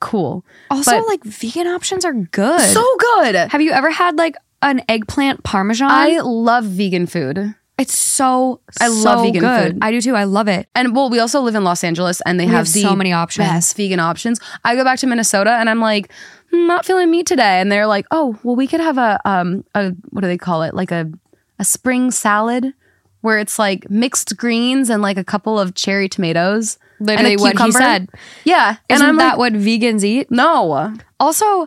cool. 0.00 0.44
also, 0.70 0.92
but- 0.92 1.08
like 1.08 1.24
vegan 1.24 1.66
options 1.66 2.04
are 2.04 2.14
good. 2.14 2.60
So 2.60 2.84
good. 2.98 3.34
have 3.34 3.60
you 3.60 3.72
ever 3.72 3.90
had 3.90 4.16
like 4.16 4.36
an 4.62 4.82
eggplant 4.88 5.44
parmesan? 5.44 5.90
I 5.90 6.20
love 6.20 6.64
vegan 6.64 7.06
food. 7.06 7.54
It's 7.78 7.96
so 7.98 8.60
I 8.80 8.88
love 8.88 9.18
so 9.18 9.22
vegan 9.24 9.40
good. 9.40 9.72
food. 9.74 9.78
I 9.82 9.90
do 9.90 10.00
too. 10.00 10.14
I 10.16 10.24
love 10.24 10.48
it. 10.48 10.68
And 10.74 10.94
well, 10.96 11.10
we 11.10 11.18
also 11.18 11.40
live 11.40 11.54
in 11.54 11.62
Los 11.64 11.84
Angeles 11.84 12.20
and 12.24 12.40
they 12.40 12.46
have, 12.46 12.54
have 12.66 12.68
so 12.68 12.96
many 12.96 13.12
options. 13.12 13.46
best 13.48 13.76
vegan 13.76 14.00
options. 14.00 14.40
I 14.64 14.74
go 14.74 14.82
back 14.84 14.98
to 15.00 15.06
Minnesota 15.06 15.50
and 15.52 15.68
I'm 15.68 15.80
like, 15.80 16.10
"Hmm, 16.50 16.66
not 16.66 16.86
feeling 16.86 17.10
meat 17.10 17.26
today. 17.26 17.60
And 17.60 17.70
they're 17.70 17.86
like, 17.86 18.06
oh, 18.10 18.38
well, 18.42 18.56
we 18.56 18.66
could 18.66 18.80
have 18.80 18.96
a 18.98 19.20
um 19.26 19.64
a 19.74 19.90
what 20.10 20.22
do 20.22 20.26
they 20.26 20.38
call 20.38 20.62
it? 20.62 20.74
Like 20.74 20.90
a 20.90 21.10
a 21.58 21.64
spring 21.64 22.10
salad 22.10 22.72
where 23.20 23.38
it's 23.38 23.58
like 23.58 23.90
mixed 23.90 24.36
greens 24.36 24.88
and 24.88 25.02
like 25.02 25.16
a 25.18 25.24
couple 25.24 25.58
of 25.58 25.74
cherry 25.74 26.08
tomatoes. 26.08 26.78
and 27.00 27.10
a 27.10 27.12
Literally 27.12 27.36
what 27.36 27.58
he 27.58 27.72
said. 27.72 28.08
Yeah. 28.44 28.76
and 28.88 28.96
Isn't 28.96 29.06
I'm 29.08 29.16
that 29.16 29.38
like, 29.38 29.38
what 29.38 29.52
vegans 29.52 30.02
eat? 30.04 30.30
no. 30.30 30.94
Also, 31.20 31.66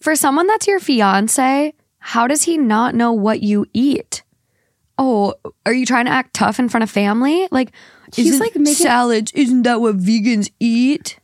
for 0.00 0.14
someone 0.16 0.46
that's 0.46 0.66
your 0.66 0.78
fiance, 0.80 1.74
how 1.98 2.26
does 2.26 2.44
he 2.44 2.56
not 2.58 2.94
know 2.94 3.12
what 3.12 3.42
you 3.42 3.66
eat? 3.72 4.21
Oh, 5.04 5.34
are 5.66 5.72
you 5.72 5.84
trying 5.84 6.04
to 6.04 6.12
act 6.12 6.32
tough 6.32 6.60
in 6.60 6.68
front 6.68 6.84
of 6.84 6.90
family? 6.90 7.48
Like, 7.50 7.72
He's, 8.14 8.38
like, 8.38 8.54
making- 8.54 8.74
salads. 8.74 9.32
Isn't 9.32 9.62
that 9.62 9.80
what 9.80 9.98
vegans 9.98 10.48
eat? 10.60 11.18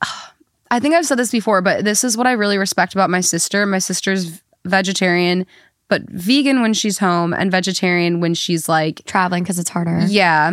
I 0.70 0.80
think 0.80 0.94
I've 0.94 1.04
said 1.04 1.18
this 1.18 1.30
before, 1.30 1.60
but 1.60 1.84
this 1.84 2.04
is 2.04 2.16
what 2.16 2.26
I 2.26 2.32
really 2.32 2.56
respect 2.56 2.94
about 2.94 3.10
my 3.10 3.20
sister. 3.20 3.66
My 3.66 3.80
sister's 3.80 4.40
vegetarian, 4.64 5.46
but 5.88 6.08
vegan 6.08 6.62
when 6.62 6.72
she's 6.72 6.98
home 6.98 7.34
and 7.34 7.50
vegetarian 7.50 8.20
when 8.20 8.32
she's 8.32 8.66
like 8.66 9.02
Traveling 9.04 9.42
because 9.42 9.58
it's 9.58 9.70
harder. 9.70 10.00
Yeah. 10.06 10.52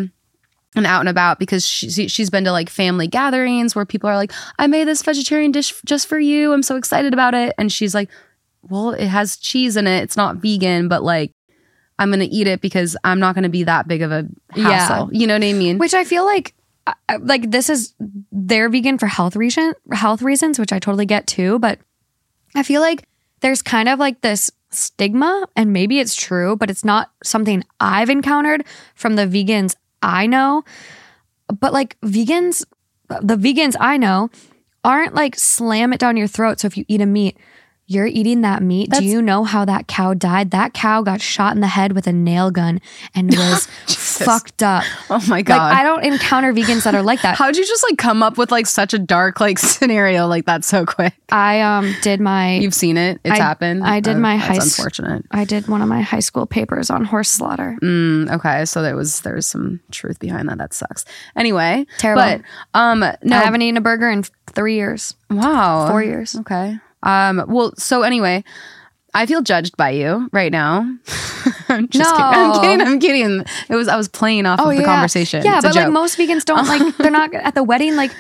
And 0.75 0.85
out 0.85 0.99
and 0.99 1.09
about 1.09 1.39
because 1.39 1.65
she, 1.65 2.09
she's 2.09 2.29
been 2.29 2.43
to 2.43 2.51
like 2.51 2.69
family 2.69 3.07
gatherings 3.07 3.73
where 3.73 3.85
people 3.85 4.09
are 4.09 4.17
like, 4.17 4.33
I 4.59 4.67
made 4.67 4.85
this 4.85 5.01
vegetarian 5.01 5.53
dish 5.53 5.73
just 5.85 6.07
for 6.07 6.19
you. 6.19 6.51
I'm 6.51 6.63
so 6.63 6.75
excited 6.75 7.13
about 7.13 7.33
it. 7.33 7.53
And 7.57 7.71
she's 7.71 7.95
like, 7.95 8.09
Well, 8.63 8.91
it 8.91 9.07
has 9.07 9.37
cheese 9.37 9.77
in 9.77 9.87
it. 9.87 10.03
It's 10.03 10.17
not 10.17 10.37
vegan, 10.37 10.89
but 10.89 11.03
like, 11.03 11.31
I'm 11.99 12.09
going 12.09 12.19
to 12.19 12.25
eat 12.25 12.47
it 12.47 12.61
because 12.61 12.97
I'm 13.03 13.19
not 13.19 13.35
going 13.35 13.43
to 13.43 13.49
be 13.49 13.63
that 13.63 13.87
big 13.87 14.01
of 14.01 14.11
a 14.11 14.27
hassle. 14.55 15.09
You 15.13 15.27
know 15.27 15.35
what 15.35 15.43
I 15.43 15.53
mean? 15.53 15.77
Which 15.77 15.93
I 15.93 16.03
feel 16.03 16.25
like, 16.25 16.53
I- 16.87 16.93
I- 17.09 17.15
like 17.17 17.51
this 17.51 17.69
is 17.69 17.93
they're 18.31 18.69
vegan 18.69 18.97
for 18.97 19.07
health 19.07 19.35
reason 19.35 19.73
health 19.91 20.21
reasons, 20.21 20.59
which 20.59 20.73
I 20.73 20.79
totally 20.79 21.05
get 21.05 21.25
too. 21.27 21.57
But 21.59 21.79
I 22.53 22.63
feel 22.63 22.81
like 22.81 23.07
there's 23.41 23.61
kind 23.61 23.87
of 23.89 23.97
like 23.99 24.21
this 24.21 24.51
stigma, 24.71 25.47
and 25.55 25.71
maybe 25.71 25.99
it's 25.99 26.15
true, 26.15 26.55
but 26.57 26.69
it's 26.69 26.83
not 26.85 27.11
something 27.23 27.63
I've 27.79 28.09
encountered 28.09 28.65
from 28.95 29.15
the 29.15 29.25
vegans 29.25 29.75
I 30.01 30.27
know. 30.27 30.63
But 31.59 31.73
like 31.73 31.97
vegans, 32.01 32.65
the 33.07 33.37
vegans 33.37 33.75
I 33.79 33.97
know 33.97 34.29
aren't 34.83 35.15
like 35.15 35.35
slam 35.35 35.93
it 35.93 35.99
down 35.99 36.17
your 36.17 36.27
throat. 36.27 36.59
So 36.59 36.67
if 36.67 36.77
you 36.77 36.85
eat 36.87 37.01
a 37.01 37.05
meat, 37.05 37.37
you're 37.87 38.07
eating 38.07 38.41
that 38.41 38.63
meat. 38.63 38.89
Do 38.89 39.03
you 39.03 39.21
know 39.21 39.43
how 39.43 39.63
that 39.65 39.87
cow 39.87 40.13
died? 40.15 40.51
That 40.51 40.73
cow 40.73 41.01
got 41.03 41.21
shot 41.21 41.53
in 41.55 41.61
the 41.61 41.67
head 41.67 41.91
with 41.93 42.07
a 42.07 42.11
nail 42.11 42.49
gun 42.49 42.81
and 43.13 43.29
was 43.37 43.67
fucked 43.87 44.63
up. 44.63 44.83
oh 45.09 45.23
my 45.27 45.41
God. 45.41 45.57
Like 45.71 45.77
I 45.77 45.83
don't 45.83 46.03
encounter 46.03 46.51
vegans 46.53 46.83
that 46.85 46.95
are 46.95 47.03
like 47.03 47.21
that. 47.21 47.35
How'd 47.37 47.55
you 47.55 47.65
just 47.65 47.83
like 47.87 47.97
come 47.99 48.23
up 48.23 48.37
with 48.37 48.51
like 48.51 48.65
such 48.65 48.93
a 48.93 48.97
dark 48.99 49.39
like 49.39 49.59
scenario 49.59 50.25
like 50.27 50.45
that 50.45 50.63
so 50.63 50.85
quick? 50.85 51.13
I 51.31 51.61
um 51.61 51.93
did 52.01 52.19
my 52.21 52.55
You've 52.57 52.73
seen 52.73 52.97
it. 52.97 53.19
It's 53.23 53.39
I- 53.39 53.43
happened. 53.43 53.83
I 53.85 53.99
did 53.99 54.15
Oh, 54.15 54.19
my 54.19 54.37
that's 54.37 54.47
high 54.47 54.55
s- 54.57 54.77
unfortunate. 54.79 55.25
I 55.31 55.45
did 55.45 55.67
one 55.67 55.81
of 55.81 55.87
my 55.87 56.01
high 56.01 56.19
school 56.21 56.45
papers 56.47 56.89
on 56.89 57.05
horse 57.05 57.29
slaughter. 57.29 57.77
Mm, 57.83 58.31
okay, 58.35 58.65
so 58.65 58.81
there 58.81 58.95
was 58.95 59.21
there 59.21 59.35
was 59.35 59.45
some 59.47 59.79
truth 59.91 60.19
behind 60.19 60.49
that. 60.49 60.57
That 60.57 60.73
sucks. 60.73 61.05
Anyway, 61.35 61.85
Terrible. 61.99 62.23
But 62.23 62.79
um, 62.79 63.01
no, 63.01 63.15
I 63.37 63.43
haven't 63.43 63.61
eaten 63.61 63.77
a 63.77 63.81
burger 63.81 64.09
in 64.09 64.23
three 64.47 64.75
years, 64.75 65.13
wow, 65.29 65.87
four 65.89 66.01
years. 66.01 66.35
Okay. 66.35 66.79
Um. 67.05 67.43
Well, 67.47 67.73
so 67.77 68.01
anyway, 68.01 68.43
I 69.13 69.25
feel 69.25 69.41
judged 69.41 69.77
by 69.77 69.91
you 69.91 70.29
right 70.33 70.51
now. 70.51 70.79
I'm 71.69 71.87
just 71.89 72.09
No. 72.17 72.17
kidding. 72.17 72.41
I'm 72.51 72.61
kidding. 72.61 72.87
I'm 72.87 72.99
kidding. 72.99 73.45
It 73.69 73.75
was 73.75 73.87
I 73.87 73.95
was 73.95 74.07
playing 74.09 74.45
off 74.45 74.59
of 74.59 74.75
the 74.75 74.83
conversation. 74.83 75.43
Yeah, 75.45 75.57
It's 75.57 75.65
but 75.65 75.75
like 75.75 75.91
most 75.91 76.17
vegans 76.17 76.43
don't 76.43 76.67
like 76.67 76.97
they're 76.97 77.11
not 77.11 77.33
at 77.33 77.55
the 77.55 77.63
wedding. 77.63 77.95
Like 77.95 78.11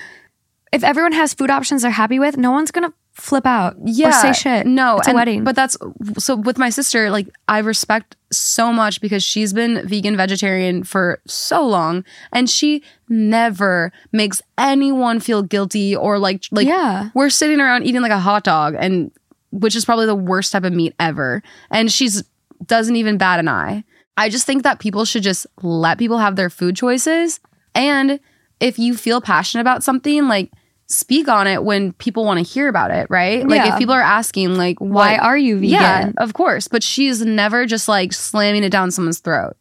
if 0.71 0.83
everyone 0.83 1.11
has 1.13 1.33
food 1.33 1.49
options 1.49 1.81
they're 1.81 1.91
happy 1.91 2.19
with, 2.19 2.37
no 2.37 2.51
one's 2.51 2.71
gonna 2.71 2.93
flip 3.15 3.45
out 3.45 3.77
yeah, 3.85 4.11
say 4.11 4.33
shit. 4.33 4.67
No, 4.67 4.97
it's 4.97 5.07
a 5.07 5.11
and- 5.11 5.15
wedding. 5.15 5.43
But 5.43 5.55
that's 5.55 5.77
so 6.17 6.35
with 6.35 6.57
my 6.57 6.69
sister. 6.69 7.09
Like 7.09 7.29
I 7.47 7.59
respect 7.59 8.15
so 8.31 8.73
much 8.73 8.99
because 9.01 9.23
she's 9.23 9.53
been 9.53 9.87
vegan 9.87 10.17
vegetarian 10.17 10.83
for 10.83 11.19
so 11.25 11.65
long, 11.65 12.03
and 12.33 12.49
she 12.49 12.83
never 13.07 13.91
makes 14.11 14.41
anyone 14.57 15.19
feel 15.19 15.43
guilty 15.43 15.95
or 15.95 16.19
like 16.19 16.43
like 16.51 16.67
yeah, 16.67 17.09
we're 17.13 17.29
sitting 17.29 17.59
around 17.59 17.85
eating 17.85 18.01
like 18.01 18.11
a 18.11 18.19
hot 18.19 18.43
dog, 18.43 18.75
and 18.77 19.11
which 19.51 19.75
is 19.75 19.85
probably 19.85 20.05
the 20.05 20.15
worst 20.15 20.51
type 20.51 20.65
of 20.65 20.73
meat 20.73 20.93
ever, 20.99 21.41
and 21.71 21.91
she's 21.91 22.23
doesn't 22.65 22.95
even 22.95 23.17
bat 23.17 23.39
an 23.39 23.47
eye. 23.47 23.83
I 24.17 24.29
just 24.29 24.45
think 24.45 24.63
that 24.63 24.79
people 24.79 25.05
should 25.05 25.23
just 25.23 25.47
let 25.61 25.97
people 25.97 26.17
have 26.17 26.35
their 26.35 26.49
food 26.49 26.75
choices, 26.75 27.39
and 27.73 28.19
if 28.59 28.77
you 28.77 28.95
feel 28.95 29.21
passionate 29.21 29.61
about 29.61 29.83
something, 29.83 30.27
like 30.27 30.51
speak 30.87 31.27
on 31.27 31.47
it 31.47 31.63
when 31.63 31.93
people 31.93 32.25
want 32.25 32.37
to 32.37 32.43
hear 32.43 32.67
about 32.67 32.91
it, 32.91 33.07
right? 33.09 33.47
Like 33.47 33.57
Yeah. 33.65 33.73
if 33.73 33.79
people 33.79 33.93
are 33.95 34.01
asking, 34.01 34.55
like, 34.55 34.79
why 34.79 35.13
what- 35.13 35.21
are 35.21 35.37
you 35.37 35.55
vegan? 35.55 35.69
Yeah, 35.71 36.11
of 36.17 36.33
course. 36.33 36.67
But 36.67 36.83
she's 36.83 37.25
never 37.25 37.65
just 37.65 37.87
like 37.87 38.13
slamming 38.13 38.63
it 38.63 38.69
down 38.71 38.91
someone's 38.91 39.19
throat. 39.19 39.55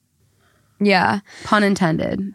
yeah, 0.81 1.21
Pun 1.45 1.63
intended. 1.65 2.35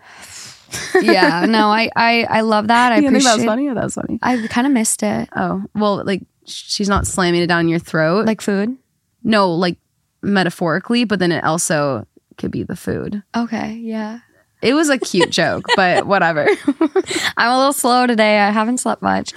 yeah. 1.01 1.45
no, 1.45 1.67
I, 1.69 1.89
I, 1.95 2.25
I 2.29 2.41
love 2.41 2.67
that. 2.67 2.91
I 2.93 2.97
appreciate. 2.97 3.45
funny 3.45 3.67
or 3.67 3.75
that's 3.75 3.95
funny? 3.95 4.19
I 4.21 4.47
kind 4.47 4.65
of 4.67 4.73
missed 4.73 5.03
it. 5.03 5.29
Oh, 5.35 5.63
well, 5.75 6.03
like 6.03 6.21
she's 6.45 6.89
not 6.89 7.05
slamming 7.07 7.41
it 7.41 7.47
down 7.47 7.67
your 7.67 7.79
throat. 7.79 8.25
Like 8.25 8.41
food. 8.41 8.75
no, 9.23 9.51
like 9.53 9.77
metaphorically, 10.21 11.05
but 11.05 11.19
then 11.19 11.31
it 11.31 11.43
also 11.43 12.05
could 12.37 12.51
be 12.51 12.63
the 12.63 12.75
food. 12.75 13.21
Okay, 13.35 13.73
yeah. 13.75 14.19
It 14.61 14.73
was 14.73 14.89
a 14.89 14.97
cute 14.97 15.29
joke, 15.31 15.65
but 15.75 16.05
whatever. 16.07 16.47
I'm 17.37 17.51
a 17.51 17.57
little 17.57 17.73
slow 17.73 18.07
today. 18.07 18.39
I 18.39 18.49
haven't 18.51 18.79
slept 18.79 19.01
much. 19.01 19.31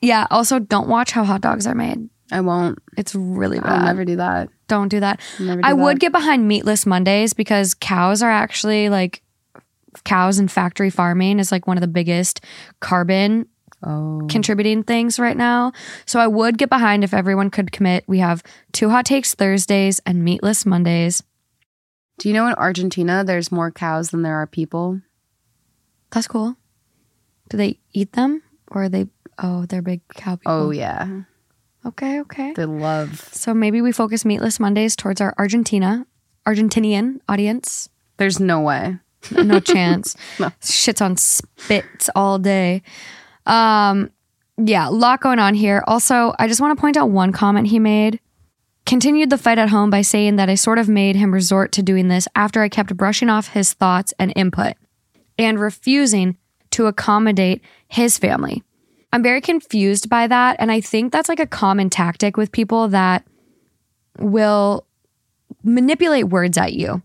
Yeah. 0.00 0.26
Also, 0.30 0.58
don't 0.58 0.88
watch 0.88 1.10
how 1.12 1.24
hot 1.24 1.40
dogs 1.40 1.66
are 1.66 1.74
made. 1.74 2.08
I 2.32 2.40
won't. 2.40 2.78
It's 2.96 3.14
really 3.14 3.60
bad. 3.60 3.68
I'll 3.70 3.84
never 3.84 4.04
do 4.04 4.16
that. 4.16 4.48
don't 4.68 4.88
do 4.88 5.00
that. 5.00 5.20
Never 5.38 5.60
do 5.60 5.68
I 5.68 5.72
would 5.74 6.00
get 6.00 6.12
behind 6.12 6.48
meatless 6.48 6.86
Mondays 6.86 7.34
because 7.34 7.74
cows 7.74 8.22
are 8.22 8.30
actually 8.30 8.88
like 8.88 9.22
cows 10.04 10.38
and 10.38 10.50
factory 10.50 10.90
farming 10.90 11.38
is 11.38 11.52
like 11.52 11.66
one 11.66 11.76
of 11.76 11.80
the 11.82 11.86
biggest 11.88 12.40
carbon 12.80 13.46
Oh. 13.86 14.26
contributing 14.30 14.82
things 14.82 15.18
right 15.18 15.36
now. 15.36 15.72
So 16.06 16.18
I 16.18 16.26
would 16.26 16.56
get 16.56 16.70
behind 16.70 17.04
if 17.04 17.12
everyone 17.12 17.50
could 17.50 17.70
commit. 17.70 18.02
We 18.06 18.18
have 18.20 18.42
two 18.72 18.88
hot 18.88 19.04
takes 19.04 19.34
Thursdays 19.34 20.00
and 20.06 20.24
meatless 20.24 20.64
Mondays. 20.64 21.22
Do 22.18 22.28
you 22.28 22.34
know 22.34 22.46
in 22.46 22.54
Argentina 22.54 23.24
there's 23.24 23.50
more 23.50 23.70
cows 23.70 24.10
than 24.10 24.22
there 24.22 24.36
are 24.36 24.46
people? 24.46 25.00
That's 26.10 26.28
cool. 26.28 26.56
Do 27.48 27.56
they 27.56 27.78
eat 27.92 28.12
them 28.12 28.42
or 28.68 28.84
are 28.84 28.88
they? 28.88 29.08
Oh, 29.38 29.66
they're 29.66 29.82
big 29.82 30.00
cow 30.14 30.36
people. 30.36 30.52
Oh 30.52 30.70
yeah. 30.70 31.22
okay, 31.84 32.20
okay. 32.20 32.52
They 32.54 32.64
love. 32.64 33.20
So 33.32 33.52
maybe 33.52 33.80
we 33.80 33.90
focus 33.92 34.24
meatless 34.24 34.60
Mondays 34.60 34.94
towards 34.96 35.20
our 35.20 35.34
Argentina, 35.38 36.06
Argentinian 36.46 37.18
audience. 37.28 37.88
There's 38.16 38.38
no 38.38 38.60
way. 38.60 38.98
No 39.32 39.58
chance. 39.60 40.16
No. 40.38 40.50
Shit's 40.62 41.00
on 41.00 41.16
spits 41.16 42.10
all 42.14 42.38
day. 42.38 42.82
Um, 43.46 44.10
yeah, 44.56 44.88
a 44.88 44.90
lot 44.90 45.20
going 45.20 45.38
on 45.38 45.54
here. 45.54 45.82
Also, 45.86 46.34
I 46.38 46.46
just 46.46 46.60
want 46.60 46.76
to 46.76 46.80
point 46.80 46.96
out 46.96 47.10
one 47.10 47.32
comment 47.32 47.68
he 47.68 47.78
made. 47.78 48.20
Continued 48.86 49.30
the 49.30 49.38
fight 49.38 49.58
at 49.58 49.70
home 49.70 49.88
by 49.88 50.02
saying 50.02 50.36
that 50.36 50.50
I 50.50 50.56
sort 50.56 50.78
of 50.78 50.88
made 50.88 51.16
him 51.16 51.32
resort 51.32 51.72
to 51.72 51.82
doing 51.82 52.08
this 52.08 52.28
after 52.34 52.62
I 52.62 52.68
kept 52.68 52.96
brushing 52.96 53.30
off 53.30 53.48
his 53.48 53.72
thoughts 53.72 54.12
and 54.18 54.32
input 54.36 54.74
and 55.38 55.58
refusing 55.58 56.36
to 56.72 56.86
accommodate 56.86 57.62
his 57.88 58.18
family. 58.18 58.62
I'm 59.12 59.22
very 59.22 59.40
confused 59.40 60.10
by 60.10 60.26
that. 60.26 60.56
And 60.58 60.70
I 60.72 60.80
think 60.80 61.12
that's 61.12 61.28
like 61.28 61.40
a 61.40 61.46
common 61.46 61.88
tactic 61.88 62.36
with 62.36 62.52
people 62.52 62.88
that 62.88 63.24
will 64.18 64.86
manipulate 65.62 66.28
words 66.28 66.58
at 66.58 66.72
you. 66.72 67.00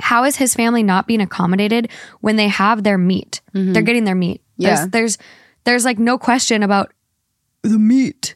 How 0.00 0.24
is 0.24 0.36
his 0.36 0.54
family 0.54 0.82
not 0.82 1.06
being 1.06 1.20
accommodated 1.20 1.90
when 2.20 2.36
they 2.36 2.48
have 2.48 2.84
their 2.84 2.98
meat? 2.98 3.40
Mm-hmm. 3.54 3.72
They're 3.72 3.82
getting 3.82 4.04
their 4.04 4.14
meat. 4.14 4.42
Yeah. 4.56 4.76
There's, 4.76 4.90
there's 4.90 5.18
there's 5.64 5.84
like 5.84 5.98
no 5.98 6.16
question 6.16 6.62
about 6.62 6.92
the 7.62 7.78
meat. 7.78 8.35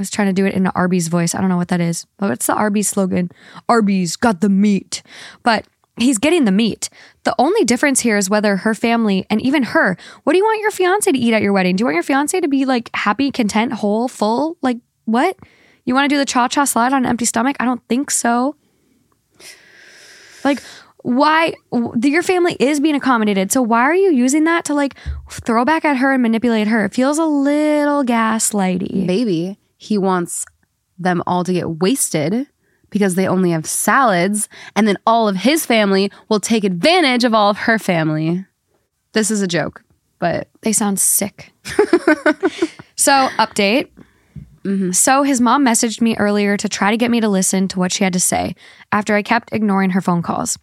I 0.00 0.02
was 0.02 0.10
trying 0.10 0.28
to 0.28 0.32
do 0.32 0.46
it 0.46 0.54
in 0.54 0.64
an 0.64 0.72
Arby's 0.74 1.08
voice. 1.08 1.34
I 1.34 1.42
don't 1.42 1.50
know 1.50 1.58
what 1.58 1.68
that 1.68 1.80
is. 1.82 2.06
But 2.16 2.30
what's 2.30 2.46
the 2.46 2.54
Arby's 2.54 2.88
slogan? 2.88 3.30
Arby's 3.68 4.16
got 4.16 4.40
the 4.40 4.48
meat. 4.48 5.02
But 5.42 5.66
he's 5.98 6.16
getting 6.16 6.46
the 6.46 6.52
meat. 6.52 6.88
The 7.24 7.34
only 7.38 7.66
difference 7.66 8.00
here 8.00 8.16
is 8.16 8.30
whether 8.30 8.56
her 8.56 8.74
family 8.74 9.26
and 9.28 9.42
even 9.42 9.62
her, 9.62 9.98
what 10.24 10.32
do 10.32 10.38
you 10.38 10.44
want 10.44 10.62
your 10.62 10.70
fiance 10.70 11.12
to 11.12 11.18
eat 11.18 11.34
at 11.34 11.42
your 11.42 11.52
wedding? 11.52 11.76
Do 11.76 11.82
you 11.82 11.84
want 11.84 11.96
your 11.96 12.02
fiance 12.02 12.40
to 12.40 12.48
be 12.48 12.64
like 12.64 12.88
happy, 12.94 13.30
content, 13.30 13.74
whole, 13.74 14.08
full? 14.08 14.56
Like 14.62 14.78
what? 15.04 15.36
You 15.84 15.94
want 15.94 16.08
to 16.08 16.14
do 16.14 16.18
the 16.18 16.24
cha 16.24 16.48
cha 16.48 16.64
slide 16.64 16.94
on 16.94 17.04
an 17.04 17.10
empty 17.10 17.26
stomach? 17.26 17.56
I 17.60 17.66
don't 17.66 17.86
think 17.90 18.10
so. 18.10 18.56
Like, 20.44 20.62
why? 21.02 21.52
Your 22.02 22.22
family 22.22 22.56
is 22.58 22.80
being 22.80 22.94
accommodated. 22.94 23.52
So 23.52 23.60
why 23.60 23.82
are 23.82 23.94
you 23.94 24.12
using 24.12 24.44
that 24.44 24.64
to 24.66 24.74
like 24.74 24.94
throw 25.30 25.64
back 25.64 25.84
at 25.84 25.98
her 25.98 26.12
and 26.12 26.22
manipulate 26.22 26.68
her? 26.68 26.84
It 26.86 26.94
feels 26.94 27.18
a 27.18 27.24
little 27.24 28.04
gaslighty. 28.04 29.06
Baby, 29.06 29.58
he 29.80 29.96
wants 29.96 30.44
them 30.98 31.22
all 31.26 31.42
to 31.42 31.54
get 31.54 31.80
wasted 31.80 32.46
because 32.90 33.14
they 33.14 33.26
only 33.26 33.50
have 33.52 33.64
salads, 33.64 34.46
and 34.76 34.86
then 34.86 34.98
all 35.06 35.26
of 35.26 35.36
his 35.36 35.64
family 35.64 36.10
will 36.28 36.38
take 36.38 36.64
advantage 36.64 37.24
of 37.24 37.32
all 37.32 37.48
of 37.48 37.56
her 37.56 37.78
family. 37.78 38.44
This 39.12 39.30
is 39.30 39.40
a 39.40 39.46
joke, 39.48 39.82
but 40.18 40.48
They 40.60 40.72
sound 40.74 41.00
sick. 41.00 41.52
so, 42.94 43.28
update. 43.38 43.88
Mm-hmm. 44.64 44.90
So, 44.90 45.22
his 45.22 45.40
mom 45.40 45.64
messaged 45.64 46.02
me 46.02 46.14
earlier 46.18 46.58
to 46.58 46.68
try 46.68 46.90
to 46.90 46.98
get 46.98 47.10
me 47.10 47.20
to 47.20 47.28
listen 47.28 47.66
to 47.68 47.78
what 47.78 47.90
she 47.92 48.04
had 48.04 48.12
to 48.12 48.20
say 48.20 48.54
after 48.92 49.14
I 49.14 49.22
kept 49.22 49.50
ignoring 49.52 49.90
her 49.90 50.02
phone 50.02 50.20
calls. 50.20 50.58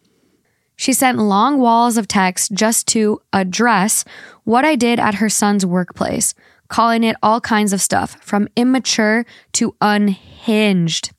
She 0.76 0.94
sent 0.94 1.18
long 1.18 1.58
walls 1.58 1.98
of 1.98 2.08
text 2.08 2.52
just 2.52 2.88
to 2.90 3.20
address 3.34 4.06
what 4.44 4.64
I 4.64 4.76
did 4.76 5.00
at 5.00 5.16
her 5.16 5.30
son's 5.30 5.66
workplace, 5.66 6.36
calling 6.68 7.04
it 7.04 7.16
all 7.24 7.40
kinds 7.42 7.74
of 7.74 7.82
stuff 7.82 8.18
from 8.24 8.48
immature 8.56 9.26
to 9.54 9.76
unhinged. 9.82 11.12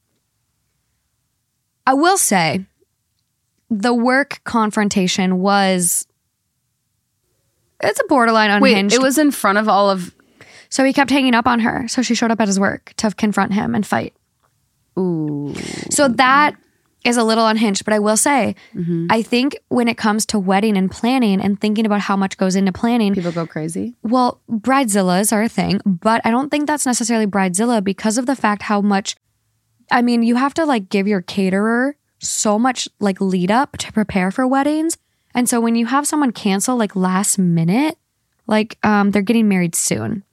I 1.86 1.94
will 1.94 2.18
say 2.18 2.66
the 3.70 3.94
work 3.94 4.40
confrontation 4.44 5.38
was 5.38 6.06
it's 7.82 8.00
a 8.00 8.04
borderline 8.08 8.60
wait, 8.60 8.72
unhinged. 8.72 8.94
it 8.94 9.00
was 9.02 9.18
in 9.18 9.30
front 9.30 9.58
of 9.58 9.68
all 9.68 9.88
of. 9.90 10.14
so 10.68 10.84
he 10.84 10.92
kept 10.92 11.10
hanging 11.10 11.34
up 11.34 11.46
on 11.46 11.60
her. 11.60 11.86
So 11.88 12.02
she 12.02 12.14
showed 12.14 12.30
up 12.30 12.40
at 12.40 12.48
his 12.48 12.58
work 12.58 12.92
to 12.96 13.10
confront 13.12 13.54
him 13.54 13.74
and 13.74 13.86
fight. 13.86 14.14
Ooh, 14.98 15.54
So 15.90 16.08
that 16.08 16.56
is 17.04 17.16
a 17.16 17.22
little 17.24 17.46
unhinged, 17.46 17.84
but 17.84 17.94
I 17.94 17.98
will 18.00 18.16
say, 18.16 18.54
I 19.08 19.22
think 19.22 19.56
when 19.68 19.88
it 19.88 19.96
comes 19.96 20.26
to 20.26 20.38
wedding 20.38 20.76
and 20.76 20.90
planning 20.90 21.40
and 21.40 21.60
thinking 21.60 21.86
about 21.86 22.00
how 22.00 22.16
much 22.16 22.36
goes 22.36 22.56
into 22.56 22.72
planning, 22.72 23.14
people 23.14 23.32
go 23.32 23.46
crazy. 23.46 23.94
well, 24.02 24.40
bridezillas 24.50 25.32
are 25.32 25.42
a 25.42 25.48
thing, 25.48 25.80
but 25.86 26.20
I 26.24 26.30
don't 26.30 26.50
think 26.50 26.66
that's 26.66 26.86
necessarily 26.86 27.26
bridezilla 27.26 27.82
because 27.82 28.18
of 28.18 28.26
the 28.26 28.36
fact 28.36 28.62
how 28.62 28.80
much 28.80 29.16
I 29.90 30.02
mean, 30.02 30.22
you 30.22 30.36
have 30.36 30.52
to 30.54 30.66
like 30.66 30.90
give 30.90 31.06
your 31.08 31.22
caterer 31.22 31.96
so 32.20 32.58
much 32.58 32.88
like 33.00 33.20
lead 33.20 33.50
up 33.50 33.78
to 33.78 33.92
prepare 33.92 34.30
for 34.30 34.46
weddings. 34.46 34.98
And 35.34 35.48
so 35.48 35.60
when 35.60 35.76
you 35.76 35.86
have 35.86 36.06
someone 36.06 36.32
cancel 36.32 36.76
like 36.76 36.96
last 36.96 37.38
minute, 37.38 37.96
like 38.46 38.76
um 38.82 39.12
they're 39.12 39.22
getting 39.22 39.48
married 39.48 39.74
soon. 39.74 40.24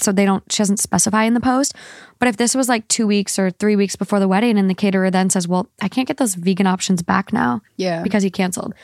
So 0.00 0.12
they 0.12 0.24
don't 0.24 0.44
she 0.52 0.58
doesn't 0.58 0.78
specify 0.78 1.24
in 1.24 1.34
the 1.34 1.40
post. 1.40 1.74
But 2.18 2.28
if 2.28 2.36
this 2.36 2.54
was 2.54 2.68
like 2.68 2.86
2 2.88 3.06
weeks 3.06 3.38
or 3.38 3.50
3 3.50 3.76
weeks 3.76 3.96
before 3.96 4.20
the 4.20 4.28
wedding 4.28 4.58
and 4.58 4.68
the 4.70 4.74
caterer 4.74 5.10
then 5.10 5.30
says, 5.30 5.46
"Well, 5.48 5.68
I 5.80 5.88
can't 5.88 6.06
get 6.08 6.16
those 6.16 6.34
vegan 6.34 6.66
options 6.66 7.02
back 7.02 7.32
now 7.32 7.60
Yeah, 7.76 8.02
because 8.02 8.22
he 8.22 8.30
canceled." 8.30 8.74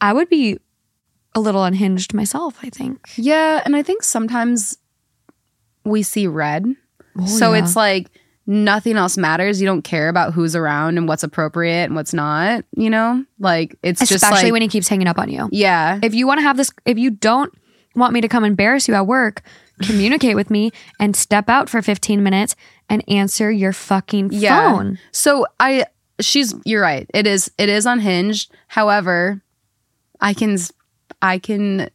I 0.00 0.12
would 0.12 0.28
be 0.28 0.58
a 1.34 1.40
little 1.40 1.64
unhinged 1.64 2.12
myself, 2.12 2.58
I 2.62 2.68
think. 2.70 2.98
yeah, 3.16 3.62
and 3.64 3.74
I 3.76 3.82
think 3.82 4.02
sometimes 4.02 4.76
we 5.84 6.02
see 6.02 6.26
red, 6.26 6.66
oh, 7.18 7.26
so 7.26 7.50
Oh, 7.50 7.52
yeah. 7.54 7.62
it's 7.62 7.74
like 7.76 8.08
nothing 8.46 8.96
else 8.96 9.16
matters. 9.16 9.60
You 9.60 9.66
don't 9.66 9.82
care 9.82 10.08
about 10.08 10.32
who's 10.34 10.54
around 10.56 10.98
and 10.98 11.06
what's 11.08 11.22
appropriate 11.22 11.84
and 11.84 11.94
what's 11.94 12.12
not. 12.12 12.64
You 12.76 12.90
know, 12.90 13.24
like 13.38 13.76
it's 13.82 14.00
just 14.00 14.12
especially 14.22 14.44
like 14.44 14.52
when 14.52 14.62
he 14.62 14.68
keeps 14.68 14.88
hanging 14.88 15.06
up 15.08 15.18
on 15.18 15.30
you. 15.30 15.48
yeah, 15.52 15.98
if 16.02 16.14
you 16.14 16.26
want 16.26 16.38
to 16.38 16.42
have 16.42 16.56
this 16.56 16.70
if 16.84 16.98
you 16.98 17.10
don't 17.10 17.52
want 17.94 18.12
me 18.12 18.20
to 18.22 18.28
come 18.28 18.44
embarrass 18.44 18.88
you 18.88 18.94
at 18.94 19.06
work 19.06 19.42
communicate 19.82 20.36
with 20.36 20.50
me 20.50 20.70
and 21.00 21.16
step 21.16 21.48
out 21.48 21.68
for 21.68 21.82
15 21.82 22.22
minutes 22.22 22.54
and 22.88 23.02
answer 23.08 23.50
your 23.50 23.72
fucking 23.72 24.30
Yeah. 24.32 24.70
phone 24.72 24.98
So 25.12 25.46
I 25.58 25.86
she's 26.20 26.54
you're 26.64 26.82
right. 26.82 27.08
It 27.14 27.26
is 27.26 27.50
it 27.58 27.68
is 27.68 27.86
unhinged. 27.86 28.52
However, 28.68 29.42
I 30.20 30.34
can 30.34 30.58
I 31.20 31.38
can 31.38 31.88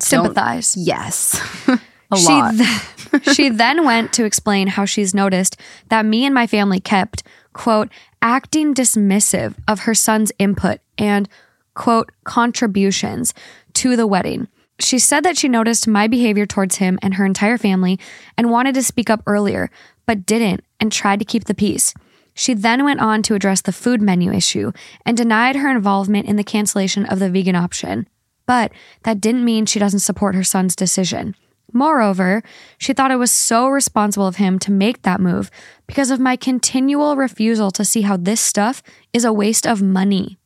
sympathize 0.00 0.76
Yes. 0.76 1.40
A 2.12 2.16
she, 2.16 2.26
lot. 2.28 2.54
th- 2.54 3.34
she 3.34 3.48
then 3.48 3.84
went 3.84 4.12
to 4.12 4.24
explain 4.24 4.68
how 4.68 4.84
she's 4.84 5.12
noticed 5.12 5.56
that 5.88 6.06
me 6.06 6.24
and 6.24 6.32
my 6.34 6.46
family 6.46 6.78
kept 6.78 7.24
quote 7.52 7.88
acting 8.22 8.74
dismissive 8.74 9.54
of 9.66 9.80
her 9.80 9.94
son's 9.94 10.30
input 10.38 10.78
and 10.98 11.28
quote 11.74 12.12
contributions 12.22 13.34
to 13.74 13.96
the 13.96 14.06
wedding 14.06 14.46
She 14.78 14.98
said 14.98 15.24
that 15.24 15.38
she 15.38 15.48
noticed 15.48 15.88
my 15.88 16.06
behavior 16.06 16.46
towards 16.46 16.76
him 16.76 16.98
and 17.02 17.14
her 17.14 17.24
entire 17.24 17.58
family 17.58 17.98
and 18.36 18.50
wanted 18.50 18.74
to 18.74 18.82
speak 18.82 19.08
up 19.08 19.22
earlier, 19.26 19.70
but 20.04 20.26
didn't 20.26 20.62
and 20.78 20.92
tried 20.92 21.18
to 21.18 21.24
keep 21.24 21.44
the 21.44 21.54
peace. 21.54 21.94
She 22.34 22.52
then 22.52 22.84
went 22.84 23.00
on 23.00 23.22
to 23.22 23.34
address 23.34 23.62
the 23.62 23.72
food 23.72 24.02
menu 24.02 24.30
issue 24.30 24.72
and 25.06 25.16
denied 25.16 25.56
her 25.56 25.70
involvement 25.70 26.26
in 26.26 26.36
the 26.36 26.44
cancellation 26.44 27.06
of 27.06 27.18
the 27.18 27.30
vegan 27.30 27.56
option. 27.56 28.06
But 28.44 28.72
that 29.04 29.20
didn't 29.20 29.44
mean 29.44 29.64
she 29.64 29.78
doesn't 29.78 30.00
support 30.00 30.34
her 30.34 30.44
son's 30.44 30.76
decision. 30.76 31.34
Moreover, 31.72 32.42
she 32.78 32.92
thought 32.92 33.10
it 33.10 33.16
was 33.16 33.30
so 33.30 33.68
responsible 33.68 34.26
of 34.26 34.36
him 34.36 34.58
to 34.60 34.70
make 34.70 35.02
that 35.02 35.20
move 35.20 35.50
because 35.86 36.10
of 36.10 36.20
my 36.20 36.36
continual 36.36 37.16
refusal 37.16 37.70
to 37.72 37.84
see 37.84 38.02
how 38.02 38.16
this 38.16 38.40
stuff 38.40 38.82
is 39.12 39.24
a 39.24 39.32
waste 39.32 39.66
of 39.66 39.82
money. 39.82 40.38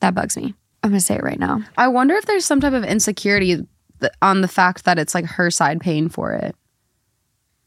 That 0.00 0.14
bugs 0.14 0.36
me. 0.36 0.54
I'm 0.84 0.92
to 0.92 1.00
say 1.00 1.14
it 1.14 1.22
right 1.22 1.38
now. 1.38 1.62
I 1.78 1.88
wonder 1.88 2.14
if 2.14 2.26
there's 2.26 2.44
some 2.44 2.60
type 2.60 2.74
of 2.74 2.84
insecurity 2.84 3.66
th- 4.00 4.12
on 4.20 4.42
the 4.42 4.48
fact 4.48 4.84
that 4.84 4.98
it's 4.98 5.14
like 5.14 5.24
her 5.24 5.50
side 5.50 5.80
paying 5.80 6.08
for 6.10 6.32
it. 6.34 6.54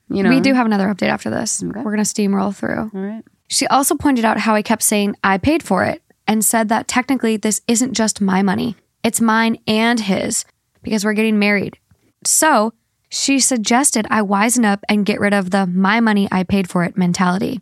You 0.09 0.23
know, 0.23 0.29
We 0.29 0.39
do 0.39 0.53
have 0.53 0.65
another 0.65 0.87
update 0.87 1.09
after 1.09 1.29
this. 1.29 1.63
Okay. 1.63 1.81
We're 1.81 1.95
to 1.97 2.03
steamroll 2.03 2.55
through. 2.55 2.91
All 2.93 3.01
right. 3.01 3.23
She 3.49 3.65
also 3.67 3.95
pointed 3.95 4.23
out 4.23 4.39
how 4.39 4.55
I 4.55 4.61
kept 4.61 4.83
saying 4.83 5.15
I 5.23 5.37
paid 5.37 5.63
for 5.63 5.83
it 5.83 6.01
and 6.27 6.45
said 6.45 6.69
that 6.69 6.87
technically 6.87 7.37
this 7.37 7.61
isn't 7.67 7.93
just 7.93 8.21
my 8.21 8.41
money, 8.41 8.75
it's 9.03 9.19
mine 9.19 9.57
and 9.67 9.99
his 9.99 10.45
because 10.83 11.03
we're 11.03 11.13
getting 11.13 11.39
married. 11.39 11.77
So 12.23 12.73
she 13.09 13.39
suggested 13.39 14.05
I 14.09 14.21
wisen 14.21 14.65
up 14.65 14.83
and 14.89 15.05
get 15.05 15.19
rid 15.19 15.33
of 15.33 15.49
the 15.51 15.65
my 15.65 15.99
money, 15.99 16.27
I 16.31 16.43
paid 16.43 16.69
for 16.69 16.83
it 16.83 16.97
mentality. 16.97 17.61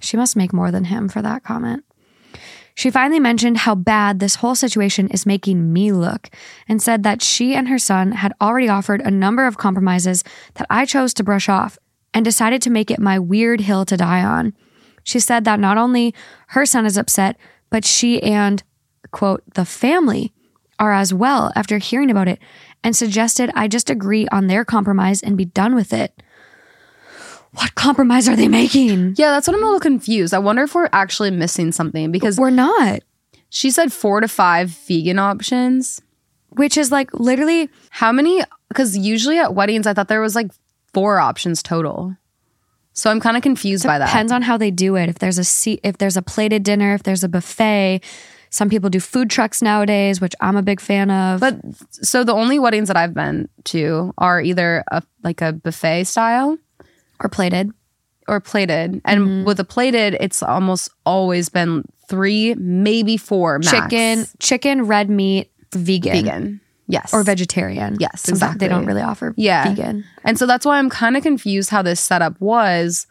She 0.00 0.16
must 0.16 0.36
make 0.36 0.52
more 0.52 0.70
than 0.70 0.84
him 0.84 1.08
for 1.08 1.22
that 1.22 1.44
comment. 1.44 1.84
She 2.74 2.90
finally 2.90 3.20
mentioned 3.20 3.58
how 3.58 3.76
bad 3.76 4.18
this 4.18 4.36
whole 4.36 4.56
situation 4.56 5.08
is 5.08 5.26
making 5.26 5.72
me 5.72 5.92
look 5.92 6.28
and 6.68 6.82
said 6.82 7.04
that 7.04 7.22
she 7.22 7.54
and 7.54 7.68
her 7.68 7.78
son 7.78 8.12
had 8.12 8.32
already 8.40 8.68
offered 8.68 9.00
a 9.00 9.10
number 9.10 9.46
of 9.46 9.58
compromises 9.58 10.24
that 10.54 10.66
I 10.68 10.84
chose 10.84 11.14
to 11.14 11.24
brush 11.24 11.48
off 11.48 11.78
and 12.12 12.24
decided 12.24 12.62
to 12.62 12.70
make 12.70 12.90
it 12.90 12.98
my 12.98 13.18
weird 13.18 13.60
hill 13.60 13.84
to 13.84 13.96
die 13.96 14.24
on. 14.24 14.54
She 15.04 15.20
said 15.20 15.44
that 15.44 15.60
not 15.60 15.78
only 15.78 16.14
her 16.48 16.66
son 16.66 16.84
is 16.84 16.98
upset, 16.98 17.36
but 17.70 17.84
she 17.84 18.22
and, 18.22 18.62
quote, 19.12 19.42
the 19.54 19.64
family 19.64 20.32
are 20.78 20.92
as 20.92 21.14
well 21.14 21.52
after 21.54 21.78
hearing 21.78 22.10
about 22.10 22.28
it 22.28 22.40
and 22.82 22.96
suggested 22.96 23.50
I 23.54 23.68
just 23.68 23.88
agree 23.88 24.26
on 24.28 24.46
their 24.48 24.64
compromise 24.64 25.22
and 25.22 25.36
be 25.36 25.44
done 25.44 25.74
with 25.74 25.92
it. 25.92 26.22
What 27.54 27.74
compromise 27.74 28.28
are 28.28 28.36
they 28.36 28.48
making? 28.48 29.14
Yeah, 29.16 29.30
that's 29.30 29.46
what 29.46 29.54
I'm 29.56 29.62
a 29.62 29.66
little 29.66 29.80
confused. 29.80 30.34
I 30.34 30.38
wonder 30.38 30.62
if 30.62 30.74
we're 30.74 30.88
actually 30.92 31.30
missing 31.30 31.72
something 31.72 32.10
because 32.10 32.38
We're 32.38 32.50
not. 32.50 33.00
she 33.48 33.70
said 33.70 33.92
four 33.92 34.20
to 34.20 34.28
five 34.28 34.70
vegan 34.70 35.18
options. 35.18 36.00
Which 36.50 36.76
is 36.76 36.92
like 36.92 37.12
literally 37.14 37.68
How 37.90 38.12
many? 38.12 38.42
Because 38.68 38.96
usually 38.96 39.38
at 39.38 39.54
weddings, 39.54 39.86
I 39.86 39.94
thought 39.94 40.08
there 40.08 40.20
was 40.20 40.34
like 40.34 40.50
four 40.92 41.18
options 41.18 41.62
total. 41.62 42.16
So 42.92 43.10
I'm 43.10 43.20
kind 43.20 43.36
of 43.36 43.42
confused 43.42 43.84
by 43.84 43.98
that. 43.98 44.06
depends 44.06 44.30
on 44.30 44.42
how 44.42 44.56
they 44.56 44.70
do 44.70 44.94
it. 44.96 45.08
If 45.08 45.18
there's 45.18 45.38
a 45.38 45.44
seat, 45.44 45.80
if 45.82 45.98
there's 45.98 46.16
a 46.16 46.22
plated 46.22 46.62
dinner, 46.62 46.94
if 46.94 47.02
there's 47.02 47.24
a 47.24 47.28
buffet. 47.28 48.00
Some 48.50 48.70
people 48.70 48.88
do 48.88 49.00
food 49.00 49.30
trucks 49.30 49.60
nowadays, 49.62 50.20
which 50.20 50.32
I'm 50.40 50.56
a 50.56 50.62
big 50.62 50.80
fan 50.80 51.10
of. 51.10 51.40
But 51.40 51.56
so 51.90 52.22
the 52.22 52.32
only 52.34 52.60
weddings 52.60 52.86
that 52.86 52.96
I've 52.96 53.12
been 53.12 53.48
to 53.64 54.14
are 54.16 54.40
either 54.40 54.84
a, 54.92 55.02
like 55.24 55.40
a 55.40 55.52
buffet 55.52 56.04
style 56.04 56.56
or 57.24 57.28
plated. 57.28 57.70
or 58.28 58.38
plated. 58.40 59.00
And 59.04 59.20
Mm-hmm. 59.20 59.44
with 59.44 59.58
a 59.60 59.64
plated, 59.64 60.16
it's 60.20 60.42
almost 60.42 60.88
always 61.04 61.48
been 61.48 61.84
three, 62.08 62.54
maybe 62.54 63.16
four 63.16 63.58
max. 63.58 63.70
Chicken, 63.70 64.26
chicken, 64.38 64.82
red 64.86 65.10
meat, 65.10 65.50
vegan, 65.74 66.12
vegan. 66.12 66.60
Yes. 66.86 67.12
or 67.14 67.22
vegetarian. 67.22 67.96
Yes, 67.98 68.22
Sometimes 68.22 68.58
They 68.58 68.68
don't 68.68 68.84
really 68.86 69.02
offer 69.02 69.34
Yeah. 69.36 69.68
vegan. 69.70 70.04
And 70.22 70.38
so 70.38 70.46
that's 70.46 70.64
why 70.66 70.78
I'm 70.78 70.90
kind 70.90 71.16
of 71.16 71.22
confused 71.22 71.70
how 71.70 71.82
this 71.82 71.98
setup 72.00 72.38
was. 72.40 73.06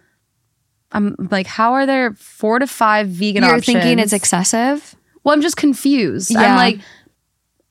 I'm 0.92 1.16
like, 1.32 1.48
how 1.48 1.74
are 1.74 1.86
there 1.88 2.14
four 2.14 2.60
to 2.60 2.68
five 2.68 3.08
vegan 3.08 3.44
options? 3.44 3.50
You're 3.50 3.58
options? 3.58 3.84
thinking 3.84 4.00
it's 4.00 4.14
excessive. 4.14 4.96
well, 5.24 5.34
I'm 5.34 5.42
just 5.42 5.58
confused. 5.58 6.30
Yeah. 6.32 6.42
I'm 6.42 6.56
like, 6.56 6.80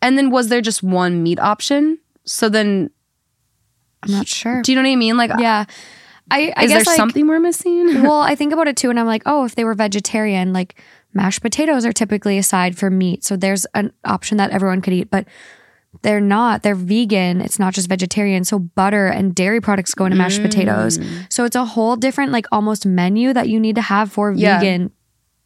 and 0.00 0.18
then 0.18 0.30
was 0.30 0.48
there 0.48 0.60
just 0.60 0.82
one 0.82 1.22
meat 1.22 1.38
option? 1.38 1.98
So 2.24 2.48
then, 2.48 2.90
I'm 4.02 4.10
not 4.12 4.26
sure. 4.26 4.62
do 4.62 4.72
you 4.72 4.76
know 4.76 4.82
what 4.82 4.90
I 4.92 4.96
mean? 4.96 5.16
Like, 5.16 5.30
yeah, 5.38 5.66
I, 5.68 5.72
I 6.40 6.64
is 6.64 6.70
guess 6.70 6.70
there 6.70 6.92
like, 6.92 6.96
something 6.96 7.26
we're 7.26 7.40
missing? 7.40 8.02
well, 8.02 8.20
I 8.20 8.34
think 8.34 8.52
about 8.52 8.68
it 8.68 8.76
too, 8.76 8.90
and 8.90 8.98
I'm 8.98 9.06
like, 9.06 9.22
oh, 9.26 9.44
if 9.44 9.54
they 9.54 9.64
were 9.64 9.74
vegetarian, 9.74 10.52
like 10.52 10.80
mashed 11.12 11.42
potatoes 11.42 11.84
are 11.84 11.92
typically 11.92 12.38
aside 12.38 12.76
for 12.76 12.90
meat, 12.90 13.24
so 13.24 13.36
there's 13.36 13.66
an 13.74 13.92
option 14.04 14.38
that 14.38 14.50
everyone 14.50 14.80
could 14.80 14.92
eat, 14.94 15.10
but 15.10 15.26
they're 16.00 16.20
not. 16.20 16.62
They're 16.62 16.74
vegan. 16.74 17.40
It's 17.42 17.58
not 17.58 17.74
just 17.74 17.88
vegetarian. 17.88 18.44
So 18.44 18.58
butter 18.58 19.08
and 19.08 19.34
dairy 19.34 19.60
products 19.60 19.92
go 19.92 20.06
into 20.06 20.16
mashed 20.16 20.40
mm. 20.40 20.44
potatoes. 20.44 20.98
So 21.28 21.44
it's 21.44 21.54
a 21.54 21.66
whole 21.66 21.96
different, 21.96 22.32
like 22.32 22.46
almost 22.50 22.86
menu 22.86 23.34
that 23.34 23.50
you 23.50 23.60
need 23.60 23.74
to 23.74 23.82
have 23.82 24.10
for 24.10 24.32
Yeah. 24.32 24.58
vegan 24.58 24.90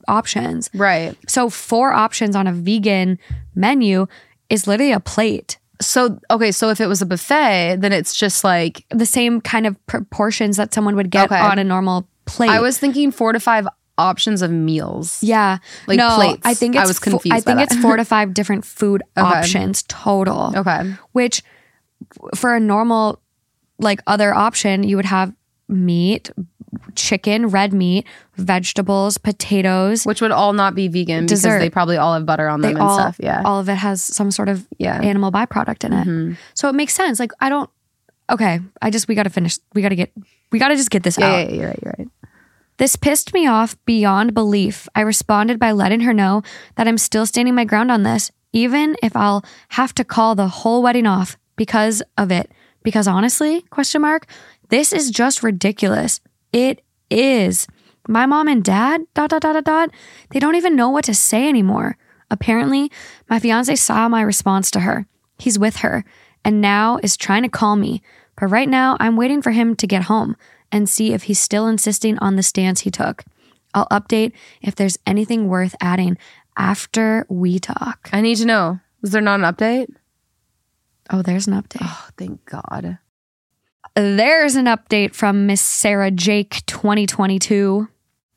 options. 0.07 0.71
right. 0.73 1.17
So 1.27 1.51
four 1.51 1.93
options 1.93 2.37
on 2.37 2.47
a 2.47 2.53
vegan 2.53 3.19
menu 3.57 4.07
is 4.49 4.69
literally 4.69 4.93
a 4.93 5.01
plate. 5.01 5.59
So 5.81 6.19
okay, 6.31 6.53
so 6.53 6.71
if 6.71 6.81
it 6.81 6.87
was 6.87 7.03
a 7.03 7.07
buffet, 7.07 7.77
then 7.81 7.93
it's 7.93 8.15
just 8.15 8.45
like 8.45 8.85
The 8.91 9.07
same 9.07 9.41
kind 9.41 9.67
of 9.67 9.77
proportions 9.87 10.57
that 10.57 10.73
someone 10.73 10.97
would 10.97 11.11
get 11.11 11.27
Okay. 11.31 11.39
on 11.41 11.59
a 11.59 11.65
normal 11.65 12.09
plate. 12.25 12.51
I 12.51 12.61
was 12.61 12.79
thinking 12.79 13.11
four 13.11 13.33
to 13.33 13.41
five 13.41 13.67
options 13.99 14.43
of 14.43 14.51
meals. 14.51 15.23
Yeah. 15.23 15.59
Like 15.87 15.99
no, 15.99 16.15
plates. 16.17 16.43
I 16.45 16.55
think 16.55 16.77
I 16.77 16.81
it's 16.83 16.89
was 16.89 16.99
fo- 16.99 17.11
confused 17.13 17.35
I 17.35 17.39
by 17.41 17.41
think 17.43 17.59
that. 17.59 17.73
it's 17.77 17.83
four 17.83 17.97
to 17.97 18.05
five 18.17 18.35
different 18.35 18.65
food 18.65 19.03
options 19.17 19.83
total. 19.89 20.53
Okay. 20.57 20.95
Which 21.13 21.43
for 22.35 22.55
a 22.55 22.61
normal 22.61 23.21
like 23.79 24.01
other 24.07 24.35
option, 24.35 24.83
you 24.83 24.97
would 24.97 25.05
have 25.07 25.33
meat, 25.69 26.31
chicken, 26.95 27.47
red 27.49 27.73
meat, 27.73 28.07
vegetables, 28.37 29.19
potatoes. 29.19 30.05
Which 30.05 30.21
would 30.21 30.31
all 30.31 30.53
not 30.53 30.75
be 30.75 30.89
vegan 30.89 31.27
Dessert. 31.27 31.49
because 31.49 31.61
they 31.61 31.71
probably 31.71 31.97
all 31.97 32.15
have 32.15 32.27
butter 32.27 32.49
on 32.49 32.61
They 32.61 32.69
them 32.69 32.77
and 32.77 32.83
all 32.89 32.99
stuff. 32.99 33.17
Yeah. 33.19 33.43
all 33.45 33.61
of 33.61 33.69
it 33.69 33.75
has 33.77 34.03
some 34.03 34.31
sort 34.31 34.49
of 34.49 34.67
Yeah. 34.79 35.01
animal 35.01 35.31
byproduct 35.33 35.85
in 35.85 35.93
it. 35.93 36.07
Mhm. 36.07 36.37
So 36.55 36.69
it 36.69 36.75
makes 36.75 36.95
sense. 36.95 37.19
Like 37.21 37.33
I 37.41 37.49
don't 37.49 37.71
okay, 38.31 38.61
I 38.83 38.91
just 38.91 39.09
we 39.09 39.15
got 39.15 39.23
to 39.25 39.31
finish. 39.31 39.59
We 39.75 39.83
got 39.83 39.91
to 39.91 39.97
get 39.97 40.13
we 40.53 40.59
got 40.59 40.69
to 40.69 40.77
just 40.77 40.91
get 40.91 41.03
this 41.03 41.19
Yeah, 41.19 41.27
out. 41.27 41.51
yeah, 41.51 41.55
you're 41.57 41.67
right. 41.69 41.79
You're 41.83 41.95
right. 41.99 42.09
This 42.79 42.95
pissed 42.95 43.33
me 43.33 43.47
off 43.47 43.77
beyond 43.87 44.35
belief. 44.35 44.87
I 44.95 45.01
responded 45.01 45.59
by 45.59 45.73
letting 45.73 46.01
her 46.01 46.13
know 46.13 46.43
that 46.77 46.87
I'm 46.87 46.99
still 46.99 47.25
standing 47.25 47.55
my 47.55 47.65
ground 47.65 47.91
on 47.91 48.03
this, 48.03 48.31
even 48.53 48.97
if 49.03 49.17
I'll 49.17 49.45
have 49.71 49.95
to 49.95 50.05
call 50.05 50.35
the 50.35 50.49
whole 50.49 50.83
wedding 50.83 51.07
off 51.07 51.39
because 51.57 52.03
of 52.19 52.31
it. 52.31 52.51
Because 52.83 53.09
honestly, 53.09 53.63
question 53.71 54.03
mark, 54.03 54.27
this 54.69 54.93
is 54.93 55.11
just 55.11 55.43
ridiculous. 55.43 56.21
It 56.57 56.81
is. 57.11 57.67
My 58.09 58.25
mom 58.25 58.49
and 58.49 58.65
dad, 58.65 59.03
dot 59.13 59.29
dot 59.29 59.43
dot 59.43 59.53
dot 59.53 59.65
dot, 59.65 59.91
they 60.31 60.39
don't 60.39 60.55
even 60.55 60.75
know 60.75 60.89
what 60.89 61.05
to 61.05 61.15
say 61.15 61.51
anymore. 61.51 61.99
Apparently, 62.31 62.91
my 63.29 63.39
fiance 63.39 63.77
saw 63.77 64.09
my 64.09 64.23
response 64.23 64.71
to 64.71 64.81
her. 64.81 65.07
He's 65.39 65.59
with 65.59 65.77
her 65.77 66.03
and 66.47 66.63
now 66.63 66.99
is 67.03 67.15
trying 67.15 67.43
to 67.43 67.51
call 67.51 67.77
me. 67.77 68.01
But 68.41 68.47
right 68.47 68.71
now, 68.71 68.97
I'm 68.99 69.17
waiting 69.17 69.43
for 69.43 69.51
him 69.51 69.77
to 69.77 69.87
get 69.87 70.05
home 70.05 70.35
and 70.73 70.89
see 70.89 71.13
if 71.13 71.25
he's 71.25 71.39
still 71.39 71.67
insisting 71.67 72.19
on 72.21 72.37
the 72.37 72.43
stance 72.43 72.81
he 72.81 72.91
took. 72.91 73.23
I'll 73.75 73.89
update 73.89 74.33
if 74.63 74.75
there's 74.75 74.99
anything 75.07 75.49
worth 75.49 75.75
adding 75.79 76.17
after 76.57 77.27
we 77.29 77.59
talk. 77.59 78.09
I 78.15 78.23
need 78.23 78.37
to 78.37 78.47
know. 78.47 78.81
Was 79.03 79.11
there 79.11 79.21
not 79.21 79.41
an 79.41 79.55
update? 79.55 79.95
Oh, 81.11 81.21
there's 81.21 81.49
an 81.49 81.53
update. 81.53 81.83
Oh, 81.83 82.09
thank 82.17 82.47
God. 82.47 82.97
There's 83.97 84.57
an 84.57 84.67
update 84.67 85.15
from 85.15 85.47
Miss 85.47 85.63
Sarah 85.63 86.11
Jake 86.11 86.63
2022. 86.67 87.89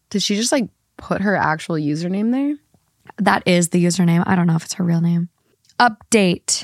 Did 0.10 0.23
she 0.23 0.38
just 0.38 0.53
like 0.53 0.69
put 0.95 1.19
her 1.19 1.36
actual 1.36 1.76
username 1.76 2.31
there? 2.31 2.56
That 3.18 3.44
is 3.45 3.68
the 3.68 3.84
username. 3.84 4.23
I 4.26 4.38
don't 4.38 4.48
know 4.48 4.56
if 4.56 4.64
it's 4.64 4.76
her 4.76 4.86
real 4.86 5.02
name. 5.02 5.27
Update. 5.77 6.64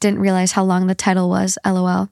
Didn't 0.00 0.20
realize 0.20 0.52
how 0.52 0.64
long 0.64 0.86
the 0.86 0.94
title 0.94 1.30
was, 1.30 1.56
lol. 1.64 2.10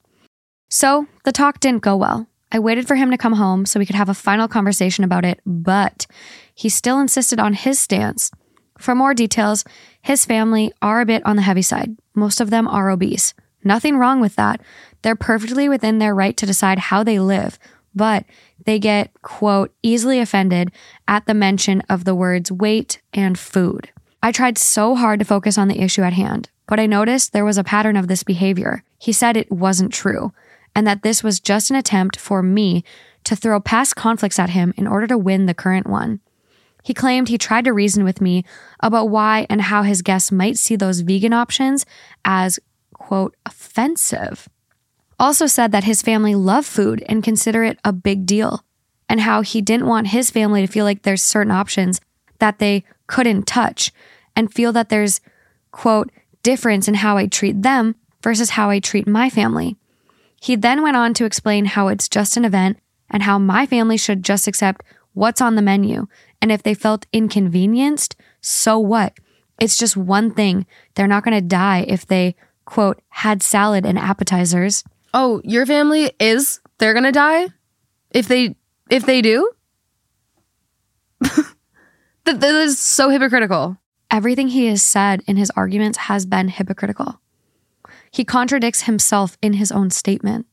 So 0.70 1.06
the 1.24 1.32
talk 1.32 1.60
didn't 1.60 1.82
go 1.82 1.94
well. 1.94 2.26
I 2.50 2.58
waited 2.58 2.88
for 2.88 2.94
him 2.94 3.10
to 3.10 3.18
come 3.18 3.34
home 3.34 3.66
so 3.66 3.78
we 3.78 3.84
could 3.84 3.94
have 3.94 4.08
a 4.08 4.14
final 4.14 4.48
conversation 4.48 5.04
about 5.04 5.26
it, 5.26 5.40
but 5.44 6.06
he 6.54 6.70
still 6.70 7.00
insisted 7.00 7.38
on 7.38 7.52
his 7.52 7.78
stance. 7.78 8.30
For 8.78 8.94
more 8.94 9.12
details, 9.12 9.62
his 10.00 10.24
family 10.24 10.72
are 10.80 11.02
a 11.02 11.06
bit 11.06 11.20
on 11.26 11.36
the 11.36 11.42
heavy 11.42 11.60
side. 11.60 11.98
Most 12.14 12.40
of 12.40 12.48
them 12.48 12.66
are 12.66 12.88
obese. 12.88 13.34
Nothing 13.64 13.98
wrong 13.98 14.20
with 14.20 14.36
that. 14.36 14.62
They're 15.02 15.16
perfectly 15.16 15.68
within 15.68 15.98
their 15.98 16.14
right 16.14 16.36
to 16.36 16.46
decide 16.46 16.78
how 16.78 17.02
they 17.02 17.18
live, 17.18 17.58
but 17.94 18.24
they 18.64 18.78
get, 18.78 19.10
quote, 19.22 19.72
easily 19.82 20.20
offended 20.20 20.72
at 21.06 21.26
the 21.26 21.34
mention 21.34 21.82
of 21.88 22.04
the 22.04 22.14
words 22.14 22.50
weight 22.52 23.00
and 23.14 23.38
food. 23.38 23.90
I 24.22 24.32
tried 24.32 24.58
so 24.58 24.94
hard 24.94 25.20
to 25.20 25.24
focus 25.24 25.56
on 25.56 25.68
the 25.68 25.80
issue 25.80 26.02
at 26.02 26.12
hand, 26.12 26.50
but 26.66 26.80
I 26.80 26.86
noticed 26.86 27.32
there 27.32 27.44
was 27.44 27.58
a 27.58 27.64
pattern 27.64 27.96
of 27.96 28.08
this 28.08 28.22
behavior. 28.22 28.82
He 28.98 29.12
said 29.12 29.36
it 29.36 29.50
wasn't 29.50 29.92
true, 29.92 30.32
and 30.74 30.86
that 30.86 31.02
this 31.02 31.22
was 31.22 31.40
just 31.40 31.70
an 31.70 31.76
attempt 31.76 32.18
for 32.18 32.42
me 32.42 32.84
to 33.24 33.36
throw 33.36 33.60
past 33.60 33.96
conflicts 33.96 34.38
at 34.38 34.50
him 34.50 34.74
in 34.76 34.86
order 34.86 35.06
to 35.06 35.18
win 35.18 35.46
the 35.46 35.54
current 35.54 35.86
one. 35.86 36.20
He 36.82 36.94
claimed 36.94 37.28
he 37.28 37.38
tried 37.38 37.64
to 37.64 37.72
reason 37.72 38.04
with 38.04 38.20
me 38.20 38.44
about 38.80 39.08
why 39.08 39.46
and 39.50 39.62
how 39.62 39.82
his 39.82 40.02
guests 40.02 40.32
might 40.32 40.56
see 40.56 40.76
those 40.76 41.00
vegan 41.00 41.32
options 41.32 41.84
as, 42.24 42.58
quote, 42.94 43.36
offensive. 43.44 44.48
Also 45.18 45.46
said 45.46 45.72
that 45.72 45.84
his 45.84 46.02
family 46.02 46.34
love 46.34 46.64
food 46.64 47.04
and 47.08 47.24
consider 47.24 47.64
it 47.64 47.78
a 47.84 47.92
big 47.92 48.24
deal, 48.24 48.64
and 49.08 49.20
how 49.20 49.42
he 49.42 49.60
didn't 49.60 49.86
want 49.86 50.08
his 50.08 50.30
family 50.30 50.60
to 50.64 50.72
feel 50.72 50.84
like 50.84 51.02
there's 51.02 51.22
certain 51.22 51.50
options 51.50 52.00
that 52.38 52.58
they 52.58 52.84
couldn't 53.06 53.46
touch 53.46 53.92
and 54.36 54.52
feel 54.52 54.72
that 54.72 54.90
there's, 54.90 55.20
quote, 55.72 56.10
difference 56.42 56.86
in 56.86 56.94
how 56.94 57.16
I 57.16 57.26
treat 57.26 57.62
them 57.62 57.96
versus 58.22 58.50
how 58.50 58.70
I 58.70 58.78
treat 58.78 59.08
my 59.08 59.28
family. 59.28 59.76
He 60.40 60.54
then 60.54 60.82
went 60.82 60.96
on 60.96 61.14
to 61.14 61.24
explain 61.24 61.64
how 61.64 61.88
it's 61.88 62.08
just 62.08 62.36
an 62.36 62.44
event 62.44 62.78
and 63.10 63.24
how 63.24 63.38
my 63.38 63.66
family 63.66 63.96
should 63.96 64.22
just 64.22 64.46
accept 64.46 64.84
what's 65.14 65.40
on 65.40 65.56
the 65.56 65.62
menu. 65.62 66.06
And 66.40 66.52
if 66.52 66.62
they 66.62 66.74
felt 66.74 67.06
inconvenienced, 67.12 68.14
so 68.40 68.78
what? 68.78 69.14
It's 69.60 69.76
just 69.76 69.96
one 69.96 70.30
thing. 70.30 70.64
They're 70.94 71.08
not 71.08 71.24
going 71.24 71.36
to 71.36 71.40
die 71.40 71.84
if 71.88 72.06
they, 72.06 72.36
quote, 72.64 73.02
had 73.08 73.42
salad 73.42 73.84
and 73.84 73.98
appetizers. 73.98 74.84
Oh, 75.14 75.40
your 75.44 75.66
family 75.66 76.12
is 76.20 76.60
they're 76.78 76.94
gonna 76.94 77.12
die 77.12 77.48
if 78.10 78.28
they 78.28 78.56
if 78.90 79.06
they 79.06 79.22
do. 79.22 79.50
that, 81.20 81.44
that 82.24 82.54
is 82.54 82.78
so 82.78 83.10
hypocritical. 83.10 83.78
Everything 84.10 84.48
he 84.48 84.66
has 84.66 84.82
said 84.82 85.22
in 85.26 85.36
his 85.36 85.50
arguments 85.50 85.98
has 85.98 86.24
been 86.26 86.48
hypocritical. 86.48 87.20
He 88.10 88.24
contradicts 88.24 88.82
himself 88.82 89.36
in 89.42 89.54
his 89.54 89.70
own 89.70 89.90
statement. 89.90 90.46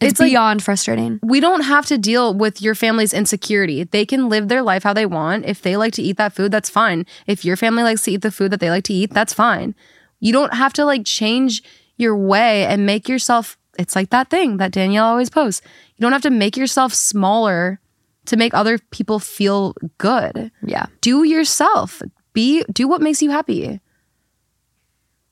It's, 0.00 0.12
It's 0.12 0.20
like- 0.20 0.30
beyond 0.30 0.62
frustrating. 0.62 1.18
We 1.22 1.40
don't 1.40 1.62
have 1.62 1.86
to 1.86 1.98
deal 1.98 2.32
with 2.34 2.62
your 2.62 2.74
family's 2.74 3.12
insecurity. 3.12 3.84
They 3.84 4.06
can 4.06 4.28
live 4.28 4.48
their 4.48 4.62
life 4.62 4.82
how 4.84 4.92
they 4.92 5.06
want. 5.06 5.44
If 5.46 5.62
they 5.62 5.76
like 5.76 5.92
to 5.94 6.02
eat 6.02 6.18
that 6.18 6.34
food, 6.34 6.52
that's 6.52 6.70
fine. 6.70 7.04
If 7.26 7.44
your 7.44 7.56
family 7.56 7.82
likes 7.82 8.02
to 8.02 8.12
eat 8.12 8.22
the 8.22 8.30
food 8.30 8.50
that 8.52 8.60
they 8.60 8.70
like 8.70 8.84
to 8.84 8.94
eat, 8.94 9.12
that's 9.12 9.32
fine. 9.32 9.74
You 10.20 10.32
don't 10.32 10.54
have 10.54 10.72
to 10.74 10.84
like 10.84 11.04
change 11.04 11.62
your 11.96 12.16
way 12.16 12.64
and 12.66 12.86
make 12.86 13.08
yourself 13.08 13.57
it's 13.78 13.96
like 13.96 14.10
that 14.10 14.28
thing 14.28 14.58
that 14.58 14.72
Danielle 14.72 15.06
always 15.06 15.30
posts. 15.30 15.62
You 15.96 16.02
don't 16.02 16.12
have 16.12 16.22
to 16.22 16.30
make 16.30 16.56
yourself 16.56 16.92
smaller 16.92 17.80
to 18.26 18.36
make 18.36 18.52
other 18.52 18.78
people 18.90 19.18
feel 19.18 19.74
good. 19.96 20.50
Yeah. 20.62 20.86
Do 21.00 21.24
yourself. 21.24 22.02
Be 22.34 22.64
do 22.72 22.86
what 22.86 23.00
makes 23.00 23.22
you 23.22 23.30
happy. 23.30 23.80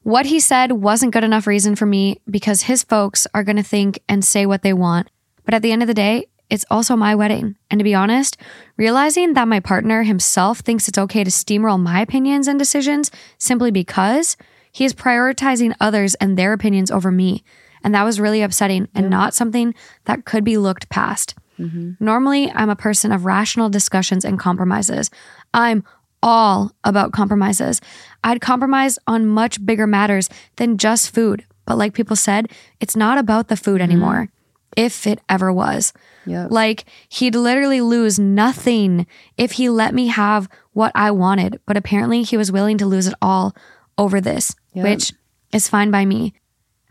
What 0.02 0.26
he 0.26 0.38
said 0.38 0.72
wasn't 0.72 1.12
good 1.12 1.24
enough 1.24 1.48
reason 1.48 1.74
for 1.74 1.84
me 1.84 2.20
because 2.30 2.62
his 2.62 2.84
folks 2.84 3.26
are 3.34 3.42
going 3.42 3.56
to 3.56 3.62
think 3.62 3.98
and 4.08 4.24
say 4.24 4.46
what 4.46 4.62
they 4.62 4.72
want. 4.72 5.10
But 5.44 5.54
at 5.54 5.62
the 5.62 5.72
end 5.72 5.82
of 5.82 5.88
the 5.88 5.94
day, 5.94 6.26
it's 6.48 6.64
also 6.70 6.94
my 6.94 7.14
wedding. 7.14 7.56
And 7.70 7.80
to 7.80 7.84
be 7.84 7.94
honest, 7.94 8.36
realizing 8.76 9.34
that 9.34 9.48
my 9.48 9.58
partner 9.58 10.04
himself 10.04 10.60
thinks 10.60 10.86
it's 10.86 10.98
okay 10.98 11.24
to 11.24 11.30
steamroll 11.30 11.80
my 11.80 12.00
opinions 12.00 12.46
and 12.46 12.56
decisions 12.56 13.10
simply 13.36 13.72
because 13.72 14.36
he 14.70 14.84
is 14.84 14.94
prioritizing 14.94 15.74
others 15.80 16.14
and 16.16 16.36
their 16.36 16.52
opinions 16.52 16.90
over 16.90 17.10
me. 17.10 17.42
And 17.86 17.94
that 17.94 18.02
was 18.02 18.18
really 18.18 18.42
upsetting 18.42 18.88
and 18.96 19.08
not 19.08 19.32
something 19.32 19.72
that 20.06 20.24
could 20.24 20.42
be 20.42 20.58
looked 20.58 20.88
past. 20.88 21.36
Mm-hmm. 21.56 21.92
Normally, 22.04 22.50
I'm 22.50 22.68
a 22.68 22.74
person 22.74 23.12
of 23.12 23.24
rational 23.24 23.68
discussions 23.68 24.24
and 24.24 24.40
compromises. 24.40 25.08
I'm 25.54 25.84
all 26.20 26.72
about 26.82 27.12
compromises. 27.12 27.80
I'd 28.24 28.40
compromise 28.40 28.98
on 29.06 29.28
much 29.28 29.64
bigger 29.64 29.86
matters 29.86 30.28
than 30.56 30.78
just 30.78 31.14
food. 31.14 31.44
But 31.64 31.78
like 31.78 31.94
people 31.94 32.16
said, 32.16 32.50
it's 32.80 32.96
not 32.96 33.18
about 33.18 33.46
the 33.46 33.56
food 33.56 33.80
mm-hmm. 33.80 33.92
anymore, 33.92 34.30
if 34.76 35.06
it 35.06 35.20
ever 35.28 35.52
was. 35.52 35.92
Yep. 36.26 36.50
Like 36.50 36.86
he'd 37.08 37.36
literally 37.36 37.80
lose 37.80 38.18
nothing 38.18 39.06
if 39.36 39.52
he 39.52 39.68
let 39.68 39.94
me 39.94 40.08
have 40.08 40.48
what 40.72 40.90
I 40.96 41.12
wanted. 41.12 41.60
But 41.66 41.76
apparently, 41.76 42.24
he 42.24 42.36
was 42.36 42.50
willing 42.50 42.78
to 42.78 42.86
lose 42.86 43.06
it 43.06 43.14
all 43.22 43.54
over 43.96 44.20
this, 44.20 44.56
which 44.72 45.12
is 45.52 45.68
fine 45.68 45.92
by 45.92 46.04
me. 46.04 46.34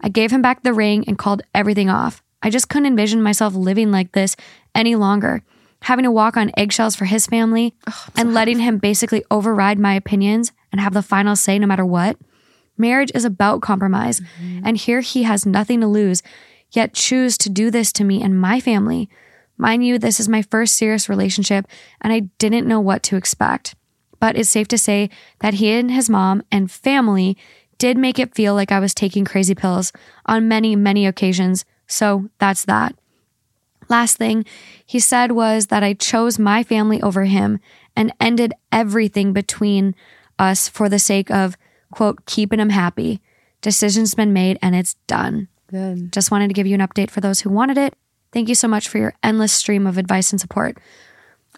I 0.02 0.10
gave 0.10 0.32
him 0.32 0.42
back 0.42 0.64
the 0.64 0.74
ring 0.74 1.04
and 1.08 1.18
called 1.18 1.42
everything 1.54 1.90
off. 1.90 2.22
I 2.42 2.50
just 2.50 2.70
couldn't 2.70 2.88
envision 2.88 3.24
myself 3.24 3.56
living 3.56 3.92
like 3.92 4.12
this 4.12 4.36
any 4.76 4.96
longer, 4.96 5.42
having 5.84 6.04
to 6.04 6.12
walk 6.12 6.38
on 6.38 6.52
eggshells 6.56 6.96
for 6.96 7.06
his 7.06 7.26
family 7.26 7.74
and 8.16 8.34
letting 8.34 8.60
him 8.60 8.78
basically 8.78 9.24
override 9.32 9.80
my 9.80 9.94
opinions 9.96 10.52
and 10.72 10.80
have 10.80 10.94
the 10.94 11.02
final 11.02 11.36
say 11.36 11.58
no 11.58 11.68
matter 11.68 11.86
what. 11.86 12.18
Marriage 12.78 13.12
is 13.16 13.26
about 13.26 13.62
compromise, 13.62 14.22
and 14.64 14.76
here 14.76 15.00
he 15.00 15.24
has 15.24 15.46
nothing 15.46 15.80
to 15.80 15.88
lose, 15.88 16.22
yet 16.72 16.94
choose 16.94 17.38
to 17.38 17.50
do 17.50 17.72
this 17.72 17.94
to 17.94 18.04
me 18.04 18.22
and 18.22 18.40
my 18.40 18.60
family. 18.60 19.10
Mind 19.58 19.86
you, 19.86 19.98
this 19.98 20.20
is 20.20 20.28
my 20.28 20.42
first 20.42 20.76
serious 20.76 21.08
relationship, 21.08 21.66
and 22.02 22.12
I 22.12 22.22
didn't 22.38 22.68
know 22.68 22.82
what 22.82 23.02
to 23.04 23.16
expect. 23.16 23.76
But 24.20 24.38
it's 24.38 24.50
safe 24.50 24.68
to 24.70 24.78
say 24.78 25.10
that 25.40 25.56
he 25.56 25.72
and 25.72 25.90
his 25.90 26.10
mom 26.10 26.44
and 26.52 26.70
family 26.70 27.38
did 27.78 27.98
make 27.98 28.20
it 28.20 28.36
feel 28.36 28.54
like 28.56 28.72
I 28.72 28.80
was 28.80 28.94
taking 28.94 29.26
crazy 29.26 29.56
pills 29.56 29.92
on 30.26 30.48
many, 30.48 30.76
many 30.76 31.06
occasions. 31.06 31.66
So 31.88 32.30
that's 32.40 32.66
that. 32.66 32.96
Last 33.88 34.18
thing 34.18 34.46
he 34.86 35.00
said 35.00 35.32
was 35.34 35.68
that 35.68 35.84
I 35.84 35.94
chose 35.94 36.40
my 36.40 36.64
family 36.64 37.02
over 37.02 37.26
him 37.26 37.60
and 37.96 38.12
ended 38.20 38.54
everything 38.72 39.32
between 39.34 39.94
us 40.40 40.68
for 40.68 40.90
the 40.90 41.00
sake 41.00 41.30
of, 41.30 41.56
quote, 41.92 42.26
keeping 42.26 42.60
him 42.60 42.70
happy. 42.72 43.22
Decision's 43.62 44.16
been 44.16 44.34
made 44.34 44.58
and 44.62 44.76
it's 44.76 44.96
done. 45.08 45.48
Good. 45.68 46.12
Just 46.12 46.32
wanted 46.32 46.48
to 46.48 46.54
give 46.54 46.68
you 46.68 46.76
an 46.76 46.82
update 46.88 47.10
for 47.12 47.22
those 47.22 47.42
who 47.42 47.50
wanted 47.50 47.78
it. 47.78 47.94
Thank 48.32 48.50
you 48.50 48.56
so 48.56 48.68
much 48.68 48.90
for 48.90 48.98
your 48.98 49.14
endless 49.24 49.54
stream 49.54 49.86
of 49.88 49.98
advice 49.98 50.32
and 50.32 50.42
support. 50.42 50.78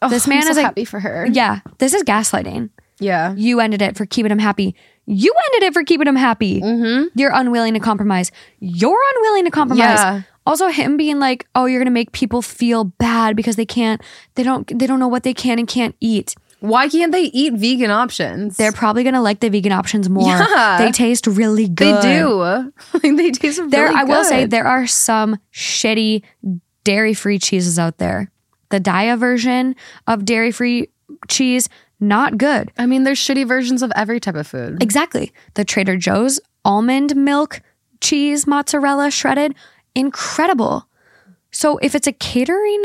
Oh, 0.01 0.09
This 0.09 0.27
man 0.27 0.43
so 0.43 0.49
is 0.49 0.57
like- 0.57 0.65
happy 0.65 0.85
for 0.85 0.99
her. 0.99 1.27
Yeah, 1.31 1.61
this 1.79 1.93
is 1.93 2.03
gaslighting. 2.03 2.69
Yeah. 2.99 3.33
You 3.35 3.59
ended 3.61 3.81
it 3.81 3.95
for 3.95 4.05
keeping 4.05 4.31
him 4.31 4.39
happy. 4.39 4.75
You 5.07 5.33
ended 5.53 5.67
it 5.69 5.73
for 5.73 5.83
keeping 5.83 6.05
him 6.07 6.17
happy. 6.17 6.61
Mm-hmm. 6.61 7.07
You're 7.15 7.31
unwilling 7.33 7.73
to 7.73 7.79
compromise. 7.79 8.31
You're 8.59 8.99
unwilling 9.15 9.45
to 9.45 9.51
compromise. 9.51 9.99
Yeah. 9.99 10.21
Also, 10.45 10.67
him 10.67 10.95
being 10.97 11.19
like, 11.19 11.47
"Oh, 11.55 11.65
you're 11.65 11.79
gonna 11.79 11.91
make 11.91 12.11
people 12.11 12.41
feel 12.41 12.83
bad 12.85 13.35
because 13.35 13.55
they 13.55 13.65
can't, 13.65 14.01
they 14.35 14.43
don't, 14.43 14.67
they 14.77 14.85
don't 14.87 14.99
know 14.99 15.07
what 15.07 15.23
they 15.23 15.33
can 15.33 15.59
and 15.59 15.67
can't 15.67 15.95
eat." 15.99 16.35
Why 16.59 16.89
can't 16.89 17.11
they 17.11 17.23
eat 17.23 17.53
vegan 17.53 17.91
options? 17.91 18.57
They're 18.57 18.71
probably 18.71 19.03
gonna 19.03 19.21
like 19.21 19.39
the 19.41 19.49
vegan 19.49 19.71
options 19.71 20.09
more. 20.09 20.27
Yeah. 20.27 20.77
They 20.79 20.91
taste 20.91 21.27
really 21.27 21.67
good. 21.67 22.01
they 22.01 22.17
do. 22.19 22.71
They 23.17 23.31
taste 23.31 23.59
really 23.59 23.69
There, 23.69 23.89
I 23.89 24.03
will 24.03 24.23
say, 24.23 24.45
there 24.45 24.65
are 24.65 24.87
some 24.87 25.37
shitty 25.53 26.23
dairy-free 26.83 27.39
cheeses 27.39 27.77
out 27.77 27.97
there. 27.99 28.31
The 28.69 28.79
Daiya 28.79 29.17
version 29.19 29.75
of 30.07 30.25
dairy-free 30.25 30.87
cheese, 31.27 31.69
not 31.99 32.37
good. 32.37 32.71
I 32.77 32.85
mean, 32.85 33.03
there's 33.03 33.19
shitty 33.19 33.47
versions 33.47 33.81
of 33.81 33.91
every 33.95 34.19
type 34.19 34.35
of 34.35 34.47
food. 34.47 34.81
Exactly. 34.81 35.33
The 35.55 35.65
Trader 35.65 35.97
Joe's 35.97 36.39
almond 36.63 37.15
milk 37.15 37.61
cheese 38.01 38.45
mozzarella 38.45 39.09
shredded, 39.09 39.55
incredible. 39.95 40.87
So 41.51 41.77
if 41.77 41.95
it's 41.95 42.07
a 42.07 42.11
catering 42.11 42.83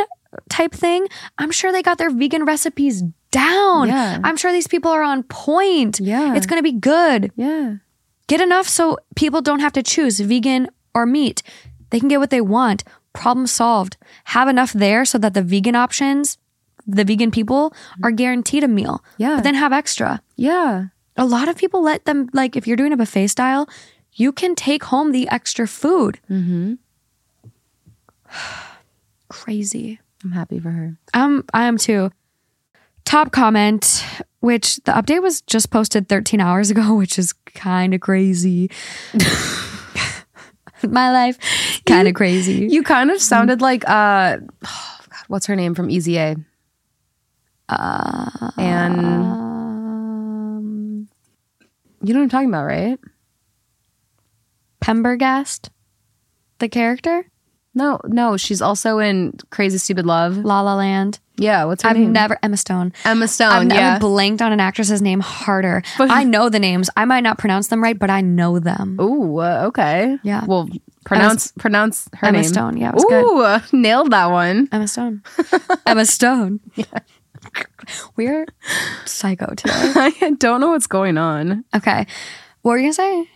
type 0.49 0.73
thing, 0.73 1.07
I'm 1.39 1.51
sure 1.51 1.73
they 1.73 1.83
got 1.83 1.99
their 1.99 2.11
vegan 2.11 2.45
recipes 2.45 3.03
down. 3.31 3.89
Yeah. 3.89 4.19
I'm 4.23 4.37
sure 4.37 4.53
these 4.53 4.67
people 4.67 4.91
are 4.91 5.03
on 5.03 5.25
point. 5.25 6.01
Yeah. 6.01 6.35
It's 6.35 6.47
going 6.47 6.59
to 6.59 6.63
be 6.63 6.79
good. 6.79 7.33
Yeah. 7.37 7.77
Get 8.29 8.41
enough 8.41 8.69
so 8.69 8.99
people 9.17 9.43
don't 9.43 9.61
have 9.61 9.73
to 9.73 9.83
choose 9.83 10.21
vegan 10.21 10.69
or 10.95 11.07
meat. 11.07 11.43
They 11.91 12.01
can 12.01 12.09
get 12.09 12.21
what 12.21 12.31
they 12.31 12.41
want. 12.41 12.85
Problem 13.13 13.47
solved. 13.47 13.99
Have 14.25 14.49
enough 14.49 14.73
there 14.73 15.05
so 15.05 15.19
that 15.19 15.35
the 15.35 15.43
vegan 15.43 15.75
options, 15.75 16.39
the 16.87 17.05
vegan 17.05 17.31
people 17.31 17.73
are 18.03 18.11
guaranteed 18.11 18.65
a 18.65 18.69
meal. 18.69 19.05
Yeah. 19.19 19.37
But 19.37 19.45
then 19.45 19.55
have 19.55 19.73
extra 19.73 20.21
Yeah. 20.37 20.87
a 21.17 21.25
lot 21.27 21.49
of 21.49 21.57
people 21.57 21.83
let 21.83 22.05
them 22.05 22.29
like 22.33 22.57
if 22.57 22.67
you're 22.67 22.77
doing 22.77 22.93
a 22.93 22.97
buffet 22.97 23.29
style 23.29 23.69
you 24.15 24.33
can 24.33 24.55
take 24.55 24.85
home 24.85 25.13
the 25.13 25.29
extra 25.29 25.67
food 25.67 26.19
Mm-hmm. 26.31 26.75
crazy 29.29 29.99
I'm 30.25 30.33
happy 30.33 30.59
for 30.61 30.71
her. 30.71 30.97
um 31.15 31.45
i 31.53 31.65
am 31.65 31.77
too 31.79 32.11
top 33.05 33.33
comment 33.33 34.05
which 34.41 34.77
the 34.85 34.93
update 34.93 35.23
was 35.23 35.41
just 35.43 35.71
posted 35.71 36.09
13 36.09 36.41
hours 36.41 36.71
ago 36.71 36.95
which 37.03 37.19
is 37.19 37.33
kind 37.55 37.95
of 37.95 38.01
crazy 38.01 38.71
my 40.89 41.11
life 41.13 41.39
kind 41.87 42.09
of 42.09 42.15
crazy 42.15 42.67
You 42.71 42.83
kind 42.83 43.11
of 43.11 43.21
sounded 43.21 43.61
like 43.61 43.89
uh 43.89 44.39
oh, 44.67 44.99
God, 45.09 45.25
what's 45.29 45.47
her 45.47 45.57
name 45.57 45.75
from 45.75 45.91
Easy 45.91 46.19
A? 46.19 46.37
Uh, 47.81 48.51
And 48.59 48.99
um, 49.01 49.09
you 52.03 52.13
know 52.15 52.21
what 52.21 52.25
I'm 52.25 52.29
talking 52.31 52.49
about, 52.49 52.65
right? 52.65 52.99
Penderghast 54.81 55.69
the 56.59 56.69
character 56.69 57.27
No, 57.75 57.99
no, 58.07 58.37
she's 58.37 58.61
also 58.63 58.99
in 58.99 59.35
Crazy 59.51 59.79
Stupid 59.79 60.07
Love. 60.07 60.39
la 60.39 60.61
la 60.61 60.75
land 60.77 61.19
Yeah, 61.39 61.65
what's 61.65 61.83
her 61.85 61.91
i've 61.91 61.97
name? 61.97 62.13
never 62.13 62.39
emma 62.43 62.57
stone 62.57 62.93
Emma 63.05 63.29
Stone. 63.29 63.53
I've 63.53 63.67
never 63.67 63.81
yeah. 63.81 63.99
blanked 63.99 64.43
on 64.43 64.53
an 64.53 64.61
actress's 64.61 65.01
name 65.03 65.21
harder. 65.21 65.83
But- 65.99 66.11
I 66.11 66.25
know 66.25 66.49
the 66.49 66.59
names. 66.59 66.91
I 66.97 67.05
might 67.05 67.21
not 67.23 67.39
pronounce 67.39 67.69
them 67.69 67.83
right, 67.83 67.99
but 67.99 68.11
I 68.11 68.21
know 68.21 68.59
them. 68.59 68.99
Ooh, 69.01 69.39
uh, 69.39 69.65
okay. 69.69 70.19
Yeah. 70.25 70.45
Well, 70.47 70.69
pronounce 71.05 71.53
pronounce 71.53 72.09
her 72.15 72.29
Emma 72.29 72.41
name. 72.43 72.49
Stone. 72.49 72.77
Yeah, 72.77 72.89
it 72.91 72.95
was 72.95 73.05
good. 73.05 73.25
Ooh, 73.25 73.61
nailed 73.77 74.11
that 74.13 74.27
one. 74.27 74.69
Emma 74.73 74.87
Stone. 74.89 75.23
Emma 75.87 76.05
Stone. 76.07 76.61
We're 78.17 78.47
psycho 79.05 79.55
today. 79.55 79.73
I 79.75 80.35
don't 80.39 80.61
know 80.61 80.71
what's 80.71 80.87
going 80.87 81.19
on. 81.19 81.65
Okay. 81.75 82.07
What 82.63 82.73
were 82.73 82.79
you 82.79 82.85
gonna 82.85 82.95
say? 82.95 83.29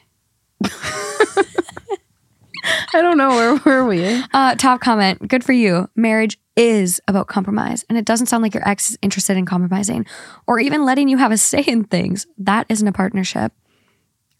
I 2.94 3.02
don't 3.02 3.18
know. 3.18 3.30
Where 3.30 3.82
were 3.82 3.86
we? 3.86 4.22
Uh, 4.32 4.55
top 4.56 4.80
comment. 4.80 5.26
Good 5.28 5.44
for 5.44 5.52
you. 5.52 5.88
Marriage 5.94 6.38
is 6.56 7.01
about 7.06 7.28
compromise, 7.28 7.84
and 7.88 7.98
it 7.98 8.05
doesn't 8.05 8.26
sound 8.26 8.43
like 8.43 8.55
your 8.55 8.66
ex 8.68 8.90
is 8.90 8.98
interested 9.02 9.36
in 9.36 9.44
compromising 9.47 10.06
or 10.47 10.59
even 10.59 10.84
letting 10.84 11.09
you 11.09 11.18
have 11.18 11.32
a 11.32 11.36
say 11.36 11.62
in 11.66 11.84
things. 11.84 12.26
That 12.38 12.66
isn't 12.68 12.86
a 12.88 12.93
partnership. 12.93 13.52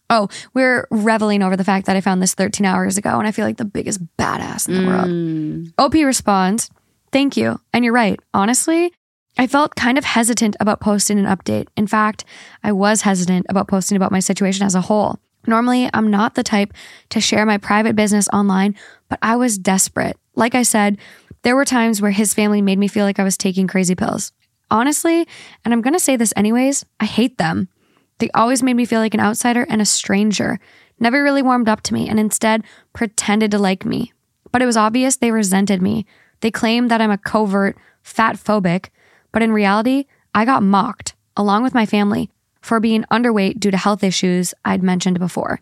Oh, 0.09 0.29
we're 0.53 0.87
reveling 0.89 1.43
over 1.43 1.57
the 1.57 1.65
fact 1.65 1.85
that 1.87 1.97
I 1.97 2.01
found 2.01 2.21
this 2.21 2.33
13 2.33 2.65
hours 2.65 2.97
ago, 2.97 3.19
and 3.19 3.27
I 3.27 3.31
feel 3.31 3.45
like 3.45 3.57
the 3.57 3.65
biggest 3.65 3.99
badass 4.17 4.67
in 4.69 4.73
the 4.75 4.87
world. 4.89 5.73
OP 5.77 5.93
responds, 5.93 6.69
Thank 7.11 7.37
you. 7.37 7.59
And 7.73 7.83
you're 7.85 7.93
right. 7.93 8.19
Honestly, 8.33 8.91
I 9.37 9.45
felt 9.45 9.75
kind 9.75 9.97
of 9.97 10.03
hesitant 10.03 10.55
about 10.59 10.79
posting 10.79 11.19
an 11.19 11.25
update. 11.25 11.67
In 11.77 11.85
fact, 11.85 12.25
I 12.63 12.71
was 12.71 13.01
hesitant 13.01 13.45
about 13.49 13.67
posting 13.67 13.95
about 13.95 14.11
my 14.11 14.19
situation 14.19 14.65
as 14.65 14.73
a 14.73 14.81
whole. 14.81 15.19
Normally, 15.45 15.89
I'm 15.93 16.09
not 16.09 16.35
the 16.35 16.43
type 16.43 16.73
to 17.09 17.21
share 17.21 17.45
my 17.45 17.57
private 17.57 17.95
business 17.95 18.27
online, 18.33 18.75
but 19.09 19.19
I 19.21 19.35
was 19.35 19.57
desperate. 19.57 20.17
Like 20.35 20.55
I 20.55 20.63
said, 20.63 20.97
there 21.43 21.55
were 21.55 21.65
times 21.65 22.01
where 22.01 22.11
his 22.11 22.33
family 22.33 22.61
made 22.61 22.79
me 22.79 22.87
feel 22.87 23.05
like 23.05 23.19
I 23.19 23.23
was 23.23 23.37
taking 23.37 23.67
crazy 23.67 23.95
pills. 23.95 24.33
Honestly, 24.69 25.25
and 25.63 25.73
I'm 25.73 25.81
gonna 25.81 25.99
say 25.99 26.15
this 26.17 26.33
anyways, 26.35 26.83
I 26.99 27.05
hate 27.05 27.37
them. 27.37 27.69
They 28.17 28.29
always 28.31 28.63
made 28.63 28.73
me 28.73 28.85
feel 28.85 28.99
like 28.99 29.13
an 29.13 29.19
outsider 29.19 29.65
and 29.69 29.81
a 29.81 29.85
stranger, 29.85 30.59
never 30.99 31.23
really 31.23 31.43
warmed 31.43 31.69
up 31.69 31.81
to 31.83 31.93
me, 31.93 32.09
and 32.09 32.19
instead 32.19 32.63
pretended 32.91 33.51
to 33.51 33.59
like 33.59 33.85
me. 33.85 34.11
But 34.51 34.61
it 34.61 34.65
was 34.65 34.75
obvious 34.77 35.15
they 35.15 35.31
resented 35.31 35.81
me. 35.81 36.05
They 36.41 36.51
claimed 36.51 36.91
that 36.91 37.01
I'm 37.01 37.11
a 37.11 37.17
covert 37.17 37.77
fat 38.01 38.35
phobic, 38.35 38.89
but 39.37 39.43
in 39.43 39.51
reality, 39.51 40.05
I 40.33 40.45
got 40.45 40.63
mocked, 40.63 41.13
along 41.35 41.61
with 41.61 41.75
my 41.75 41.85
family, 41.85 42.31
for 42.59 42.79
being 42.79 43.05
underweight 43.11 43.59
due 43.59 43.69
to 43.69 43.77
health 43.77 44.03
issues 44.03 44.55
I'd 44.65 44.81
mentioned 44.81 45.19
before. 45.19 45.61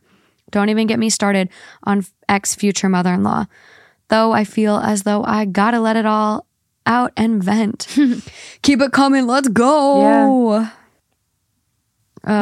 Don't 0.50 0.70
even 0.70 0.88
get 0.88 0.98
me 0.98 1.10
started 1.10 1.50
on 1.84 2.06
ex 2.30 2.56
future 2.56 2.88
mother 2.88 3.12
in 3.14 3.24
law, 3.24 3.48
though 4.08 4.32
I 4.32 4.46
feel 4.46 4.78
as 4.78 5.04
though 5.04 5.26
I 5.26 5.44
gotta 5.44 5.82
let 5.82 5.98
it 5.98 6.06
all 6.06 6.46
out 6.86 7.12
and 7.18 7.44
vent. 7.44 7.94
Keep 8.62 8.80
it 8.80 8.94
coming, 8.94 9.28
let's 9.28 9.50
go. 9.50 10.54
Yeah. 10.54 10.70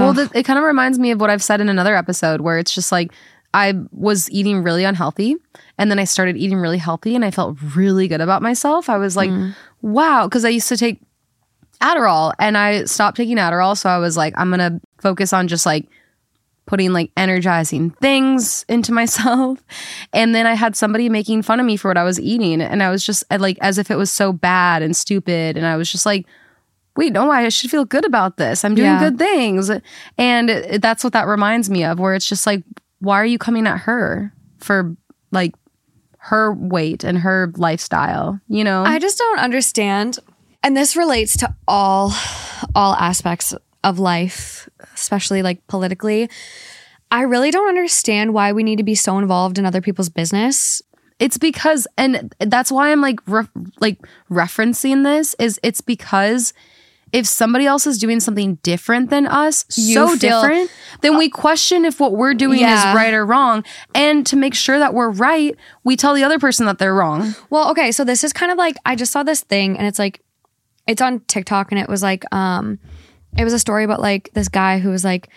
well, 0.01 0.13
th- 0.13 0.29
it 0.35 0.43
kind 0.43 0.59
of 0.59 0.65
reminds 0.65 0.99
me 0.99 1.09
of 1.09 1.19
what 1.19 1.31
I've 1.31 1.41
said 1.41 1.61
in 1.61 1.67
another 1.67 1.95
episode 1.95 2.41
where 2.41 2.59
it's 2.59 2.75
just 2.75 2.91
like 2.91 3.11
I 3.55 3.73
was 3.91 4.29
eating 4.29 4.61
really 4.61 4.83
unhealthy 4.83 5.35
and 5.79 5.89
then 5.89 5.97
I 5.97 6.03
started 6.03 6.37
eating 6.37 6.59
really 6.59 6.77
healthy 6.77 7.15
and 7.15 7.25
I 7.25 7.31
felt 7.31 7.57
really 7.75 8.07
good 8.07 8.21
about 8.21 8.43
myself. 8.43 8.87
I 8.87 8.97
was 8.97 9.15
like, 9.15 9.31
mm. 9.31 9.55
wow, 9.81 10.27
because 10.27 10.45
I 10.45 10.49
used 10.49 10.69
to 10.69 10.77
take 10.77 11.01
Adderall 11.83 12.33
and 12.39 12.57
I 12.57 12.85
stopped 12.85 13.17
taking 13.17 13.37
Adderall. 13.37 13.77
So 13.77 13.89
I 13.89 13.97
was 13.97 14.15
like, 14.15 14.33
I'm 14.37 14.49
going 14.49 14.59
to 14.59 14.79
focus 15.01 15.33
on 15.33 15.47
just 15.47 15.65
like 15.65 15.87
putting 16.65 16.93
like 16.93 17.11
energizing 17.17 17.89
things 17.89 18.63
into 18.69 18.91
myself. 19.01 19.59
And 20.13 20.33
then 20.33 20.47
I 20.47 20.53
had 20.53 20.75
somebody 20.77 21.09
making 21.09 21.41
fun 21.41 21.59
of 21.59 21.65
me 21.65 21.75
for 21.75 21.89
what 21.89 21.97
I 21.97 22.03
was 22.03 22.19
eating. 22.19 22.61
And 22.61 22.81
I 22.81 22.89
was 22.89 23.05
just 23.05 23.23
uh, 23.29 23.37
like, 23.39 23.57
as 23.59 23.77
if 23.77 23.91
it 23.91 23.97
was 23.97 24.09
so 24.11 24.31
bad 24.31 24.81
and 24.81 24.95
stupid. 24.95 25.57
And 25.57 25.65
I 25.65 25.75
was 25.75 25.91
just 25.91 26.05
like, 26.05 26.25
wait, 26.95 27.11
no, 27.11 27.29
I 27.29 27.49
should 27.49 27.69
feel 27.69 27.83
good 27.85 28.05
about 28.05 28.37
this. 28.37 28.63
I'm 28.63 28.75
doing 28.75 28.85
Yeah. 28.87 28.99
good 28.99 29.17
things. 29.17 29.69
And 30.17 30.49
it, 30.49 30.81
that's 30.81 31.03
what 31.03 31.11
that 31.13 31.27
reminds 31.27 31.69
me 31.69 31.83
of, 31.83 31.99
where 31.99 32.13
it's 32.15 32.29
just 32.29 32.45
like, 32.47 32.63
why 32.99 33.15
are 33.19 33.25
you 33.25 33.37
coming 33.37 33.67
at 33.67 33.79
her 33.79 34.31
for 34.59 34.95
like 35.31 35.53
her 36.19 36.53
weight 36.53 37.03
and 37.03 37.17
her 37.17 37.51
lifestyle? 37.57 38.39
You 38.47 38.63
know? 38.63 38.83
I 38.85 38.99
just 38.99 39.17
don't 39.17 39.39
understand. 39.39 40.19
And 40.63 40.75
this 40.77 40.95
relates 40.95 41.37
to 41.37 41.53
all 41.67 42.13
all 42.73 42.93
aspects 42.95 43.53
of 43.83 43.99
life, 43.99 44.69
especially 44.93 45.41
like 45.43 45.65
politically. 45.67 46.29
I 47.11 47.21
really 47.21 47.51
don't 47.51 47.67
understand 47.67 48.33
why 48.33 48.53
we 48.53 48.63
need 48.63 48.77
to 48.77 48.83
be 48.83 48.95
so 48.95 49.19
involved 49.19 49.59
in 49.59 49.65
other 49.65 49.81
people's 49.81 50.09
business. 50.09 50.81
It's 51.19 51.37
because, 51.37 51.85
and 51.97 52.33
that's 52.39 52.71
why 52.71 52.91
I'm 52.91 53.01
like, 53.01 53.19
re- 53.27 53.45
like 53.79 53.99
referencing 54.31 55.03
this 55.03 55.35
is 55.37 55.59
it's 55.61 55.81
because 55.81 56.53
if 57.11 57.27
somebody 57.27 57.67
else 57.67 57.85
is 57.85 57.99
doing 57.99 58.19
something 58.19 58.55
different 58.63 59.11
than 59.11 59.27
us, 59.27 59.65
You 59.77 59.93
so 59.93 60.07
feel- 60.17 60.41
different, 60.41 60.71
then 61.01 61.15
we 61.17 61.29
question 61.29 61.85
if 61.85 61.99
what 61.99 62.13
we're 62.13 62.33
doing 62.33 62.61
Yeah. 62.61 62.89
is 62.89 62.95
right 62.95 63.13
or 63.13 63.23
wrong. 63.25 63.63
And 63.93 64.25
to 64.27 64.35
make 64.35 64.55
sure 64.55 64.79
that 64.79 64.95
we're 64.95 65.11
right, 65.11 65.55
we 65.83 65.95
tell 65.95 66.15
the 66.15 66.23
other 66.23 66.39
person 66.39 66.65
that 66.65 66.79
they're 66.79 66.95
wrong. 66.95 67.35
Well, 67.51 67.69
okay, 67.71 67.91
so 67.91 68.03
this 68.03 68.23
is 68.23 68.33
kind 68.33 68.51
of 68.51 68.57
like 68.57 68.77
I 68.85 68.95
just 68.95 69.11
saw 69.11 69.21
this 69.21 69.41
thing 69.41 69.77
and 69.77 69.85
it's 69.85 69.99
like 69.99 70.21
it's 70.87 71.01
on 71.01 71.19
TikTok 71.21 71.71
and 71.71 71.79
it 71.79 71.87
was 71.89 72.01
like 72.03 72.23
um 72.33 72.79
it 73.37 73.43
was 73.43 73.53
a 73.53 73.59
story 73.59 73.83
about 73.83 74.01
like 74.01 74.29
this 74.33 74.47
guy 74.49 74.79
who 74.79 74.89
was 74.89 75.03
like 75.03 75.29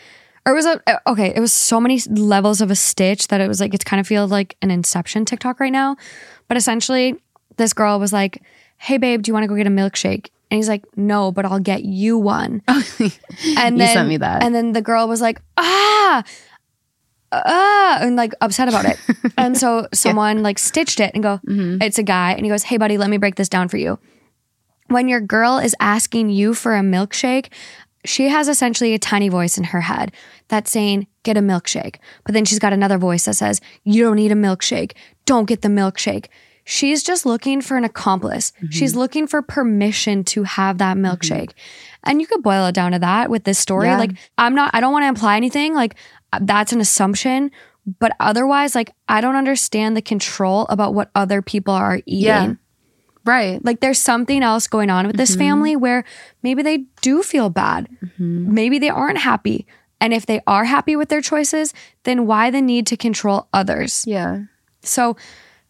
or 0.44 0.52
it 0.52 0.55
was 0.55 0.66
a 0.66 0.81
okay, 1.10 1.32
it 1.35 1.40
was 1.40 1.52
so 1.52 1.81
many 1.81 2.01
levels 2.09 2.60
of 2.60 2.70
a 2.70 2.77
stitch 2.77 3.28
that 3.28 3.40
it 3.40 3.48
was 3.48 3.60
like 3.60 3.74
it's 3.74 3.85
kind 3.85 4.01
of 4.01 4.06
feels 4.06 4.31
like 4.31 4.56
an 4.62 4.70
inception 4.70 5.24
TikTok 5.24 5.59
right 5.60 5.73
now. 5.73 5.97
But 6.48 6.56
essentially 6.56 7.16
this 7.56 7.73
girl 7.73 7.98
was 7.98 8.12
like, 8.12 8.43
"Hey 8.78 8.97
babe, 8.98 9.23
do 9.23 9.28
you 9.31 9.35
want 9.35 9.44
to 9.44 9.48
go 9.48 9.56
get 9.56 9.66
a 9.66 9.70
milkshake?" 9.70 10.28
And 10.51 10.59
he's 10.59 10.68
like, 10.68 10.85
"No, 10.97 11.32
but 11.32 11.44
I'll 11.44 11.59
get 11.59 11.85
you 11.85 12.16
one." 12.18 12.62
and 12.68 12.78
You 13.43 13.78
then 13.78 13.94
sent 13.94 14.09
me 14.09 14.18
that. 14.18 14.44
And 14.44 14.55
then 14.55 14.73
the 14.73 14.82
girl 14.82 15.09
was 15.09 15.20
like, 15.20 15.40
"Ah!" 15.56 16.23
ah, 17.32 17.98
and 18.01 18.16
like 18.16 18.32
upset 18.40 18.68
about 18.68 18.85
it. 18.85 18.98
and 19.39 19.56
so 19.59 19.89
someone 19.93 20.43
like 20.43 20.59
stitched 20.59 21.01
it 21.01 21.10
and 21.14 21.23
go, 21.23 21.40
Mm-hmm. 21.47 21.82
it's 21.82 21.98
a 21.98 22.02
guy. 22.02 22.32
And 22.32 22.44
he 22.44 22.51
goes, 22.51 22.62
hey, 22.62 22.77
buddy, 22.77 22.98
let 22.98 23.10
me 23.10 23.16
break 23.16 23.35
this 23.35 23.48
down 23.48 23.68
for 23.68 23.77
you. 23.77 23.98
When 24.88 25.08
your 25.08 25.20
girl 25.20 25.58
is 25.58 25.74
asking 25.80 26.30
you 26.30 26.54
for 26.54 26.76
a 26.76 26.80
milkshake, 26.80 27.52
she 28.04 28.28
has 28.28 28.48
essentially 28.48 28.94
a 28.94 28.98
tiny 28.98 29.28
voice 29.28 29.58
in 29.58 29.64
her 29.64 29.80
head 29.80 30.12
that's 30.48 30.70
saying, 30.70 31.08
get 31.24 31.36
a 31.36 31.40
milkshake. 31.40 31.96
But 32.24 32.34
then 32.34 32.44
she's 32.44 32.60
got 32.60 32.72
another 32.72 32.98
voice 32.98 33.24
that 33.24 33.34
says, 33.34 33.60
you 33.82 34.04
don't 34.04 34.16
need 34.16 34.30
a 34.30 34.36
milkshake. 34.36 34.92
Don't 35.24 35.46
get 35.46 35.62
the 35.62 35.68
milkshake. 35.68 36.26
She's 36.64 37.02
just 37.02 37.26
looking 37.26 37.60
for 37.60 37.76
an 37.76 37.84
accomplice. 37.84 38.52
She's 38.70 38.96
looking 38.96 39.26
for 39.28 39.40
permission 39.40 40.24
to 40.24 40.42
have 40.42 40.78
that 40.78 40.96
milkshake. 40.96 41.52
And 42.02 42.20
you 42.20 42.26
could 42.26 42.42
boil 42.42 42.66
it 42.66 42.74
down 42.74 42.92
to 42.92 42.98
that 43.00 43.30
with 43.30 43.44
this 43.44 43.58
story. 43.58 43.86
Yeah. 43.86 43.98
Like, 43.98 44.12
I'm 44.36 44.54
not, 44.54 44.70
I 44.72 44.80
don't 44.80 44.92
want 44.92 45.04
to 45.04 45.08
imply 45.08 45.36
anything. 45.36 45.74
Like, 45.74 45.94
uh, 46.32 46.40
that's 46.42 46.72
an 46.72 46.80
assumption. 46.80 47.52
But 48.00 48.12
otherwise, 48.18 48.74
like, 48.74 48.92
I 49.08 49.20
don't 49.20 49.36
understand 49.36 49.96
the 49.96 50.02
control 50.02 50.66
about 50.68 50.92
what 50.92 51.10
other 51.14 51.40
people 51.40 51.72
are 51.72 52.00
eating. 52.04 52.24
Yeah. 52.24 52.54
Right. 53.27 53.62
Like, 53.65 53.81
there's 53.81 53.98
something 53.98 54.43
else 54.43 54.66
going 54.69 54.89
on 54.89 55.07
with 55.07 55.16
this 55.16 55.32
Mm-hmm. 55.32 55.39
family 55.40 55.77
where 55.77 56.05
maybe 56.43 56.62
they 56.62 56.85
do 57.03 57.23
feel 57.23 57.51
bad. 57.51 57.89
Maybe 58.19 58.78
they 58.78 58.89
aren't 58.89 59.19
happy. 59.19 59.66
And 60.01 60.15
if 60.15 60.27
they 60.27 60.40
are 60.47 60.65
happy 60.65 60.94
with 60.94 61.09
their 61.09 61.20
choices, 61.20 61.74
then 62.05 62.27
why 62.27 62.51
the 62.51 62.62
need 62.62 62.86
to 62.89 62.97
control 62.97 63.48
others? 63.53 64.05
Yeah. 64.07 64.43
So 64.82 65.16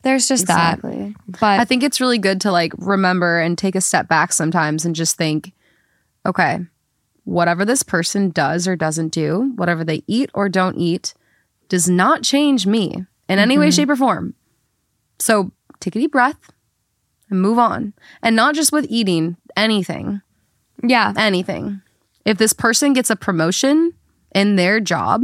there's 0.03 0.28
just 0.28 0.43
Exactly. 0.43 1.15
that. 1.27 1.41
But 1.41 1.61
I 1.61 1.65
think 1.65 1.83
it's 1.83 2.01
really 2.01 2.19
good 2.19 2.41
to 2.43 2.53
like 2.53 2.73
remember 2.77 3.41
and 3.41 3.57
take 3.57 3.74
a 3.74 3.81
step 3.81 4.07
back 4.09 4.33
sometimes 4.33 4.85
and 4.85 4.95
just 4.95 5.16
think, 5.16 5.53
okay, 6.27 6.59
whatever 7.24 7.65
this 7.65 7.83
person 7.83 8.31
does 8.31 8.69
or 8.69 8.77
doesn't 8.77 9.09
do, 9.09 9.53
whatever 9.57 9.83
they 9.85 10.03
eat 10.07 10.28
or 10.35 10.49
don't 10.49 10.77
eat, 10.77 11.15
does 11.69 11.89
not 11.89 12.23
change 12.23 12.66
me 12.66 13.05
in 13.28 13.39
any 13.39 13.59
way, 13.59 13.70
shape, 13.70 13.89
or 13.91 13.97
form. 13.97 14.35
So 15.19 15.51
take 15.81 15.97
a 15.97 16.01
deep 16.01 16.12
breath 16.12 16.39
and 17.31 17.40
move 17.40 17.59
on. 17.59 17.93
And 18.23 18.36
not 18.36 18.55
just 18.55 18.73
with 18.73 18.86
eating, 18.89 19.36
anything, 19.57 20.20
yeah, 20.82 21.12
anything. 21.16 21.81
If 22.24 22.39
this 22.39 22.53
person 22.53 22.93
gets 22.93 23.11
a 23.11 23.16
promotion 23.16 23.93
in 24.35 24.57
their 24.57 24.81
job, 24.81 25.23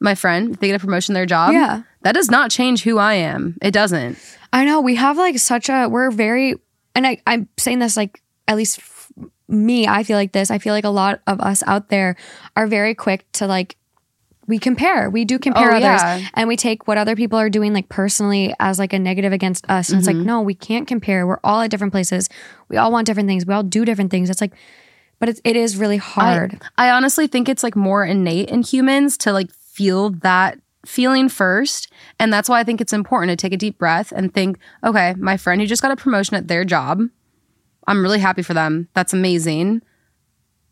my 0.00 0.14
friend, 0.14 0.52
if 0.54 0.60
they 0.60 0.68
get 0.68 0.76
a 0.76 0.84
promotion 0.84 1.12
in 1.12 1.14
their 1.14 1.26
job, 1.26 1.52
Yeah. 1.52 1.82
that 2.02 2.12
does 2.12 2.30
not 2.30 2.50
change 2.50 2.82
who 2.84 2.98
I 2.98 3.14
am. 3.14 3.56
It 3.60 3.72
doesn't. 3.72 4.16
I 4.52 4.64
know 4.64 4.80
we 4.80 4.94
have 4.96 5.16
like 5.18 5.38
such 5.38 5.68
a 5.68 5.88
we're 5.88 6.10
very 6.10 6.54
and 6.94 7.06
I 7.06 7.18
I'm 7.26 7.48
saying 7.58 7.78
this 7.80 7.96
like 7.96 8.22
at 8.48 8.56
least 8.56 8.78
f- 8.78 9.12
me 9.48 9.86
I 9.86 10.02
feel 10.02 10.16
like 10.16 10.32
this 10.32 10.50
I 10.50 10.58
feel 10.58 10.72
like 10.72 10.84
a 10.84 10.88
lot 10.90 11.20
of 11.26 11.40
us 11.40 11.62
out 11.66 11.88
there 11.88 12.16
are 12.56 12.66
very 12.66 12.94
quick 12.94 13.30
to 13.32 13.46
like 13.46 13.76
we 14.50 14.58
compare 14.58 15.08
we 15.08 15.24
do 15.24 15.38
compare 15.38 15.72
Oh, 15.72 15.76
others 15.76 16.02
yeah. 16.02 16.28
and 16.34 16.46
we 16.48 16.56
take 16.56 16.86
what 16.86 16.98
other 16.98 17.16
people 17.16 17.38
are 17.38 17.48
doing 17.48 17.72
like 17.72 17.88
personally 17.88 18.52
as 18.60 18.78
like 18.78 18.92
a 18.92 18.98
negative 18.98 19.32
against 19.32 19.64
us 19.70 19.88
and 19.88 19.98
it's 20.00 20.08
Mm-hmm. 20.08 20.18
like 20.18 20.26
no 20.26 20.42
we 20.42 20.54
can't 20.54 20.86
compare 20.86 21.26
we're 21.26 21.40
all 21.42 21.62
at 21.62 21.70
different 21.70 21.92
places 21.92 22.28
we 22.68 22.76
all 22.76 22.92
want 22.92 23.06
different 23.06 23.28
things 23.28 23.46
we 23.46 23.54
all 23.54 23.62
do 23.62 23.84
different 23.86 24.10
things 24.10 24.28
it's 24.28 24.40
like 24.42 24.52
but 25.20 25.28
it's, 25.30 25.40
it 25.44 25.56
is 25.56 25.76
really 25.78 25.96
hard 25.98 26.60
I 26.76 26.90
honestly 26.90 27.26
think 27.26 27.48
it's 27.48 27.62
like 27.62 27.76
more 27.76 28.04
innate 28.04 28.50
in 28.50 28.62
humans 28.62 29.16
to 29.18 29.32
like 29.32 29.50
feel 29.52 30.10
that 30.10 30.58
feeling 30.86 31.28
first. 31.28 31.92
And 32.18 32.32
that's 32.32 32.48
why 32.48 32.58
I 32.58 32.64
think 32.64 32.80
it's 32.80 32.94
important 32.94 33.28
to 33.30 33.36
take 33.36 33.52
a 33.52 33.56
deep 33.58 33.76
breath 33.76 34.12
and 34.16 34.32
think, 34.32 34.58
okay, 34.82 35.14
my 35.18 35.36
friend 35.36 35.60
who 35.60 35.66
just 35.66 35.82
got 35.82 35.90
a 35.92 35.96
promotion 35.96 36.36
at 36.36 36.48
their 36.48 36.64
job, 36.64 37.02
I'm 37.86 38.02
really 38.02 38.18
happy 38.18 38.40
for 38.42 38.54
them. 38.54 38.88
That's 38.94 39.12
amazing. 39.12 39.82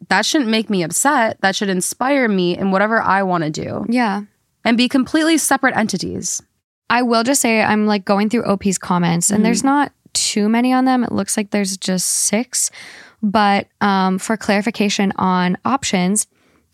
That 0.08 0.24
shouldn't 0.24 0.50
make 0.50 0.70
me 0.70 0.82
upset. 0.82 1.40
That 1.40 1.56
should 1.56 1.68
inspire 1.68 2.28
me 2.28 2.56
in 2.56 2.70
whatever 2.70 3.02
I 3.02 3.22
want 3.22 3.44
to 3.44 3.50
do 3.50 3.84
yeah 3.88 4.22
and 4.64 4.76
be 4.76 4.88
completely 4.88 5.38
separate 5.38 5.76
entities. 5.76 6.42
I 6.90 7.02
will 7.02 7.22
just 7.22 7.40
say 7.40 7.62
I'm 7.62 7.86
like 7.86 8.04
going 8.04 8.28
through 8.28 8.44
OP's 8.44 8.78
comments 8.78 9.30
and 9.30 9.44
there's 9.44 9.64
not 9.64 9.92
too 10.12 10.48
many 10.48 10.72
on 10.72 10.84
them. 10.84 11.04
It 11.04 11.12
looks 11.12 11.36
like 11.36 11.50
there's 11.50 11.76
just 11.76 12.08
six. 12.08 12.70
But 13.22 13.68
um, 13.80 14.18
for 14.18 14.36
clarification 14.36 15.12
on 15.16 15.56
options, 15.64 16.26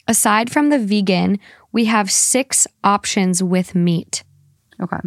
aside 0.07 0.51
from 0.51 0.71
the 0.71 0.79
vegan, 0.79 1.39
we 1.73 1.87
have 1.87 2.11
six 2.11 2.67
options 2.83 3.43
with 3.43 3.75
meat. 3.75 4.25
Okay. 4.81 4.99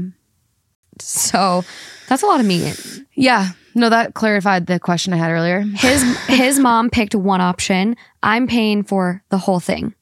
So 1.02 1.64
that's 2.07 2.24
a 2.24 2.26
lot 2.26 2.40
of 2.40 2.45
meat. 2.45 3.06
Yeah. 3.14 3.49
No, 3.76 3.90
that 3.90 4.15
clarified 4.15 4.65
the 4.65 4.80
question 4.80 5.14
I 5.14 5.18
had 5.18 5.32
earlier. 5.32 5.61
His 5.61 6.03
his 6.28 6.60
mom 6.60 6.90
picked 6.90 7.14
one 7.14 7.41
option. 7.41 7.95
I'm 8.24 8.48
paying 8.48 8.84
for 8.84 9.24
the 9.30 9.38
whole 9.38 9.60
thing. 9.60 9.94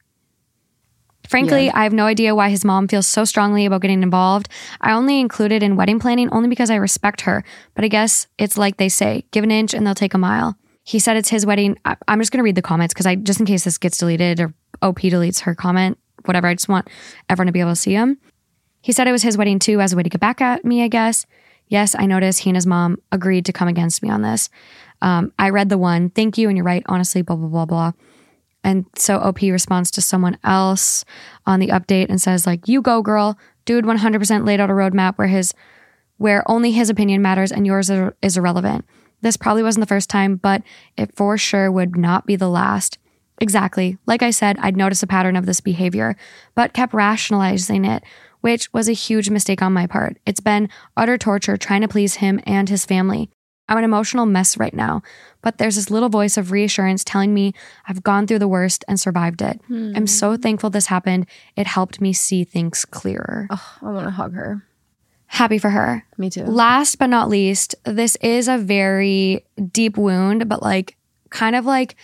Frankly, 1.27 1.69
I 1.72 1.84
have 1.84 1.93
no 1.93 2.05
idea 2.05 2.35
why 2.35 2.49
his 2.49 2.63
mom 2.63 2.88
feels 2.88 3.07
so 3.07 3.26
strongly 3.26 3.65
about 3.65 3.81
getting 3.81 4.03
involved. 4.03 4.47
I 4.81 4.93
only 4.93 5.19
included 5.19 5.63
in 5.63 5.76
wedding 5.76 5.99
planning 5.99 6.30
only 6.31 6.49
because 6.49 6.69
I 6.69 6.76
respect 6.76 7.22
her. 7.22 7.43
But 7.73 7.84
I 7.84 7.88
guess 7.88 8.27
it's 8.38 8.57
like 8.57 8.77
they 8.77 8.89
say, 8.89 9.26
give 9.31 9.43
an 9.43 9.51
inch 9.51 9.73
and 9.73 9.85
they'll 9.85 9.95
take 9.95 10.13
a 10.13 10.19
mile. 10.19 10.55
He 10.84 10.99
said 10.99 11.17
it's 11.17 11.30
his 11.30 11.45
wedding. 11.45 11.77
I, 11.84 11.95
I'm 12.07 12.19
just 12.19 12.31
going 12.31 12.39
to 12.39 12.43
read 12.43 12.55
the 12.55 12.61
comments 12.61 12.93
because 12.93 13.07
I 13.07 13.15
just 13.15 13.39
in 13.39 13.45
case 13.45 13.63
this 13.63 13.77
gets 13.77 13.97
deleted 13.97 14.39
or 14.39 14.53
OP 14.81 14.99
deletes 14.99 15.41
her 15.41 15.55
comment, 15.55 15.97
whatever. 16.26 16.47
I 16.47 16.53
just 16.53 16.69
want 16.69 16.88
everyone 17.27 17.47
to 17.47 17.53
be 17.53 17.59
able 17.59 17.72
to 17.72 17.76
see 17.76 17.93
him. 17.93 18.19
He 18.85 18.91
said 18.91 19.07
it 19.07 19.11
was 19.11 19.23
his 19.23 19.35
wedding 19.35 19.57
too, 19.57 19.81
as 19.81 19.93
a 19.93 19.95
way 19.95 20.03
to 20.03 20.11
get 20.11 20.21
back 20.21 20.41
at 20.41 20.63
me, 20.63 20.83
I 20.83 20.89
guess. 20.89 21.25
Yes, 21.69 21.95
I 21.97 22.05
noticed 22.05 22.41
he 22.41 22.51
and 22.51 22.55
his 22.55 22.67
mom 22.67 22.97
agreed 23.11 23.43
to 23.45 23.51
come 23.51 23.67
against 23.67 24.03
me 24.03 24.11
on 24.11 24.21
this. 24.21 24.47
Um, 25.01 25.33
I 25.39 25.49
read 25.49 25.69
the 25.69 25.77
one, 25.79 26.11
thank 26.11 26.37
you, 26.37 26.49
and 26.49 26.55
you're 26.55 26.63
right, 26.63 26.83
honestly, 26.85 27.23
blah, 27.23 27.35
blah, 27.35 27.47
blah, 27.47 27.65
blah. 27.65 27.91
And 28.63 28.85
so 28.95 29.17
OP 29.17 29.41
responds 29.41 29.89
to 29.89 30.03
someone 30.03 30.37
else 30.43 31.03
on 31.47 31.59
the 31.59 31.69
update 31.69 32.09
and 32.09 32.21
says, 32.21 32.45
like, 32.45 32.67
you 32.67 32.79
go, 32.79 33.01
girl. 33.01 33.39
Dude 33.65 33.85
100% 33.85 34.45
laid 34.45 34.59
out 34.59 34.69
a 34.69 34.73
roadmap 34.73 35.17
where 35.17 35.29
his 35.29 35.51
where 36.17 36.43
only 36.49 36.71
his 36.71 36.91
opinion 36.91 37.23
matters 37.23 37.51
and 37.51 37.65
yours 37.65 37.89
are- 37.89 38.15
is 38.21 38.37
irrelevant. 38.37 38.85
This 39.21 39.35
probably 39.35 39.63
wasn't 39.63 39.81
the 39.81 39.87
first 39.87 40.11
time, 40.11 40.35
but 40.35 40.61
it 40.95 41.15
for 41.15 41.39
sure 41.39 41.71
would 41.71 41.97
not 41.97 42.27
be 42.27 42.35
the 42.35 42.49
last. 42.49 42.99
Exactly. 43.41 43.97
Like 44.05 44.21
I 44.21 44.29
said, 44.29 44.57
I'd 44.59 44.77
noticed 44.77 45.01
a 45.01 45.07
pattern 45.07 45.35
of 45.35 45.47
this 45.47 45.59
behavior, 45.59 46.15
but 46.53 46.73
kept 46.73 46.93
rationalizing 46.93 47.83
it, 47.83 48.03
which 48.45 48.72
was 48.72 48.88
a 48.88 48.93
huge 48.93 49.31
mistake 49.31 49.63
on 49.63 49.73
my 49.73 49.88
part. 49.88 50.19
It's 50.23 50.39
been 50.39 50.69
utter 50.95 51.17
torture 51.17 51.57
trying 51.57 51.81
to 51.81 51.88
please 51.88 52.17
him 52.17 52.39
and 52.45 52.69
his 52.69 52.85
family. 52.85 53.31
I'm 53.67 53.80
an 53.80 53.84
emotional 53.84 54.27
mess 54.27 54.55
right 54.55 54.72
now, 54.72 55.01
but 55.41 55.57
there's 55.57 55.77
this 55.77 55.89
little 55.89 56.09
voice 56.09 56.38
of 56.38 56.51
reassurance 56.51 57.03
telling 57.03 57.34
me 57.34 57.55
I've 57.88 58.03
gone 58.03 58.27
through 58.27 58.38
the 58.38 58.47
worst 58.47 58.85
and 58.88 58.99
survived 58.99 59.41
it. 59.41 59.59
I'm 59.95 60.05
so 60.05 60.35
hmm. 60.35 60.41
thankful 60.43 60.69
this 60.69 60.85
happened. 60.85 61.26
It 61.55 61.65
helped 61.65 61.99
me 61.99 62.13
see 62.13 62.43
things 62.43 62.85
clearer. 62.85 63.47
Oh, 63.49 63.77
I 63.81 63.89
want 63.89 64.05
to 64.05 64.11
hug 64.11 64.35
her. 64.35 64.63
Happy 65.26 65.57
for 65.57 65.72
her. 65.72 66.05
Me 66.19 66.30
too. 66.30 66.43
Last 66.43 66.99
but 66.99 67.07
not 67.07 67.30
least, 67.30 67.73
this 67.84 68.15
is 68.17 68.47
a 68.47 68.59
very 68.59 69.43
deep 69.72 69.97
wound, 69.97 70.47
but 70.47 70.61
like 70.61 70.97
kind 71.31 71.55
of 71.55 71.65
like 71.65 71.95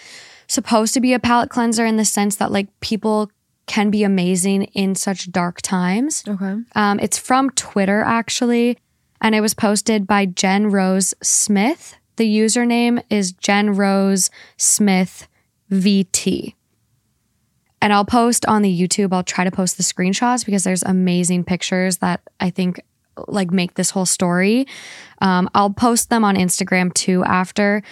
supposed 0.48 0.96
to 0.96 1.02
be 1.02 1.14
a 1.14 1.20
palate 1.20 1.52
cleanser 1.52 1.86
in 1.86 1.98
the 1.98 2.04
sense 2.04 2.38
that 2.38 2.52
like 2.52 2.68
people 2.80 3.30
can 3.68 3.90
be 3.90 4.04
amazing 4.04 4.64
in 4.74 4.96
such 4.96 5.32
dark 5.32 5.62
times. 5.62 6.24
Okay. 6.28 6.58
Um, 6.76 7.00
it's 7.00 7.18
from 7.18 7.50
Twitter 7.52 8.02
actually, 8.02 8.78
and 9.22 9.36
it 9.36 9.42
was 9.42 9.54
posted 9.54 10.08
by 10.08 10.26
Jen 10.26 10.70
Rose 10.70 11.14
Smith. 11.22 11.96
The 12.18 12.38
username 12.38 13.02
is 13.10 13.32
Jen 13.32 13.76
Rose 13.76 14.30
Smith 14.58 15.28
VT. 15.72 16.56
And 17.82 17.92
I'll 17.92 18.06
post 18.06 18.46
on 18.46 18.62
the 18.62 18.80
YouTube, 18.82 19.12
I'll 19.12 19.24
try 19.24 19.44
to 19.44 19.52
post 19.52 19.78
the 19.78 19.84
screenshots 19.84 20.46
because 20.46 20.64
there's 20.64 20.84
amazing 20.84 21.44
pictures 21.44 21.98
that 21.98 22.22
I 22.40 22.52
think 22.52 22.80
like 23.28 23.52
make 23.52 23.74
this 23.74 23.90
whole 23.90 24.06
story. 24.06 24.68
Um, 25.20 25.50
I'll 25.54 25.72
post 25.72 26.10
them 26.10 26.24
on 26.24 26.36
Instagram 26.36 26.94
too 26.94 27.24
after. 27.24 27.84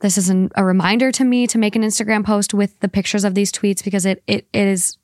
This 0.00 0.18
is 0.18 0.28
an, 0.28 0.50
a 0.54 0.64
reminder 0.64 1.10
to 1.12 1.24
me 1.24 1.46
to 1.46 1.58
make 1.58 1.74
an 1.74 1.82
Instagram 1.82 2.24
post 2.24 2.52
with 2.52 2.78
the 2.80 2.88
pictures 2.88 3.24
of 3.24 3.34
these 3.34 3.50
tweets 3.50 3.82
because 3.82 4.04
it 4.04 4.22
it, 4.26 4.46
it 4.52 4.66
is 4.66 4.98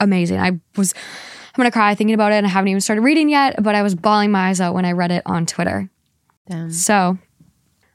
amazing. 0.00 0.38
I 0.38 0.60
was 0.76 0.94
I'm 0.94 1.62
gonna 1.62 1.70
cry 1.70 1.94
thinking 1.94 2.14
about 2.14 2.32
it 2.32 2.36
and 2.36 2.46
I 2.46 2.50
haven't 2.50 2.68
even 2.68 2.80
started 2.80 3.02
reading 3.02 3.28
yet, 3.28 3.62
but 3.62 3.74
I 3.74 3.82
was 3.82 3.94
bawling 3.94 4.30
my 4.30 4.48
eyes 4.48 4.60
out 4.60 4.74
when 4.74 4.84
I 4.84 4.92
read 4.92 5.10
it 5.10 5.22
on 5.26 5.46
Twitter. 5.46 5.90
Damn. 6.48 6.70
So, 6.70 7.18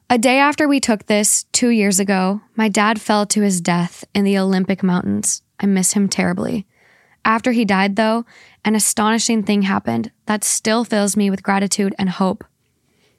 a 0.10 0.18
day 0.18 0.40
after 0.40 0.68
we 0.68 0.82
took 0.82 1.06
this, 1.06 1.46
two 1.54 1.70
years 1.70 2.00
ago, 2.00 2.42
my 2.56 2.68
dad 2.68 3.00
fell 3.00 3.26
to 3.28 3.42
his 3.42 3.62
death 3.62 4.04
in 4.14 4.26
the 4.26 4.38
Olympic 4.38 4.84
Mountains. 4.84 5.42
I 5.60 5.68
miss 5.68 5.94
him 5.94 6.10
terribly. 6.10 6.68
After 7.24 7.52
he 7.52 7.66
died, 7.66 7.96
though, 7.96 8.26
an 8.66 8.76
astonishing 8.76 9.44
thing 9.44 9.62
happened 9.62 10.12
that 10.26 10.44
still 10.44 10.84
fills 10.84 11.16
me 11.16 11.30
with 11.30 11.44
gratitude 11.44 11.96
and 11.98 12.10
hope. 12.10 12.44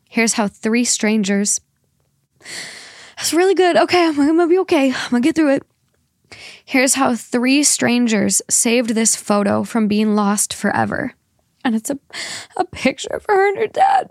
Here's 0.08 0.34
how 0.34 0.48
three 0.48 0.84
strangers. 0.84 1.60
That's 3.22 3.32
really 3.32 3.54
good. 3.54 3.76
Okay, 3.76 4.04
I'm 4.04 4.16
gonna 4.16 4.48
be 4.48 4.58
okay. 4.58 4.90
I'm 4.92 5.10
gonna 5.10 5.20
get 5.20 5.36
through 5.36 5.54
it. 5.54 5.62
Here's 6.64 6.94
how 6.94 7.14
three 7.14 7.62
strangers 7.62 8.42
saved 8.50 8.96
this 8.96 9.14
photo 9.14 9.62
from 9.62 9.86
being 9.86 10.16
lost 10.16 10.52
forever. 10.52 11.14
And 11.64 11.76
it's 11.76 11.88
a, 11.88 12.00
a 12.56 12.64
picture 12.64 13.14
of 13.14 13.24
her 13.28 13.48
and 13.48 13.58
her 13.58 13.68
dad. 13.68 14.10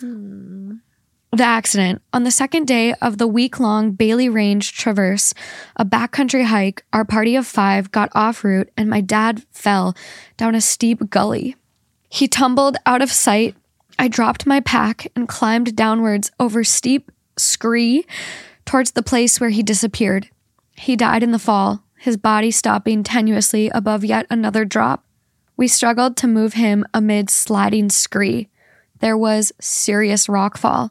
The 0.00 1.42
accident. 1.42 2.00
On 2.12 2.22
the 2.22 2.30
second 2.30 2.68
day 2.68 2.94
of 3.02 3.18
the 3.18 3.26
week 3.26 3.58
long 3.58 3.90
Bailey 3.90 4.28
Range 4.28 4.70
traverse, 4.72 5.34
a 5.74 5.84
backcountry 5.84 6.44
hike, 6.44 6.84
our 6.92 7.04
party 7.04 7.34
of 7.34 7.44
five 7.44 7.90
got 7.90 8.08
off 8.14 8.44
route 8.44 8.70
and 8.76 8.88
my 8.88 9.00
dad 9.00 9.44
fell 9.50 9.96
down 10.36 10.54
a 10.54 10.60
steep 10.60 11.10
gully. 11.10 11.56
He 12.08 12.28
tumbled 12.28 12.76
out 12.86 13.02
of 13.02 13.10
sight. 13.10 13.56
I 13.98 14.06
dropped 14.06 14.46
my 14.46 14.60
pack 14.60 15.10
and 15.16 15.28
climbed 15.28 15.74
downwards 15.74 16.30
over 16.38 16.62
steep 16.62 17.10
scree 17.38 18.04
towards 18.64 18.92
the 18.92 19.02
place 19.02 19.40
where 19.40 19.50
he 19.50 19.62
disappeared. 19.62 20.28
He 20.76 20.96
died 20.96 21.22
in 21.22 21.32
the 21.32 21.38
fall, 21.38 21.84
his 21.98 22.16
body 22.16 22.50
stopping 22.50 23.02
tenuously 23.02 23.70
above 23.74 24.04
yet 24.04 24.26
another 24.30 24.64
drop. 24.64 25.04
We 25.56 25.66
struggled 25.66 26.16
to 26.18 26.28
move 26.28 26.54
him 26.54 26.84
amid 26.94 27.30
sliding 27.30 27.90
scree. 27.90 28.48
There 29.00 29.16
was 29.16 29.52
serious 29.60 30.26
rockfall. 30.26 30.90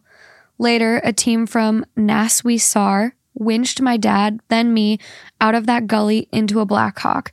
Later, 0.57 0.99
a 1.03 1.13
team 1.13 1.45
from 1.45 1.85
NASWI 1.95 2.59
SAR 2.59 3.15
winched 3.33 3.81
my 3.81 3.97
dad, 3.97 4.39
then 4.49 4.73
me, 4.73 4.99
out 5.39 5.55
of 5.55 5.67
that 5.67 5.87
gully 5.87 6.27
into 6.31 6.59
a 6.59 6.65
Blackhawk. 6.65 7.31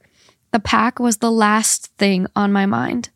The 0.52 0.60
pack 0.60 1.00
was 1.00 1.16
the 1.16 1.32
last 1.32 1.86
thing 1.96 2.26
on 2.36 2.52
my 2.52 2.66
mind. 2.66 3.10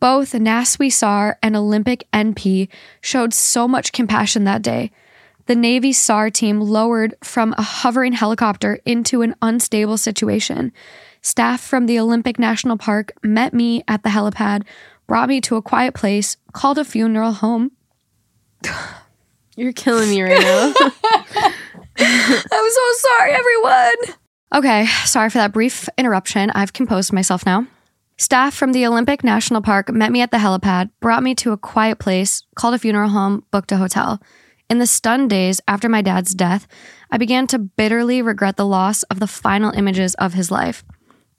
Both 0.00 0.32
NASWI 0.32 0.92
SAR 0.92 1.38
and 1.42 1.56
Olympic 1.56 2.06
NP 2.12 2.68
showed 3.00 3.34
so 3.34 3.66
much 3.66 3.92
compassion 3.92 4.44
that 4.44 4.62
day. 4.62 4.92
The 5.46 5.56
Navy 5.56 5.92
SAR 5.92 6.30
team 6.30 6.60
lowered 6.60 7.14
from 7.24 7.54
a 7.56 7.62
hovering 7.62 8.12
helicopter 8.12 8.78
into 8.84 9.22
an 9.22 9.34
unstable 9.42 9.96
situation. 9.96 10.72
Staff 11.22 11.60
from 11.60 11.86
the 11.86 11.98
Olympic 11.98 12.38
National 12.38 12.76
Park 12.76 13.12
met 13.22 13.52
me 13.52 13.82
at 13.88 14.02
the 14.02 14.10
helipad, 14.10 14.64
brought 15.06 15.28
me 15.28 15.40
to 15.40 15.56
a 15.56 15.62
quiet 15.62 15.94
place, 15.94 16.36
called 16.52 16.78
a 16.78 16.84
funeral 16.84 17.32
home. 17.32 17.72
You're 19.56 19.72
killing 19.72 20.10
me 20.10 20.22
right 20.22 20.40
now. 20.40 20.72
I'm 21.98 22.70
so 22.70 22.92
sorry, 22.96 23.32
everyone. 23.32 24.16
Okay, 24.54 24.86
sorry 25.04 25.30
for 25.30 25.38
that 25.38 25.52
brief 25.52 25.88
interruption. 25.98 26.50
I've 26.50 26.72
composed 26.72 27.12
myself 27.12 27.44
now. 27.44 27.66
Staff 28.20 28.52
from 28.52 28.72
the 28.72 28.84
Olympic 28.84 29.22
National 29.22 29.62
Park 29.62 29.92
met 29.92 30.10
me 30.10 30.22
at 30.22 30.32
the 30.32 30.38
helipad, 30.38 30.90
brought 30.98 31.22
me 31.22 31.36
to 31.36 31.52
a 31.52 31.56
quiet 31.56 32.00
place, 32.00 32.42
called 32.56 32.74
a 32.74 32.78
funeral 32.78 33.10
home, 33.10 33.44
booked 33.52 33.70
a 33.70 33.76
hotel. 33.76 34.20
In 34.68 34.80
the 34.80 34.88
stunned 34.88 35.30
days 35.30 35.60
after 35.68 35.88
my 35.88 36.02
dad's 36.02 36.34
death, 36.34 36.66
I 37.12 37.16
began 37.16 37.46
to 37.46 37.60
bitterly 37.60 38.20
regret 38.20 38.56
the 38.56 38.66
loss 38.66 39.04
of 39.04 39.20
the 39.20 39.28
final 39.28 39.70
images 39.70 40.16
of 40.16 40.34
his 40.34 40.50
life. 40.50 40.82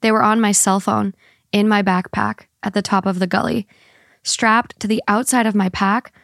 They 0.00 0.10
were 0.10 0.22
on 0.22 0.40
my 0.40 0.52
cell 0.52 0.80
phone, 0.80 1.14
in 1.52 1.68
my 1.68 1.82
backpack, 1.82 2.46
at 2.62 2.72
the 2.72 2.80
top 2.80 3.04
of 3.04 3.18
the 3.18 3.26
gully. 3.26 3.68
Strapped 4.22 4.80
to 4.80 4.88
the 4.88 5.02
outside 5.06 5.46
of 5.46 5.54
my 5.54 5.68
pack 5.68 6.14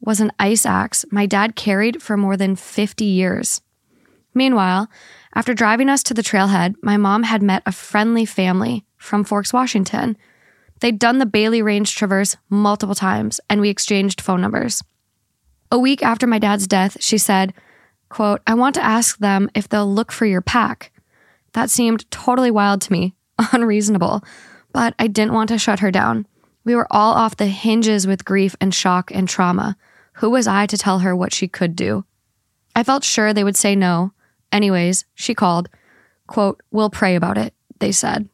was 0.00 0.20
an 0.20 0.32
ice 0.38 0.64
axe 0.64 1.04
my 1.10 1.26
dad 1.26 1.56
carried 1.56 2.02
for 2.02 2.16
more 2.16 2.38
than 2.38 2.56
50 2.56 3.04
years. 3.04 3.60
Meanwhile, 4.32 4.88
after 5.34 5.52
driving 5.52 5.90
us 5.90 6.02
to 6.04 6.14
the 6.14 6.22
trailhead, 6.22 6.76
my 6.82 6.96
mom 6.96 7.24
had 7.24 7.42
met 7.42 7.62
a 7.66 7.72
friendly 7.72 8.24
family 8.24 8.86
from 9.06 9.24
Forks, 9.24 9.52
Washington. 9.52 10.16
They'd 10.80 10.98
done 10.98 11.18
the 11.18 11.26
Bailey 11.26 11.62
Range 11.62 11.92
Traverse 11.94 12.36
multiple 12.50 12.94
times, 12.94 13.40
and 13.48 13.60
we 13.60 13.70
exchanged 13.70 14.20
phone 14.20 14.40
numbers. 14.40 14.82
A 15.70 15.78
week 15.78 16.02
after 16.02 16.26
my 16.26 16.38
dad's 16.38 16.66
death, 16.66 16.98
she 17.00 17.18
said, 17.18 17.54
quote, 18.08 18.40
I 18.46 18.54
want 18.54 18.74
to 18.74 18.84
ask 18.84 19.18
them 19.18 19.50
if 19.54 19.68
they'll 19.68 19.90
look 19.90 20.12
for 20.12 20.26
your 20.26 20.42
pack. 20.42 20.92
That 21.54 21.70
seemed 21.70 22.10
totally 22.10 22.50
wild 22.50 22.82
to 22.82 22.92
me, 22.92 23.14
unreasonable, 23.52 24.22
but 24.72 24.94
I 24.98 25.06
didn't 25.06 25.32
want 25.32 25.48
to 25.48 25.58
shut 25.58 25.80
her 25.80 25.90
down. 25.90 26.26
We 26.64 26.74
were 26.74 26.86
all 26.90 27.14
off 27.14 27.36
the 27.36 27.46
hinges 27.46 28.06
with 28.06 28.24
grief 28.24 28.54
and 28.60 28.74
shock 28.74 29.10
and 29.14 29.28
trauma. 29.28 29.76
Who 30.14 30.30
was 30.30 30.46
I 30.46 30.66
to 30.66 30.76
tell 30.76 30.98
her 31.00 31.14
what 31.14 31.32
she 31.32 31.48
could 31.48 31.76
do? 31.76 32.04
I 32.74 32.82
felt 32.82 33.04
sure 33.04 33.32
they 33.32 33.44
would 33.44 33.56
say 33.56 33.74
no. 33.74 34.12
Anyways, 34.52 35.04
she 35.14 35.34
called. 35.34 35.68
Quote, 36.26 36.62
We'll 36.70 36.90
pray 36.90 37.14
about 37.14 37.38
it, 37.38 37.54
they 37.78 37.92
said. 37.92 38.28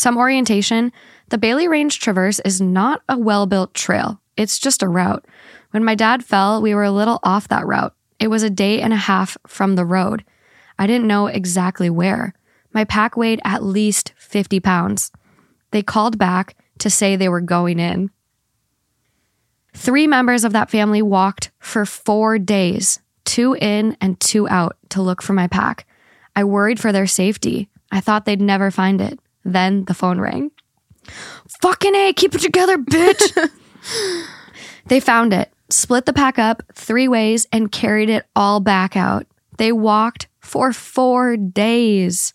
Some 0.00 0.16
orientation 0.16 0.92
the 1.28 1.36
Bailey 1.36 1.68
Range 1.68 2.00
Traverse 2.00 2.40
is 2.40 2.58
not 2.58 3.02
a 3.06 3.18
well 3.18 3.44
built 3.44 3.74
trail. 3.74 4.18
It's 4.34 4.58
just 4.58 4.82
a 4.82 4.88
route. 4.88 5.26
When 5.72 5.84
my 5.84 5.94
dad 5.94 6.24
fell, 6.24 6.62
we 6.62 6.74
were 6.74 6.84
a 6.84 6.90
little 6.90 7.20
off 7.22 7.48
that 7.48 7.66
route. 7.66 7.94
It 8.18 8.28
was 8.28 8.42
a 8.42 8.48
day 8.48 8.80
and 8.80 8.94
a 8.94 8.96
half 8.96 9.36
from 9.46 9.74
the 9.74 9.84
road. 9.84 10.24
I 10.78 10.86
didn't 10.86 11.06
know 11.06 11.26
exactly 11.26 11.90
where. 11.90 12.32
My 12.72 12.84
pack 12.84 13.14
weighed 13.14 13.42
at 13.44 13.62
least 13.62 14.14
50 14.16 14.58
pounds. 14.60 15.12
They 15.70 15.82
called 15.82 16.16
back 16.16 16.56
to 16.78 16.88
say 16.88 17.14
they 17.14 17.28
were 17.28 17.42
going 17.42 17.78
in. 17.78 18.10
Three 19.74 20.06
members 20.06 20.44
of 20.44 20.54
that 20.54 20.70
family 20.70 21.02
walked 21.02 21.50
for 21.58 21.84
four 21.84 22.38
days, 22.38 23.00
two 23.26 23.54
in 23.60 23.98
and 24.00 24.18
two 24.18 24.48
out, 24.48 24.78
to 24.88 25.02
look 25.02 25.20
for 25.20 25.34
my 25.34 25.46
pack. 25.46 25.86
I 26.34 26.44
worried 26.44 26.80
for 26.80 26.90
their 26.90 27.06
safety. 27.06 27.68
I 27.92 28.00
thought 28.00 28.24
they'd 28.24 28.40
never 28.40 28.70
find 28.70 29.02
it. 29.02 29.20
Then 29.44 29.84
the 29.84 29.94
phone 29.94 30.20
rang. 30.20 30.50
Fucking 31.62 31.94
A, 31.94 32.12
keep 32.12 32.34
it 32.34 32.40
together, 32.40 32.78
bitch. 32.78 33.50
they 34.86 35.00
found 35.00 35.32
it, 35.32 35.52
split 35.70 36.06
the 36.06 36.12
pack 36.12 36.38
up 36.38 36.62
three 36.74 37.08
ways, 37.08 37.46
and 37.52 37.72
carried 37.72 38.10
it 38.10 38.26
all 38.36 38.60
back 38.60 38.96
out. 38.96 39.26
They 39.58 39.72
walked 39.72 40.28
for 40.40 40.72
four 40.72 41.36
days. 41.36 42.34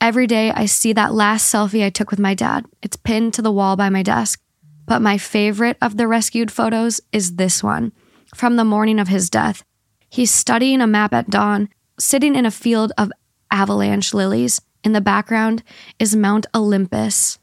Every 0.00 0.26
day 0.26 0.50
I 0.50 0.66
see 0.66 0.92
that 0.94 1.12
last 1.12 1.52
selfie 1.52 1.84
I 1.84 1.90
took 1.90 2.10
with 2.10 2.20
my 2.20 2.34
dad. 2.34 2.64
It's 2.82 2.96
pinned 2.96 3.34
to 3.34 3.42
the 3.42 3.52
wall 3.52 3.76
by 3.76 3.90
my 3.90 4.02
desk. 4.02 4.40
But 4.86 5.02
my 5.02 5.18
favorite 5.18 5.76
of 5.80 5.96
the 5.96 6.08
rescued 6.08 6.50
photos 6.50 7.00
is 7.12 7.36
this 7.36 7.62
one 7.62 7.92
from 8.34 8.56
the 8.56 8.64
morning 8.64 8.98
of 8.98 9.08
his 9.08 9.30
death. 9.30 9.62
He's 10.08 10.30
studying 10.30 10.80
a 10.80 10.86
map 10.86 11.12
at 11.12 11.30
dawn, 11.30 11.68
sitting 11.98 12.34
in 12.34 12.46
a 12.46 12.50
field 12.50 12.92
of 12.98 13.12
avalanche 13.50 14.12
lilies. 14.14 14.60
In 14.82 14.92
the 14.92 15.00
background 15.00 15.62
is 15.98 16.16
Mount 16.16 16.46
Olympus. 16.54 17.38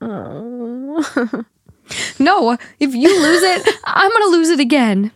Oh. 0.00 1.44
No, 2.18 2.56
if 2.78 2.94
you 2.94 3.22
lose 3.22 3.42
it, 3.42 3.68
I'm 3.84 4.10
going 4.10 4.22
to 4.22 4.28
lose 4.30 4.50
it 4.50 4.60
again. 4.60 5.10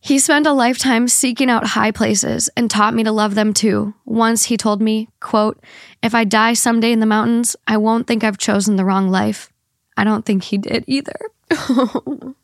He 0.00 0.18
spent 0.18 0.46
a 0.46 0.52
lifetime 0.52 1.08
seeking 1.08 1.50
out 1.50 1.66
high 1.66 1.90
places 1.90 2.48
and 2.56 2.70
taught 2.70 2.94
me 2.94 3.02
to 3.02 3.10
love 3.10 3.34
them 3.34 3.52
too. 3.52 3.94
Once 4.04 4.44
he 4.44 4.56
told 4.56 4.80
me, 4.80 5.08
quote, 5.20 5.62
"If 6.02 6.14
I 6.14 6.24
die 6.24 6.54
someday 6.54 6.92
in 6.92 7.00
the 7.00 7.06
mountains, 7.06 7.56
I 7.66 7.76
won't 7.76 8.06
think 8.06 8.22
I've 8.22 8.38
chosen 8.38 8.76
the 8.76 8.84
wrong 8.84 9.08
life." 9.08 9.50
I 9.96 10.04
don't 10.04 10.24
think 10.24 10.44
he 10.44 10.58
did 10.58 10.84
either. 10.86 11.18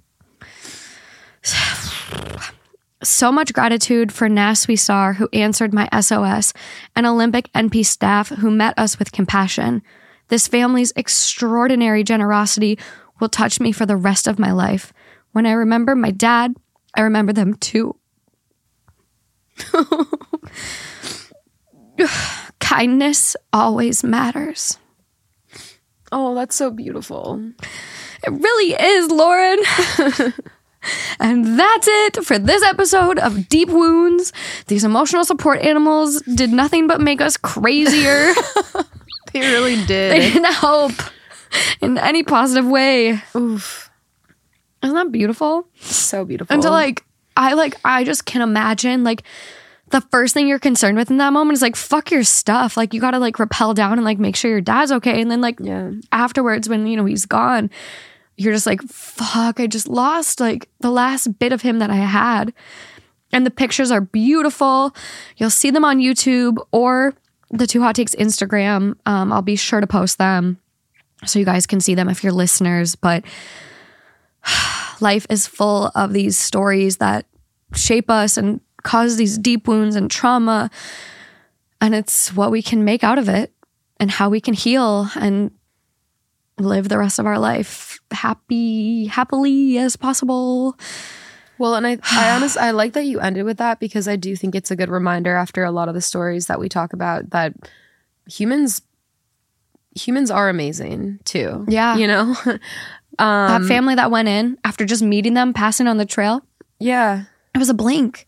so 3.02 3.32
much 3.32 3.52
gratitude 3.52 4.12
for 4.12 4.28
NASWI 4.28 4.78
SAR, 4.78 5.14
who 5.14 5.28
answered 5.32 5.74
my 5.74 5.88
SOS, 6.00 6.52
and 6.94 7.06
Olympic 7.06 7.52
NP 7.52 7.84
staff 7.84 8.28
who 8.28 8.50
met 8.50 8.78
us 8.78 8.98
with 8.98 9.12
compassion. 9.12 9.82
This 10.28 10.48
family's 10.48 10.92
extraordinary 10.96 12.04
generosity 12.04 12.78
will 13.20 13.28
touch 13.28 13.60
me 13.60 13.72
for 13.72 13.86
the 13.86 13.96
rest 13.96 14.26
of 14.26 14.38
my 14.38 14.52
life. 14.52 14.92
When 15.32 15.46
I 15.46 15.52
remember 15.52 15.94
my 15.94 16.10
dad, 16.10 16.54
I 16.94 17.02
remember 17.02 17.32
them 17.32 17.54
too. 17.54 17.96
Kindness 22.60 23.36
always 23.52 24.02
matters. 24.02 24.78
oh, 26.10 26.34
that's 26.34 26.56
so 26.56 26.70
beautiful. 26.70 27.52
It 28.24 28.30
really 28.30 28.72
is, 28.72 29.10
Lauren. 29.10 29.58
and 31.20 31.58
that's 31.58 31.88
it 31.88 32.24
for 32.24 32.38
this 32.38 32.62
episode 32.62 33.18
of 33.18 33.48
Deep 33.48 33.68
Wounds. 33.68 34.32
These 34.66 34.84
emotional 34.84 35.24
support 35.24 35.60
animals 35.60 36.22
did 36.22 36.50
nothing 36.50 36.86
but 36.86 37.00
make 37.00 37.20
us 37.20 37.36
crazier. 37.36 38.32
They 39.32 39.40
really 39.40 39.76
did. 39.76 40.12
they 40.12 40.18
did. 40.20 40.32
didn't 40.34 40.52
help 40.52 40.92
in 41.80 41.98
any 41.98 42.22
positive 42.22 42.66
way. 42.66 43.20
Oof. 43.34 43.90
Isn't 44.82 44.94
that 44.94 45.12
beautiful? 45.12 45.68
So 45.80 46.24
beautiful. 46.24 46.52
And 46.52 46.62
to 46.62 46.70
like, 46.70 47.04
I 47.36 47.54
like, 47.54 47.76
I 47.84 48.04
just 48.04 48.26
can 48.26 48.42
imagine 48.42 49.04
like 49.04 49.22
the 49.90 50.00
first 50.00 50.34
thing 50.34 50.48
you're 50.48 50.58
concerned 50.58 50.96
with 50.96 51.10
in 51.10 51.18
that 51.18 51.32
moment 51.32 51.56
is 51.56 51.62
like, 51.62 51.76
fuck 51.76 52.10
your 52.10 52.24
stuff. 52.24 52.76
Like, 52.76 52.92
you 52.92 53.00
gotta 53.00 53.18
like 53.18 53.38
rappel 53.38 53.74
down 53.74 53.92
and 53.92 54.04
like 54.04 54.18
make 54.18 54.36
sure 54.36 54.50
your 54.50 54.60
dad's 54.60 54.92
okay. 54.92 55.20
And 55.20 55.30
then 55.30 55.40
like 55.40 55.58
yeah. 55.60 55.92
afterwards, 56.10 56.68
when 56.68 56.86
you 56.86 56.96
know 56.96 57.04
he's 57.04 57.26
gone, 57.26 57.70
you're 58.36 58.52
just 58.52 58.66
like, 58.66 58.82
fuck, 58.82 59.60
I 59.60 59.66
just 59.66 59.88
lost 59.88 60.40
like 60.40 60.68
the 60.80 60.90
last 60.90 61.38
bit 61.38 61.52
of 61.52 61.62
him 61.62 61.78
that 61.78 61.90
I 61.90 61.96
had. 61.96 62.52
And 63.32 63.46
the 63.46 63.50
pictures 63.50 63.90
are 63.90 64.00
beautiful. 64.00 64.94
You'll 65.36 65.50
see 65.50 65.70
them 65.70 65.84
on 65.84 65.98
YouTube 65.98 66.58
or 66.70 67.14
the 67.50 67.66
Two 67.66 67.82
Hot 67.82 67.94
Takes 67.94 68.14
Instagram. 68.14 68.96
Um, 69.06 69.32
I'll 69.32 69.42
be 69.42 69.56
sure 69.56 69.80
to 69.80 69.86
post 69.86 70.18
them 70.18 70.58
so 71.24 71.38
you 71.38 71.44
guys 71.44 71.66
can 71.66 71.80
see 71.80 71.94
them 71.94 72.08
if 72.08 72.22
you're 72.22 72.32
listeners. 72.32 72.94
But 72.94 73.24
life 75.00 75.26
is 75.30 75.46
full 75.46 75.90
of 75.94 76.12
these 76.12 76.38
stories 76.38 76.98
that 76.98 77.26
shape 77.74 78.10
us 78.10 78.36
and 78.36 78.60
cause 78.82 79.16
these 79.16 79.38
deep 79.38 79.68
wounds 79.68 79.96
and 79.96 80.10
trauma. 80.10 80.70
And 81.80 81.94
it's 81.94 82.34
what 82.34 82.50
we 82.50 82.62
can 82.62 82.84
make 82.84 83.04
out 83.04 83.18
of 83.18 83.28
it 83.28 83.52
and 83.98 84.10
how 84.10 84.28
we 84.28 84.40
can 84.40 84.54
heal 84.54 85.08
and 85.16 85.52
live 86.58 86.88
the 86.88 86.98
rest 86.98 87.18
of 87.18 87.26
our 87.26 87.38
life 87.38 88.00
happy, 88.10 89.06
happily 89.06 89.78
as 89.78 89.96
possible. 89.96 90.76
Well, 91.58 91.74
and 91.74 91.86
I, 91.86 91.98
I 92.10 92.30
honestly, 92.34 92.62
I 92.62 92.70
like 92.72 92.92
that 92.94 93.04
you 93.04 93.20
ended 93.20 93.44
with 93.44 93.58
that 93.58 93.80
because 93.80 94.08
I 94.08 94.16
do 94.16 94.36
think 94.36 94.54
it's 94.54 94.70
a 94.70 94.76
good 94.76 94.90
reminder 94.90 95.34
after 95.36 95.64
a 95.64 95.72
lot 95.72 95.88
of 95.88 95.94
the 95.94 96.00
stories 96.00 96.46
that 96.46 96.60
we 96.60 96.68
talk 96.68 96.92
about 96.92 97.30
that 97.30 97.54
humans, 98.26 98.82
humans 99.94 100.30
are 100.30 100.48
amazing 100.48 101.20
too. 101.24 101.64
Yeah. 101.68 101.96
You 101.96 102.06
know? 102.06 102.36
um, 102.46 102.58
that 103.18 103.64
family 103.64 103.94
that 103.94 104.10
went 104.10 104.28
in 104.28 104.58
after 104.64 104.84
just 104.84 105.02
meeting 105.02 105.34
them, 105.34 105.52
passing 105.52 105.86
on 105.86 105.96
the 105.96 106.06
trail, 106.06 106.42
yeah. 106.78 107.24
it 107.54 107.58
was 107.58 107.68
a 107.68 107.74
blink. 107.74 108.26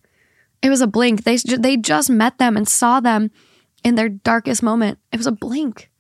It 0.63 0.71
was 0.71 0.81
a 0.81 0.87
blink. 0.87 1.25
They 1.25 1.37
they 1.37 1.77
just 1.77 2.09
met 2.09 2.39
them 2.39 2.57
and 2.57 2.67
saw 2.67 2.99
them 2.99 3.31
in 3.85 3.97
their 3.97 4.09
darkest 4.09 4.63
moment. 4.63 4.99
It 5.13 5.19
was 5.19 5.27
a 5.27 5.33
blink, 5.33 5.91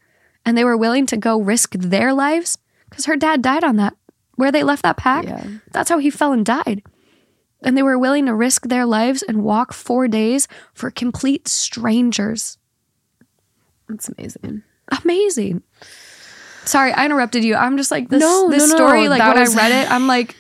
and 0.45 0.57
they 0.57 0.65
were 0.65 0.77
willing 0.77 1.07
to 1.07 1.17
go 1.17 1.41
risk 1.41 1.73
their 1.73 2.13
lives 2.13 2.59
because 2.91 3.07
her 3.07 3.17
dad 3.17 3.43
died 3.43 3.65
on 3.65 3.77
that 3.77 3.95
where 4.37 4.53
they 4.53 4.63
left 4.63 4.83
that 4.83 4.97
pack. 4.97 5.25
Yeah. 5.25 5.47
That's 5.73 5.89
how 5.91 5.99
he 5.99 6.11
fell 6.11 6.33
and 6.33 6.45
died. 6.45 6.83
And 7.63 7.77
they 7.77 7.83
were 7.83 7.99
willing 7.99 8.27
to 8.27 8.35
risk 8.35 8.69
their 8.69 8.85
lives 8.85 9.23
and 9.23 9.43
walk 9.43 9.73
four 9.73 10.07
days 10.07 10.49
for 10.75 10.91
complete 10.91 11.49
strangers. 11.49 12.59
That's 13.89 14.09
amazing. 14.09 14.63
Amazing. 15.03 15.63
Sorry, 16.65 16.93
I 16.93 17.05
interrupted 17.05 17.45
you. 17.45 17.55
I'm 17.55 17.77
just 17.77 17.91
like 17.91 18.09
this. 18.09 18.21
No, 18.21 18.51
this 18.51 18.69
no, 18.69 18.69
no. 18.69 18.77
story. 18.77 19.09
Like 19.09 19.23
when 19.23 19.41
was- 19.41 19.57
I 19.57 19.69
read 19.69 19.85
it, 19.85 19.91
I'm 19.91 20.07
like, 20.07 20.37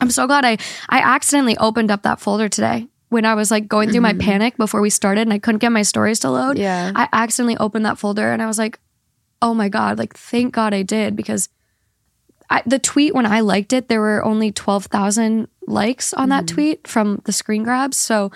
I'm 0.00 0.10
so 0.10 0.26
glad 0.26 0.44
I 0.44 0.56
I 0.88 1.00
accidentally 1.00 1.56
opened 1.58 1.90
up 1.90 2.02
that 2.02 2.20
folder 2.20 2.48
today 2.48 2.88
when 3.10 3.24
I 3.26 3.34
was 3.34 3.50
like 3.50 3.68
going 3.68 3.90
through 3.90 4.00
my 4.02 4.14
panic 4.14 4.56
before 4.56 4.80
we 4.80 4.88
started 4.88 5.22
and 5.22 5.32
I 5.32 5.38
couldn't 5.38 5.58
get 5.58 5.72
my 5.72 5.82
stories 5.82 6.20
to 6.20 6.30
load. 6.30 6.56
Mm-hmm. 6.56 6.62
Yeah. 6.62 6.92
I 6.94 7.08
accidentally 7.12 7.56
opened 7.58 7.84
that 7.84 7.98
folder 7.98 8.32
and 8.32 8.40
I 8.40 8.46
was 8.46 8.56
like, 8.56 8.78
oh 9.42 9.54
my 9.54 9.68
god! 9.68 9.98
Like 9.98 10.14
thank 10.14 10.52
God 10.54 10.74
I 10.74 10.82
did 10.82 11.16
because 11.16 11.48
I, 12.48 12.62
the 12.66 12.78
tweet 12.78 13.14
when 13.14 13.26
I 13.26 13.40
liked 13.40 13.72
it, 13.72 13.88
there 13.88 14.00
were 14.00 14.24
only 14.24 14.50
twelve 14.52 14.86
thousand 14.86 15.48
likes 15.66 16.12
on 16.14 16.28
Mm-hmm. 16.28 16.30
that 16.30 16.46
tweet 16.48 16.86
from 16.88 17.22
the 17.24 17.32
screen 17.32 17.62
grabs. 17.62 17.96
So 17.96 18.30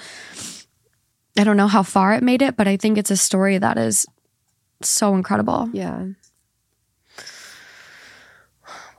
I 1.39 1.43
don't 1.45 1.57
know 1.57 1.67
how 1.69 1.83
far 1.83 2.15
it 2.15 2.23
made 2.23 2.43
it, 2.43 2.57
but 2.57 2.69
I 2.69 2.77
think 2.77 2.97
it's 2.97 3.11
a 3.11 3.17
story 3.17 3.59
that 3.59 3.77
is 3.77 4.07
so 4.83 5.15
incredible. 5.15 5.69
Yeah. 5.73 6.07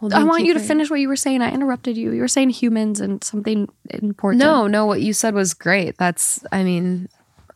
Well, 0.01 0.13
I 0.13 0.23
want 0.23 0.43
you 0.43 0.53
to 0.53 0.59
for- 0.59 0.65
finish 0.65 0.89
what 0.89 0.99
you 0.99 1.07
were 1.07 1.15
saying. 1.15 1.41
I 1.41 1.51
interrupted 1.51 1.95
you. 1.97 2.11
You 2.11 2.21
were 2.21 2.27
saying 2.27 2.49
humans 2.49 2.99
and 2.99 3.23
something 3.23 3.69
important. 3.89 4.39
No, 4.43 4.67
no, 4.67 4.85
what 4.85 5.01
you 5.01 5.13
said 5.13 5.33
was 5.33 5.53
great. 5.53 5.97
That's, 5.97 6.43
I 6.51 6.63
mean, 6.63 7.07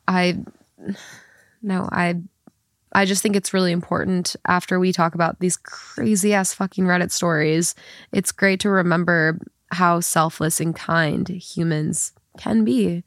I, 0.08 0.38
no, 1.62 1.90
I, 1.92 2.16
I 2.94 3.06
just 3.06 3.22
think 3.22 3.36
it's 3.36 3.53
really 3.53 3.72
important 3.72 4.36
after 4.48 4.80
we 4.80 4.91
talk 4.91 5.16
about 5.16 5.40
these 5.40 5.57
crazy 5.57 6.34
ass 6.34 6.53
fucking 6.53 6.86
Reddit 6.86 7.11
stories. 7.11 7.76
It's 8.11 8.32
great 8.32 8.60
to 8.61 8.70
remember 8.70 9.40
how 9.72 9.99
selfless 9.99 10.60
and 10.60 10.76
kind 10.76 11.28
humans 11.28 12.14
can 12.38 12.64
be. 12.64 13.03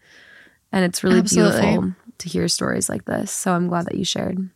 And 0.71 0.85
it's 0.85 1.03
really 1.03 1.19
Absolutely. 1.19 1.61
beautiful 1.61 1.95
to 2.19 2.29
hear 2.29 2.49
stories 2.49 2.89
like 2.89 3.05
this. 3.05 3.33
So 3.33 3.53
I'm 3.53 3.69
glad 3.69 3.87
that 3.87 3.97
you 3.97 4.05
shared. 4.05 4.49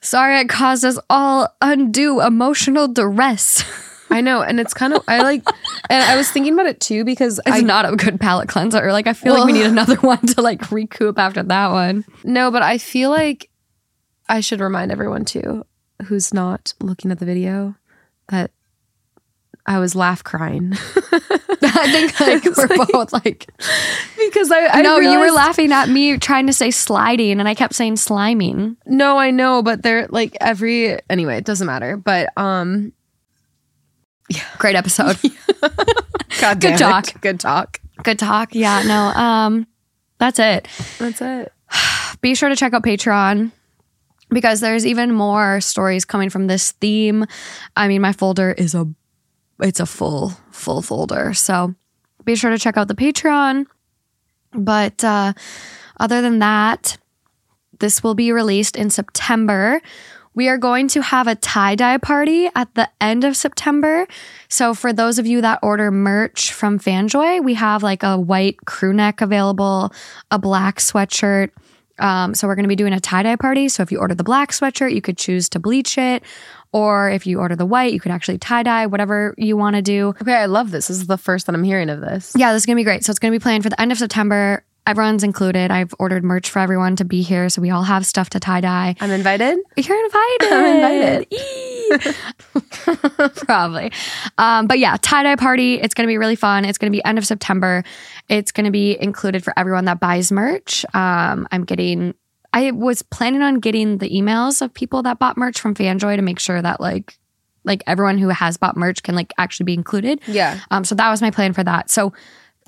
Sorry, 0.00 0.38
it 0.38 0.48
caused 0.48 0.84
us 0.84 0.98
all 1.10 1.48
undue 1.60 2.20
emotional 2.20 2.88
duress. 2.88 3.64
I 4.10 4.20
know. 4.20 4.40
And 4.42 4.60
it's 4.60 4.72
kind 4.72 4.92
of, 4.92 5.02
I 5.08 5.22
like, 5.22 5.42
and 5.90 6.02
I 6.04 6.16
was 6.16 6.30
thinking 6.30 6.54
about 6.54 6.66
it 6.66 6.78
too 6.80 7.04
because 7.04 7.40
It's 7.44 7.56
I 7.56 7.60
not 7.60 7.92
a 7.92 7.96
good 7.96 8.20
palate 8.20 8.48
cleanser. 8.48 8.92
Like 8.92 9.08
I 9.08 9.12
feel 9.12 9.34
like 9.34 9.46
we 9.46 9.52
need 9.52 9.66
another 9.66 9.96
one 10.00 10.20
to 10.20 10.42
like 10.42 10.70
recoup 10.70 11.18
after 11.18 11.42
that 11.42 11.70
one. 11.72 12.04
No, 12.22 12.52
but 12.52 12.62
I 12.62 12.78
feel 12.78 13.10
like 13.10 13.50
I 14.28 14.40
should 14.40 14.60
remind 14.60 14.90
everyone 14.92 15.24
too, 15.24 15.64
who's 16.06 16.32
not 16.34 16.74
looking 16.80 17.10
at 17.10 17.18
the 17.18 17.26
video, 17.26 17.74
that 18.28 18.50
I 19.66 19.78
was 19.78 19.94
laugh 19.96 20.22
crying 20.22 20.74
I 21.62 21.90
think 21.90 22.20
like 22.56 22.56
we're 22.56 22.76
like- 22.76 22.88
both 22.88 23.12
like 23.12 23.50
because 24.16 24.50
I, 24.52 24.66
I 24.66 24.82
no, 24.82 24.98
you 24.98 25.18
were 25.18 25.30
laughing 25.30 25.72
at 25.72 25.88
me 25.88 26.16
trying 26.18 26.46
to 26.46 26.52
say 26.52 26.70
sliding, 26.70 27.38
and 27.40 27.48
I 27.48 27.54
kept 27.54 27.74
saying 27.74 27.94
sliming. 27.96 28.76
No, 28.86 29.18
I 29.18 29.30
know, 29.30 29.62
but 29.62 29.82
they're 29.82 30.06
like 30.08 30.36
every 30.40 30.98
anyway. 31.10 31.36
It 31.38 31.44
doesn't 31.44 31.66
matter. 31.66 31.96
But 31.96 32.28
um, 32.36 32.92
yeah, 34.28 34.44
Great 34.58 34.76
episode. 34.76 35.18
God 36.40 36.60
Good 36.60 36.60
damn 36.60 36.74
it. 36.74 36.78
talk. 36.78 37.20
Good 37.20 37.40
talk. 37.40 37.80
Good 38.02 38.18
talk. 38.18 38.54
Yeah, 38.54 38.82
no. 38.86 39.20
Um 39.20 39.66
that's 40.18 40.38
it. 40.38 40.68
That's 40.98 41.20
it. 41.20 41.52
Be 42.20 42.34
sure 42.34 42.48
to 42.48 42.56
check 42.56 42.72
out 42.74 42.82
Patreon 42.82 43.52
because 44.30 44.60
there's 44.60 44.86
even 44.86 45.12
more 45.12 45.60
stories 45.60 46.04
coming 46.04 46.30
from 46.30 46.46
this 46.46 46.72
theme. 46.72 47.26
I 47.76 47.88
mean, 47.88 48.02
my 48.02 48.12
folder 48.12 48.52
is 48.52 48.74
a 48.74 48.86
it's 49.60 49.80
a 49.80 49.86
full 49.86 50.30
full 50.50 50.82
folder. 50.82 51.32
So 51.34 51.74
be 52.24 52.36
sure 52.36 52.50
to 52.50 52.58
check 52.58 52.76
out 52.76 52.88
the 52.88 52.94
Patreon. 52.94 53.66
But 54.52 55.02
uh 55.04 55.32
other 55.98 56.20
than 56.20 56.40
that, 56.40 56.98
this 57.78 58.02
will 58.02 58.14
be 58.14 58.32
released 58.32 58.76
in 58.76 58.90
September. 58.90 59.80
We 60.34 60.48
are 60.48 60.58
going 60.58 60.88
to 60.88 61.00
have 61.00 61.26
a 61.26 61.34
tie 61.34 61.74
dye 61.76 61.96
party 61.96 62.50
at 62.54 62.74
the 62.74 62.90
end 63.00 63.24
of 63.24 63.36
September. 63.36 64.06
So, 64.48 64.74
for 64.74 64.92
those 64.92 65.18
of 65.18 65.26
you 65.26 65.40
that 65.40 65.60
order 65.62 65.90
merch 65.90 66.52
from 66.52 66.78
Fanjoy, 66.78 67.42
we 67.42 67.54
have 67.54 67.82
like 67.82 68.02
a 68.02 68.18
white 68.20 68.66
crew 68.66 68.92
neck 68.92 69.22
available, 69.22 69.92
a 70.30 70.38
black 70.38 70.76
sweatshirt. 70.76 71.52
Um, 71.98 72.34
so, 72.34 72.46
we're 72.46 72.54
going 72.54 72.64
to 72.64 72.68
be 72.68 72.76
doing 72.76 72.92
a 72.92 73.00
tie 73.00 73.22
dye 73.22 73.36
party. 73.36 73.68
So, 73.68 73.82
if 73.82 73.90
you 73.90 73.98
order 73.98 74.14
the 74.14 74.24
black 74.24 74.52
sweatshirt, 74.52 74.94
you 74.94 75.00
could 75.00 75.16
choose 75.16 75.48
to 75.50 75.58
bleach 75.58 75.98
it. 75.98 76.22
Or 76.72 77.08
if 77.08 77.26
you 77.26 77.40
order 77.40 77.56
the 77.56 77.64
white, 77.64 77.94
you 77.94 78.00
could 78.00 78.12
actually 78.12 78.36
tie 78.36 78.62
dye, 78.62 78.86
whatever 78.86 79.34
you 79.38 79.56
want 79.56 79.76
to 79.76 79.82
do. 79.82 80.08
Okay, 80.20 80.34
I 80.34 80.44
love 80.44 80.72
this. 80.72 80.88
This 80.88 80.98
is 80.98 81.06
the 81.06 81.16
first 81.16 81.46
that 81.46 81.54
I'm 81.54 81.64
hearing 81.64 81.88
of 81.88 82.00
this. 82.00 82.34
Yeah, 82.36 82.52
this 82.52 82.62
is 82.62 82.66
gonna 82.66 82.76
be 82.76 82.84
great. 82.84 83.02
So 83.02 83.10
it's 83.10 83.18
gonna 83.18 83.32
be 83.32 83.38
planned 83.38 83.62
for 83.62 83.70
the 83.70 83.80
end 83.80 83.92
of 83.92 83.98
September. 83.98 84.62
Everyone's 84.86 85.24
included. 85.24 85.70
I've 85.70 85.92
ordered 85.98 86.22
merch 86.22 86.48
for 86.48 86.60
everyone 86.60 86.94
to 86.96 87.04
be 87.04 87.22
here, 87.22 87.48
so 87.48 87.60
we 87.60 87.70
all 87.70 87.82
have 87.82 88.06
stuff 88.06 88.30
to 88.30 88.40
tie 88.40 88.60
dye. 88.60 88.94
I'm 89.00 89.10
invited. 89.10 89.58
You're 89.76 90.04
invited. 90.04 90.52
I'm 90.52 91.26
invited. 91.96 92.16
Probably. 93.46 93.90
Um, 94.38 94.66
but 94.66 94.78
yeah, 94.78 94.96
tie 95.02 95.24
dye 95.24 95.36
party. 95.36 95.74
It's 95.74 95.92
gonna 95.92 96.06
be 96.06 96.18
really 96.18 96.36
fun. 96.36 96.64
It's 96.64 96.78
gonna 96.78 96.92
be 96.92 97.04
end 97.04 97.18
of 97.18 97.26
September. 97.26 97.82
It's 98.28 98.52
gonna 98.52 98.70
be 98.70 98.96
included 99.00 99.42
for 99.42 99.52
everyone 99.56 99.86
that 99.86 99.98
buys 99.98 100.30
merch. 100.30 100.84
Um, 100.94 101.48
I'm 101.50 101.64
getting. 101.64 102.14
I 102.52 102.70
was 102.70 103.02
planning 103.02 103.42
on 103.42 103.60
getting 103.60 103.98
the 103.98 104.08
emails 104.08 104.62
of 104.62 104.72
people 104.72 105.02
that 105.02 105.18
bought 105.18 105.36
merch 105.36 105.60
from 105.60 105.74
Fanjoy 105.74 106.16
to 106.16 106.22
make 106.22 106.38
sure 106.38 106.62
that 106.62 106.80
like 106.80 107.18
like 107.64 107.82
everyone 107.86 108.16
who 108.16 108.28
has 108.28 108.56
bought 108.56 108.76
merch 108.76 109.02
can 109.02 109.14
like 109.14 109.34
actually 109.36 109.64
be 109.64 109.74
included. 109.74 110.20
Yeah. 110.26 110.60
Um, 110.70 110.84
so 110.84 110.94
that 110.94 111.10
was 111.10 111.20
my 111.20 111.30
plan 111.30 111.52
for 111.52 111.64
that. 111.64 111.90
So 111.90 112.12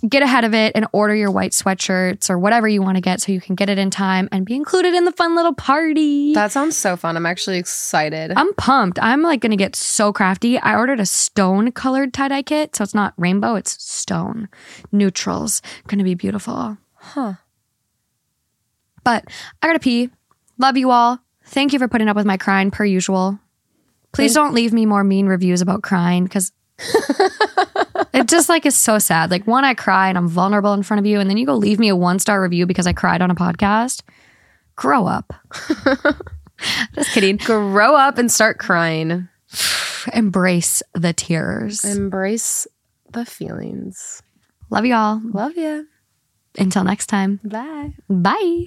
get 0.07 0.23
ahead 0.23 0.45
of 0.45 0.55
it 0.55 0.73
and 0.75 0.87
order 0.93 1.15
your 1.15 1.31
white 1.31 1.53
sweatshirts 1.53 2.31
or 2.31 2.39
whatever 2.39 2.69
you 2.69 2.83
want 2.83 2.97
to 2.97 3.01
get 3.01 3.21
so 3.21 3.33
you 3.33 3.41
can 3.41 3.55
get 3.55 3.69
it 3.69 3.79
in 3.79 3.91
time 3.91 4.29
and 4.31 4.47
be 4.47 4.55
included 4.55 4.95
in 4.95 5.05
the 5.05 5.13
fun 5.13 5.35
little 5.35 5.55
party. 5.55 6.33
That 6.35 6.53
sounds 6.53 6.77
so 6.77 6.97
fun. 6.97 7.17
I'm 7.17 7.27
actually 7.27 7.59
excited. 7.59 8.33
I'm 8.37 8.55
pumped. 8.55 8.99
I'm 9.03 9.23
like 9.23 9.41
going 9.41 9.51
to 9.51 9.57
get 9.57 9.75
so 9.75 10.13
crafty. 10.13 10.59
I 10.59 10.77
ordered 10.77 11.01
a 11.01 11.07
stone 11.07 11.73
colored 11.73 12.15
tie 12.15 12.29
dye 12.29 12.43
kit. 12.43 12.77
So 12.77 12.85
it's 12.85 12.95
not 12.95 13.15
rainbow, 13.17 13.57
it's 13.57 13.83
stone. 13.83 14.49
Neutrals. 14.93 15.63
Going 15.89 15.99
to 15.99 16.05
be 16.05 16.15
beautiful. 16.15 16.79
Huh. 16.95 17.35
But 19.05 19.25
I 19.63 19.67
got 19.67 19.73
to 19.73 19.81
pee. 19.81 20.11
Love 20.59 20.77
you 20.77 20.91
all. 20.91 21.19
Thank 21.45 21.73
you 21.73 21.79
for 21.79 21.89
putting 21.89 22.09
up 22.09 22.17
with 22.17 22.27
my 22.27 22.37
crying 22.37 22.71
per 22.71 22.85
usual. 22.85 23.39
Please 24.13 24.35
don't 24.35 24.55
leave 24.55 24.73
me 24.73 24.87
more 24.87 25.05
mean 25.05 25.27
reviews 25.27 25.61
about 25.61 25.83
crying 25.83 26.25
because 26.25 26.53
it 26.79 28.29
just 28.29 28.49
like 28.49 28.65
is 28.67 28.77
so 28.77 28.99
sad. 28.99 29.31
Like 29.31 29.47
one, 29.47 29.65
I 29.65 29.75
cry 29.75 30.09
and 30.09 30.19
I'm 30.19 30.29
vulnerable 30.29 30.73
in 30.73 30.83
front 30.83 31.01
of 31.01 31.07
you, 31.07 31.21
and 31.21 31.29
then 31.29 31.37
you 31.37 31.47
go 31.47 31.55
leave 31.55 31.79
me 31.79 31.89
a 31.89 31.97
one 31.97 32.19
star 32.19 32.43
review 32.43 32.67
because 32.67 32.87
I 32.87 32.93
cried 32.93 33.23
on 33.23 33.31
a 33.31 33.35
podcast. 33.35 34.03
Grow 34.77 35.07
up. 35.07 35.33
just 36.95 37.11
kidding. 37.13 37.37
Grow 37.39 37.97
up 37.97 38.19
and 38.19 38.31
start 38.31 38.59
crying. 38.59 39.29
Embrace 40.13 40.83
the 40.95 41.13
tears. 41.13 41.85
Embrace 41.85 42.67
the 43.13 43.25
feelings. 43.25 44.23
Love 44.71 44.87
y'all. 44.87 45.21
Love 45.33 45.57
ya. 45.57 45.83
Until 46.59 46.85
next 46.85 47.07
time. 47.07 47.41
Bye. 47.45 47.95
Bye. 48.09 48.67